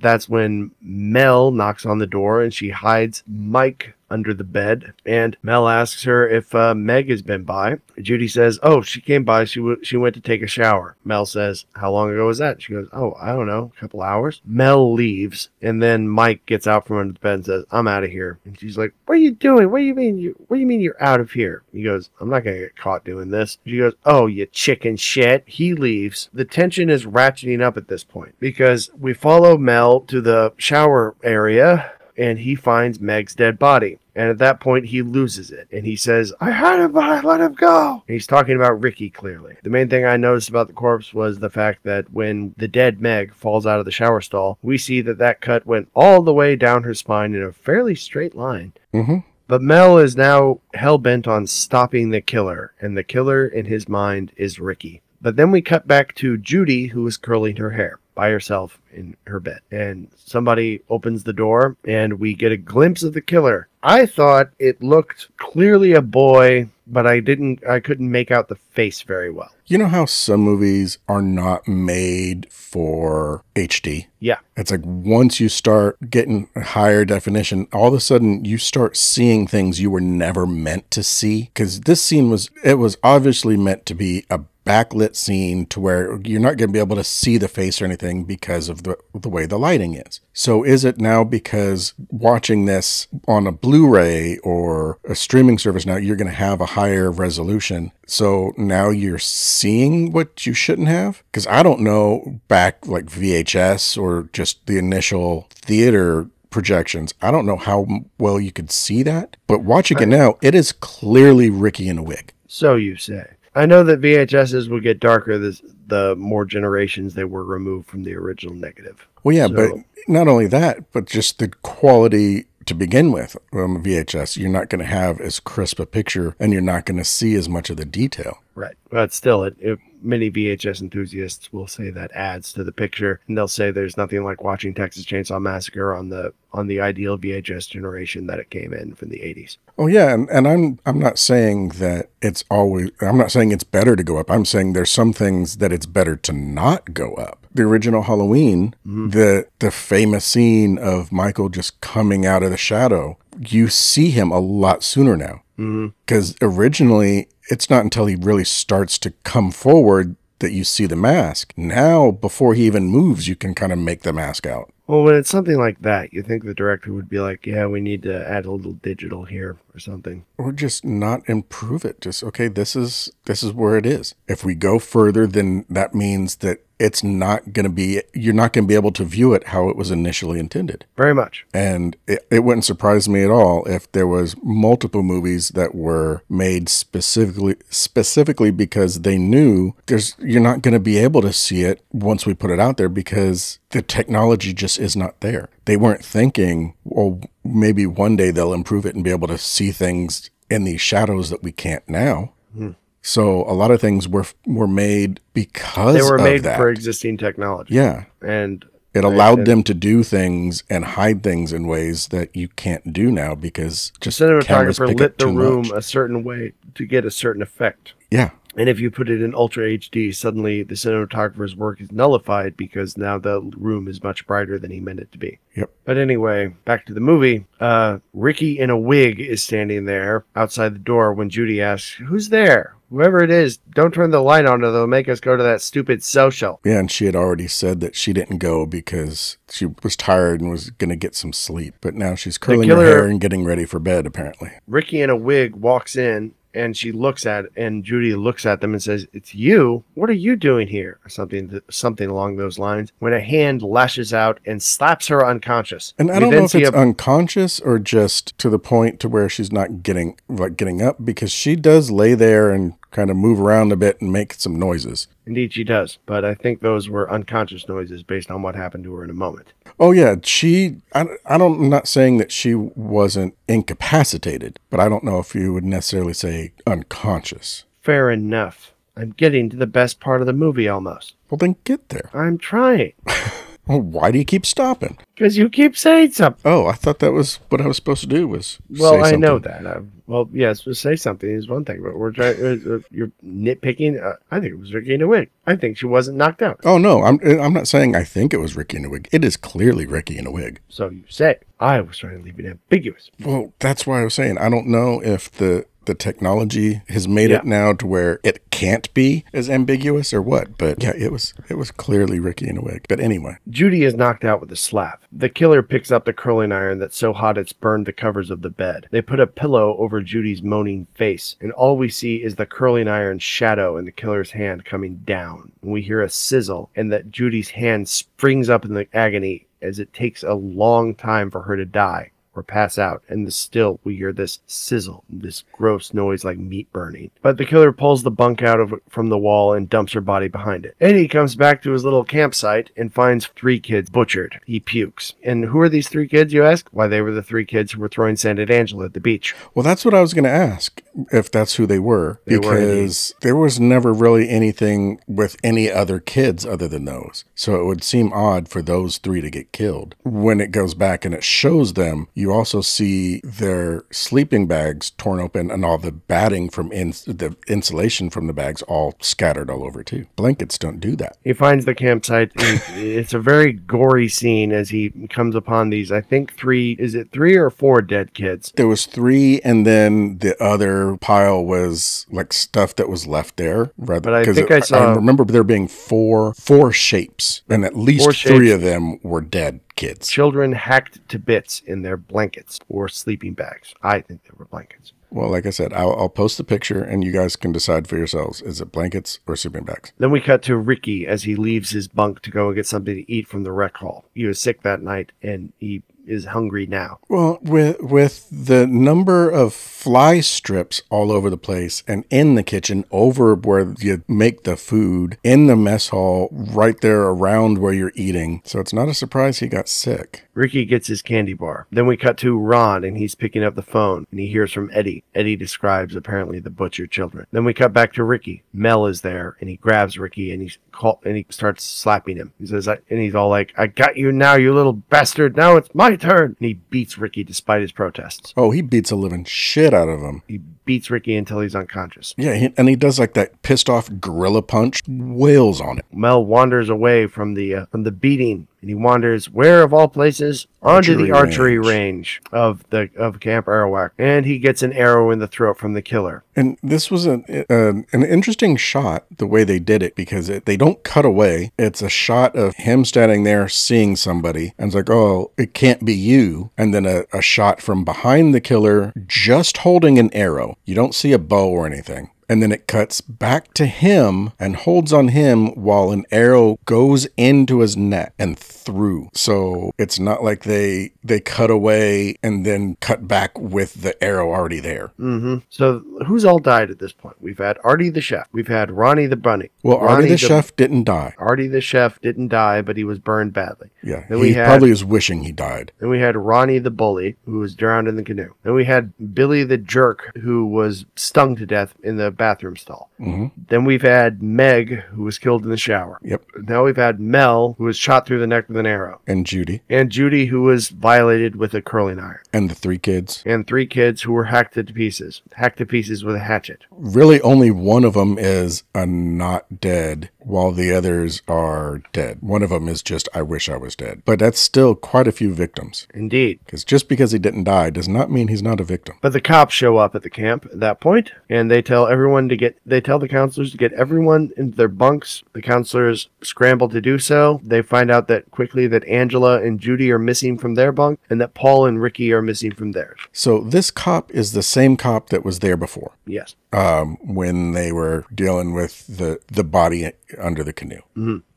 that's 0.00 0.28
when 0.28 0.70
Mel 0.80 1.50
knocks 1.50 1.84
on 1.84 1.98
the 1.98 2.06
door 2.06 2.40
and 2.42 2.52
she 2.52 2.70
hides 2.70 3.22
Mike 3.26 3.93
under 4.14 4.32
the 4.32 4.44
bed. 4.44 4.94
And 5.04 5.36
Mel 5.42 5.68
asks 5.68 6.04
her 6.04 6.26
if 6.26 6.54
uh, 6.54 6.72
Meg 6.74 7.10
has 7.10 7.20
been 7.20 7.42
by. 7.42 7.78
Judy 8.00 8.28
says, 8.28 8.60
"Oh, 8.62 8.80
she 8.80 9.00
came 9.00 9.24
by. 9.24 9.44
She 9.44 9.58
w- 9.58 9.82
she 9.82 9.96
went 9.96 10.14
to 10.14 10.20
take 10.20 10.40
a 10.40 10.46
shower." 10.46 10.96
Mel 11.04 11.26
says, 11.26 11.66
"How 11.74 11.90
long 11.90 12.10
ago 12.10 12.28
was 12.28 12.38
that?" 12.38 12.62
She 12.62 12.72
goes, 12.72 12.88
"Oh, 12.92 13.14
I 13.20 13.32
don't 13.32 13.48
know, 13.48 13.72
a 13.76 13.80
couple 13.80 14.02
hours." 14.02 14.40
Mel 14.46 14.94
leaves, 14.94 15.50
and 15.60 15.82
then 15.82 16.08
Mike 16.08 16.46
gets 16.46 16.66
out 16.68 16.86
from 16.86 16.98
under 16.98 17.12
the 17.12 17.18
bed 17.18 17.34
and 17.34 17.46
says, 17.46 17.64
"I'm 17.72 17.88
out 17.88 18.04
of 18.04 18.10
here." 18.10 18.38
And 18.44 18.58
she's 18.58 18.78
like, 18.78 18.94
"What 19.06 19.16
are 19.16 19.20
you 19.20 19.32
doing? 19.32 19.70
What 19.70 19.78
do 19.78 19.84
you 19.84 19.94
mean 19.94 20.16
you? 20.18 20.36
What 20.46 20.56
do 20.56 20.60
you 20.60 20.66
mean 20.66 20.80
you're 20.80 21.02
out 21.02 21.20
of 21.20 21.32
here?" 21.32 21.64
He 21.72 21.82
goes, 21.82 22.10
"I'm 22.20 22.30
not 22.30 22.44
gonna 22.44 22.58
get 22.58 22.76
caught 22.76 23.04
doing 23.04 23.30
this." 23.30 23.58
She 23.66 23.78
goes, 23.78 23.94
"Oh, 24.06 24.26
you 24.26 24.46
chicken 24.46 24.96
shit." 24.96 25.42
He 25.46 25.74
leaves. 25.74 26.30
The 26.32 26.44
tension 26.44 26.88
is 26.88 27.04
ratcheting 27.04 27.60
up 27.62 27.76
at 27.76 27.88
this 27.88 28.04
point 28.04 28.36
because 28.38 28.90
we 28.98 29.12
follow 29.12 29.58
Mel 29.58 30.00
to 30.02 30.20
the 30.20 30.52
shower 30.56 31.16
area 31.24 31.93
and 32.16 32.38
he 32.38 32.54
finds 32.54 33.00
Meg's 33.00 33.34
dead 33.34 33.58
body. 33.58 33.98
And 34.16 34.30
at 34.30 34.38
that 34.38 34.60
point, 34.60 34.86
he 34.86 35.02
loses 35.02 35.50
it. 35.50 35.68
And 35.72 35.84
he 35.84 35.96
says, 35.96 36.32
I 36.40 36.50
had 36.50 36.78
him, 36.78 36.92
but 36.92 37.04
I 37.04 37.20
let 37.20 37.40
him 37.40 37.54
go. 37.54 38.02
And 38.06 38.14
he's 38.14 38.28
talking 38.28 38.54
about 38.54 38.80
Ricky 38.80 39.10
clearly. 39.10 39.56
The 39.62 39.70
main 39.70 39.88
thing 39.88 40.04
I 40.04 40.16
noticed 40.16 40.48
about 40.48 40.68
the 40.68 40.72
corpse 40.72 41.12
was 41.12 41.38
the 41.38 41.50
fact 41.50 41.82
that 41.82 42.12
when 42.12 42.54
the 42.56 42.68
dead 42.68 43.00
Meg 43.00 43.34
falls 43.34 43.66
out 43.66 43.80
of 43.80 43.84
the 43.84 43.90
shower 43.90 44.20
stall, 44.20 44.58
we 44.62 44.78
see 44.78 45.00
that 45.00 45.18
that 45.18 45.40
cut 45.40 45.66
went 45.66 45.88
all 45.94 46.22
the 46.22 46.32
way 46.32 46.54
down 46.54 46.84
her 46.84 46.94
spine 46.94 47.34
in 47.34 47.42
a 47.42 47.52
fairly 47.52 47.96
straight 47.96 48.36
line. 48.36 48.72
Mm-hmm. 48.92 49.18
But 49.46 49.62
Mel 49.62 49.98
is 49.98 50.16
now 50.16 50.60
hell 50.74 50.96
bent 50.96 51.28
on 51.28 51.46
stopping 51.46 52.10
the 52.10 52.20
killer, 52.20 52.72
and 52.80 52.96
the 52.96 53.04
killer 53.04 53.46
in 53.46 53.66
his 53.66 53.88
mind 53.88 54.32
is 54.36 54.58
Ricky. 54.58 55.02
But 55.20 55.36
then 55.36 55.50
we 55.50 55.60
cut 55.60 55.86
back 55.86 56.14
to 56.16 56.38
Judy, 56.38 56.88
who 56.88 57.06
is 57.06 57.16
curling 57.16 57.56
her 57.56 57.70
hair 57.70 57.98
by 58.14 58.30
herself 58.30 58.78
in 58.92 59.16
her 59.26 59.40
bed. 59.40 59.60
And 59.70 60.08
somebody 60.16 60.80
opens 60.88 61.24
the 61.24 61.32
door, 61.32 61.76
and 61.84 62.20
we 62.20 62.34
get 62.34 62.52
a 62.52 62.56
glimpse 62.56 63.02
of 63.02 63.12
the 63.12 63.20
killer. 63.20 63.68
I 63.82 64.06
thought 64.06 64.50
it 64.58 64.82
looked 64.82 65.28
clearly 65.36 65.92
a 65.92 66.00
boy, 66.00 66.68
but 66.86 67.06
I 67.06 67.20
didn't, 67.20 67.66
I 67.66 67.80
couldn't 67.80 68.10
make 68.10 68.30
out 68.30 68.48
the 68.48 68.54
face 68.54 69.02
very 69.02 69.30
well. 69.30 69.50
You 69.66 69.78
know 69.78 69.88
how 69.88 70.04
some 70.06 70.40
movies 70.40 70.98
are 71.08 71.22
not 71.22 71.66
made 71.68 72.46
for 72.50 73.44
HD? 73.54 74.06
Yeah. 74.20 74.38
It's 74.56 74.70
like 74.70 74.84
once 74.84 75.40
you 75.40 75.48
start 75.48 76.10
getting 76.10 76.48
a 76.54 76.62
higher 76.62 77.04
definition, 77.04 77.68
all 77.72 77.88
of 77.88 77.94
a 77.94 78.00
sudden 78.00 78.44
you 78.44 78.58
start 78.58 78.96
seeing 78.96 79.46
things 79.46 79.80
you 79.80 79.90
were 79.90 80.00
never 80.00 80.46
meant 80.46 80.90
to 80.92 81.02
see. 81.02 81.50
Because 81.54 81.80
this 81.80 82.02
scene 82.02 82.30
was, 82.30 82.50
it 82.62 82.74
was 82.74 82.96
obviously 83.02 83.56
meant 83.56 83.86
to 83.86 83.94
be 83.94 84.24
a 84.30 84.40
backlit 84.64 85.14
scene 85.14 85.66
to 85.66 85.80
where 85.80 86.18
you're 86.24 86.40
not 86.40 86.56
going 86.56 86.68
to 86.68 86.72
be 86.72 86.78
able 86.78 86.96
to 86.96 87.04
see 87.04 87.36
the 87.36 87.48
face 87.48 87.80
or 87.80 87.84
anything 87.84 88.24
because 88.24 88.68
of 88.68 88.82
the, 88.84 88.98
the 89.12 89.28
way 89.28 89.46
the 89.46 89.58
lighting 89.58 89.94
is. 89.94 90.20
So 90.32 90.64
is 90.64 90.84
it 90.84 90.98
now 90.98 91.24
because 91.24 91.94
watching 92.08 92.64
this 92.64 93.06
on 93.28 93.46
a 93.46 93.52
Blu-ray 93.52 94.38
or 94.38 94.98
a 95.04 95.14
streaming 95.14 95.58
service 95.58 95.86
now, 95.86 95.96
you're 95.96 96.16
going 96.16 96.28
to 96.28 96.34
have 96.34 96.60
a 96.60 96.66
higher 96.66 97.10
resolution. 97.10 97.92
So 98.06 98.52
now 98.56 98.90
you're 98.90 99.18
seeing 99.18 100.12
what 100.12 100.46
you 100.46 100.54
shouldn't 100.54 100.88
have? 100.88 101.22
Because 101.30 101.46
I 101.46 101.62
don't 101.62 101.80
know 101.80 102.40
back 102.48 102.86
like 102.86 103.06
VHS 103.06 104.00
or 104.00 104.28
just 104.32 104.66
the 104.66 104.78
initial 104.78 105.46
theater 105.50 106.28
projections. 106.50 107.12
I 107.20 107.32
don't 107.32 107.46
know 107.46 107.56
how 107.56 107.86
well 108.18 108.38
you 108.38 108.52
could 108.52 108.70
see 108.70 109.02
that, 109.02 109.36
but 109.48 109.62
watching 109.62 109.98
it 109.98 110.06
now, 110.06 110.38
it 110.40 110.54
is 110.54 110.70
clearly 110.70 111.50
Ricky 111.50 111.88
in 111.88 111.98
a 111.98 112.02
wig. 112.02 112.32
So 112.46 112.76
you 112.76 112.96
say. 112.96 113.34
I 113.54 113.66
know 113.66 113.84
that 113.84 114.00
VHSs 114.00 114.68
will 114.68 114.80
get 114.80 115.00
darker 115.00 115.38
the, 115.38 115.60
the 115.86 116.16
more 116.16 116.44
generations 116.44 117.14
they 117.14 117.24
were 117.24 117.44
removed 117.44 117.88
from 117.88 118.02
the 118.02 118.14
original 118.14 118.54
negative. 118.54 119.06
Well, 119.22 119.36
yeah, 119.36 119.46
So- 119.46 119.54
but 119.54 119.84
not 120.08 120.28
only 120.28 120.46
that, 120.48 120.92
but 120.92 121.06
just 121.06 121.38
the 121.38 121.48
quality 121.48 122.46
to 122.66 122.74
begin 122.74 123.12
with 123.12 123.36
on 123.52 123.82
VHS, 123.82 124.36
you're 124.36 124.48
not 124.50 124.68
going 124.70 124.78
to 124.80 124.86
have 124.86 125.20
as 125.20 125.38
crisp 125.40 125.78
a 125.78 125.86
picture 125.86 126.34
and 126.40 126.52
you're 126.52 126.62
not 126.62 126.86
going 126.86 126.96
to 126.98 127.04
see 127.04 127.34
as 127.34 127.48
much 127.48 127.70
of 127.70 127.76
the 127.76 127.84
detail. 127.84 128.38
Right. 128.54 128.74
But 128.90 129.12
still, 129.12 129.44
it, 129.44 129.56
it, 129.60 129.78
many 130.04 130.30
VHS 130.30 130.80
enthusiasts 130.80 131.52
will 131.52 131.66
say 131.66 131.90
that 131.90 132.12
adds 132.12 132.52
to 132.52 132.64
the 132.64 132.72
picture, 132.72 133.20
and 133.26 133.36
they'll 133.36 133.48
say 133.48 133.70
there's 133.70 133.96
nothing 133.96 134.24
like 134.24 134.42
watching 134.42 134.74
Texas 134.74 135.04
Chainsaw 135.04 135.40
Massacre 135.40 135.94
on 135.94 136.08
the 136.10 136.32
on 136.52 136.68
the 136.68 136.80
ideal 136.80 137.18
VHS 137.18 137.68
generation 137.68 138.26
that 138.28 138.38
it 138.38 138.50
came 138.50 138.72
in 138.72 138.94
from 138.94 139.08
the 139.08 139.18
80s. 139.18 139.56
Oh 139.76 139.88
yeah, 139.88 140.14
and, 140.14 140.28
and 140.30 140.46
I'm 140.46 140.78
I'm 140.86 140.98
not 140.98 141.18
saying 141.18 141.70
that 141.70 142.10
it's 142.22 142.44
always 142.50 142.90
I'm 143.00 143.18
not 143.18 143.32
saying 143.32 143.50
it's 143.50 143.64
better 143.64 143.96
to 143.96 144.04
go 144.04 144.18
up. 144.18 144.30
I'm 144.30 144.44
saying 144.44 144.72
there's 144.72 144.92
some 144.92 145.12
things 145.12 145.56
that 145.56 145.72
it's 145.72 145.86
better 145.86 146.16
to 146.16 146.32
not 146.32 146.94
go 146.94 147.14
up. 147.14 147.46
The 147.52 147.62
original 147.62 148.02
Halloween, 148.02 148.74
the 148.84 149.46
the 149.60 149.70
famous 149.70 150.24
scene 150.24 150.78
of 150.78 151.12
Michael 151.12 151.48
just 151.48 151.80
coming 151.80 152.26
out 152.26 152.42
of 152.42 152.50
the 152.50 152.56
shadow, 152.56 153.18
you 153.38 153.68
see 153.68 154.10
him 154.10 154.30
a 154.30 154.40
lot 154.40 154.82
sooner 154.82 155.16
now. 155.16 155.42
Mm-hmm. 155.58 155.88
Because 156.04 156.36
originally 156.42 157.28
it's 157.50 157.70
not 157.70 157.84
until 157.84 158.06
he 158.06 158.16
really 158.16 158.44
starts 158.44 158.98
to 158.98 159.10
come 159.22 159.50
forward 159.50 160.16
that 160.40 160.52
you 160.52 160.64
see 160.64 160.86
the 160.86 160.96
mask. 160.96 161.52
Now, 161.56 162.10
before 162.10 162.54
he 162.54 162.66
even 162.66 162.88
moves, 162.88 163.28
you 163.28 163.36
can 163.36 163.54
kind 163.54 163.72
of 163.72 163.78
make 163.78 164.02
the 164.02 164.12
mask 164.12 164.46
out. 164.46 164.72
Well, 164.86 165.02
when 165.02 165.14
it's 165.14 165.30
something 165.30 165.56
like 165.56 165.80
that, 165.80 166.12
you 166.12 166.22
think 166.22 166.44
the 166.44 166.52
director 166.52 166.92
would 166.92 167.08
be 167.08 167.18
like, 167.18 167.46
"Yeah, 167.46 167.66
we 167.66 167.80
need 167.80 168.02
to 168.02 168.28
add 168.28 168.44
a 168.44 168.50
little 168.50 168.74
digital 168.74 169.24
here 169.24 169.56
or 169.74 169.78
something." 169.78 170.24
or 170.36 170.52
just 170.52 170.84
not 170.84 171.26
improve 171.28 171.84
it 171.84 172.00
just 172.00 172.22
okay 172.22 172.48
this 172.48 172.76
is 172.76 173.10
this 173.24 173.42
is 173.42 173.52
where 173.52 173.76
it 173.76 173.86
is 173.86 174.14
if 174.28 174.44
we 174.44 174.54
go 174.54 174.78
further 174.78 175.26
then 175.26 175.64
that 175.70 175.94
means 175.94 176.36
that 176.36 176.58
it's 176.84 177.02
not 177.02 177.54
going 177.54 177.64
to 177.64 177.70
be 177.70 178.02
you're 178.12 178.34
not 178.34 178.52
going 178.52 178.64
to 178.64 178.68
be 178.68 178.74
able 178.74 178.92
to 178.92 179.04
view 179.04 179.32
it 179.32 179.48
how 179.48 179.70
it 179.70 179.76
was 179.76 179.90
initially 179.90 180.38
intended. 180.38 180.84
Very 180.96 181.14
much. 181.14 181.46
and 181.54 181.96
it, 182.06 182.26
it 182.30 182.44
wouldn't 182.44 182.66
surprise 182.66 183.08
me 183.08 183.24
at 183.24 183.30
all 183.30 183.64
if 183.64 183.90
there 183.92 184.06
was 184.06 184.36
multiple 184.42 185.02
movies 185.02 185.48
that 185.50 185.74
were 185.74 186.22
made 186.28 186.68
specifically 186.68 187.56
specifically 187.70 188.50
because 188.50 189.00
they 189.00 189.16
knew 189.16 189.74
there's 189.86 190.14
you're 190.18 190.42
not 190.42 190.60
going 190.60 190.74
to 190.74 190.80
be 190.92 190.98
able 190.98 191.22
to 191.22 191.32
see 191.32 191.62
it 191.62 191.82
once 191.90 192.26
we 192.26 192.34
put 192.34 192.50
it 192.50 192.60
out 192.60 192.76
there 192.76 192.90
because 192.90 193.58
the 193.70 193.80
technology 193.80 194.52
just 194.52 194.78
is 194.78 194.94
not 194.94 195.20
there. 195.20 195.48
They 195.64 195.78
weren't 195.78 196.04
thinking 196.04 196.74
well 196.84 197.20
maybe 197.42 197.86
one 197.86 198.16
day 198.16 198.30
they'll 198.30 198.52
improve 198.52 198.84
it 198.84 198.94
and 198.94 199.02
be 199.02 199.10
able 199.10 199.28
to 199.28 199.38
see 199.38 199.70
things 199.72 200.28
in 200.50 200.64
these 200.64 200.82
shadows 200.82 201.30
that 201.30 201.42
we 201.42 201.52
can't 201.52 201.88
now 201.88 202.32
hmm. 202.54 202.72
So 203.06 203.42
a 203.42 203.52
lot 203.52 203.70
of 203.70 203.80
things 203.80 204.08
were 204.08 204.24
were 204.46 204.66
made 204.66 205.20
because 205.34 205.94
They 205.94 206.02
were 206.02 206.18
made 206.18 206.42
that. 206.42 206.56
for 206.56 206.70
existing 206.70 207.18
technology. 207.18 207.74
yeah 207.74 208.04
And 208.22 208.64
it 208.94 209.04
allowed 209.04 209.40
and- 209.40 209.46
them 209.48 209.62
to 209.64 209.74
do 209.74 210.02
things 210.02 210.62
and 210.70 210.84
hide 210.84 211.22
things 211.22 211.52
in 211.52 211.66
ways 211.66 212.08
that 212.08 212.34
you 212.34 212.48
can't 212.48 212.92
do 212.92 213.10
now 213.10 213.34
because 213.34 213.92
the 214.00 214.04
just 214.10 214.18
cameras 214.20 214.46
cinematographer 214.78 214.98
lit 214.98 215.18
the 215.18 215.26
room 215.28 215.62
much. 215.68 215.72
a 215.78 215.82
certain 215.82 216.24
way 216.24 216.52
to 216.74 216.86
get 216.86 217.04
a 217.04 217.10
certain 217.10 217.42
effect. 217.42 217.92
Yeah, 218.10 218.30
And 218.56 218.68
if 218.68 218.78
you 218.78 218.92
put 218.92 219.10
it 219.10 219.20
in 219.20 219.34
Ultra 219.34 219.64
HD, 219.64 220.14
suddenly 220.14 220.62
the 220.62 220.76
cinematographer's 220.76 221.56
work 221.56 221.80
is 221.80 221.90
nullified 221.90 222.56
because 222.56 222.96
now 222.96 223.18
the 223.18 223.40
room 223.56 223.88
is 223.88 224.00
much 224.04 224.24
brighter 224.28 224.56
than 224.60 224.70
he 224.70 224.78
meant 224.78 225.00
it 225.00 225.10
to 225.10 225.18
be. 225.18 225.40
Yep. 225.56 225.70
But 225.84 225.96
anyway, 225.98 226.54
back 226.64 226.86
to 226.86 226.94
the 226.94 227.00
movie. 227.00 227.46
Uh, 227.58 227.98
Ricky 228.12 228.60
in 228.60 228.70
a 228.70 228.78
wig 228.78 229.18
is 229.18 229.42
standing 229.42 229.86
there 229.86 230.24
outside 230.36 230.72
the 230.76 230.78
door 230.78 231.12
when 231.12 231.28
Judy 231.30 231.60
asks, 231.60 231.94
Who's 231.94 232.28
there? 232.28 232.74
Whoever 232.90 233.22
it 233.22 233.30
is, 233.30 233.56
don't 233.56 233.92
turn 233.92 234.10
the 234.10 234.20
light 234.20 234.46
on 234.46 234.62
or 234.62 234.70
they'll 234.70 234.86
make 234.86 235.08
us 235.08 235.20
go 235.20 235.36
to 235.36 235.42
that 235.42 235.60
stupid 235.60 236.02
social. 236.02 236.60
Yeah, 236.64 236.78
and 236.78 236.90
she 236.90 237.06
had 237.06 237.16
already 237.16 237.48
said 237.48 237.80
that 237.80 237.96
she 237.96 238.12
didn't 238.12 238.38
go 238.38 238.66
because 238.66 239.38
she 239.50 239.66
was 239.82 239.96
tired 239.96 240.40
and 240.40 240.50
was 240.50 240.70
going 240.70 240.90
to 240.90 240.96
get 240.96 241.14
some 241.14 241.32
sleep. 241.32 241.74
But 241.80 241.94
now 241.94 242.14
she's 242.14 242.38
curling 242.38 242.68
her 242.68 242.84
hair 242.84 243.06
and 243.06 243.20
getting 243.20 243.44
ready 243.44 243.64
for 243.64 243.78
bed, 243.78 244.06
apparently. 244.06 244.52
Ricky 244.66 245.00
in 245.00 245.10
a 245.10 245.16
wig 245.16 245.56
walks 245.56 245.96
in 245.96 246.34
and 246.54 246.76
she 246.76 246.92
looks 246.92 247.26
at 247.26 247.46
and 247.56 247.84
Judy 247.84 248.14
looks 248.14 248.46
at 248.46 248.60
them 248.60 248.72
and 248.72 248.82
says, 248.82 249.06
"It's 249.12 249.34
you. 249.34 249.84
What 249.94 250.10
are 250.10 250.14
you 250.14 250.36
doing 250.36 250.68
here?" 250.68 250.98
or 251.04 251.08
something 251.08 251.48
th- 251.50 251.62
something 251.70 252.08
along 252.08 252.36
those 252.36 252.58
lines. 252.58 252.92
When 252.98 253.12
a 253.12 253.20
hand 253.20 253.62
lashes 253.62 254.14
out 254.14 254.40
and 254.46 254.62
slaps 254.62 255.08
her 255.08 255.24
unconscious. 255.24 255.94
And 255.98 256.10
I 256.10 256.18
don't 256.18 256.30
know 256.30 256.44
if 256.44 256.54
it's 256.54 256.70
a- 256.70 256.76
unconscious 256.78 257.60
or 257.60 257.78
just 257.78 258.36
to 258.38 258.48
the 258.48 258.58
point 258.58 259.00
to 259.00 259.08
where 259.08 259.28
she's 259.28 259.52
not 259.52 259.82
getting 259.82 260.18
like 260.28 260.56
getting 260.56 260.82
up 260.82 261.04
because 261.04 261.32
she 261.32 261.56
does 261.56 261.90
lay 261.90 262.14
there 262.14 262.50
and 262.50 262.74
kind 262.94 263.10
of 263.10 263.16
move 263.16 263.38
around 263.38 263.72
a 263.72 263.76
bit 263.76 264.00
and 264.00 264.10
make 264.10 264.32
some 264.32 264.58
noises. 264.58 265.08
Indeed, 265.26 265.52
she 265.52 265.64
does. 265.64 265.98
But 266.06 266.24
I 266.24 266.34
think 266.34 266.60
those 266.60 266.88
were 266.88 267.10
unconscious 267.10 267.68
noises 267.68 268.02
based 268.02 268.30
on 268.30 268.40
what 268.40 268.54
happened 268.54 268.84
to 268.84 268.94
her 268.94 269.04
in 269.04 269.10
a 269.10 269.14
moment. 269.14 269.52
Oh 269.78 269.92
yeah, 269.92 270.16
she. 270.22 270.76
I, 270.94 271.04
I 271.26 271.36
don't. 271.36 271.60
I'm 271.60 271.68
not 271.68 271.88
saying 271.88 272.16
that 272.18 272.32
she 272.32 272.54
wasn't 272.54 273.36
incapacitated, 273.48 274.58
but 274.70 274.80
I 274.80 274.88
don't 274.88 275.04
know 275.04 275.18
if 275.18 275.34
you 275.34 275.52
would 275.52 275.64
necessarily 275.64 276.14
say 276.14 276.52
unconscious. 276.66 277.64
Fair 277.82 278.10
enough. 278.10 278.72
I'm 278.96 279.10
getting 279.10 279.50
to 279.50 279.56
the 279.56 279.66
best 279.66 279.98
part 279.98 280.20
of 280.20 280.28
the 280.28 280.32
movie 280.32 280.68
almost. 280.68 281.16
Well, 281.28 281.38
then 281.38 281.56
get 281.64 281.88
there. 281.88 282.10
I'm 282.14 282.38
trying. 282.38 282.92
Well, 283.66 283.80
why 283.80 284.10
do 284.10 284.18
you 284.18 284.24
keep 284.24 284.44
stopping? 284.44 284.98
Because 285.14 285.38
you 285.38 285.48
keep 285.48 285.76
saying 285.76 286.12
something. 286.12 286.42
Oh, 286.44 286.66
I 286.66 286.72
thought 286.72 286.98
that 286.98 287.12
was 287.12 287.36
what 287.48 287.60
I 287.60 287.66
was 287.66 287.76
supposed 287.76 288.02
to 288.02 288.06
do. 288.06 288.28
Was 288.28 288.58
Well, 288.68 289.02
I 289.02 289.12
know 289.12 289.38
that. 289.38 289.64
Uh, 289.64 289.80
well, 290.06 290.28
yes, 290.32 290.60
to 290.62 290.74
say 290.74 290.96
something 290.96 291.30
is 291.30 291.48
one 291.48 291.64
thing, 291.64 291.82
but 291.82 291.96
we're 291.96 292.12
trying. 292.12 292.36
Uh, 292.42 292.74
uh, 292.74 292.78
you're 292.90 293.10
nitpicking. 293.24 294.02
Uh, 294.02 294.16
I 294.30 294.40
think 294.40 294.52
it 294.52 294.58
was 294.58 294.74
Ricky 294.74 294.94
in 294.94 295.02
a 295.02 295.06
wig. 295.06 295.30
I 295.46 295.56
think 295.56 295.78
she 295.78 295.86
wasn't 295.86 296.18
knocked 296.18 296.42
out. 296.42 296.60
Oh 296.64 296.78
no, 296.78 297.02
I'm. 297.02 297.18
I'm 297.22 297.52
not 297.52 297.68
saying 297.68 297.96
I 297.96 298.04
think 298.04 298.34
it 298.34 298.38
was 298.38 298.56
Ricky 298.56 298.76
in 298.76 298.84
a 298.84 298.90
wig. 298.90 299.08
It 299.12 299.24
is 299.24 299.36
clearly 299.36 299.86
Ricky 299.86 300.18
in 300.18 300.26
a 300.26 300.30
wig. 300.30 300.60
So 300.68 300.90
you 300.90 301.04
say. 301.08 301.38
I 301.60 301.80
was 301.80 301.96
trying 301.96 302.18
to 302.18 302.24
leave 302.24 302.38
it 302.38 302.44
ambiguous. 302.44 303.10
Well, 303.20 303.54
that's 303.58 303.86
why 303.86 304.00
I 304.00 304.04
was 304.04 304.12
saying 304.12 304.36
I 304.36 304.50
don't 304.50 304.66
know 304.66 305.00
if 305.02 305.30
the 305.30 305.64
the 305.86 305.94
technology 305.94 306.82
has 306.88 307.06
made 307.08 307.30
Yeah. 307.30 307.38
it 307.38 307.44
now 307.44 307.72
to 307.74 307.86
where 307.86 308.20
it 308.22 308.50
can't 308.50 308.92
be 308.94 309.24
as 309.32 309.50
ambiguous 309.50 310.12
or 310.12 310.22
what. 310.22 310.56
But 310.58 310.82
yeah, 310.82 310.92
it 310.96 311.10
was 311.12 311.34
it 311.48 311.54
was 311.58 311.70
clearly 311.70 312.18
Ricky 312.20 312.48
in 312.48 312.56
a 312.56 312.62
wig. 312.62 312.86
But 312.88 313.00
anyway, 313.00 313.36
Judy 313.48 313.84
is 313.84 313.94
knocked 313.94 314.24
out 314.24 314.40
with 314.40 314.52
a 314.52 314.56
slap. 314.56 315.02
The 315.12 315.28
killer 315.28 315.62
picks 315.62 315.90
up 315.90 316.04
the 316.04 316.12
curling 316.12 316.52
iron 316.52 316.78
that's 316.78 316.96
so 316.96 317.12
hot 317.12 317.38
it's 317.38 317.52
burned 317.52 317.86
the 317.86 317.92
covers 317.92 318.30
of 318.30 318.42
the 318.42 318.50
bed. 318.50 318.86
They 318.90 319.02
put 319.02 319.20
a 319.20 319.26
pillow 319.26 319.76
over 319.78 320.00
Judy's 320.00 320.42
moaning 320.42 320.86
face, 320.94 321.36
and 321.40 321.52
all 321.52 321.76
we 321.76 321.88
see 321.88 322.22
is 322.22 322.36
the 322.36 322.46
curling 322.46 322.88
iron 322.88 323.18
shadow 323.18 323.76
in 323.76 323.84
the 323.84 323.92
killer's 323.92 324.30
hand 324.32 324.64
coming 324.64 324.96
down. 325.04 325.52
And 325.62 325.72
we 325.72 325.82
hear 325.82 326.00
a 326.02 326.08
sizzle, 326.10 326.70
and 326.76 326.92
that 326.92 327.10
Judy's 327.10 327.50
hand 327.50 327.88
springs 327.88 328.48
up 328.48 328.64
in 328.64 328.74
the 328.74 328.86
agony 328.94 329.46
as 329.62 329.78
it 329.78 329.92
takes 329.94 330.22
a 330.22 330.34
long 330.34 330.94
time 330.94 331.30
for 331.30 331.42
her 331.42 331.56
to 331.56 331.64
die 331.64 332.10
or 332.36 332.42
pass 332.42 332.78
out, 332.78 333.02
and 333.08 333.32
still 333.32 333.80
we 333.84 333.96
hear 333.96 334.12
this 334.12 334.40
sizzle, 334.46 335.04
this 335.08 335.44
gross 335.52 335.94
noise 335.94 336.24
like 336.24 336.38
meat 336.38 336.70
burning. 336.72 337.10
But 337.22 337.38
the 337.38 337.46
killer 337.46 337.72
pulls 337.72 338.02
the 338.02 338.10
bunk 338.10 338.42
out 338.42 338.60
of 338.60 338.74
from 338.88 339.08
the 339.08 339.18
wall 339.18 339.52
and 339.52 339.68
dumps 339.68 339.92
her 339.92 340.00
body 340.00 340.28
behind 340.28 340.64
it. 340.66 340.76
And 340.80 340.96
he 340.96 341.08
comes 341.08 341.36
back 341.36 341.62
to 341.62 341.72
his 341.72 341.84
little 341.84 342.04
campsite 342.04 342.70
and 342.76 342.92
finds 342.92 343.26
three 343.26 343.60
kids 343.60 343.90
butchered. 343.90 344.40
He 344.46 344.60
pukes. 344.60 345.14
And 345.22 345.44
who 345.44 345.60
are 345.60 345.68
these 345.68 345.88
three 345.88 346.08
kids, 346.08 346.32
you 346.32 346.44
ask? 346.44 346.68
Why, 346.70 346.86
they 346.86 347.00
were 347.00 347.12
the 347.12 347.22
three 347.22 347.44
kids 347.44 347.72
who 347.72 347.80
were 347.80 347.88
throwing 347.88 348.16
sand 348.16 348.38
at 348.38 348.50
Angela 348.50 348.86
at 348.86 348.94
the 348.94 349.00
beach. 349.00 349.34
well, 349.54 349.62
that's 349.62 349.84
what 349.84 349.94
I 349.94 350.00
was 350.00 350.14
going 350.14 350.24
to 350.24 350.30
ask 350.30 350.82
if 351.10 351.30
that's 351.30 351.56
who 351.56 351.66
they 351.66 351.78
were 351.78 352.20
They 352.24 352.38
were 352.38 352.54
because 352.54 353.14
there 353.20 353.36
was 353.36 353.58
never 353.58 353.92
really 353.92 354.28
anything 354.28 355.00
with 355.08 355.36
any 355.42 355.70
other 355.70 355.98
kids 355.98 356.46
other 356.46 356.68
than 356.68 356.84
those. 356.84 357.24
So 357.34 357.60
it 357.60 357.64
would 357.64 357.82
seem 357.82 358.12
odd 358.12 358.48
for 358.48 358.62
those 358.62 358.98
three 358.98 359.20
to 359.20 359.30
get 359.30 359.52
killed. 359.52 359.94
When 360.04 360.40
it 360.40 360.50
goes 360.50 360.74
back 360.74 361.04
and 361.04 361.14
it 361.14 361.24
shows 361.24 361.74
them, 361.74 362.08
you 362.14 362.23
also 362.32 362.60
see 362.60 363.20
their 363.24 363.84
sleeping 363.90 364.46
bags 364.46 364.90
torn 364.90 365.20
open 365.20 365.50
and 365.50 365.64
all 365.64 365.78
the 365.78 365.92
batting 365.92 366.48
from 366.50 366.72
ins 366.72 367.04
the 367.04 367.36
insulation 367.48 368.10
from 368.10 368.26
the 368.26 368.32
bags 368.32 368.62
all 368.62 368.94
scattered 369.00 369.50
all 369.50 369.64
over 369.64 369.82
too. 369.82 370.06
Blankets 370.16 370.58
don't 370.58 370.80
do 370.80 370.96
that. 370.96 371.16
He 371.24 371.32
finds 371.32 371.64
the 371.64 371.74
campsite. 371.74 372.32
It's 372.36 373.14
a 373.14 373.18
very 373.18 373.52
gory 373.52 374.08
scene 374.08 374.52
as 374.52 374.70
he 374.70 374.90
comes 375.10 375.34
upon 375.34 375.70
these, 375.70 375.90
I 375.92 376.00
think, 376.00 376.34
three, 376.36 376.72
is 376.78 376.94
it 376.94 377.10
three 377.12 377.36
or 377.36 377.50
four 377.50 377.80
dead 377.82 378.14
kids? 378.14 378.52
There 378.56 378.68
was 378.68 378.86
three, 378.86 379.40
and 379.42 379.66
then 379.66 380.18
the 380.18 380.40
other 380.42 380.96
pile 380.98 381.44
was 381.44 382.06
like 382.10 382.32
stuff 382.32 382.76
that 382.76 382.88
was 382.88 383.06
left 383.06 383.36
there. 383.36 383.72
Rather, 383.78 384.00
But 384.00 384.14
I 384.14 384.24
think 384.24 384.50
it- 384.50 384.54
I 384.54 384.60
saw- 384.60 384.92
I 384.92 384.94
remember 384.94 385.24
there 385.24 385.44
being 385.44 385.68
four 385.68 386.34
four 386.34 386.72
shapes, 386.72 387.42
and 387.48 387.64
at 387.64 387.76
least 387.76 388.04
three 388.36 388.50
of 388.50 388.60
them 388.60 388.98
were 389.02 389.20
dead 389.20 389.60
kids. 389.76 390.08
Children 390.08 390.52
hacked 390.52 391.06
to 391.08 391.18
bits 391.18 391.60
in 391.66 391.82
their 391.82 391.96
blankets 391.96 392.60
or 392.68 392.88
sleeping 392.88 393.34
bags. 393.34 393.74
I 393.82 394.00
think 394.00 394.24
they 394.24 394.30
were 394.36 394.46
blankets. 394.46 394.92
Well, 395.10 395.30
like 395.30 395.46
I 395.46 395.50
said, 395.50 395.72
I'll, 395.72 395.94
I'll 395.96 396.08
post 396.08 396.38
the 396.38 396.44
picture, 396.44 396.82
and 396.82 397.04
you 397.04 397.12
guys 397.12 397.36
can 397.36 397.52
decide 397.52 397.86
for 397.86 397.96
yourselves: 397.96 398.42
is 398.42 398.60
it 398.60 398.72
blankets 398.72 399.20
or 399.26 399.36
sleeping 399.36 399.64
bags? 399.64 399.92
Then 399.98 400.10
we 400.10 400.20
cut 400.20 400.42
to 400.42 400.56
Ricky 400.56 401.06
as 401.06 401.22
he 401.22 401.36
leaves 401.36 401.70
his 401.70 401.86
bunk 401.86 402.20
to 402.22 402.30
go 402.30 402.48
and 402.48 402.56
get 402.56 402.66
something 402.66 402.96
to 402.96 403.12
eat 403.12 403.28
from 403.28 403.44
the 403.44 403.52
rec 403.52 403.76
hall. 403.76 404.06
He 404.12 404.24
was 404.24 404.40
sick 404.40 404.62
that 404.62 404.82
night 404.82 405.12
and 405.22 405.52
he 405.60 405.82
is 406.06 406.26
hungry 406.26 406.66
now. 406.66 406.98
Well, 407.08 407.38
with 407.42 407.80
with 407.80 408.28
the 408.30 408.66
number 408.66 409.30
of 409.30 409.54
fly 409.54 410.20
strips 410.20 410.82
all 410.90 411.12
over 411.12 411.28
the 411.28 411.36
place 411.36 411.82
and 411.86 412.04
in 412.10 412.34
the 412.34 412.42
kitchen, 412.42 412.84
over 412.90 413.34
where 413.34 413.74
you 413.78 414.02
make 414.08 414.44
the 414.44 414.56
food, 414.56 415.18
in 415.22 415.46
the 415.46 415.56
mess 415.56 415.88
hall, 415.88 416.28
right 416.32 416.80
there 416.80 417.02
around 417.02 417.58
where 417.58 417.72
you're 417.72 417.92
eating, 417.94 418.42
so 418.44 418.60
it's 418.60 418.72
not 418.72 418.88
a 418.88 418.94
surprise 418.94 419.38
he 419.38 419.46
got 419.46 419.68
sick. 419.68 420.24
Ricky 420.34 420.64
gets 420.64 420.88
his 420.88 421.02
candy 421.02 421.34
bar. 421.34 421.66
Then 421.70 421.86
we 421.86 421.96
cut 421.96 422.18
to 422.18 422.38
Ron 422.38 422.84
and 422.84 422.96
he's 422.96 423.14
picking 423.14 423.44
up 423.44 423.54
the 423.54 423.62
phone 423.62 424.06
and 424.10 424.18
he 424.18 424.26
hears 424.26 424.52
from 424.52 424.70
Eddie. 424.72 425.04
Eddie 425.14 425.36
describes 425.36 425.94
apparently 425.94 426.40
the 426.40 426.50
butcher 426.50 426.86
children. 426.86 427.26
Then 427.30 427.44
we 427.44 427.54
cut 427.54 427.72
back 427.72 427.92
to 427.94 428.04
Ricky. 428.04 428.42
Mel 428.52 428.86
is 428.86 429.02
there 429.02 429.36
and 429.40 429.48
he 429.48 429.56
grabs 429.56 429.98
Ricky 429.98 430.32
and 430.32 430.42
he's 430.42 430.58
call 430.74 431.00
and 431.04 431.16
he 431.16 431.26
starts 431.30 431.64
slapping 431.64 432.16
him. 432.16 432.32
He 432.38 432.46
says, 432.46 432.68
I, 432.68 432.78
and 432.90 433.00
he's 433.00 433.14
all 433.14 433.28
like, 433.28 433.52
"I 433.56 433.66
got 433.66 433.96
you 433.96 434.12
now, 434.12 434.34
you 434.34 434.52
little 434.52 434.72
bastard. 434.72 435.36
Now 435.36 435.56
it's 435.56 435.74
my 435.74 435.96
turn." 435.96 436.36
And 436.38 436.46
he 436.48 436.54
beats 436.54 436.98
Ricky 436.98 437.24
despite 437.24 437.62
his 437.62 437.72
protests. 437.72 438.34
Oh, 438.36 438.50
he 438.50 438.62
beats 438.62 438.90
a 438.90 438.96
living 438.96 439.24
shit 439.24 439.72
out 439.72 439.88
of 439.88 440.00
him. 440.00 440.22
He 440.28 440.38
beats 440.38 440.90
Ricky 440.90 441.16
until 441.16 441.40
he's 441.40 441.54
unconscious. 441.54 442.14
Yeah, 442.16 442.34
he, 442.34 442.54
and 442.56 442.68
he 442.68 442.76
does 442.76 442.98
like 442.98 443.14
that 443.14 443.40
pissed 443.42 443.68
off 443.70 443.90
gorilla 444.00 444.42
punch, 444.42 444.82
wails 444.86 445.60
on 445.60 445.78
it. 445.78 445.84
Mel 445.92 446.24
wanders 446.24 446.68
away 446.68 447.06
from 447.06 447.34
the 447.34 447.54
uh, 447.54 447.66
from 447.66 447.84
the 447.84 447.92
beating, 447.92 448.48
and 448.64 448.70
he 448.70 448.74
wanders 448.74 449.30
where 449.30 449.62
of 449.62 449.74
all 449.74 449.88
places 449.88 450.46
onto 450.62 450.96
the 450.96 451.12
Archery 451.12 451.56
archery 451.56 451.58
range. 451.58 452.22
of 452.32 452.64
the 452.70 452.88
of 452.96 453.20
Camp 453.20 453.44
Arawak, 453.44 453.90
and 453.98 454.24
he 454.24 454.38
gets 454.38 454.62
an 454.62 454.72
arrow 454.72 455.10
in 455.10 455.18
the 455.18 455.26
throat 455.26 455.58
from 455.58 455.74
the 455.74 455.82
killer. 455.82 456.24
And 456.34 456.56
this 456.62 456.90
was 456.90 457.04
an 457.04 457.24
an 457.50 457.84
an 457.92 458.02
interesting 458.02 458.56
shot 458.56 459.04
the 459.14 459.26
way 459.26 459.44
they 459.44 459.58
did 459.58 459.82
it 459.82 459.94
because 459.94 460.30
it, 460.30 460.46
they 460.46 460.56
don't 460.56 460.82
cut 460.82 461.04
away. 461.04 461.52
It's 461.58 461.82
a 461.82 461.90
shot 461.90 462.34
of 462.34 462.54
him 462.56 462.86
standing 462.86 463.24
there 463.24 463.48
seeing 463.50 463.96
somebody, 463.96 464.54
and 464.56 464.68
it's 464.68 464.74
like, 464.74 464.88
oh, 464.88 465.30
it 465.36 465.52
can't 465.52 465.84
be 465.84 465.94
you. 465.94 466.50
And 466.56 466.72
then 466.72 466.86
a, 466.86 467.04
a 467.12 467.20
shot 467.20 467.60
from 467.60 467.84
behind 467.84 468.34
the 468.34 468.40
killer, 468.40 468.94
just 469.06 469.58
holding 469.58 469.98
an 469.98 470.12
arrow. 470.14 470.56
You 470.64 470.74
don't 470.74 470.94
see 470.94 471.12
a 471.12 471.18
bow 471.18 471.50
or 471.50 471.66
anything. 471.66 472.10
And 472.26 472.42
then 472.42 472.52
it 472.52 472.66
cuts 472.66 473.02
back 473.02 473.52
to 473.54 473.66
him 473.66 474.32
and 474.40 474.56
holds 474.56 474.94
on 474.94 475.08
him 475.08 475.48
while 475.48 475.90
an 475.90 476.06
arrow 476.10 476.58
goes 476.64 477.06
into 477.18 477.60
his 477.60 477.76
neck 477.76 478.14
and 478.18 478.38
through. 478.64 479.08
So 479.14 479.72
it's 479.78 479.98
not 479.98 480.22
like 480.24 480.44
they 480.44 480.92
they 481.02 481.20
cut 481.20 481.50
away 481.50 482.16
and 482.22 482.44
then 482.46 482.76
cut 482.80 483.06
back 483.06 483.38
with 483.38 483.82
the 483.82 484.02
arrow 484.02 484.32
already 484.32 484.60
there. 484.60 484.88
hmm 484.96 485.38
So 485.50 485.80
who's 486.06 486.24
all 486.24 486.38
died 486.38 486.70
at 486.70 486.78
this 486.78 486.92
point? 486.92 487.16
We've 487.20 487.38
had 487.38 487.58
Artie 487.64 487.90
the 487.90 488.00
chef. 488.00 488.26
We've 488.32 488.48
had 488.48 488.70
Ronnie 488.70 489.06
the 489.06 489.16
bunny. 489.16 489.50
Well, 489.62 489.76
Artie 489.78 489.94
Ronnie 489.94 490.08
the 490.08 490.18
chef 490.18 490.54
didn't 490.56 490.84
die. 490.84 491.14
Artie 491.18 491.48
the 491.48 491.60
chef 491.60 492.00
didn't 492.00 492.28
die, 492.28 492.62
but 492.62 492.76
he 492.76 492.84
was 492.84 492.98
burned 492.98 493.32
badly. 493.32 493.70
Yeah, 493.82 494.04
Then 494.08 494.18
he 494.18 494.22
we 494.24 494.32
had- 494.32 494.46
probably 494.46 494.70
is 494.70 494.84
wishing 494.84 495.22
he 495.24 495.32
died. 495.32 495.72
Then 495.78 495.90
we 495.90 496.00
had 496.00 496.16
Ronnie 496.16 496.58
the 496.58 496.70
bully, 496.70 497.16
who 497.26 497.38
was 497.38 497.54
drowned 497.54 497.88
in 497.88 497.96
the 497.96 498.02
canoe. 498.02 498.32
Then 498.42 498.54
we 498.54 498.64
had 498.64 498.92
Billy 499.14 499.44
the 499.44 499.58
jerk, 499.58 500.10
who 500.22 500.46
was 500.46 500.86
stung 500.96 501.36
to 501.36 501.46
death 501.46 501.74
in 501.82 501.96
the 501.96 502.10
bathroom 502.10 502.56
stall. 502.56 502.90
hmm 502.98 503.26
Then 503.48 503.64
we've 503.64 503.82
had 503.82 504.22
Meg, 504.22 504.80
who 504.92 505.02
was 505.02 505.18
killed 505.18 505.44
in 505.44 505.50
the 505.50 505.56
shower. 505.56 505.98
Yep. 506.02 506.22
Now 506.48 506.64
we've 506.64 506.76
had 506.76 507.00
Mel, 507.00 507.54
who 507.58 507.64
was 507.64 507.76
shot 507.76 508.06
through 508.06 508.20
the 508.20 508.26
neck 508.26 508.46
with 508.54 508.60
an 508.60 508.66
arrow. 508.66 509.00
And 509.06 509.26
Judy 509.26 509.62
And 509.68 509.90
Judy, 509.90 510.26
who 510.26 510.42
was 510.42 510.68
violated 510.68 511.36
with 511.36 511.52
a 511.54 511.60
curling 511.62 511.98
iron. 511.98 512.20
and 512.32 512.48
the 512.50 512.54
three 512.54 512.78
kids. 512.78 513.22
And 513.26 513.46
three 513.46 513.66
kids 513.66 514.02
who 514.02 514.12
were 514.12 514.24
hacked 514.24 514.54
to 514.54 514.64
pieces. 514.64 515.22
Hacked 515.34 515.58
to 515.58 515.66
pieces 515.66 516.04
with 516.04 516.14
a 516.16 516.20
hatchet. 516.20 516.62
Really, 516.70 517.20
only 517.22 517.50
one 517.50 517.84
of 517.84 517.94
them 517.94 518.16
is 518.18 518.62
a 518.74 518.86
not 518.86 519.60
dead, 519.60 520.10
while 520.20 520.52
the 520.52 520.72
others 520.72 521.20
are 521.28 521.82
dead. 521.92 522.18
One 522.20 522.42
of 522.42 522.50
them 522.50 522.68
is 522.68 522.82
just, 522.82 523.08
I 523.14 523.22
wish 523.22 523.48
I 523.48 523.56
was 523.56 523.74
dead. 523.76 524.02
But 524.04 524.18
that's 524.20 524.38
still 524.40 524.74
quite 524.74 525.06
a 525.08 525.12
few 525.12 525.34
victims. 525.34 525.86
Indeed. 525.94 526.40
Because 526.44 526.64
just 526.64 526.88
because 526.88 527.12
he 527.12 527.18
didn't 527.18 527.44
die 527.44 527.70
does 527.70 527.88
not 527.88 528.10
mean 528.10 528.28
he's 528.28 528.42
not 528.42 528.60
a 528.60 528.64
victim. 528.64 528.96
But 529.00 529.12
the 529.12 529.20
cops 529.20 529.54
show 529.54 529.76
up 529.78 529.94
at 529.94 530.02
the 530.02 530.10
camp 530.10 530.46
at 530.46 530.60
that 530.60 530.80
point, 530.80 531.12
and 531.28 531.50
they 531.50 531.62
tell 531.62 531.86
everyone 531.88 532.28
to 532.28 532.36
get. 532.36 532.58
They 532.64 532.80
tell 532.80 532.98
the 532.98 533.08
counselors 533.08 533.50
to 533.52 533.58
get 533.58 533.72
everyone 533.74 534.32
into 534.36 534.56
their 534.56 534.68
bunks. 534.68 535.22
The 535.32 535.42
counselors 535.42 536.08
scramble 536.22 536.68
to 536.70 536.80
do 536.80 536.98
so. 536.98 537.40
They 537.42 537.62
find 537.62 537.90
out 537.90 538.08
that 538.08 538.30
quickly 538.44 538.66
that 538.66 538.84
Angela 538.84 539.42
and 539.42 539.58
Judy 539.58 539.90
are 539.90 539.98
missing 539.98 540.36
from 540.38 540.54
their 540.54 540.70
bunk, 540.72 541.00
and 541.08 541.20
that 541.20 541.32
Paul 541.34 541.66
and 541.66 541.80
Ricky 541.80 542.12
are 542.12 542.22
missing 542.22 542.52
from 542.54 542.72
theirs. 542.72 542.98
So 543.12 543.40
this 543.40 543.70
cop 543.70 544.10
is 544.12 544.32
the 544.32 544.42
same 544.42 544.76
cop 544.76 545.08
that 545.08 545.24
was 545.24 545.38
there 545.38 545.56
before. 545.56 545.92
Yes. 546.06 546.34
um, 546.52 546.98
when 547.02 547.52
they 547.52 547.72
were 547.72 548.04
dealing 548.14 548.52
with 548.52 548.86
the 548.86 549.18
the 549.28 549.44
body 549.44 549.90
under 550.18 550.44
the 550.44 550.52
canoe. 550.52 550.82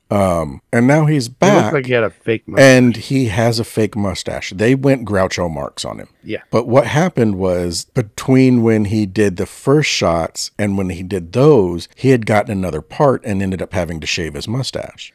Um, 0.10 0.62
and 0.72 0.88
now 0.88 1.06
he's 1.06 1.28
He 1.28 1.34
back, 1.34 1.74
like 1.74 1.86
he 1.86 1.92
had 1.92 2.04
a 2.06 2.10
fake 2.10 2.48
mustache. 2.48 2.64
and 2.66 2.96
he 2.96 3.26
has 3.26 3.60
a 3.60 3.66
fake 3.66 3.96
mustache. 3.98 4.52
They 4.56 4.74
went 4.74 5.06
Groucho 5.06 5.52
Marx 5.52 5.84
on 5.84 6.00
him. 6.00 6.08
Yeah. 6.24 6.44
But 6.50 6.66
what 6.66 6.88
happened 6.88 7.36
was 7.38 7.86
between 7.94 8.64
when 8.64 8.86
he 8.86 9.06
did 9.06 9.36
the 9.36 9.46
first 9.46 9.90
shots 9.90 10.52
and 10.58 10.78
when 10.78 10.92
he 10.92 11.04
did 11.04 11.34
those, 11.34 11.90
he 11.96 12.10
had 12.12 12.26
gotten 12.26 12.52
another 12.52 12.82
part 12.82 13.22
and 13.26 13.42
ended 13.42 13.62
up 13.62 13.74
having 13.74 14.00
to 14.00 14.08
shave 14.08 14.34
his 14.36 14.48
mustache. 14.48 15.12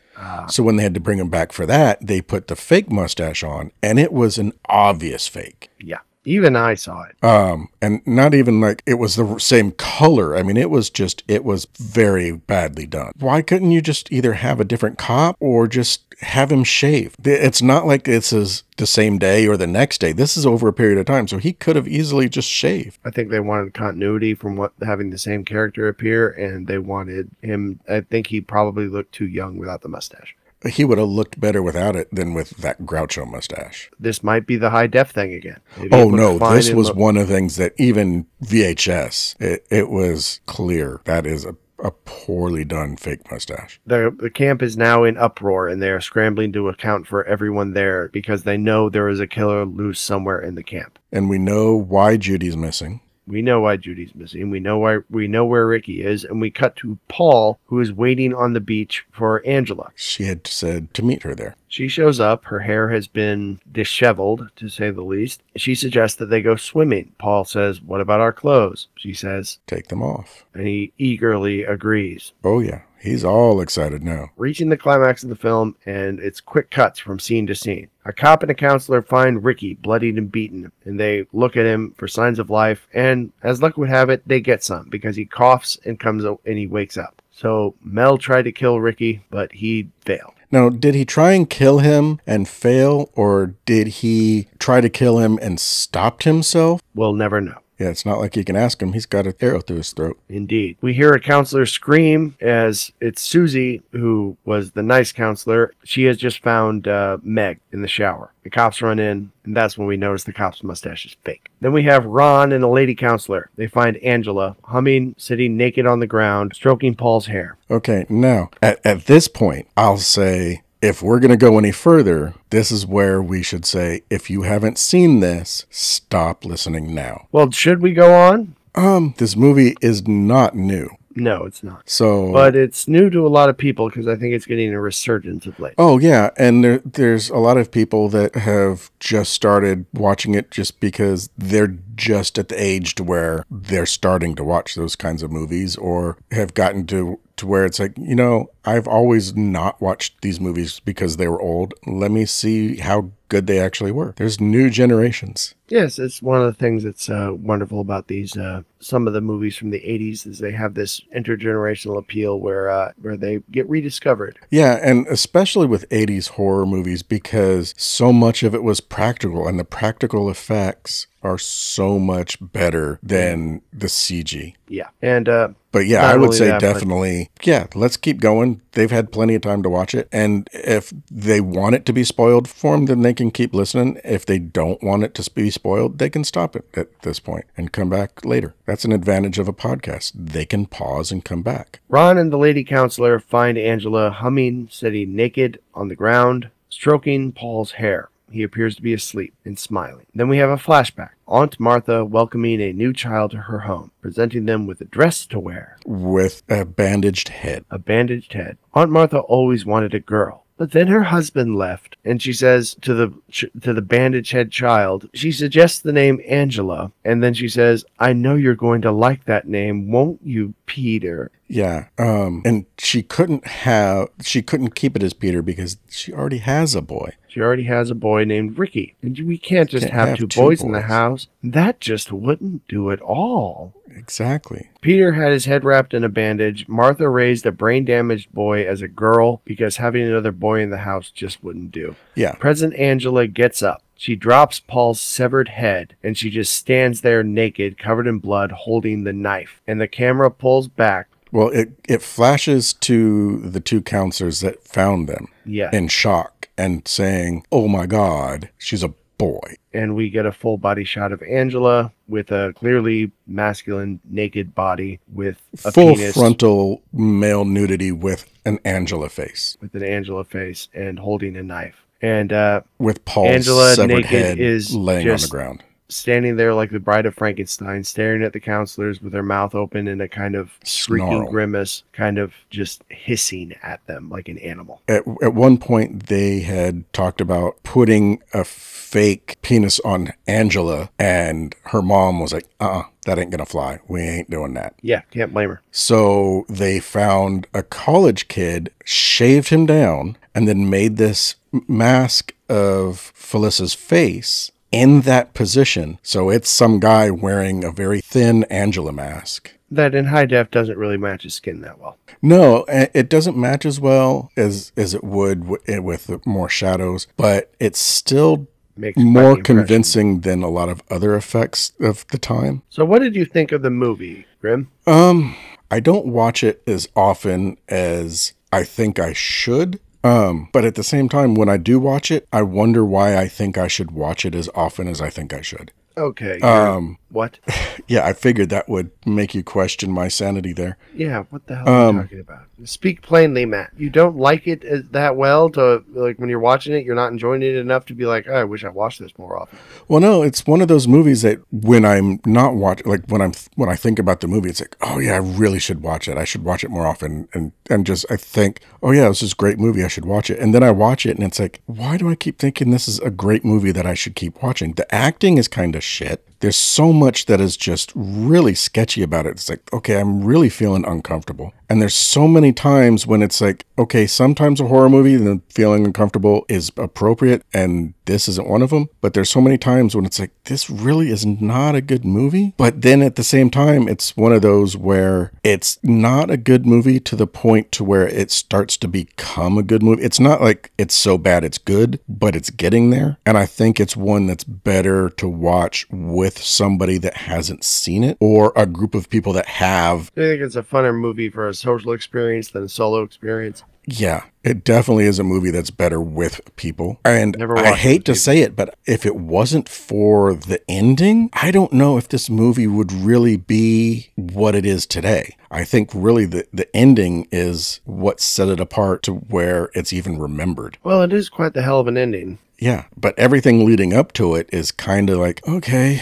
So 0.49 0.63
when 0.63 0.77
they 0.77 0.83
had 0.83 0.95
to 0.95 1.01
bring 1.01 1.19
him 1.19 1.31
back 1.31 1.53
for 1.53 1.67
that, 1.67 2.07
they 2.07 2.21
put 2.21 2.49
the 2.49 2.57
fake 2.57 2.91
mustache 2.91 3.43
on, 3.43 3.73
and 3.83 3.99
it 3.99 4.13
was 4.13 4.39
an 4.39 4.53
obvious 4.69 5.29
fake. 5.29 5.71
Yeah. 5.81 5.99
Even 6.25 6.55
I 6.55 6.75
saw 6.75 7.03
it. 7.03 7.17
Um, 7.25 7.69
and 7.81 8.01
not 8.07 8.33
even 8.33 8.61
like 8.61 8.85
it 8.87 8.95
was 8.95 9.17
the 9.17 9.41
same 9.41 9.73
color. 9.73 10.37
I 10.37 10.45
mean, 10.45 10.57
it 10.57 10.71
was 10.71 10.89
just, 10.89 11.25
it 11.27 11.45
was 11.45 11.67
very 11.79 12.31
badly 12.31 12.87
done. 12.87 13.11
Why 13.19 13.43
couldn't 13.43 13.73
you 13.73 13.83
just 13.83 14.13
either 14.13 14.35
have 14.35 14.61
a 14.61 14.65
different 14.65 14.99
cop 14.99 15.37
or 15.41 15.67
just 15.67 16.12
have 16.23 16.51
him 16.51 16.65
shave? 16.65 17.15
It's 17.25 17.63
not 17.63 17.87
like 17.87 18.05
this 18.05 18.33
is 18.33 18.63
the 18.77 18.87
same 18.87 19.19
day 19.19 19.47
or 19.47 19.57
the 19.57 19.67
next 19.67 19.99
day. 19.99 20.13
This 20.13 20.37
is 20.37 20.47
over 20.47 20.69
a 20.69 20.73
period 20.73 20.99
of 20.99 21.07
time. 21.07 21.29
So 21.29 21.39
he 21.39 21.53
could 21.53 21.77
have 21.77 21.89
easily 21.89 22.29
just 22.29 22.49
shaved. 22.49 22.99
I 23.05 23.11
think 23.11 23.31
they 23.31 23.41
wanted 23.41 23.75
continuity 23.75 24.35
from 24.35 24.57
what 24.57 24.73
having 24.83 25.11
the 25.11 25.19
same 25.19 25.45
character 25.45 25.89
appear, 25.89 26.29
and 26.29 26.67
they 26.67 26.79
wanted 26.79 27.31
him. 27.43 27.81
I 27.89 28.01
think 28.01 28.29
he 28.29 28.41
probably 28.41 28.87
looked 28.87 29.13
too 29.13 29.27
young 29.27 29.59
without 29.59 29.83
the 29.83 29.89
mustache. 29.89 30.37
He 30.69 30.85
would 30.85 30.99
have 30.99 31.09
looked 31.09 31.41
better 31.41 31.61
without 31.61 31.97
it 31.97 32.09
than 32.15 32.35
with 32.35 32.51
that 32.59 32.83
Groucho 32.83 33.29
mustache. 33.29 33.91
This 33.99 34.23
might 34.23 34.47
be 34.47 34.57
the 34.57 34.71
high 34.71 34.87
def 34.87 35.11
thing 35.11 35.33
again. 35.33 35.59
Maybe 35.77 35.91
Oh 35.93 36.09
no, 36.09 36.39
this 36.39 36.71
was 36.71 36.93
one 36.93 37.17
of 37.17 37.27
the 37.27 37.35
things 37.35 37.57
that 37.57 37.75
even 37.79 38.27
VHS, 38.45 39.41
it, 39.41 39.67
it 39.71 39.91
was 39.91 40.41
clear 40.47 41.01
that 41.05 41.27
is 41.27 41.45
a, 41.45 41.57
a 41.83 41.91
poorly 41.91 42.65
done 42.65 42.97
fake 42.97 43.31
mustache. 43.31 43.81
the 43.85 44.15
the 44.19 44.31
camp 44.31 44.63
is 44.63 44.77
now 44.77 45.05
in 45.05 45.17
uproar 45.19 45.69
and 45.69 45.83
they 45.83 45.91
are 45.91 46.01
scrambling 46.01 46.53
to 46.53 46.69
account 46.69 47.07
for 47.07 47.25
everyone 47.25 47.73
there 47.73 48.09
because 48.09 48.45
they 48.45 48.57
know 48.57 48.89
there 48.89 49.09
is 49.09 49.21
a 49.21 49.27
killer 49.27 49.67
loose 49.67 50.01
somewhere 50.01 50.41
in 50.41 50.55
the 50.55 50.63
camp. 50.63 50.99
And 51.11 51.29
we 51.29 51.39
know 51.39 51.77
why 51.77 52.17
Judy's 52.17 52.57
missing. 52.57 53.01
We 53.27 53.43
know 53.43 53.61
why 53.61 53.77
Judy's 53.77 54.15
missing. 54.15 54.51
We 54.51 54.61
know 54.61 54.79
why 54.79 54.99
we 55.09 55.29
know 55.29 55.45
where 55.45 55.67
Ricky 55.67 56.03
is, 56.03 56.25
and 56.25 56.41
we 56.41 56.51
cut 56.51 56.75
to 56.77 56.99
Paul, 57.09 57.59
who 57.67 57.81
is 57.81 57.93
waiting 57.93 58.35
on 58.35 58.53
the 58.53 58.61
beach 58.61 59.05
for 59.13 59.47
Angela. 59.47 59.91
She 59.95 60.25
had 60.25 60.47
said 60.47 60.93
to 60.95 61.05
meet 61.05 61.23
her 61.23 61.35
there. 61.35 61.55
She 61.73 61.89
shows 61.89 62.21
up. 62.21 62.45
Her 62.45 62.59
hair 62.59 62.91
has 62.91 63.09
been 63.09 63.59
disheveled, 63.73 64.51
to 64.57 64.69
say 64.69 64.91
the 64.91 65.01
least. 65.01 65.43
She 65.57 65.75
suggests 65.75 66.19
that 66.19 66.27
they 66.27 66.43
go 66.43 66.55
swimming. 66.55 67.13
Paul 67.19 67.47
says, 67.47 67.81
What 67.81 68.03
about 68.03 68.21
our 68.21 68.33
clothes? 68.33 68.89
She 68.95 69.15
says, 69.15 69.59
Take 69.67 69.89
them 69.89 70.03
off. 70.03 70.45
and 70.53 70.67
he 70.67 70.93
eagerly 70.99 71.63
agrees. 71.63 72.35
Oh, 72.45 72.61
yeah. 72.61 72.83
He's 73.01 73.25
all 73.25 73.63
excited 73.63 74.03
now. 74.03 74.29
reaching 74.37 74.69
the 74.69 74.77
climax 74.77 75.23
of 75.23 75.31
the 75.31 75.35
film, 75.35 75.75
and 75.87 76.21
it's 76.21 76.43
quick 76.43 76.71
cuts 76.71 76.99
from 77.01 77.19
scene 77.19 77.47
to 77.47 77.55
scene. 77.55 77.89
A 78.05 78.13
cop 78.13 78.43
and 78.43 78.51
a 78.51 78.55
counselor 78.55 79.01
find 79.01 79.43
Ricky 79.43 79.73
bloodied 79.75 80.19
and 80.19 80.31
beaten, 80.31 80.71
and 80.85 81.01
they 81.01 81.27
look 81.33 81.57
at 81.57 81.65
him 81.65 81.95
for 81.97 82.07
signs 82.07 82.39
of 82.39 82.51
life. 82.51 82.87
And 82.93 83.33
as 83.43 83.63
luck 83.63 83.79
would 83.79 83.89
have 83.89 84.11
it, 84.11 84.23
they 84.27 84.41
get 84.43 84.63
some 84.63 84.91
because 84.91 85.17
he 85.17 85.25
coughs 85.25 85.79
and 85.87 85.99
comes 85.99 86.23
and 86.25 86.59
he 86.59 86.67
wakes 86.67 86.99
up. 86.99 87.23
So 87.33 87.75
Mel 87.83 88.19
tried 88.19 88.43
to 88.43 88.53
kill 88.53 88.79
Ricky, 88.79 89.25
but 89.31 89.53
he 89.53 89.89
failed. 90.03 90.35
Now, 90.53 90.69
did 90.69 90.95
he 90.95 91.07
try 91.07 91.33
and 91.33 91.49
kill 91.49 91.79
him 91.79 92.21
and 92.27 92.47
fail, 92.47 93.11
or 93.15 93.55
did 93.65 93.87
he 93.87 94.49
try 94.59 94.83
to 94.83 94.91
kill 94.91 95.19
him 95.19 95.39
and 95.41 95.59
stopped 95.59 96.25
himself? 96.25 96.83
We'll 96.95 97.15
never 97.15 97.41
know. 97.41 97.62
Yeah, 97.83 97.89
it's 97.89 98.07
not 98.07 98.21
like 98.21 98.37
you 98.37 98.45
can 98.45 98.55
ask 98.55 98.81
him. 98.81 98.93
He's 98.93 99.07
got 99.07 99.27
an 99.27 99.35
arrow 99.41 99.61
through 99.61 99.79
his 99.79 99.91
throat. 99.91 100.17
Indeed. 100.29 100.77
We 100.81 100.95
hear 100.95 101.11
a 101.11 101.19
counselor 101.19 101.67
scream 101.67 102.37
as 102.41 102.93
it's 103.01 103.21
Susie, 103.21 103.83
who 103.91 104.37
was 104.45 104.71
the 104.71 104.85
nice 104.85 105.11
counselor. 105.11 105.75
She 105.83 106.05
has 106.05 106.17
just 106.17 106.45
found 106.45 106.87
uh, 106.87 107.19
Meg 107.25 107.59
in 107.73 107.83
the 107.83 107.89
shower. 107.89 108.33
The 108.45 108.51
cops 108.51 108.83
run 108.83 109.01
in, 109.01 109.33
and 109.45 109.57
that's 109.57 109.77
when 109.77 109.89
we 109.89 109.97
notice 109.97 110.23
the 110.23 110.33
cop's 110.33 110.63
mustache 110.63 111.07
is 111.07 111.17
fake. 111.25 111.49
Then 111.61 111.73
we 111.73 111.83
have 111.83 112.05
Ron 112.05 112.53
and 112.53 112.63
a 112.63 112.69
lady 112.69 112.95
counselor. 112.95 113.51
They 113.57 113.67
find 113.67 113.97
Angela 113.97 114.57
humming, 114.65 115.17
sitting 115.19 115.57
naked 115.57 115.85
on 115.85 115.99
the 115.99 116.07
ground, 116.07 116.53
stroking 116.55 116.95
Paul's 116.95 117.27
hair. 117.27 117.57
Okay, 117.69 118.07
now, 118.09 118.51
at, 118.63 118.85
at 118.87 119.07
this 119.07 119.27
point, 119.27 119.67
I'll 119.77 119.99
say 119.99 120.62
if 120.83 121.01
we're 121.01 121.21
going 121.21 121.31
to 121.31 121.37
go 121.37 121.57
any 121.59 121.73
further, 121.73 122.35
this 122.51 122.73
is 122.73 122.85
where 122.85 123.23
we 123.23 123.43
should 123.43 123.65
say 123.65 124.03
if 124.11 124.29
you 124.29 124.43
haven't 124.43 124.79
seen 124.79 125.21
this, 125.21 125.65
stop 125.71 126.45
listening 126.45 126.93
now. 126.93 127.29
Well, 127.31 127.51
should 127.53 127.81
we 127.81 127.95
go 127.95 128.13
on? 128.15 128.57
Um, 128.75 129.15
this 129.19 129.37
movie 129.37 129.77
is 129.81 130.07
not 130.09 130.57
new. 130.57 130.91
No, 131.15 131.45
it's 131.45 131.63
not. 131.63 131.89
So 131.89 132.33
But 132.33 132.57
it's 132.57 132.89
new 132.89 133.11
to 133.11 133.27
a 133.27 133.29
lot 133.29 133.49
of 133.49 133.59
people 133.59 133.89
because 133.89 134.09
I 134.09 134.17
think 134.17 134.35
it's 134.35 134.47
getting 134.47 134.73
a 134.73 134.81
resurgence 134.81 135.47
of 135.47 135.61
late. 135.61 135.75
Oh 135.77 135.99
yeah, 135.99 136.31
and 136.39 136.65
there, 136.65 136.79
there's 136.79 137.29
a 137.31 137.37
lot 137.37 137.59
of 137.59 137.71
people 137.71 138.09
that 138.11 138.35
have 138.35 138.91
just 138.99 139.33
started 139.33 139.87
watching 139.93 140.35
it 140.35 140.51
just 140.51 140.81
because 140.81 141.29
they're 141.37 141.77
just 141.95 142.39
at 142.39 142.49
the 142.49 142.63
age 142.63 142.95
to 142.97 143.05
where 143.05 143.45
they're 143.51 143.87
starting 143.87 144.35
to 144.37 144.45
watch 144.45 144.75
those 144.75 144.97
kinds 144.97 145.23
of 145.23 145.31
movies 145.31 145.77
or 145.77 146.17
have 146.31 146.55
gotten 146.55 146.87
to 146.87 147.19
to 147.37 147.47
where 147.47 147.65
it's 147.65 147.81
like, 147.81 147.97
you 147.99 148.15
know, 148.15 148.51
I've 148.65 148.87
always 148.87 149.35
not 149.35 149.81
watched 149.81 150.21
these 150.23 150.39
movies 150.41 150.81
because 150.81 151.17
they 151.17 151.29
were 151.29 151.41
old. 151.41 151.75
Let 151.87 152.11
me 152.11 152.25
see 152.27 152.77
how 152.77 153.11
good 153.29 153.47
they 153.47 153.59
actually 153.59 153.91
were. 153.93 154.13
There's 154.19 154.41
new 154.41 154.69
generations. 154.71 155.55
Yes, 155.69 155.99
it's 155.99 156.21
one 156.21 156.41
of 156.43 156.47
the 156.47 156.53
things 156.59 156.85
that's 156.85 157.09
uh, 157.09 157.31
wonderful 157.33 157.81
about 157.81 158.07
these. 158.09 158.37
Uh, 158.37 158.63
some 158.79 159.07
of 159.07 159.15
the 159.15 159.23
movies 159.23 159.57
from 159.57 159.71
the 159.71 159.81
'80s 159.81 160.27
is 160.27 160.39
they 160.39 160.53
have 160.53 160.75
this 160.75 161.01
intergenerational 161.17 161.99
appeal 161.99 162.39
where 162.39 162.69
uh, 162.71 162.93
where 163.01 163.17
they 163.17 163.41
get 163.51 163.67
rediscovered. 163.71 164.39
Yeah, 164.51 164.79
and 164.83 165.07
especially 165.07 165.67
with 165.67 165.89
80s 165.89 166.29
horror 166.31 166.67
movies 166.67 167.03
because 167.03 167.73
so 167.79 168.13
much 168.13 168.43
of 168.43 168.55
it 168.55 168.63
was 168.63 168.81
practical 168.83 169.49
and 169.49 169.59
the 169.59 169.65
practical 169.65 170.29
effects 170.29 171.07
are 171.23 171.39
so 171.39 171.99
much 171.99 172.37
better 172.41 172.99
than 173.03 173.63
the 173.73 173.87
CG. 173.87 174.55
Yeah, 174.69 174.89
and 175.01 175.27
uh, 175.29 175.49
But 175.71 175.87
yeah, 175.87 176.05
I 176.07 176.17
would 176.17 176.35
say 176.35 176.49
that, 176.49 176.61
but- 176.61 176.75
definitely, 176.75 177.31
yeah, 177.45 177.67
let's 177.75 177.97
keep 177.97 178.21
going. 178.21 178.52
They've 178.73 178.91
had 178.91 179.13
plenty 179.13 179.35
of 179.35 179.43
time 179.43 179.63
to 179.63 179.71
watch 179.71 179.95
it. 179.95 180.09
And 180.13 180.49
if 180.53 180.93
they 181.11 181.41
want 181.41 181.75
it 181.75 181.87
to 181.87 181.93
be 181.93 182.05
spoiled 182.05 182.49
for 182.49 182.75
them, 182.75 182.87
then 182.87 183.03
they 183.03 183.15
can 183.15 183.31
keep 183.31 183.55
listening. 183.55 184.01
If 184.05 184.27
they 184.27 184.39
don't 184.39 184.83
want 184.83 185.05
it 185.05 185.15
to 185.15 185.31
be 185.31 185.51
spoiled, 185.51 185.99
they 185.99 186.11
can 186.11 186.25
stop 186.25 186.57
it 186.57 186.67
at 186.75 187.03
this 187.03 187.21
point 187.21 187.47
and 187.57 187.73
come 187.73 187.91
back 187.91 188.25
later. 188.25 188.55
That's 188.67 188.85
an 188.85 188.93
advantage 188.93 189.39
of 189.39 189.49
a 189.49 189.53
podcast. 189.53 190.13
They 190.15 190.45
can 190.45 190.67
pause 190.67 191.13
and 191.13 191.25
come 191.25 191.43
back. 191.43 191.81
Ron 191.89 192.19
and 192.19 192.33
the 192.33 192.39
lady 192.39 192.65
counselor 192.65 193.19
find 193.19 193.57
Angela 193.57 194.11
humming, 194.11 194.69
sitting 194.71 195.15
naked 195.15 195.61
on 195.75 195.89
the 195.89 195.97
ground, 195.97 196.51
stroking 196.69 197.33
Paul's 197.33 197.73
hair. 197.73 198.09
He 198.31 198.43
appears 198.43 198.77
to 198.77 198.83
be 198.83 198.95
asleep 198.95 199.35
and 199.45 199.59
smiling. 199.59 200.07
Then 200.15 200.29
we 200.29 200.39
have 200.39 200.49
a 200.49 200.57
flashback. 200.57 201.11
Aunt 201.33 201.59
Martha 201.59 202.05
welcoming 202.05 202.61
a 202.61 202.75
new 202.75 202.93
child 202.93 203.31
to 203.31 203.39
her 203.39 203.61
home, 203.61 203.91
presenting 204.03 204.45
them 204.45 204.67
with 204.67 204.83
a 204.83 204.85
dress 204.85 205.25
to 205.29 205.41
wear, 205.41 205.79
With 205.87 206.43
a 206.47 206.67
bandaged 206.67 207.31
head. 207.31 207.65
a 207.71 207.79
bandaged 207.79 208.35
head. 208.35 208.59
Aunt 208.75 208.91
Martha 208.91 209.19
always 209.21 209.65
wanted 209.65 209.95
a 209.95 209.99
girl. 210.01 210.42
But 210.57 210.73
then 210.73 210.87
her 210.89 211.05
husband 211.05 211.57
left, 211.57 211.97
and 212.05 212.23
she 212.23 212.33
says 212.33 212.77
to 212.83 212.95
the 212.95 213.13
ch- 213.31 213.47
to 213.63 213.73
the 213.73 213.83
bandage 213.83 214.31
head 214.31 214.51
child, 214.51 215.09
she 215.15 215.33
suggests 215.33 215.81
the 215.81 215.93
name 215.93 216.21
Angela, 216.29 216.93
and 217.05 217.23
then 217.23 217.35
she 217.35 217.49
says, 217.49 217.85
"I 217.99 218.13
know 218.13 218.37
you're 218.37 218.55
going 218.55 218.83
to 218.83 218.93
like 218.93 219.25
that 219.25 219.49
name, 219.49 219.91
won't 219.91 220.21
you, 220.23 220.55
Peter?" 220.67 221.31
Yeah. 221.53 221.89
Um, 221.99 222.41
and 222.47 222.65
she 222.79 223.03
couldn't 223.03 223.47
have, 223.47 224.09
she 224.23 224.41
couldn't 224.41 224.75
keep 224.75 224.97
it 224.97 225.03
as 225.03 225.13
Peter 225.13 225.43
because 225.43 225.77
she 225.91 226.11
already 226.11 226.39
has 226.39 226.75
a 226.75 226.81
boy. 226.81 227.13
She 227.29 227.41
already 227.41 227.65
has 227.65 227.91
a 227.91 227.95
boy 227.95 228.25
named 228.25 228.59
Ricky. 228.59 228.95
And 229.03 229.19
we 229.19 229.37
can't 229.37 229.69
just 229.69 229.85
Can't 229.85 229.95
have, 229.95 230.09
have 230.09 230.19
two, 230.19 230.29
two 230.29 230.41
boys, 230.41 230.63
in 230.63 230.73
the 230.73 230.81
house. 230.81 231.29
That 231.43 231.79
just 231.79 232.11
wouldn't 232.11 232.67
do 232.69 232.91
at 232.91 233.03
all. 233.03 233.75
Exactly. 233.97 234.71
Peter 234.81 235.13
had 235.13 235.33
his 235.33 235.45
head 235.45 235.65
wrapped 235.65 235.95
in 235.95 236.05
a 236.05 236.09
bandage. 236.09 236.67
Martha 236.69 237.09
raised 237.09 237.47
a 237.47 237.53
brain 237.53 237.85
damaged 237.85 238.33
boy 238.33 238.67
as 238.67 238.83
a 238.83 238.89
girl 238.89 239.41
because 239.45 239.77
having 239.77 240.03
another 240.07 240.33
boy 240.33 240.61
in 240.61 240.71
the 240.71 240.79
house 240.79 241.11
just 241.11 241.43
wouldn't 241.43 241.71
do. 241.73 241.97
Yeah. 242.15 242.33
President 242.35 242.79
Angela 242.79 243.27
gets 243.27 243.63
up. 243.63 243.83
She 243.97 244.17
drops 244.17 244.59
Paul's 244.59 245.01
severed 245.01 245.49
head 245.49 245.95
and 246.03 246.19
she 246.19 246.29
just 246.31 246.53
stands 246.53 247.03
there 247.03 247.23
naked, 247.23 247.79
covered 247.79 248.07
in 248.09 248.19
blood, 248.19 248.51
holding 248.53 249.05
the 249.05 249.13
knife. 249.13 249.61
And 249.67 249.81
the 249.81 249.87
camera 249.89 250.31
pulls 250.31 250.67
back. 250.69 251.09
Well, 251.31 251.49
it, 251.49 251.71
it 251.89 252.03
flashes 252.03 252.73
to 252.75 253.39
the 253.39 253.61
two 253.61 253.81
counselors 253.81 254.41
that 254.41 254.67
found 254.67 255.09
them 255.09 255.29
Yeah. 255.47 255.71
in 255.73 255.89
shock 255.89 256.49
and 256.59 256.87
saying, 256.87 257.47
Oh 257.53 257.69
my 257.69 257.87
God, 257.87 258.51
she's 258.59 258.83
a 258.83 258.93
boy. 259.19 259.55
and 259.73 259.95
we 259.95 260.11
get 260.11 260.27
a 260.27 260.33
full 260.33 260.59
body 260.59 260.83
shot 260.85 261.13
of 261.13 261.23
Angela 261.23 261.93
with 262.13 262.31
a 262.31 262.53
clearly 262.55 263.11
masculine 263.27 263.99
naked 264.05 264.55
body 264.55 265.01
with 265.13 265.41
a 265.65 265.73
Full 265.73 265.95
penis 265.95 266.15
frontal 266.15 266.83
male 266.93 267.47
nudity 267.47 267.91
with 267.91 268.31
an 268.45 268.61
Angela 268.67 269.09
face, 269.09 269.57
with 269.61 269.75
an 269.75 269.83
Angela 269.83 270.23
face 270.23 270.69
and 270.75 270.99
holding 270.99 271.37
a 271.37 271.43
knife. 271.43 271.87
And 272.03 272.33
uh, 272.33 272.61
with 272.79 273.05
Paul's 273.07 273.31
Angela 273.31 273.75
severed 273.75 273.89
naked 273.95 274.11
head 274.11 274.39
is 274.39 274.75
laying 274.75 275.09
on 275.09 275.17
the 275.17 275.29
ground. 275.29 275.65
standing 275.89 276.37
there 276.37 276.53
like 276.53 276.71
the 276.71 276.81
bride 276.81 277.07
of 277.07 277.15
Frankenstein, 277.15 277.83
staring 277.85 278.23
at 278.23 278.33
the 278.33 278.41
counselors 278.41 279.01
with 279.01 279.13
her 279.13 279.23
mouth 279.23 279.55
open 279.55 279.89
in 279.89 280.01
a 280.01 280.09
kind 280.09 280.35
of 280.35 280.53
shrieking 280.65 281.27
grimace, 281.27 281.85
kind 281.93 282.19
of 282.19 282.35
just 282.51 282.83
hissing 282.89 283.55
at 283.63 283.85
them 283.87 284.11
like 284.11 284.29
an 284.29 284.39
animal. 284.39 284.83
At, 284.89 285.05
at 285.23 285.35
one 285.35 285.59
point, 285.59 286.07
they 286.07 286.41
had 286.41 286.91
talked 286.93 287.21
about 287.21 287.63
putting 287.63 288.23
a 288.35 288.45
fake 288.93 289.39
penis 289.41 289.81
on 289.81 290.13
Angela, 290.27 290.91
and 290.99 291.57
her 291.65 291.81
mom 291.81 292.21
was 292.21 292.33
like, 292.33 292.47
uh 292.61 292.81
uh 292.81 292.83
that 293.07 293.19
ain't 293.19 293.31
gonna 293.31 293.47
fly. 293.47 293.81
We 293.89 294.03
ain't 294.03 294.31
doing 294.31 294.55
that. 294.55 294.75
Yeah, 294.83 295.01
can't 295.11 295.33
blame 295.33 295.49
her. 295.49 295.63
So 295.73 296.45
they 296.49 296.79
found 296.79 297.47
a 297.55 297.63
college 297.63 298.29
kid, 298.29 298.71
shaved 298.85 299.49
him 299.49 299.65
down, 299.67 300.19
and 300.35 300.47
then 300.47 300.71
made 300.71 300.99
this 300.99 301.37
mask 301.67 302.33
of 302.49 303.13
Felissa's 303.17 303.75
face 303.75 304.53
in 304.71 305.01
that 305.03 305.35
position. 305.35 305.99
So 306.03 306.31
it's 306.31 306.51
some 306.51 306.79
guy 306.79 307.11
wearing 307.11 307.65
a 307.65 307.73
very 307.73 308.01
thin 308.01 308.45
Angela 308.45 308.93
mask. 308.93 309.53
That 309.71 309.95
in 309.95 310.07
high 310.07 310.27
def 310.27 310.51
doesn't 310.51 310.77
really 310.79 310.99
match 310.99 311.23
his 311.23 311.35
skin 311.35 311.63
that 311.63 311.81
well. 311.81 311.97
No, 312.21 312.65
it 312.69 313.09
doesn't 313.09 313.37
match 313.37 313.65
as 313.65 313.81
well 313.81 314.31
as 314.37 314.71
as 314.77 314.95
it 314.95 315.03
would 315.03 315.49
w- 315.49 315.83
with 315.83 316.25
more 316.27 316.49
shadows, 316.49 317.07
but 317.17 317.53
it's 317.59 317.81
still 317.81 318.47
Makes 318.77 318.99
more 318.99 319.37
convincing 319.37 320.21
than 320.21 320.43
a 320.43 320.49
lot 320.49 320.69
of 320.69 320.83
other 320.91 321.15
effects 321.15 321.73
of 321.79 322.07
the 322.09 322.19
time. 322.19 322.63
So, 322.71 322.85
what 322.85 323.01
did 323.03 323.15
you 323.15 323.25
think 323.27 323.53
of 323.53 323.63
the 323.63 323.71
movie, 323.71 324.27
Grim? 324.41 324.71
Um, 324.87 325.37
I 325.71 325.81
don't 325.81 326.07
watch 326.07 326.43
it 326.43 326.63
as 326.67 326.89
often 326.97 327.59
as 327.69 328.33
I 328.53 328.65
think 328.65 328.99
I 328.99 329.13
should. 329.13 329.81
Um, 330.05 330.49
but 330.53 330.65
at 330.65 330.75
the 330.75 330.83
same 330.83 331.09
time, 331.09 331.35
when 331.35 331.49
I 331.49 331.57
do 331.57 331.79
watch 331.79 332.11
it, 332.11 332.27
I 332.33 332.43
wonder 332.43 332.85
why 332.85 333.17
I 333.17 333.29
think 333.29 333.57
I 333.57 333.69
should 333.69 333.93
watch 333.93 334.25
it 334.25 334.35
as 334.35 334.49
often 334.55 334.89
as 334.89 335.01
I 335.01 335.11
think 335.11 335.33
I 335.33 335.43
should. 335.43 335.73
Okay. 335.97 336.41
Um, 336.41 336.99
what? 337.13 337.39
yeah, 337.89 338.05
I 338.07 338.13
figured 338.13 338.49
that 338.51 338.69
would 338.69 338.91
make 339.07 339.35
you 339.35 339.43
question 339.45 339.91
my 339.93 340.09
sanity 340.09 340.53
there. 340.53 340.77
Yeah, 340.95 341.25
what 341.31 341.47
the 341.47 341.57
hell 341.57 341.69
are 341.69 341.89
Um, 341.89 341.97
you 341.97 342.03
talking 342.03 342.21
about? 342.21 342.43
Speak 342.65 343.03
plainly, 343.03 343.45
Matt. 343.45 343.73
You 343.77 343.91
don't 343.91 344.17
like 344.17 344.47
it 344.47 344.63
as, 344.65 344.83
that 344.93 345.17
well 345.17 345.51
to 345.51 345.83
like 345.93 346.19
when 346.19 346.29
you're 346.29 346.39
watching 346.39 346.75
it, 346.75 346.85
you're 346.85 346.95
not 346.95 347.11
enjoying 347.11 347.43
it 347.43 347.57
enough 347.57 347.87
to 347.87 347.95
be 347.95 348.07
like, 348.07 348.27
oh, 348.29 348.35
I 348.35 348.45
wish 348.45 348.65
I 348.65 348.69
watched 348.69 349.01
this 349.01 349.17
more 349.19 349.37
often. 349.37 349.59
Well, 349.89 350.01
no, 350.01 350.23
it's 350.23 350.47
one 350.47 350.61
of 350.61 350.69
those 350.69 350.87
movies 350.87 351.23
that 351.23 351.41
when 351.51 351.85
I'm 351.85 352.21
not 352.25 352.55
watching, 352.55 352.89
like 352.89 353.05
when 353.09 353.21
I'm 353.21 353.33
when 353.57 353.69
I 353.69 353.75
think 353.77 353.99
about 353.99 354.21
the 354.21 354.29
movie, 354.29 354.49
it's 354.51 354.61
like, 354.61 354.77
oh 354.81 354.99
yeah, 355.01 355.15
I 355.15 355.19
really 355.19 355.59
should 355.59 355.83
watch 355.83 356.07
it. 356.09 356.17
I 356.17 356.25
should 356.25 356.45
watch 356.45 356.63
it 356.63 356.71
more 356.71 356.87
often, 356.87 357.29
and 357.35 357.53
and 357.69 357.85
just 357.85 358.07
I 358.11 358.17
think, 358.17 358.61
oh 358.83 358.93
yeah, 358.93 359.09
this 359.09 359.23
is 359.23 359.33
a 359.33 359.37
great 359.37 359.59
movie. 359.59 359.83
I 359.85 359.89
should 359.89 360.05
watch 360.05 360.31
it, 360.31 360.39
and 360.39 360.55
then 360.55 360.63
I 360.63 360.71
watch 360.71 361.05
it, 361.05 361.17
and 361.17 361.27
it's 361.27 361.41
like, 361.41 361.63
why 361.67 361.97
do 361.97 362.09
I 362.09 362.15
keep 362.15 362.39
thinking 362.39 362.71
this 362.71 362.87
is 362.87 363.01
a 363.01 363.11
great 363.11 363.45
movie 363.45 363.73
that 363.73 363.87
I 363.87 363.95
should 363.95 364.15
keep 364.15 364.41
watching? 364.43 364.75
The 364.75 364.93
acting 364.95 365.37
is 365.37 365.49
kind 365.49 365.75
of 365.75 365.83
shit. 365.83 366.25
There's 366.43 366.57
so 366.57 366.93
much 366.93 367.27
that 367.27 367.41
is 367.41 367.57
just 367.57 367.93
really 367.95 368.57
sketchy 368.57 369.05
about 369.05 369.27
it. 369.27 369.31
It's 369.31 369.49
like, 369.49 369.73
okay, 369.73 370.01
I'm 370.01 370.25
really 370.25 370.49
feeling 370.49 370.85
uncomfortable. 370.85 371.55
And 371.73 371.81
there's 371.81 371.95
so 371.95 372.29
many 372.29 372.53
times 372.53 373.07
when 373.07 373.23
it's 373.23 373.41
like, 373.41 373.65
okay, 373.79 374.07
sometimes 374.07 374.61
a 374.61 374.67
horror 374.67 374.91
movie, 374.91 375.15
and 375.15 375.41
feeling 375.49 375.87
uncomfortable 375.87 376.45
is 376.47 376.71
appropriate, 376.77 377.45
and 377.55 377.95
this 378.05 378.29
isn't 378.29 378.47
one 378.47 378.61
of 378.61 378.69
them. 378.69 378.91
But 379.01 379.15
there's 379.15 379.31
so 379.31 379.41
many 379.41 379.57
times 379.57 379.97
when 379.97 380.05
it's 380.05 380.21
like, 380.21 380.33
this 380.45 380.69
really 380.69 381.09
is 381.09 381.25
not 381.25 381.75
a 381.75 381.81
good 381.81 382.05
movie. 382.05 382.53
But 382.59 382.83
then 382.83 383.01
at 383.01 383.17
the 383.17 383.25
same 383.25 383.49
time, 383.49 383.89
it's 383.89 384.15
one 384.19 384.33
of 384.33 384.43
those 384.43 384.77
where 384.77 385.33
it's 385.43 385.79
not 385.83 386.31
a 386.31 386.37
good 386.37 386.67
movie 386.67 387.01
to 387.01 387.17
the 387.17 387.27
point 387.27 387.73
to 387.73 387.85
where 387.85 388.07
it 388.07 388.31
starts 388.31 388.77
to 388.77 388.89
become 388.89 389.57
a 389.57 389.63
good 389.63 389.83
movie. 389.83 390.03
It's 390.03 390.21
not 390.21 390.43
like 390.43 390.73
it's 390.77 390.95
so 390.95 391.17
bad 391.17 391.43
it's 391.43 391.57
good, 391.57 392.01
but 392.07 392.37
it's 392.37 392.51
getting 392.51 392.91
there. 392.91 393.17
And 393.25 393.39
I 393.39 393.47
think 393.47 393.81
it's 393.81 393.97
one 393.97 394.27
that's 394.27 394.45
better 394.45 395.09
to 395.09 395.27
watch 395.27 395.87
with 395.91 396.37
somebody 396.37 396.99
that 396.99 397.15
hasn't 397.15 397.65
seen 397.65 398.05
it 398.05 398.19
or 398.21 398.53
a 398.57 398.67
group 398.67 398.95
of 398.95 399.09
people 399.09 399.33
that 399.33 399.47
have 399.47 400.11
I 400.17 400.21
think 400.21 400.43
it's 400.43 400.57
a 400.57 400.63
funner 400.63 400.95
movie 400.95 401.31
for 401.31 401.49
a 401.49 401.55
social 401.63 401.93
experience 401.93 402.51
than 402.51 402.65
a 402.65 402.69
solo 402.69 403.03
experience. 403.03 403.63
Yeah, 403.85 404.25
it 404.45 404.63
definitely 404.63 405.07
is 405.07 405.19
a 405.19 405.25
movie 405.25 405.51
that's 405.51 405.73
better 405.73 406.01
with 406.01 406.55
people. 406.55 407.01
And 407.05 407.37
Never 407.37 407.59
I 407.59 407.73
hate 407.75 408.05
to 408.05 408.13
people. 408.13 408.21
say 408.21 408.39
it, 408.43 408.55
but 408.55 408.77
if 408.87 409.05
it 409.05 409.17
wasn't 409.17 409.69
for 409.69 410.35
the 410.35 410.61
ending, 410.71 411.31
I 411.33 411.51
don't 411.51 411.73
know 411.73 411.97
if 411.99 412.07
this 412.09 412.31
movie 412.31 412.69
would 412.69 412.93
really 412.93 413.37
be 413.37 414.11
what 414.15 414.55
it 414.55 414.65
is 414.65 414.87
today. 414.87 415.37
I 415.51 415.65
think 415.65 415.91
really 415.93 416.27
the, 416.27 416.47
the 416.53 416.75
ending 416.77 417.27
is 417.33 417.81
what 417.85 418.21
set 418.21 418.49
it 418.49 418.61
apart 418.61 419.03
to 419.05 419.15
where 419.15 419.71
it's 419.75 419.93
even 419.93 420.17
remembered. 420.19 420.79
Well, 420.85 421.03
it 421.03 421.13
is 421.13 421.29
quite 421.29 421.55
the 421.55 421.63
hell 421.63 421.81
of 421.81 421.89
an 421.89 421.99
ending. 421.99 422.39
Yeah, 422.61 422.85
but 422.97 423.19
everything 423.19 423.65
leading 423.67 423.93
up 423.93 424.13
to 424.13 424.37
it 424.37 424.49
is 424.53 424.71
kind 424.71 425.11
of 425.11 425.19
like, 425.19 425.47
okay. 425.49 426.01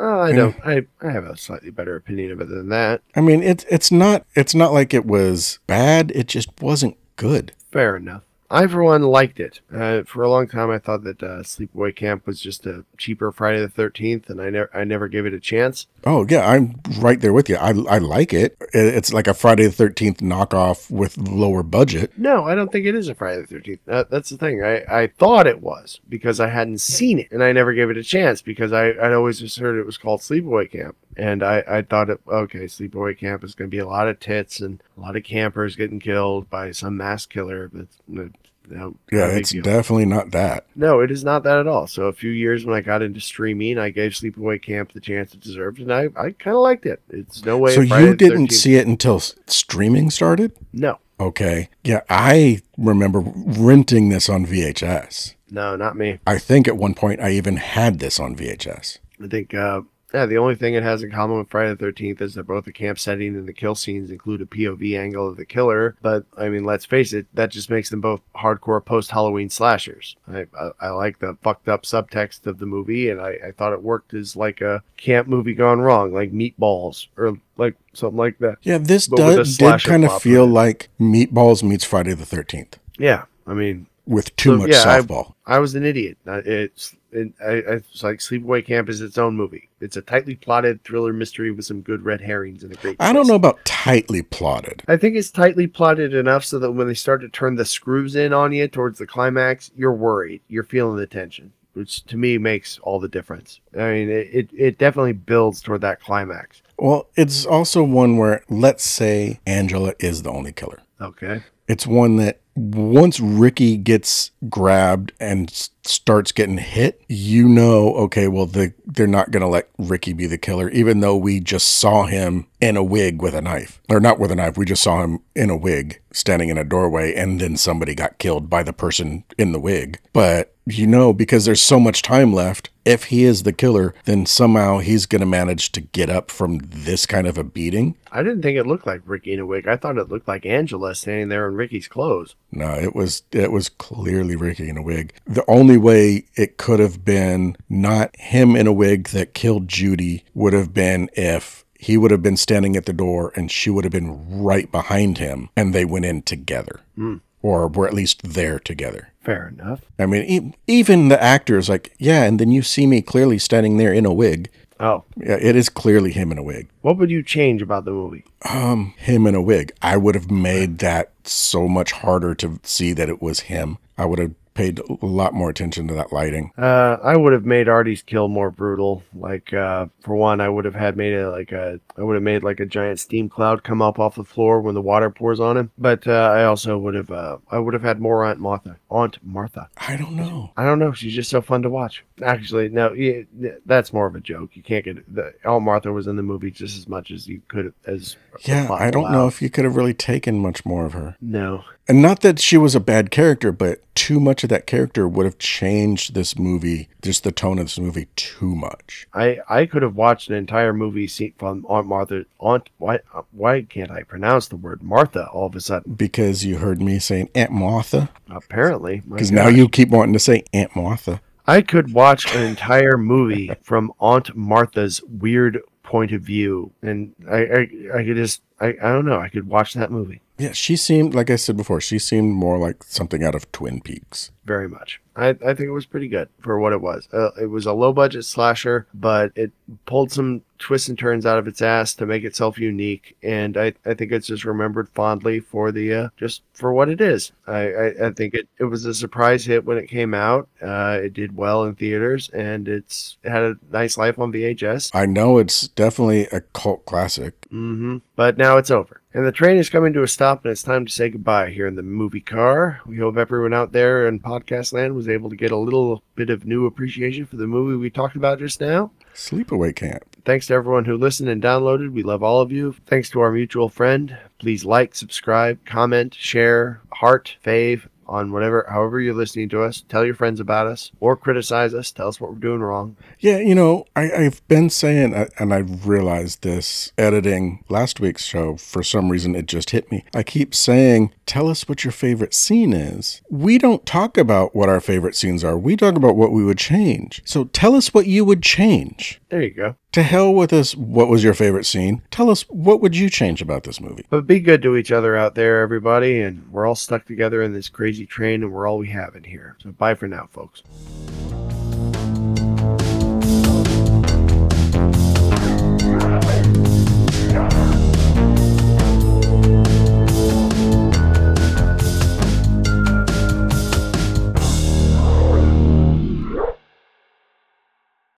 Oh, 0.00 0.20
I 0.20 0.32
don't. 0.32 0.56
I, 0.64 0.86
I 1.02 1.10
have 1.10 1.24
a 1.24 1.36
slightly 1.36 1.70
better 1.70 1.96
opinion 1.96 2.30
of 2.32 2.40
it 2.40 2.48
than 2.48 2.68
that. 2.68 3.02
I 3.16 3.20
mean, 3.20 3.42
it's 3.42 3.64
it's 3.68 3.90
not 3.90 4.24
it's 4.34 4.54
not 4.54 4.72
like 4.72 4.94
it 4.94 5.04
was 5.04 5.58
bad, 5.66 6.12
it 6.14 6.28
just 6.28 6.50
wasn't 6.62 6.96
good. 7.16 7.52
Fair 7.72 7.96
enough. 7.96 8.22
I, 8.50 8.66
for 8.66 8.82
one, 8.82 9.02
liked 9.02 9.40
it. 9.40 9.60
Uh, 9.70 10.04
for 10.04 10.22
a 10.22 10.30
long 10.30 10.48
time, 10.48 10.70
I 10.70 10.78
thought 10.78 11.04
that 11.04 11.22
uh, 11.22 11.42
Sleepaway 11.42 11.94
Camp 11.94 12.26
was 12.26 12.40
just 12.40 12.64
a 12.64 12.84
cheaper 12.96 13.30
Friday 13.30 13.60
the 13.60 13.68
Thirteenth, 13.68 14.30
and 14.30 14.40
I 14.40 14.48
never, 14.48 14.70
I 14.74 14.84
never 14.84 15.06
gave 15.06 15.26
it 15.26 15.34
a 15.34 15.40
chance. 15.40 15.86
Oh 16.04 16.24
yeah, 16.28 16.48
I'm 16.48 16.80
right 16.98 17.20
there 17.20 17.34
with 17.34 17.50
you. 17.50 17.56
I 17.56 17.70
I 17.88 17.98
like 17.98 18.32
it. 18.32 18.56
It- 18.72 18.94
It's 18.94 19.12
like 19.12 19.26
a 19.26 19.34
Friday 19.34 19.66
the 19.66 19.72
Thirteenth 19.72 20.18
knockoff 20.20 20.90
with 20.90 21.18
lower 21.18 21.62
budget. 21.62 22.12
No, 22.16 22.44
I 22.44 22.54
don't 22.54 22.72
think 22.72 22.86
it 22.86 22.94
is 22.94 23.08
a 23.08 23.14
Friday 23.14 23.42
the 23.42 23.46
Thirteenth. 23.48 23.80
Uh, 23.86 24.04
that's 24.10 24.30
the 24.30 24.38
thing. 24.38 24.64
I, 24.64 25.02
I 25.02 25.06
thought 25.18 25.46
it 25.46 25.60
was 25.60 26.00
because 26.08 26.40
I 26.40 26.48
hadn't 26.48 26.78
seen 26.80 27.18
it, 27.18 27.30
and 27.30 27.44
I 27.44 27.52
never 27.52 27.74
gave 27.74 27.90
it 27.90 27.98
a 27.98 28.02
chance 28.02 28.40
because 28.40 28.72
I 28.72 28.88
I'd 28.90 29.12
always 29.12 29.40
just 29.40 29.58
heard 29.58 29.78
it 29.78 29.84
was 29.86 29.98
called 29.98 30.20
Sleepaway 30.20 30.70
Camp, 30.72 30.96
and 31.18 31.42
I 31.42 31.62
I 31.68 31.82
thought 31.82 32.08
it 32.08 32.20
okay. 32.26 32.60
Sleepaway 32.64 33.18
Camp 33.18 33.44
is 33.44 33.54
going 33.54 33.70
to 33.70 33.74
be 33.76 33.80
a 33.80 33.86
lot 33.86 34.08
of 34.08 34.18
tits 34.20 34.60
and 34.60 34.82
a 34.96 35.00
lot 35.02 35.16
of 35.16 35.24
campers 35.24 35.76
getting 35.76 36.00
killed 36.00 36.48
by 36.48 36.70
some 36.70 36.96
mass 36.96 37.26
killer, 37.26 37.68
but. 37.70 38.30
Yeah, 38.70 39.26
it's 39.28 39.52
definitely 39.52 40.06
not 40.06 40.30
that. 40.32 40.66
No, 40.76 41.00
it 41.00 41.10
is 41.10 41.24
not 41.24 41.42
that 41.44 41.58
at 41.58 41.66
all. 41.66 41.86
So 41.86 42.04
a 42.04 42.12
few 42.12 42.30
years 42.30 42.64
when 42.64 42.76
I 42.76 42.80
got 42.80 43.02
into 43.02 43.20
streaming, 43.20 43.78
I 43.78 43.90
gave 43.90 44.12
Sleepaway 44.12 44.60
Camp 44.62 44.92
the 44.92 45.00
chance 45.00 45.34
it 45.34 45.40
deserved, 45.40 45.80
and 45.80 45.92
I, 45.92 46.08
I 46.16 46.30
kind 46.32 46.54
of 46.56 46.62
liked 46.62 46.86
it. 46.86 47.00
It's 47.10 47.44
no 47.44 47.58
way. 47.58 47.74
So 47.74 47.80
you 47.80 48.14
didn't 48.14 48.48
13th 48.48 48.52
see 48.52 48.74
it 48.76 48.86
until 48.86 49.20
streaming 49.46 50.10
started? 50.10 50.52
No, 50.72 50.98
Okay. 51.20 51.68
Yeah, 51.82 52.02
I 52.08 52.62
remember 52.76 53.20
renting 53.20 54.08
this 54.08 54.28
on 54.28 54.46
VHS. 54.46 55.34
no, 55.50 55.74
not 55.76 55.96
me. 55.96 56.20
I 56.26 56.38
think 56.38 56.68
at 56.68 56.76
one 56.76 56.94
point 56.94 57.20
I 57.20 57.30
even 57.30 57.56
had 57.56 57.98
this 57.98 58.20
on 58.20 58.36
VHS. 58.36 58.98
I 59.22 59.26
think, 59.26 59.52
uh, 59.54 59.82
yeah, 60.14 60.26
the 60.26 60.38
only 60.38 60.54
thing 60.54 60.74
it 60.74 60.82
has 60.82 61.02
in 61.02 61.10
common 61.10 61.38
with 61.38 61.50
Friday 61.50 61.74
the 61.74 61.84
13th 61.84 62.20
is 62.20 62.34
that 62.34 62.44
both 62.46 62.64
the 62.64 62.72
camp 62.72 62.98
setting 62.98 63.36
and 63.36 63.46
the 63.46 63.52
kill 63.52 63.74
scenes 63.74 64.10
include 64.10 64.40
a 64.40 64.46
POV 64.46 64.98
angle 64.98 65.28
of 65.28 65.36
the 65.36 65.44
killer. 65.44 65.96
But, 66.02 66.24
I 66.36 66.48
mean, 66.48 66.64
let's 66.64 66.84
face 66.86 67.12
it, 67.12 67.26
that 67.34 67.50
just 67.50 67.68
makes 67.70 67.90
them 67.90 68.00
both 68.00 68.20
hardcore 68.34 68.84
post 68.84 69.10
Halloween 69.10 69.50
slashers. 69.50 70.16
I, 70.32 70.46
I, 70.58 70.70
I 70.80 70.88
like 70.90 71.18
the 71.18 71.36
fucked 71.42 71.68
up 71.68 71.82
subtext 71.82 72.46
of 72.46 72.58
the 72.58 72.66
movie, 72.66 73.10
and 73.10 73.20
I, 73.20 73.38
I 73.48 73.50
thought 73.52 73.72
it 73.72 73.82
worked 73.82 74.14
as 74.14 74.34
like 74.36 74.60
a 74.60 74.82
camp 74.96 75.28
movie 75.28 75.54
gone 75.54 75.80
wrong, 75.80 76.12
like 76.12 76.32
Meatballs 76.32 77.08
or 77.16 77.36
like 77.56 77.74
something 77.92 78.16
like 78.18 78.38
that. 78.38 78.56
Yeah, 78.62 78.78
this 78.78 79.08
But 79.08 79.16
does, 79.18 79.56
did 79.58 79.82
kind 79.82 80.04
of 80.04 80.22
feel 80.22 80.46
like 80.46 80.88
Meatballs 81.00 81.62
meets 81.62 81.84
Friday 81.84 82.14
the 82.14 82.24
13th 82.24 82.74
Yeah, 82.98 83.24
I 83.46 83.54
mean, 83.54 83.86
with 84.06 84.34
too 84.36 84.52
So, 84.52 84.56
much 84.56 84.70
yeah, 84.70 84.84
I- 84.86 85.00
softball. 85.00 85.34
I 85.46 85.58
was 85.58 85.74
an 85.74 85.84
idiot. 85.84 86.16
It's 86.26 86.94
it, 87.12 87.32
I, 87.40 87.52
it's 87.74 88.02
like 88.02 88.18
Sleepaway 88.18 88.64
Camp 88.64 88.88
is 88.88 89.00
its 89.00 89.18
own 89.18 89.36
movie. 89.36 89.68
It's 89.80 89.96
a 89.96 90.02
tightly 90.02 90.34
plotted 90.34 90.84
thriller 90.84 91.12
mystery 91.12 91.50
with 91.50 91.64
some 91.64 91.80
good 91.80 92.04
red 92.04 92.20
herrings 92.20 92.62
and 92.62 92.72
a 92.72 92.76
great. 92.76 92.96
I 93.00 93.12
don't 93.12 93.26
know 93.26 93.34
about 93.34 93.64
tightly 93.64 94.22
plotted. 94.22 94.82
I 94.88 94.96
think 94.96 95.16
it's 95.16 95.30
tightly 95.30 95.66
plotted 95.66 96.14
enough 96.14 96.44
so 96.44 96.58
that 96.58 96.72
when 96.72 96.86
they 96.86 96.94
start 96.94 97.20
to 97.22 97.28
turn 97.28 97.56
the 97.56 97.64
screws 97.64 98.16
in 98.16 98.32
on 98.32 98.52
you 98.52 98.68
towards 98.68 98.98
the 98.98 99.06
climax, 99.06 99.70
you're 99.76 99.92
worried. 99.92 100.42
You're 100.48 100.64
feeling 100.64 100.96
the 100.96 101.06
tension, 101.06 101.52
which 101.74 102.04
to 102.06 102.16
me 102.16 102.38
makes 102.38 102.78
all 102.82 103.00
the 103.00 103.08
difference. 103.08 103.60
I 103.74 103.92
mean, 103.92 104.10
it, 104.10 104.28
it, 104.32 104.50
it 104.52 104.78
definitely 104.78 105.12
builds 105.14 105.62
toward 105.62 105.80
that 105.82 106.00
climax. 106.00 106.62
Well, 106.78 107.08
it's 107.16 107.44
also 107.44 107.82
one 107.82 108.18
where, 108.18 108.42
let's 108.48 108.84
say, 108.84 109.40
Angela 109.46 109.94
is 109.98 110.22
the 110.22 110.30
only 110.30 110.52
killer. 110.52 110.80
Okay. 111.00 111.42
It's 111.66 111.86
one 111.86 112.16
that 112.16 112.40
once 112.58 113.20
Ricky 113.20 113.76
gets 113.76 114.32
grabbed 114.48 115.12
and 115.20 115.50
starts 115.84 116.32
getting 116.32 116.58
hit, 116.58 117.00
you 117.08 117.48
know, 117.48 117.94
okay, 117.94 118.28
well, 118.28 118.46
the, 118.46 118.74
they're 118.84 119.06
not 119.06 119.30
going 119.30 119.42
to 119.42 119.48
let 119.48 119.68
Ricky 119.78 120.12
be 120.12 120.26
the 120.26 120.38
killer, 120.38 120.68
even 120.70 121.00
though 121.00 121.16
we 121.16 121.40
just 121.40 121.68
saw 121.78 122.04
him 122.04 122.46
in 122.60 122.76
a 122.76 122.82
wig 122.82 123.22
with 123.22 123.34
a 123.34 123.40
knife. 123.40 123.80
Or 123.88 124.00
not 124.00 124.18
with 124.18 124.32
a 124.32 124.36
knife, 124.36 124.58
we 124.58 124.66
just 124.66 124.82
saw 124.82 125.02
him 125.02 125.20
in 125.34 125.50
a 125.50 125.56
wig 125.56 126.00
standing 126.12 126.48
in 126.48 126.58
a 126.58 126.64
doorway, 126.64 127.14
and 127.14 127.40
then 127.40 127.56
somebody 127.56 127.94
got 127.94 128.18
killed 128.18 128.50
by 128.50 128.62
the 128.62 128.72
person 128.72 129.24
in 129.38 129.52
the 129.52 129.60
wig. 129.60 130.00
But 130.12 130.54
you 130.70 130.86
know, 130.86 131.14
because 131.14 131.46
there's 131.46 131.62
so 131.62 131.80
much 131.80 132.02
time 132.02 132.32
left, 132.32 132.68
if 132.84 133.04
he 133.04 133.24
is 133.24 133.42
the 133.42 133.52
killer, 133.52 133.94
then 134.04 134.26
somehow 134.26 134.78
he's 134.78 135.06
going 135.06 135.20
to 135.20 135.26
manage 135.26 135.72
to 135.72 135.80
get 135.80 136.10
up 136.10 136.30
from 136.30 136.58
this 136.62 137.06
kind 137.06 137.26
of 137.26 137.38
a 137.38 137.44
beating. 137.44 137.96
I 138.12 138.22
didn't 138.22 138.42
think 138.42 138.58
it 138.58 138.66
looked 138.66 138.86
like 138.86 139.02
Ricky 139.06 139.32
in 139.32 139.40
a 139.40 139.46
wig. 139.46 139.66
I 139.66 139.76
thought 139.76 139.98
it 139.98 140.10
looked 140.10 140.28
like 140.28 140.44
Angela 140.44 140.94
standing 140.94 141.28
there 141.28 141.48
in 141.48 141.54
Ricky's 141.54 141.88
clothes. 141.88 142.34
No, 142.50 142.74
it 142.74 142.94
was 142.94 143.22
it 143.32 143.52
was 143.52 143.68
clearly 143.68 144.34
Ricky 144.34 144.68
in 144.68 144.76
a 144.76 144.82
wig. 144.82 145.12
The 145.26 145.44
only 145.48 145.76
way 145.76 146.24
it 146.34 146.56
could 146.56 146.80
have 146.80 147.04
been 147.04 147.56
not 147.68 148.16
him 148.16 148.56
in 148.56 148.66
a 148.66 148.72
wig 148.72 149.08
that 149.08 149.34
killed 149.34 149.68
Judy 149.68 150.24
would 150.34 150.52
have 150.54 150.72
been 150.72 151.10
if 151.12 151.64
he 151.78 151.96
would 151.96 152.10
have 152.10 152.22
been 152.22 152.36
standing 152.36 152.74
at 152.76 152.86
the 152.86 152.92
door 152.92 153.32
and 153.36 153.50
she 153.52 153.70
would 153.70 153.84
have 153.84 153.92
been 153.92 154.42
right 154.42 154.70
behind 154.72 155.18
him 155.18 155.48
and 155.56 155.74
they 155.74 155.84
went 155.84 156.04
in 156.04 156.22
together. 156.22 156.80
Hmm. 156.96 157.16
Or 157.40 157.68
were 157.68 157.86
at 157.86 157.94
least 157.94 158.22
there 158.24 158.58
together. 158.58 159.12
Fair 159.20 159.46
enough. 159.46 159.82
I 159.96 160.06
mean, 160.06 160.24
e- 160.24 160.54
even 160.66 161.08
the 161.08 161.22
actor 161.22 161.56
is 161.56 161.68
like, 161.68 161.94
yeah, 161.98 162.24
and 162.24 162.40
then 162.40 162.50
you 162.50 162.62
see 162.62 162.84
me 162.84 163.00
clearly 163.00 163.38
standing 163.38 163.76
there 163.76 163.92
in 163.92 164.04
a 164.06 164.12
wig. 164.12 164.50
Oh, 164.80 165.04
Yeah, 165.16 165.38
it 165.40 165.56
is 165.56 165.68
clearly 165.68 166.12
him 166.12 166.30
in 166.32 166.38
a 166.38 166.42
wig. 166.42 166.68
what 166.82 166.96
would 166.98 167.10
you 167.10 167.22
change 167.22 167.62
about 167.62 167.84
the 167.84 167.90
movie? 167.90 168.24
Um, 168.48 168.94
him 168.98 169.26
in 169.26 169.34
a 169.34 169.42
wig. 169.42 169.72
I 169.82 169.96
would 169.96 170.14
have 170.14 170.30
made 170.30 170.78
that 170.78 171.10
so 171.24 171.66
much 171.68 171.92
harder 171.92 172.34
to 172.36 172.60
see 172.62 172.92
that 172.92 173.08
it 173.08 173.20
was 173.20 173.40
him. 173.40 173.78
I 173.96 174.04
would 174.06 174.18
have 174.18 174.32
paid 174.54 174.80
a 174.80 175.06
lot 175.06 175.32
more 175.34 175.48
attention 175.50 175.86
to 175.86 175.94
that 175.94 176.12
lighting. 176.12 176.50
Uh, 176.58 176.96
I 177.02 177.16
would 177.16 177.32
have 177.32 177.44
made 177.46 177.68
Artie's 177.68 178.02
kill 178.02 178.26
more 178.26 178.50
brutal. 178.50 179.04
Like, 179.14 179.52
uh, 179.52 179.86
for 180.00 180.16
one, 180.16 180.40
I 180.40 180.48
would 180.48 180.64
have 180.64 180.74
had 180.74 180.96
made 180.96 181.12
it 181.12 181.28
like 181.28 181.52
a, 181.52 181.78
I 181.96 182.02
would 182.02 182.14
have 182.14 182.24
made 182.24 182.42
like 182.42 182.58
a 182.58 182.66
giant 182.66 182.98
steam 182.98 183.28
cloud 183.28 183.62
come 183.62 183.80
up 183.80 184.00
off 184.00 184.16
the 184.16 184.24
floor 184.24 184.60
when 184.60 184.74
the 184.74 184.82
water 184.82 185.10
pours 185.10 185.38
on 185.38 185.56
him. 185.56 185.70
But 185.78 186.08
uh, 186.08 186.12
I 186.34 186.44
also 186.44 186.76
would 186.76 186.94
have, 186.94 187.10
uh, 187.10 187.38
I 187.52 187.58
would 187.60 187.72
have 187.74 187.84
had 187.84 188.00
more 188.00 188.24
Aunt 188.24 188.40
Martha. 188.40 188.78
Aunt 188.90 189.18
Martha. 189.22 189.68
I 189.76 189.96
don't 189.96 190.16
know. 190.16 190.50
I 190.56 190.64
don't 190.64 190.80
know. 190.80 190.90
She's 190.92 191.14
just 191.14 191.30
so 191.30 191.40
fun 191.40 191.62
to 191.62 191.70
watch. 191.70 192.04
Actually, 192.22 192.68
no, 192.68 192.92
yeah, 192.92 193.22
that's 193.66 193.92
more 193.92 194.06
of 194.06 194.14
a 194.14 194.20
joke. 194.20 194.50
You 194.54 194.62
can't 194.62 194.84
get 194.84 195.14
the 195.14 195.34
Aunt 195.44 195.64
Martha 195.64 195.92
was 195.92 196.06
in 196.06 196.16
the 196.16 196.22
movie 196.22 196.50
just 196.50 196.76
as 196.76 196.88
much 196.88 197.10
as 197.10 197.26
you 197.26 197.42
could 197.48 197.72
as. 197.86 198.16
Yeah, 198.42 198.70
I 198.70 198.90
don't 198.90 199.10
know 199.10 199.26
if 199.26 199.42
you 199.42 199.50
could 199.50 199.64
have 199.64 199.76
really 199.76 199.94
taken 199.94 200.38
much 200.38 200.64
more 200.64 200.86
of 200.86 200.92
her. 200.92 201.16
No, 201.20 201.64
And 201.88 202.00
not 202.00 202.20
that 202.20 202.38
she 202.38 202.56
was 202.56 202.74
a 202.74 202.80
bad 202.80 203.10
character, 203.10 203.50
but 203.50 203.82
too 203.94 204.20
much 204.20 204.44
of 204.44 204.50
that 204.50 204.66
character 204.66 205.08
would 205.08 205.26
have 205.26 205.38
changed 205.38 206.14
this 206.14 206.38
movie, 206.38 206.88
just 207.02 207.24
the 207.24 207.32
tone 207.32 207.58
of 207.58 207.64
this 207.64 207.78
movie, 207.80 208.06
too 208.14 208.54
much. 208.54 209.08
I 209.12 209.38
I 209.48 209.66
could 209.66 209.82
have 209.82 209.96
watched 209.96 210.28
an 210.28 210.36
entire 210.36 210.72
movie 210.72 211.08
scene 211.08 211.34
from 211.36 211.66
Aunt 211.68 211.86
Martha. 211.86 212.24
Aunt 212.38 212.70
why 212.78 213.00
uh, 213.14 213.22
why 213.32 213.62
can't 213.62 213.90
I 213.90 214.02
pronounce 214.02 214.48
the 214.48 214.56
word 214.56 214.82
Martha 214.82 215.26
all 215.28 215.46
of 215.46 215.56
a 215.56 215.60
sudden? 215.60 215.94
Because 215.94 216.44
you 216.44 216.58
heard 216.58 216.80
me 216.80 216.98
saying 216.98 217.30
Aunt 217.34 217.50
Martha. 217.50 218.10
Apparently, 218.30 219.02
Because 219.08 219.32
now 219.32 219.48
you 219.48 219.68
keep 219.68 219.88
wanting 219.88 220.12
to 220.12 220.18
say 220.18 220.44
Aunt 220.52 220.76
Martha. 220.76 221.20
I 221.48 221.62
could 221.62 221.94
watch 221.94 222.34
an 222.34 222.42
entire 222.42 222.98
movie 222.98 223.50
from 223.62 223.90
Aunt 223.98 224.36
Martha's 224.36 225.02
weird 225.04 225.58
point 225.82 226.12
of 226.12 226.20
view, 226.20 226.72
and 226.82 227.14
I 227.26 227.38
I, 227.38 227.60
I 227.94 228.04
could 228.04 228.16
just 228.16 228.42
I, 228.60 228.66
I 228.82 228.92
don't 228.92 229.06
know 229.06 229.18
I 229.18 229.30
could 229.30 229.48
watch 229.48 229.72
that 229.72 229.90
movie 229.90 230.20
Yeah, 230.38 230.52
she 230.52 230.76
seemed, 230.76 231.14
like 231.14 231.30
I 231.30 231.36
said 231.36 231.56
before, 231.56 231.80
she 231.80 231.98
seemed 231.98 232.32
more 232.32 232.58
like 232.58 232.84
something 232.84 233.24
out 233.24 233.34
of 233.34 233.50
Twin 233.50 233.80
Peaks. 233.80 234.30
very 234.44 234.68
much. 234.68 235.00
I, 235.14 235.30
I 235.30 235.52
think 235.52 235.62
it 235.62 235.72
was 235.72 235.84
pretty 235.84 236.08
good 236.08 236.28
for 236.40 236.58
what 236.60 236.72
it 236.72 236.80
was. 236.80 237.08
Uh, 237.12 237.30
it 237.40 237.50
was 237.50 237.66
a 237.66 237.72
low 237.72 237.92
budget 237.92 238.24
slasher, 238.24 238.86
but 238.94 239.32
it 239.34 239.50
pulled 239.84 240.12
some 240.12 240.42
twists 240.58 240.88
and 240.88 240.98
turns 240.98 241.26
out 241.26 241.38
of 241.38 241.48
its 241.48 241.60
ass 241.60 241.94
to 241.94 242.06
make 242.06 242.24
itself 242.24 242.56
unique, 242.58 243.16
and 243.22 243.56
I, 243.56 243.74
I 243.84 243.94
think 243.94 244.12
it's 244.12 244.28
just 244.28 244.44
remembered 244.44 244.88
fondly 244.88 245.40
for 245.40 245.72
the 245.72 245.92
uh, 245.92 246.08
just 246.16 246.42
for 246.52 246.72
what 246.72 246.88
it 246.88 247.00
is. 247.00 247.32
I, 247.46 247.72
I, 247.72 248.06
I 248.06 248.12
think 248.12 248.34
it, 248.34 248.48
it 248.58 248.64
was 248.64 248.84
a 248.84 248.94
surprise 248.94 249.44
hit 249.44 249.64
when 249.64 249.76
it 249.76 249.88
came 249.88 250.14
out. 250.14 250.48
Uh, 250.62 251.00
it 251.02 251.14
did 251.14 251.36
well 251.36 251.64
in 251.64 251.74
theaters, 251.74 252.30
and 252.30 252.68
it's 252.68 253.18
it 253.24 253.30
had 253.30 253.42
a 253.42 253.56
nice 253.70 253.98
life 253.98 254.18
on 254.18 254.32
VHS. 254.32 254.94
I 254.94 255.06
know 255.06 255.38
it's 255.38 255.68
definitely 255.68 256.26
a 256.26 256.40
cult 256.40 256.86
classic. 256.86 257.40
Mm-hmm. 257.52 257.98
But 258.16 258.38
now 258.38 258.56
it's 258.56 258.70
over. 258.70 258.97
And 259.14 259.26
the 259.26 259.32
train 259.32 259.56
is 259.56 259.70
coming 259.70 259.94
to 259.94 260.02
a 260.02 260.08
stop, 260.08 260.44
and 260.44 260.52
it's 260.52 260.62
time 260.62 260.84
to 260.84 260.92
say 260.92 261.08
goodbye 261.08 261.50
here 261.50 261.66
in 261.66 261.76
the 261.76 261.82
movie 261.82 262.20
car. 262.20 262.80
We 262.84 262.98
hope 262.98 263.16
everyone 263.16 263.54
out 263.54 263.72
there 263.72 264.06
in 264.06 264.20
podcast 264.20 264.74
land 264.74 264.94
was 264.94 265.08
able 265.08 265.30
to 265.30 265.36
get 265.36 265.50
a 265.50 265.56
little 265.56 266.02
bit 266.14 266.28
of 266.28 266.44
new 266.44 266.66
appreciation 266.66 267.24
for 267.24 267.36
the 267.36 267.46
movie 267.46 267.76
we 267.76 267.88
talked 267.88 268.16
about 268.16 268.38
just 268.38 268.60
now. 268.60 268.90
Sleepaway 269.14 269.74
Camp. 269.74 270.04
Thanks 270.26 270.48
to 270.48 270.54
everyone 270.54 270.84
who 270.84 270.98
listened 270.98 271.30
and 271.30 271.42
downloaded. 271.42 271.90
We 271.90 272.02
love 272.02 272.22
all 272.22 272.42
of 272.42 272.52
you. 272.52 272.76
Thanks 272.86 273.08
to 273.10 273.20
our 273.20 273.32
mutual 273.32 273.70
friend. 273.70 274.16
Please 274.38 274.66
like, 274.66 274.94
subscribe, 274.94 275.64
comment, 275.64 276.12
share, 276.14 276.82
heart, 276.92 277.34
fave 277.42 277.88
on 278.08 278.32
whatever, 278.32 278.66
however 278.68 279.00
you're 279.00 279.14
listening 279.14 279.48
to 279.50 279.62
us. 279.62 279.82
Tell 279.88 280.04
your 280.04 280.14
friends 280.14 280.40
about 280.40 280.66
us 280.66 280.90
or 281.00 281.16
criticize 281.16 281.74
us. 281.74 281.92
Tell 281.92 282.08
us 282.08 282.20
what 282.20 282.32
we're 282.32 282.38
doing 282.38 282.60
wrong. 282.60 282.96
Yeah, 283.18 283.38
you 283.38 283.54
know, 283.54 283.84
I, 283.94 284.10
I've 284.12 284.46
been 284.48 284.70
saying, 284.70 285.14
uh, 285.14 285.26
and 285.38 285.52
I 285.52 285.58
realized 285.58 286.42
this 286.42 286.92
editing 286.96 287.64
last 287.68 288.00
week's 288.00 288.24
show. 288.24 288.56
For 288.56 288.82
some 288.82 289.10
reason, 289.10 289.34
it 289.34 289.46
just 289.46 289.70
hit 289.70 289.90
me. 289.90 290.04
I 290.14 290.22
keep 290.22 290.54
saying, 290.54 291.12
tell 291.26 291.48
us 291.48 291.68
what 291.68 291.84
your 291.84 291.92
favorite 291.92 292.34
scene 292.34 292.72
is. 292.72 293.22
We 293.30 293.58
don't 293.58 293.84
talk 293.84 294.16
about 294.16 294.54
what 294.54 294.68
our 294.68 294.80
favorite 294.80 295.14
scenes 295.14 295.44
are. 295.44 295.58
We 295.58 295.76
talk 295.76 295.96
about 295.96 296.16
what 296.16 296.32
we 296.32 296.44
would 296.44 296.58
change. 296.58 297.22
So 297.24 297.44
tell 297.44 297.74
us 297.74 297.92
what 297.92 298.06
you 298.06 298.24
would 298.24 298.42
change. 298.42 299.20
There 299.28 299.42
you 299.42 299.50
go. 299.50 299.76
To 299.92 300.02
hell 300.02 300.34
with 300.34 300.52
us, 300.52 300.76
what 300.76 301.08
was 301.08 301.24
your 301.24 301.32
favorite 301.32 301.64
scene? 301.64 302.02
Tell 302.10 302.28
us, 302.28 302.42
what 302.50 302.82
would 302.82 302.94
you 302.94 303.08
change 303.08 303.40
about 303.40 303.62
this 303.62 303.80
movie? 303.80 304.04
But 304.10 304.26
be 304.26 304.38
good 304.38 304.60
to 304.62 304.76
each 304.76 304.92
other 304.92 305.16
out 305.16 305.34
there, 305.34 305.60
everybody. 305.62 306.20
And 306.20 306.46
we're 306.52 306.66
all 306.66 306.74
stuck 306.74 307.06
together 307.06 307.42
in 307.42 307.54
this 307.54 307.70
crazy 307.70 308.04
train, 308.04 308.42
and 308.42 308.52
we're 308.52 308.68
all 308.68 308.76
we 308.76 308.88
have 308.88 309.16
in 309.16 309.24
here. 309.24 309.56
So 309.62 309.72
bye 309.72 309.94
for 309.94 310.06
now, 310.06 310.28
folks. 310.30 310.62